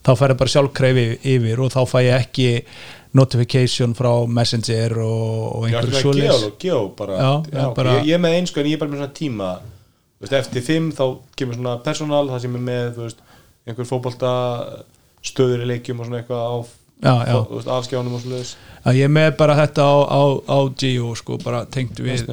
þá 0.05 0.11
fær 0.19 0.33
ég 0.33 0.39
bara 0.41 0.53
sjálfkreifi 0.53 1.05
yfir 1.35 1.61
og 1.63 1.71
þá 1.73 1.81
fæ 1.89 1.97
ég 2.05 2.17
ekki 2.19 2.49
notification 3.15 3.93
frá 3.95 4.11
Messenger 4.27 4.97
og, 4.99 5.55
og 5.55 5.69
Já, 5.69 5.77
einhverju 5.79 5.87
ertu 5.87 5.95
með 5.95 6.03
svoleiðis. 6.03 6.41
geo, 6.41 6.51
geo 6.59 6.81
bara, 6.99 7.15
Já, 7.15 7.31
já, 7.53 7.63
ok. 7.69 7.75
bara- 7.77 7.93
ég, 7.95 8.09
ég 8.09 8.17
er 8.17 8.23
með 8.25 8.35
eins 8.39 8.51
en 8.57 8.65
ég 8.65 8.73
er 8.75 8.81
bara 8.83 8.91
með 8.91 8.99
svona 9.01 9.13
tíma 9.21 9.49
veist, 10.19 10.33
eftir 10.33 10.65
fimm 10.65 10.91
þá 10.95 11.03
kemur 11.39 11.55
svona 11.59 11.77
personal 11.83 12.27
það 12.29 12.41
sem 12.45 12.55
er 12.59 12.65
með 12.69 12.99
veist, 12.99 13.23
einhver 13.65 13.87
fótbolta 13.89 14.33
stöður 15.25 15.63
í 15.63 15.69
leikjum 15.71 15.99
og 16.03 16.09
svona 16.09 16.21
eitthvað 16.21 16.43
á 16.43 16.55
Já, 17.05 17.13
já. 17.27 17.39
þú 17.47 17.55
veist, 17.57 17.71
afskjánum 17.77 18.13
og 18.15 18.21
svona 18.23 18.93
ég 18.95 19.03
er 19.07 19.15
með 19.15 19.31
bara 19.39 19.55
þetta 19.63 19.83
á, 19.83 19.95
á, 20.11 20.21
á 20.47 20.57
Geo 20.79 21.15
sko, 21.15 21.37
bara 21.43 21.65
tengt 21.65 21.99
við, 21.99 22.23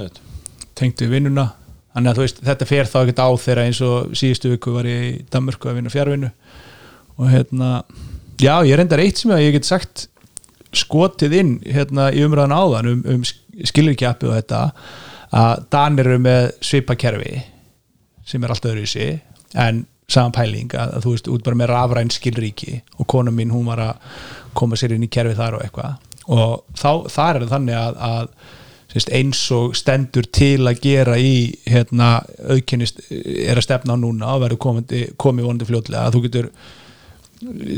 tengt 0.78 1.02
við 1.02 1.16
vinnuna. 1.16 1.48
Þannig 1.92 2.12
að 2.12 2.22
veist, 2.22 2.40
þetta 2.46 2.68
fer 2.68 2.88
þá 2.88 2.98
ekkert 3.02 3.20
á 3.20 3.28
þeirra 3.44 3.66
eins 3.68 3.82
og 3.84 4.14
síðustu 4.16 4.54
viku 4.54 4.72
var 4.76 4.88
ég 4.88 5.02
í 5.04 5.12
Danmörku 5.32 5.68
að 5.68 5.78
vinna 5.78 5.92
fjárvinnu 5.92 6.30
og 7.20 7.28
hérna, 7.28 7.70
já, 8.40 8.54
ég 8.64 8.78
reyndar 8.80 9.02
eitt 9.02 9.20
sem 9.20 9.34
ég 9.36 9.52
get 9.52 9.68
sagt 9.68 10.06
skotið 10.72 11.34
inn 11.36 11.54
hérna 11.68 12.08
í 12.16 12.22
umræðan 12.24 12.56
áðan 12.56 12.88
um, 12.94 13.02
um 13.12 13.66
skilirkjappi 13.68 14.30
og 14.30 14.38
þetta 14.38 14.62
að 15.32 15.66
Danir 15.72 16.08
eru 16.08 16.22
með 16.24 16.46
svipa 16.64 16.96
kerfi 16.96 17.42
sem 18.28 18.44
er 18.44 18.54
allt 18.54 18.68
öðru 18.70 18.86
í 18.86 18.88
sig 18.88 19.20
en 19.52 19.84
saman 20.12 20.34
pæling 20.34 20.72
að, 20.76 20.96
að 20.96 21.04
þú 21.04 21.12
veist 21.14 21.30
út 21.32 21.44
bara 21.46 21.58
með 21.60 21.70
rafræn 21.72 22.12
skilríki 22.12 22.80
og 22.98 23.08
kona 23.10 23.32
mín 23.34 23.52
hún 23.52 23.68
var 23.68 23.82
að 23.84 24.18
koma 24.56 24.78
sér 24.78 24.96
inn 24.96 25.06
í 25.06 25.12
kerfi 25.12 25.36
þar 25.38 25.58
og 25.58 25.64
eitthvað. 25.64 26.08
Og 26.32 26.50
þá, 26.78 26.90
þar 27.12 27.40
er 27.40 27.46
þannig 27.50 27.78
að, 27.78 28.02
að 28.08 28.58
eins 28.92 29.40
og 29.54 29.76
stendur 29.78 30.26
til 30.28 30.66
að 30.68 30.80
gera 30.84 31.16
í 31.20 31.34
hérna, 31.68 32.20
auðkennist 32.52 33.00
er 33.10 33.56
að 33.56 33.66
stefna 33.66 33.96
núna 33.96 34.34
og 34.34 34.44
verður 34.44 34.60
komið, 34.62 35.44
vonandi 35.46 35.68
fljótlega 35.68 36.06
að 36.06 36.16
þú 36.16 36.22
getur 36.26 36.50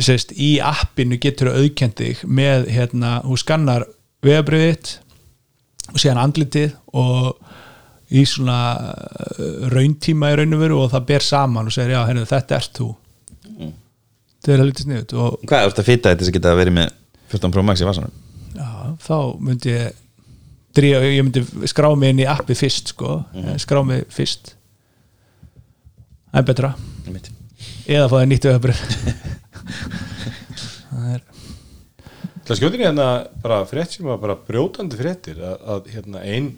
sérst, 0.04 0.34
í 0.34 0.56
appinu 0.60 1.18
getur 1.22 1.52
auðkend 1.54 1.96
þig 2.00 2.24
með 2.26 2.68
hérna, 2.74 3.16
hún 3.24 3.40
skannar 3.40 3.86
vegabriðitt 4.24 4.98
og 5.92 6.00
síðan 6.00 6.22
andlitið 6.24 6.74
og 6.96 7.34
í 8.14 8.24
svona 8.28 8.58
uh, 8.74 9.70
rauntíma 9.72 10.32
í 10.32 10.38
raun 10.40 10.56
og 10.56 10.60
veru 10.60 10.82
og 10.82 10.92
það 10.92 11.08
ber 11.08 11.24
saman 11.24 11.70
og 11.70 11.74
segir 11.74 11.96
já, 11.96 12.02
henni, 12.08 12.26
þetta 12.28 12.58
ert 12.58 12.78
þú 12.80 12.90
þetta 14.44 14.52
er 14.52 14.60
helviti 14.60 14.84
sniðut 14.84 15.14
Hvað 15.14 15.58
er 15.58 15.70
þetta 15.72 15.84
að 15.84 15.88
fita 15.88 16.12
þetta 16.12 16.28
sem 16.28 16.36
geta 16.36 16.58
verið 16.58 16.78
með 16.82 16.94
14 17.32 17.54
Pro 17.54 17.64
Max 17.64 17.80
í 17.80 17.88
vasanum? 17.88 18.22
já, 18.54 18.70
þá 19.06 19.16
myndi 19.40 19.72
ég 19.72 20.00
dríja, 20.76 21.00
ég 21.06 21.22
myndi 21.24 21.44
skrá 21.70 21.90
mig 21.98 22.14
inn 22.14 22.24
í 22.24 22.28
appi 22.30 22.56
fyrst 22.58 22.92
sko, 22.94 23.20
skrá 23.62 23.82
mig 23.86 24.04
fyrst. 24.12 24.54
Það 26.32 26.40
er 26.42 26.48
betra. 26.50 26.74
Einmitt. 27.06 27.30
eða 27.86 28.08
fá 28.08 28.16
það 28.16 28.28
nýttu 28.32 28.50
öfbrið 28.54 28.82
það 30.90 31.08
er 31.14 31.24
Það 32.44 32.58
skjótir 32.58 32.82
hérna 32.84 33.06
bara 33.40 33.62
frétt 33.68 33.94
sem 33.94 34.04
var 34.04 34.18
bara 34.20 34.34
brjótandi 34.36 34.98
fréttir 34.98 35.38
að, 35.40 35.54
að 35.74 35.86
hérna 35.94 36.20
ein 36.28 36.50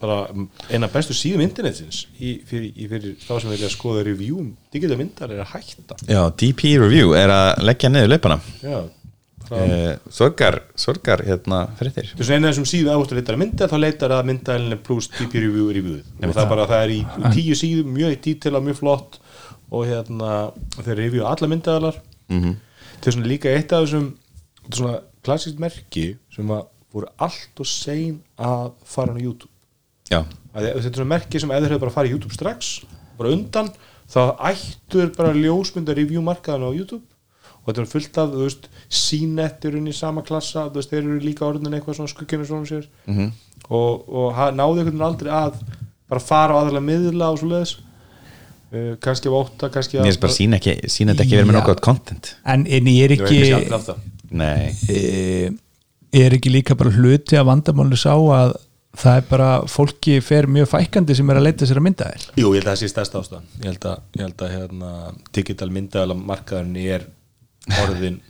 bara 0.00 0.22
eina 0.70 0.88
bestu 0.92 1.12
síðum 1.16 1.42
internetsins 1.44 2.04
í, 2.16 2.38
fyrir, 2.46 2.70
í, 2.72 2.86
fyrir 2.88 3.16
þá 3.20 3.32
sem 3.42 3.52
vilja 3.52 3.68
skoða 3.72 4.04
review 4.06 4.38
um 4.40 4.52
digital 4.72 4.96
myndar 5.00 5.32
er 5.34 5.42
að 5.44 5.50
hætta. 5.56 5.98
Já, 6.08 6.22
DP 6.40 6.76
Review 6.80 7.12
er 7.18 7.32
að 7.34 7.64
leggja 7.66 7.90
niður 7.92 8.14
leipana 8.14 8.38
Já, 8.62 8.78
Sorgar, 10.10 10.60
sorgar 10.74 11.22
hérna 11.26 11.62
fréttir 11.78 12.08
Þú 12.12 12.20
veist, 12.22 12.32
eina 12.34 12.48
af 12.48 12.54
þessum 12.54 12.68
síðum 12.70 12.92
áherslu 12.96 13.14
að 13.14 13.20
leita 13.20 13.34
að 13.36 13.40
mynda 13.42 13.68
þá 13.70 13.76
leitar 13.78 14.14
að 14.16 14.28
myndaðalinn 14.30 14.82
plus 14.86 15.08
DP 15.12 15.42
review 15.44 15.68
reviewið. 15.70 16.04
Og 16.18 16.32
það 16.34 16.42
er 16.42 16.50
bara, 16.50 16.68
það 16.70 16.84
er 16.86 16.94
í 16.96 17.00
tíu 17.36 17.58
síðum 17.58 17.92
mjög 17.94 18.16
detail 18.26 18.60
mjög 18.66 18.80
flott 18.80 19.18
og 19.70 19.86
hérna 19.86 20.30
þeir 20.80 20.98
review 21.04 21.26
alla 21.26 21.50
myndaðalar 21.50 22.00
mm 22.30 22.56
þetta 22.96 23.10
er 23.10 23.14
svona 23.16 23.28
líka 23.28 23.50
eitt 23.52 23.72
af 23.76 23.84
þessum 23.84 24.06
þetta 24.62 24.72
er 24.72 24.80
svona 24.80 25.00
klassíkt 25.26 25.58
merki 25.62 26.04
sem 26.32 26.52
að 26.54 26.62
voru 26.96 27.10
allt 27.22 27.60
og 27.60 27.68
sein 27.68 28.22
að 28.40 28.70
fara 28.88 29.12
á 29.12 29.20
YouTube. 29.20 29.52
Þetta 30.54 30.72
er 30.80 30.94
svona 30.96 31.10
merki 31.12 31.42
sem 31.42 31.52
eða 31.52 31.68
hefur 31.68 31.82
bara 31.84 31.92
farið 31.98 32.10
í 32.10 32.16
YouTube 32.16 32.36
strax 32.36 32.70
bara 33.18 33.32
undan, 33.36 33.68
þá 34.08 34.22
ættur 34.48 35.12
bara 35.16 35.34
ljósmynda 35.36 35.94
review 35.96 36.22
markaðan 36.24 36.68
á 36.68 36.70
YouTube 36.72 37.04
og 37.66 37.72
þetta 37.72 37.82
er 37.82 37.90
fullt 37.90 38.18
af, 38.22 38.30
þú 38.30 38.44
veist 38.46 38.68
CNET 39.02 39.64
er 39.66 39.76
unni 39.80 39.90
í 39.90 39.96
sama 39.98 40.22
klassa, 40.22 40.68
þú 40.70 40.78
veist, 40.78 40.92
þeir 40.92 41.02
eru 41.02 41.18
líka 41.24 41.46
orðin 41.48 41.74
eitthvað 41.74 41.98
svona 41.98 42.12
skugginu 42.12 42.46
svona 42.46 42.68
sér. 42.70 42.86
Mhm. 43.10 43.32
og, 43.68 44.06
og 44.08 44.28
ha- 44.36 44.52
náðu 44.54 44.78
einhvern 44.84 44.92
veginn 44.94 45.06
aldrei 45.08 45.32
að 45.34 45.60
bara 46.08 46.20
fara 46.22 46.54
á 46.54 46.58
aðalega 46.62 46.86
miðla 46.86 47.32
og 47.32 47.38
svo 47.40 47.48
leiðis 47.50 47.72
uh, 48.72 48.92
kannski 49.02 49.28
af 49.32 49.38
ótta, 49.40 49.70
kannski 49.74 49.98
mér 49.98 50.06
finnst 50.12 50.22
bara 50.22 50.36
sína 50.36 50.60
ekki 50.60 50.76
sína 50.92 51.14
þetta 51.16 51.24
ekki 51.26 51.38
verið 51.40 51.48
með 51.50 51.58
nokkuð 51.60 51.80
content. 51.88 52.34
En, 52.46 52.62
en 52.66 52.92
ég 52.92 53.08
er 53.08 53.16
Ég 53.16 53.24
ekki 53.26 53.74
af 53.74 53.88
það. 53.88 54.04
Nei, 54.36 54.70
e, 54.90 55.50
er 56.22 56.34
ekki 56.38 56.50
líka 56.54 56.74
bara 56.78 56.90
hluti 56.94 57.38
að 57.38 57.48
vandamáli 57.50 57.98
sá 57.98 58.12
að 58.14 58.54
það 58.96 59.18
er 59.20 59.26
bara 59.28 59.48
fólki 59.68 60.16
fer 60.24 60.46
mjög 60.48 60.70
fækandi 60.72 61.14
sem 61.18 61.28
er 61.30 61.38
að 61.40 61.44
leita 61.48 61.66
sér 61.68 61.78
að 61.82 61.84
mynda 61.84 62.06
þér 62.12 62.22
Jú, 62.40 62.48
ég 62.54 62.62
held 62.62 62.64
að 62.64 62.70
það 62.70 62.80
sé 62.80 62.88
stærsta 62.94 63.20
ástæðan. 63.20 63.50
Ég 63.60 63.66
held 63.68 63.84
að, 63.90 63.98
ég 64.16 64.22
held 64.24 64.44
að 64.46 64.54
hérna, 64.54 64.92
digital 65.36 65.68
myndaðala 65.74 66.16
markaðurinn 66.16 66.78
er 66.96 67.04
orðin 67.82 68.20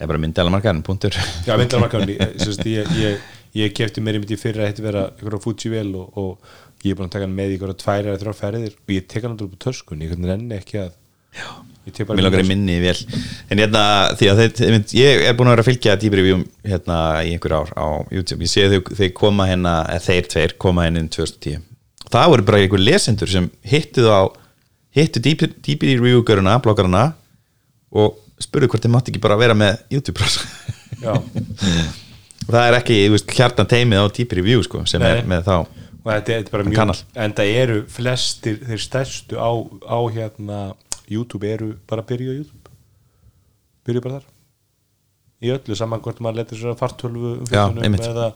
það 0.00 0.06
er 0.06 0.10
bara 0.10 0.72
en 0.72 0.82
punktur. 0.84 1.16
Já, 1.44 1.52
myndarmarkaðurinn, 1.60 2.16
ég, 2.16 2.36
sérst, 2.40 2.64
ég, 2.64 2.92
ég, 2.96 3.24
ég 3.58 3.72
kefti 3.76 4.00
mér 4.00 4.16
í 4.16 4.22
mitt 4.22 4.32
í 4.32 4.38
fyrra 4.40 4.64
að 4.64 4.70
þetta 4.70 4.86
vera 4.86 5.02
einhverja 5.10 5.42
Fujivel 5.44 5.90
og, 6.00 6.16
og 6.16 6.86
ég 6.86 6.94
er 6.94 6.96
búin 6.96 7.10
að 7.10 7.16
taka 7.16 7.26
hann 7.26 7.36
með 7.36 7.52
í 7.52 7.58
einhverja 7.58 7.80
tvær 7.82 8.08
eða 8.08 8.20
þrjár 8.22 8.38
ferðir 8.38 8.78
og 8.78 8.94
ég 8.94 9.10
tek 9.10 9.26
hann 9.26 9.34
alltaf 9.34 9.50
upp 9.50 9.58
á 9.60 9.64
töskun, 9.66 10.04
ég 10.06 10.14
nenni 10.16 10.56
ekki 10.56 10.80
að 10.80 10.94
ég 11.36 11.92
tek 11.92 12.08
bara 12.08 12.16
Mér 12.16 12.26
langar 12.26 12.42
í 12.42 12.48
minni 12.48 12.78
vel 12.80 12.96
En 13.52 13.60
hérna, 13.60 13.82
því 14.16 14.30
að 14.32 14.40
þeir, 14.40 14.52
ég, 14.64 14.86
ég 14.96 15.26
er 15.28 15.36
búin 15.36 15.50
að 15.50 15.54
vera 15.58 15.66
að 15.66 15.68
fylgja 15.68 15.98
dýbrifjum 16.00 16.46
hérna 16.72 16.96
í 17.20 17.34
einhver 17.34 17.56
ár 17.60 17.74
á 17.76 17.88
YouTube. 18.08 18.40
Ég 18.46 18.52
sé 18.54 18.66
þau, 18.72 18.80
þeir 19.02 19.12
koma 19.20 19.46
hérna, 19.50 19.74
þeir 20.00 20.32
tveir 20.32 20.56
koma 20.64 20.88
hérna 20.88 21.04
inn 21.04 21.12
2010 21.12 21.66
Það 22.10 22.32
voru 22.32 22.48
bara 22.48 22.64
einhver 22.64 22.82
lesendur 22.82 23.30
sem 23.30 23.52
hittu 23.68 24.08
á 24.08 24.32
hittu 24.96 25.20
og 27.90 28.18
spurðu 28.40 28.70
hvort 28.72 28.86
þeir 28.86 28.94
mátti 28.94 29.12
ekki 29.12 29.22
bara 29.22 29.38
vera 29.40 29.56
með 29.58 29.82
YouTube-brás 29.94 30.40
Já, 31.00 31.14
og 31.16 32.50
það 32.54 32.64
er 32.64 32.78
ekki, 32.80 32.98
veist, 33.12 33.36
hjartan 33.36 33.68
teimið 33.70 34.02
á 34.02 34.06
dýbrifjú 34.16 34.64
sko, 34.66 34.84
sem 34.90 35.02
Nei. 35.02 35.12
er 35.20 35.28
með 35.28 35.46
þá 35.48 35.56
og 36.00 36.08
þetta 36.08 36.36
er 36.36 36.46
bara 36.50 36.64
En 36.64 36.70
mjög 36.72 37.02
en 37.24 37.34
það 37.36 37.50
eru 37.62 37.80
flestir, 37.92 38.60
þeir 38.64 38.82
stærstu 38.82 39.36
á, 39.36 39.50
á 39.84 39.98
hérna 40.12 40.60
YouTube 41.10 41.48
eru 41.48 41.74
bara 41.90 42.04
að 42.04 42.12
byrja 42.12 42.32
á 42.32 42.38
YouTube. 42.38 42.74
Byrja 43.86 44.04
bara 44.04 44.20
þar. 44.20 44.28
Í 45.40 45.52
öllu 45.54 45.76
saman 45.78 46.02
hvort 46.04 46.20
maður 46.22 46.42
letur 46.42 46.64
að 46.70 46.78
fartölvu 46.80 47.32
Já, 47.32 47.40
umfjöllunum 47.42 47.86
einmitt. 47.86 48.06
eða, 48.06 48.28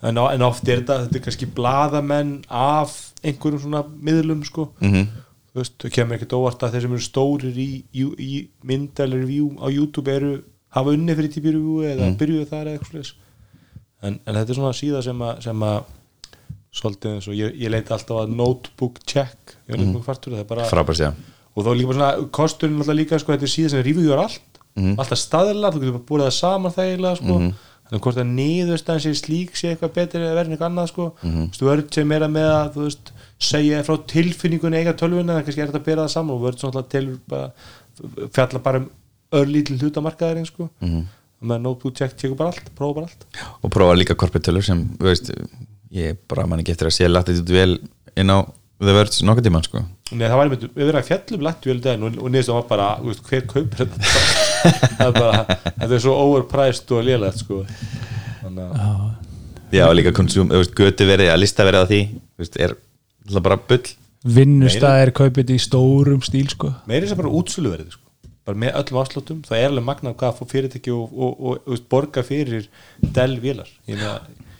en, 0.00 0.20
en 0.22 0.46
oft 0.46 0.68
er 0.68 0.80
þetta, 0.80 0.98
þetta 1.04 1.18
er 1.18 1.24
kannski 1.26 1.50
blaðamenn 1.58 2.32
af 2.48 2.94
einhverjum 3.22 3.64
svona 3.66 3.84
miðlum 4.00 4.46
sko. 4.48 4.70
Mm 4.82 5.06
þú 5.52 5.60
veist, 5.60 5.74
þau 5.82 5.90
kemur 5.96 6.16
ekkert 6.16 6.32
óvart 6.38 6.62
að 6.64 6.72
þeir 6.76 6.84
sem 6.86 6.94
eru 6.96 7.04
stórir 7.06 7.58
í, 7.60 7.68
í, 7.92 8.04
í 8.18 8.36
myndal 8.68 9.10
review 9.12 9.50
á 9.60 9.66
YouTube 9.72 10.08
eru 10.12 10.30
hafa 10.72 10.94
unni 10.96 11.16
fyrir 11.18 11.32
típi 11.34 11.52
review 11.52 11.82
eða 11.84 12.06
Mm. 12.08 12.16
byrjuðu 12.20 12.46
þar 12.48 12.70
eða 12.70 12.78
eitthvað 12.78 12.92
slags 12.94 13.12
en, 14.02 14.14
en 14.26 14.34
þetta 14.38 14.50
er 14.54 14.58
svona 14.58 14.72
síða 14.78 15.02
sem 15.04 15.20
að, 15.28 15.42
sem 15.44 15.66
að 15.68 15.82
svolítið 16.72 17.12
eins 17.18 17.28
og 17.28 17.36
ég, 17.36 17.52
ég 17.60 17.70
leita 17.74 17.94
alltaf 17.98 18.22
að 18.22 18.32
notebook 18.38 19.02
check 19.04 19.56
ég 19.68 19.74
veit 19.74 19.82
ekki 19.82 19.92
hvað 19.98 20.06
fartur 20.08 20.32
það 20.32 20.40
er 20.44 20.48
bara 20.54 20.68
frábært 20.70 21.00
sér 21.02 21.12
og 21.52 21.66
þá 21.66 21.70
líka 21.76 21.90
bara 21.90 21.98
svona 21.98 22.30
kosturinn 22.32 22.80
alltaf 22.80 22.96
líka 22.96 23.18
sko, 23.20 23.34
þetta 23.34 23.44
er 23.44 23.52
síðan 23.52 23.72
sem 23.74 23.82
rífiður 23.84 24.22
allt. 24.22 24.60
Alltaf 24.96 25.18
staðilega, 25.20 25.74
þú 25.74 25.80
getur 25.82 25.96
bara 25.98 26.06
búið 26.08 26.22
það 26.24 26.30
saman 26.38 26.72
þegilega 26.72 27.18
sko. 27.20 27.34
Þannig 27.92 28.06
hvort 28.06 28.20
að 28.22 28.30
niðurstaðan 28.32 29.02
sé 29.04 29.10
slík 29.18 29.58
sé 29.58 29.72
eitthvað 29.72 29.90
betur 29.98 30.22
eða 30.24 30.36
verðin 30.38 30.54
eitthvað 30.56 30.70
annað 30.70 30.86
sko. 30.88 31.08
þú 31.20 31.42
veist, 31.44 31.64
vörð 31.68 31.90
sem 31.92 32.08
meira 32.08 32.28
með 32.32 32.48
að 32.48 32.70
þú 32.76 32.86
veist, 32.86 33.10
segja 33.52 33.82
frá 33.84 33.98
tilfinningunni 34.14 34.80
eiga 34.80 34.94
tölvuna 34.96 35.36
en 35.36 35.44
kannski 35.44 35.60
er 35.60 35.68
þetta 35.68 35.82
að 35.82 35.88
bera 35.90 36.06
það 36.06 36.14
saman 36.14 36.36
og 36.36 36.46
vörð 36.46 36.62
svona 36.62 36.84
til 36.94 37.02
bara, 37.28 37.50
fjalla 38.32 38.62
bara 38.64 38.80
um 38.80 38.88
örlítil 39.42 39.76
hlutamarkaðarinn 39.80 40.48
sko. 40.48 40.70
með 41.42 41.62
notebook 41.66 41.96
check, 41.98 42.16
tekur 42.16 42.38
bara 42.38 42.54
allt, 42.54 42.72
prófa 42.78 43.00
bara 43.00 43.10
allt 43.10 43.62
og 43.66 43.72
prófa 43.74 43.98
líka 43.98 44.16
korpitölur 44.16 44.64
sem, 44.64 44.82
þú 44.96 45.08
veist 45.10 45.32
ég 45.92 46.16
bara 46.30 46.46
man 46.46 46.62
ekki 46.62 46.72
eftir 46.72 46.88
að 46.88 46.96
sé 46.96 47.08
latið 47.10 47.42
út 47.42 47.52
vel 47.56 47.72
inn 48.16 48.32
á 48.32 48.38
The 48.82 48.94
Verge 48.96 49.26
nokkuð 49.26 49.46
tíman 49.46 49.62
sko. 49.66 49.80
Nei, 50.12 50.26
það 50.26 50.36
var 50.36 50.48
einmitt, 50.48 50.64
við 50.74 50.88
verðum 50.88 51.00
að 51.00 51.08
fjallum 51.08 51.82
daginn 51.84 52.06
og, 52.06 52.16
og 52.18 52.32
niðurstum 52.32 52.56
var 52.56 52.64
bara, 52.68 52.86
þú 52.98 53.10
veist, 53.12 53.24
hver 53.28 53.44
kaupir 53.50 53.82
þetta? 53.82 53.96
Það 54.98 55.06
er 55.06 55.14
bara, 55.16 55.56
þetta 55.66 55.94
er 55.96 56.02
svo 56.04 56.14
overpriced 56.22 56.92
og 56.94 57.06
lélegt 57.06 57.42
sko. 57.42 57.60
Þannig 58.42 58.64
að 58.82 59.74
já, 59.74 59.84
og 59.86 59.94
líka 59.98 60.12
konsum, 60.14 60.50
þú 60.50 60.60
veist, 60.60 60.74
götu 60.78 61.06
verið 61.08 61.32
að 61.32 61.40
lista 61.42 61.66
verið 61.66 61.82
á 61.82 61.86
því, 61.92 62.00
þú 62.18 62.44
veist, 62.44 62.58
er 62.58 62.74
alltaf 63.28 63.46
bara 63.48 63.58
bull. 63.70 63.92
Vinnustæðir 64.36 65.12
kaupið 65.18 65.40
þetta 65.40 65.56
í 65.56 65.62
stórum 65.62 66.22
stíl 66.26 66.48
sko. 66.52 66.72
Meiri 66.90 67.10
sem 67.10 67.18
bara 67.18 67.32
útsöluverði 67.38 67.94
sko. 67.94 68.02
Bara 68.46 68.58
með 68.58 68.76
öllum 68.80 69.00
afsláttum, 69.02 69.40
það 69.46 69.60
er 69.60 69.70
alveg 69.70 69.86
magnað 69.86 70.18
hvað 70.18 70.36
fór 70.40 70.50
fyrirtæki 70.50 70.94
og, 70.94 71.14
og, 71.14 71.32
og, 71.32 71.62
og 71.62 71.70
veist, 71.76 71.86
borga 71.90 72.26
fyrir 72.26 72.66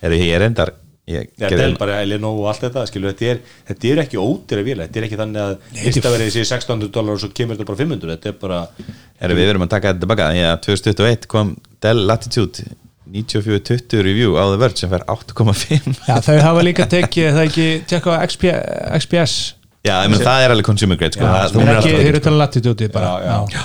er 0.03 0.17
ég 0.19 0.35
er 0.35 0.47
endar 0.47 0.75
ég 1.11 1.33
ja, 1.35 1.49
Dell 1.51 1.75
bara 1.81 1.97
Lenovo 2.07 2.45
og 2.45 2.53
allt 2.53 2.63
þetta 2.69 2.85
skilu, 2.87 3.11
þetta 3.11 3.31
er, 3.33 3.41
þetta 3.73 3.89
er 3.91 4.01
ekki 4.05 4.21
ódýra 4.23 4.63
vélar 4.67 4.87
þetta 4.87 5.01
er 5.01 5.07
ekki 5.09 5.19
þannig 5.19 5.43
að 5.43 5.81
listaverðið 5.89 6.31
sé 6.37 6.45
1600 6.47 6.93
dólar 6.95 7.17
og 7.17 7.23
svo 7.25 7.31
kemur 7.35 7.59
þetta 7.59 7.67
bara 7.73 7.81
500 7.81 8.13
þetta 8.15 8.31
er 8.31 8.37
bara, 8.45 8.61
Erum 9.23 9.41
við 9.41 9.51
verum 9.51 9.67
að 9.67 9.73
taka 9.75 9.91
þetta 9.91 10.05
tilbaka. 10.05 10.29
Já, 10.39 10.51
2021 10.69 11.27
kom 11.35 11.51
Dell 11.83 12.07
Latitude 12.07 12.69
9420 13.13 14.07
review 14.07 14.39
á 14.39 14.47
The 14.47 14.63
Verge 14.63 14.79
sem 14.85 14.95
fær 14.95 15.03
8,5 15.11 15.91
Já, 16.07 16.17
þau 16.23 16.39
hafa 16.47 16.65
líka 16.65 16.87
tekið, 16.95 17.29
það 17.35 17.51
ekki 17.51 17.69
tekka 17.91 18.15
á 18.15 18.19
XP, 18.31 18.49
XPS 19.03 19.37
Já, 19.83 19.97
ég 20.05 20.11
menn 20.15 20.23
það 20.23 20.47
er 20.47 20.55
alveg 20.55 20.67
consumer 20.71 20.99
grade 21.01 21.19
sko. 21.19 21.27
það, 21.27 21.45
en 21.51 21.59
hún 21.59 21.67
er 21.67 21.79
ekki, 21.81 21.91
alltaf 21.91 21.99
þeir 21.99 22.09
eru 22.13 22.21
ekki, 22.21 22.27
talað 22.31 22.43
latitude 22.47 22.93
bara 22.95 23.15
Já, 23.27 23.39
já. 23.59 23.65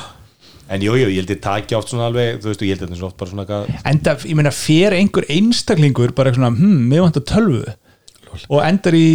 En 0.70 0.84
jú, 0.84 0.94
jú, 1.00 1.08
ég 1.10 1.22
held 1.22 1.34
ég 1.36 1.42
taki 1.44 1.78
oft 1.78 1.92
svona 1.94 2.10
alveg, 2.12 2.42
þú 2.44 2.52
veist, 2.52 2.64
ég 2.66 2.74
held 2.76 2.84
þetta 2.86 2.96
er 2.96 3.00
svona 3.02 3.12
oft 3.12 3.20
bara 3.22 3.32
svona 3.34 3.46
eitthvað 3.48 3.90
enda, 3.94 4.16
ég 4.28 4.38
meina, 4.40 4.54
fer 4.56 4.92
einhver 4.98 5.28
einstaklingur 5.38 6.14
bara 6.18 6.34
svona, 6.36 6.52
hm, 6.56 6.80
mér 6.92 7.06
vantar 7.08 7.26
tölvu? 7.34 7.64
Og 8.52 8.60
endar 8.62 8.94
í 8.98 9.08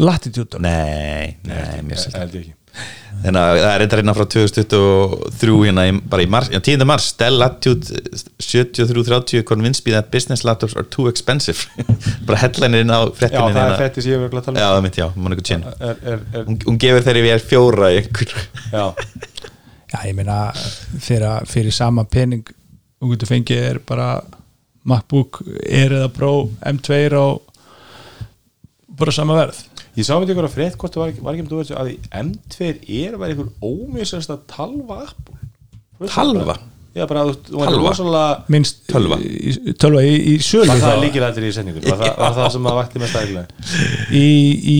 latitude 0.00 0.58
Nei, 0.64 1.36
nei, 1.46 1.80
mér 1.86 1.98
sér 2.00 2.16
held 2.24 2.34
ég 2.34 2.46
ekki. 2.48 2.54
Þannig 3.24 3.38
að 3.38 3.56
það 3.60 3.68
er 3.70 3.78
reyndar 3.80 4.00
hérna 4.00 4.14
frá 4.16 4.24
2023 4.34 5.52
hérna 5.68 5.84
í, 5.86 5.92
bara 6.10 6.24
í 6.24 6.28
mars, 6.34 6.48
já, 6.50 6.58
10. 6.66 6.82
mars 6.90 7.06
Dell 7.20 7.36
Latitude 7.38 7.84
7330 8.42 9.44
convinced 9.46 9.86
me 9.86 9.94
that 9.94 10.10
business 10.10 10.42
laptops 10.44 10.74
are 10.74 10.82
too 10.90 11.06
expensive. 11.08 11.62
Bara 12.26 12.40
headlineirinn 12.42 12.90
á 12.90 13.06
Já, 13.06 13.14
fréttinni 13.20 13.54
það 13.54 13.60
er 13.62 13.62
hérna. 13.62 13.78
fætti 13.84 14.02
sem 14.02 14.10
ég 14.10 14.18
hef 14.18 14.22
verið 14.26 14.40
að 14.40 14.46
tala 14.48 14.58
Já, 14.58 14.68
það 14.74 14.82
mitt, 14.88 14.96
já, 18.74 19.50
Já, 19.94 20.00
ég 20.08 20.16
meina, 20.18 20.48
fyrir, 20.98 21.44
fyrir 21.46 21.74
sama 21.74 22.02
pening 22.10 22.48
og 22.98 23.12
getur 23.12 23.30
fengið 23.30 23.60
er 23.62 23.78
bara 23.86 24.08
MacBook 24.88 25.38
Air 25.68 25.94
eða 26.00 26.08
Pro 26.16 26.32
M2 26.66 26.98
á 27.14 27.26
bara 28.98 29.14
sama 29.14 29.38
verð 29.38 29.60
Ég 29.94 30.02
sá 30.02 30.16
myndi 30.18 30.34
ykkur 30.34 30.48
að 30.48 30.56
frétt 30.56 30.76
hvort 30.80 30.96
það 30.96 31.02
var 31.04 31.12
ekki, 31.12 31.22
var 31.22 31.36
ekki 31.36 31.44
um 31.44 31.50
þú 31.52 31.60
veist 31.60 31.74
að 31.78 31.90
í 31.92 31.96
M2 32.18 32.70
er 33.04 33.16
var 33.20 33.30
einhver 33.30 33.52
ómissast 33.62 34.32
að 34.34 34.42
talva 34.50 35.04
Apple 35.04 35.38
Þú 36.00 36.10
Talva? 36.10 36.56
það? 36.56 36.64
Já, 36.94 37.06
bara 37.10 37.24
þú 37.26 37.32
þú 37.48 37.58
var 37.58 37.70
Talva? 37.72 37.90
rosalega 37.90 38.52
minnst 38.54 38.76
Tölva. 38.86 39.16
í, 39.18 39.52
tölva 39.82 40.02
í, 40.06 40.10
í 40.30 40.34
sölu 40.46 40.68
Var 40.70 40.78
það 40.84 41.00
líkilættir 41.02 41.46
í 41.48 41.48
sendingu? 41.56 41.80
Var, 41.82 41.96
það- 41.98 42.18
var 42.20 42.34
það 42.36 42.50
sem 42.54 42.68
að 42.70 42.76
vakti 42.78 43.00
mest 43.02 43.16
aðeinslega? 43.18 43.46
í, 44.14 44.26
í 44.74 44.76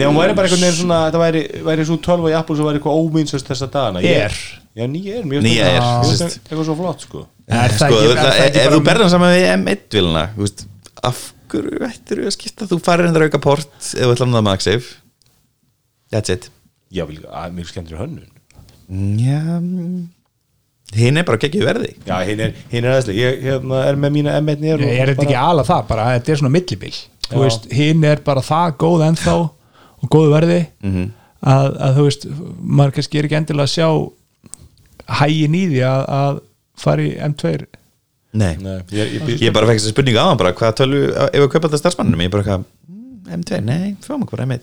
Nei, 0.00 0.06
hún 0.06 0.16
væri 0.16 0.36
bara 0.38 0.48
einhvern 0.48 0.64
veginn 0.64 0.78
svona 0.78 1.00
þetta 1.10 1.20
væri, 1.20 1.42
væri 1.66 1.84
svo 1.90 1.98
12 2.06 2.30
í 2.30 2.36
Apple 2.38 2.56
sem 2.56 2.68
væri 2.70 2.80
eitthvað 2.80 3.00
óminnsast 3.02 3.50
þessa 3.52 3.68
dagana 3.74 4.00
Air. 4.00 4.38
Já, 4.78 4.86
nýja 4.88 5.18
er, 5.18 5.26
mjög 5.28 5.44
Nýja 5.44 5.66
það 5.66 6.24
eitthvað 6.24 6.64
svo 6.70 6.76
flott, 6.78 7.04
sko 7.04 7.24
er 7.50 7.74
það 7.74 7.90
sko, 7.90 7.98
ekki, 7.98 8.08
er 8.08 8.16
það, 8.16 8.30
það 8.30 8.44
ekki 8.46 8.62
ef 8.62 8.72
þú 8.72 8.80
berðum 8.86 9.10
saman 9.12 9.34
við 9.34 9.46
M1-vilna 9.56 10.22
af 11.10 11.20
hverju 11.50 11.82
ættir 11.90 12.22
að 12.24 12.34
skipta 12.38 12.68
þú 12.70 12.78
farir 12.86 13.08
hendur 13.10 13.26
auka 13.26 13.40
port 13.42 13.68
ef 13.82 13.98
þú 14.06 14.14
ætlar 14.14 14.30
að 14.30 14.38
það 14.38 14.46
MagSafe 14.48 14.88
That's 16.14 16.32
it 16.32 16.48
Já, 16.94 17.04
mér 17.04 17.68
skemmtir 17.68 18.00
hönnun 18.00 18.30
Já 19.20 19.60
Hinn 20.96 21.20
er 21.20 21.22
bara 21.28 21.38
geggið 21.38 21.62
verði. 21.68 21.90
Já, 22.08 22.16
hinn 22.26 22.40
er, 22.42 22.54
hinn 22.72 22.84
er 22.84 22.90
aðeinslega 22.96 23.20
Ég 23.20 23.42
hérna, 23.46 23.80
er 23.86 23.98
með 24.02 24.10
mína 24.16 24.32
M1 24.40 24.58
nýjar 24.64 24.80
Nei, 24.82 24.94
er 24.98 25.12
þetta 25.12 25.22
ekki 25.28 25.36
ala 25.38 25.62
það? 25.68 25.84
Bara, 25.86 26.06
þetta 26.16 26.32
er 26.34 26.40
svona 26.40 26.50
millibil. 26.56 26.90
Þú 27.28 27.36
Já. 27.36 27.42
veist, 27.44 27.68
hinn 27.78 28.04
er 28.10 28.22
bara 28.26 28.42
það 28.42 28.72
góð 28.82 29.04
ennþá 29.06 29.34
og 29.38 30.08
góðu 30.10 30.32
verði 30.34 30.60
Mhm. 30.82 31.04
að, 31.46 31.68
að 31.86 31.94
þú 32.00 32.06
veist, 32.08 32.26
maður 32.80 32.94
kannski 32.96 33.18
er 33.20 33.28
ekki 33.28 33.38
endilega 33.38 33.68
að 33.68 33.74
sjá 33.76 33.88
hægin 35.20 35.54
í 35.54 35.62
því 35.70 35.80
að, 35.86 36.02
að 36.20 36.40
fara 36.80 37.02
í 37.06 37.12
M2 37.30 37.52
Nei, 38.32 38.52
Nei, 38.62 38.76
ég, 38.94 39.14
ég, 39.14 39.22
ég, 39.26 39.40
Ég 39.46 39.52
bara 39.54 39.66
fekk 39.66 39.80
þessa 39.80 39.90
spurningu 39.94 40.18
á 40.22 40.26
hann 40.30 40.38
bara 40.38 40.52
hvað 40.54 40.74
tölvu, 40.78 41.00
ef 41.10 41.32
við 41.34 41.48
kaupa 41.50 41.66
þetta 41.68 41.80
starfsmannum 41.82 42.20
ég 42.22 42.30
bara 42.30 42.44
eitthvað, 42.44 42.66
mm, 42.90 43.32
M2, 43.40 43.58
nei, 43.66 43.96
fáum 44.06 44.22
okkur 44.26 44.42
M1 44.44 44.60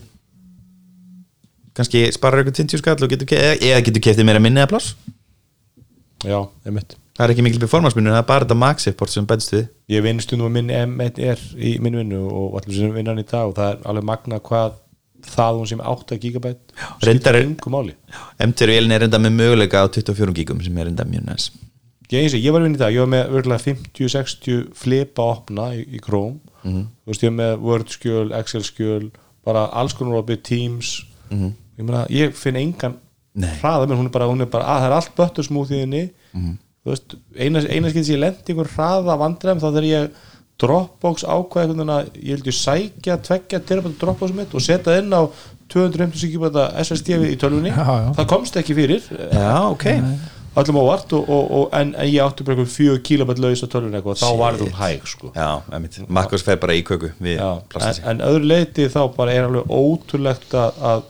kannski 1.76 2.00
sparar 2.16 2.40
eitthvað 2.42 2.62
50 2.64 2.80
skall 2.80 2.96
og 3.04 3.12
getur, 3.12 3.28
eða 3.38 3.82
getur 3.86 4.02
keftið 4.08 4.26
meira 4.28 4.40
minni 4.42 4.62
að 4.64 4.70
pláss 4.72 4.94
Já, 6.24 6.40
M1 6.66 6.96
það 7.18 7.24
er 7.24 7.32
ekki 7.34 7.42
mikil 7.46 7.60
performance-munur, 7.62 8.12
það 8.14 8.22
er 8.22 8.26
bara 8.28 8.44
þetta 8.46 8.56
MagSafe 8.58 8.96
port 8.98 9.10
sem 9.10 9.26
bætst 9.26 9.52
við 9.54 9.68
Ég 9.90 10.02
vinn 10.02 10.20
stundum 10.22 10.46
að 10.48 10.56
minn 10.58 10.70
M1 10.70 11.18
er 11.18 11.38
í 11.58 11.78
minn 11.82 11.96
vinnu 11.98 12.20
og 12.30 12.58
allir 12.60 12.76
sem 12.78 12.92
vinna 12.94 13.10
hann 13.14 13.22
í 13.22 13.26
dag 13.28 13.48
og 13.50 13.54
það 13.58 13.72
er 13.72 13.80
alveg 13.90 14.04
magna 14.04 14.38
hvað 14.40 14.76
það 15.28 15.56
hún 15.58 15.66
sem 15.66 15.80
8 15.82 16.18
gigabæt 16.22 16.74
reyndar 17.02 17.34
er- 17.34 17.46
yngu 17.48 17.70
máli 17.74 17.94
M2 18.38 18.68
vélin 18.70 18.92
er 18.94 19.02
enda 19.08 19.18
með 19.18 19.34
möguleika 19.34 19.82
á 19.82 19.86
24 19.90 20.34
gigum 20.34 20.60
sem 20.62 20.78
er 20.78 20.86
enda 20.92 21.04
mjög 21.04 21.24
næs 21.26 21.48
Ég, 22.08 22.32
ég 22.32 22.52
var 22.54 22.62
að 22.62 22.64
vinna 22.64 22.78
í 22.78 22.80
dag, 22.80 22.94
ég 22.94 23.02
var 23.04 23.10
með 23.12 23.32
virkulega 23.34 23.64
50-60 23.66 24.68
flipa 24.78 25.22
opna 25.34 25.72
í, 25.76 25.82
í 25.96 26.00
Chrome 26.00 26.38
Mhm. 26.64 26.86
þú 27.04 27.10
veist 27.12 27.22
ég 27.22 27.30
var 27.30 27.36
með 27.38 27.58
Word 27.60 27.86
skjöl, 27.92 28.32
Excel 28.38 28.62
skjöl 28.62 29.10
bara 29.44 29.66
alls 29.72 29.92
konar 29.94 30.22
opið 30.22 30.42
Teams 30.42 31.04
Mhm. 31.30 31.52
ég 31.78 31.84
meina, 31.84 32.06
ég 32.08 32.32
finn 32.34 32.56
engan. 32.56 32.94
Hraða, 33.46 33.86
menn 33.88 33.98
hún 33.98 34.06
er 34.06 34.14
bara, 34.14 34.26
hún 34.26 34.40
er 34.40 34.46
bara 34.46 34.64
að 34.64 34.80
það 34.82 34.86
er 34.90 34.96
allt 34.98 35.12
böttursmúð 35.16 35.70
í 35.76 35.80
henni 35.84 36.10
Mhm. 36.34 36.56
þú 36.84 36.90
veist, 36.92 37.14
eina, 37.38 37.60
eina 37.68 37.90
skil 37.90 38.04
sem 38.04 38.14
ég 38.16 38.20
lendi 38.20 38.52
einhver 38.52 38.68
hraða 38.76 39.18
vandræðum 39.18 39.60
þá 39.60 39.68
þegar 39.72 39.88
ég 39.88 40.10
Dropbox 40.58 41.22
ákvæði 41.22 41.68
einhvern 41.68 41.78
veginn 41.78 41.94
að 41.94 42.08
ég 42.18 42.32
held 42.34 42.48
ég 42.50 42.56
sækja 42.58 43.16
tveggja 43.22 43.60
terabæta 43.62 43.98
Dropbox 44.00 44.32
mitt 44.34 44.54
og 44.54 44.60
setja 44.60 44.96
inn 44.98 45.12
á 45.14 45.22
250 45.70 46.32
gigabæta 46.32 46.72
SSD 46.82 47.08
í 47.28 47.36
tölvunni. 47.38 47.70
Já, 47.70 47.84
já. 47.86 48.08
það 48.16 48.26
komst 48.32 48.56
ekki 48.56 48.74
fyrir. 48.74 49.02
Já, 49.32 49.70
ok. 49.70 49.84
Öllum 50.58 50.78
ávart 50.80 51.12
og, 51.14 51.28
og, 51.30 51.50
og, 51.54 51.68
en, 51.76 51.92
en 51.94 52.08
ég 52.08 52.18
átti 52.24 52.42
bara 52.42 52.56
einhver 52.56 52.72
fjögur 52.72 53.02
kilobæt 53.06 53.38
laus 53.38 53.62
á 53.62 53.68
tölvunni 53.70 54.00
og 54.02 54.16
þá 54.18 54.30
var 54.40 54.56
það 54.58 54.72
hæg 54.80 55.06
sko. 55.06 55.30
Makkos 56.08 56.42
fer 56.42 56.56
bara 56.58 56.74
í 56.74 56.82
köku 56.82 57.12
en, 57.12 58.00
en 58.10 58.18
öðru 58.26 58.48
leiti 58.48 58.88
þá 58.90 59.14
bara 59.14 59.30
er 59.36 59.46
alveg 59.46 59.70
ótrúlegt 59.70 60.56
að, 60.58 60.72
að 60.82 61.02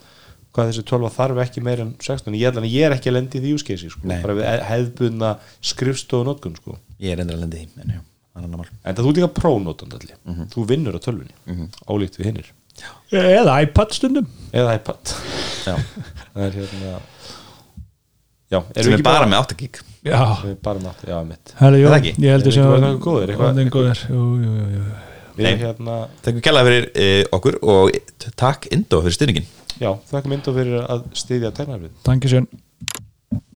hvað 0.58 0.72
þessi 0.72 0.84
12 0.90 1.14
þarf 1.16 1.40
ekki 1.46 1.62
meira 1.64 1.86
en 1.86 1.94
16 2.02 2.34
ég, 2.36 2.50
ætla, 2.50 2.66
ég 2.68 2.86
er 2.90 2.96
ekki 2.98 3.12
að 3.12 3.16
lendi 3.20 3.38
í 3.38 3.42
því 3.46 3.54
úskesi 3.56 3.90
sko. 3.94 4.04
Bara 4.10 4.34
við 4.38 4.46
hefðbunna 4.68 5.32
skrifstofu 5.72 6.26
notkun 6.28 6.58
sko. 6.58 6.76
Ég 6.98 7.14
er 7.14 7.22
endur 7.22 7.38
að 7.38 7.44
lendi 7.46 7.64
í, 7.64 7.68
en 7.86 7.98
en 8.38 8.94
það 8.94 9.02
þú 9.02 9.10
ert 9.10 9.18
líka 9.18 9.32
prónótandi 9.34 10.12
Mhm. 10.28 10.44
þú 10.52 10.64
vinnur 10.68 10.94
á 10.94 11.00
tölvunni, 11.02 11.34
ólíkt 11.90 12.18
við 12.20 12.26
hinnir. 12.28 12.50
Eða 13.10 13.56
iPad 13.64 13.90
stundum. 13.96 14.26
Eða 14.54 14.74
iPad. 14.78 15.14
Já. 15.66 15.74
það 16.34 16.44
er 16.44 16.52
hérna 16.60 17.00
já, 18.48 18.58
erum 18.62 18.68
sem 18.74 18.84
við 18.84 18.92
er 18.92 18.98
ekki 19.00 19.06
bara 19.08 19.26
með 19.26 19.42
8 19.42 19.56
gig. 19.58 19.80
Já, 20.06 20.20
bara 20.62 20.78
með 20.78 20.88
átt, 20.92 21.02
já, 21.10 21.16
mitt 21.26 21.52
Herra, 21.58 21.76
jú, 21.80 21.86
Er 21.88 21.92
það 21.92 21.98
ekki? 21.98 22.12
ég 22.22 22.32
heldur 22.36 22.52
Erum 22.52 22.54
sem 22.54 22.64
við 22.64 22.76
ekki 22.76 22.84
bara 22.86 23.00
góðir, 23.08 23.32
eitthvað- 23.34 23.70
góðir, 23.74 24.02
jú, 24.08 24.22
jú, 24.44 24.52
jú, 24.76 24.82
Nei. 25.38 25.56
hérna, 25.58 25.96
Takk 26.22 26.38
fyrir 26.68 26.86
uh, 26.94 27.24
okkur 27.36 27.58
og 27.62 27.90
takk 28.38 28.68
Indo 28.72 29.02
fyrir 29.02 29.16
styrningin 29.18 29.46
já, 29.80 29.90
þakka 30.10 30.32
mynd 30.32 30.48
og 30.50 30.58
fyrir 30.58 30.80
að 30.84 31.04
styðja 31.18 31.52
tegnarfið 31.56 31.94
Danke 32.06 32.30
sjön 32.30 32.48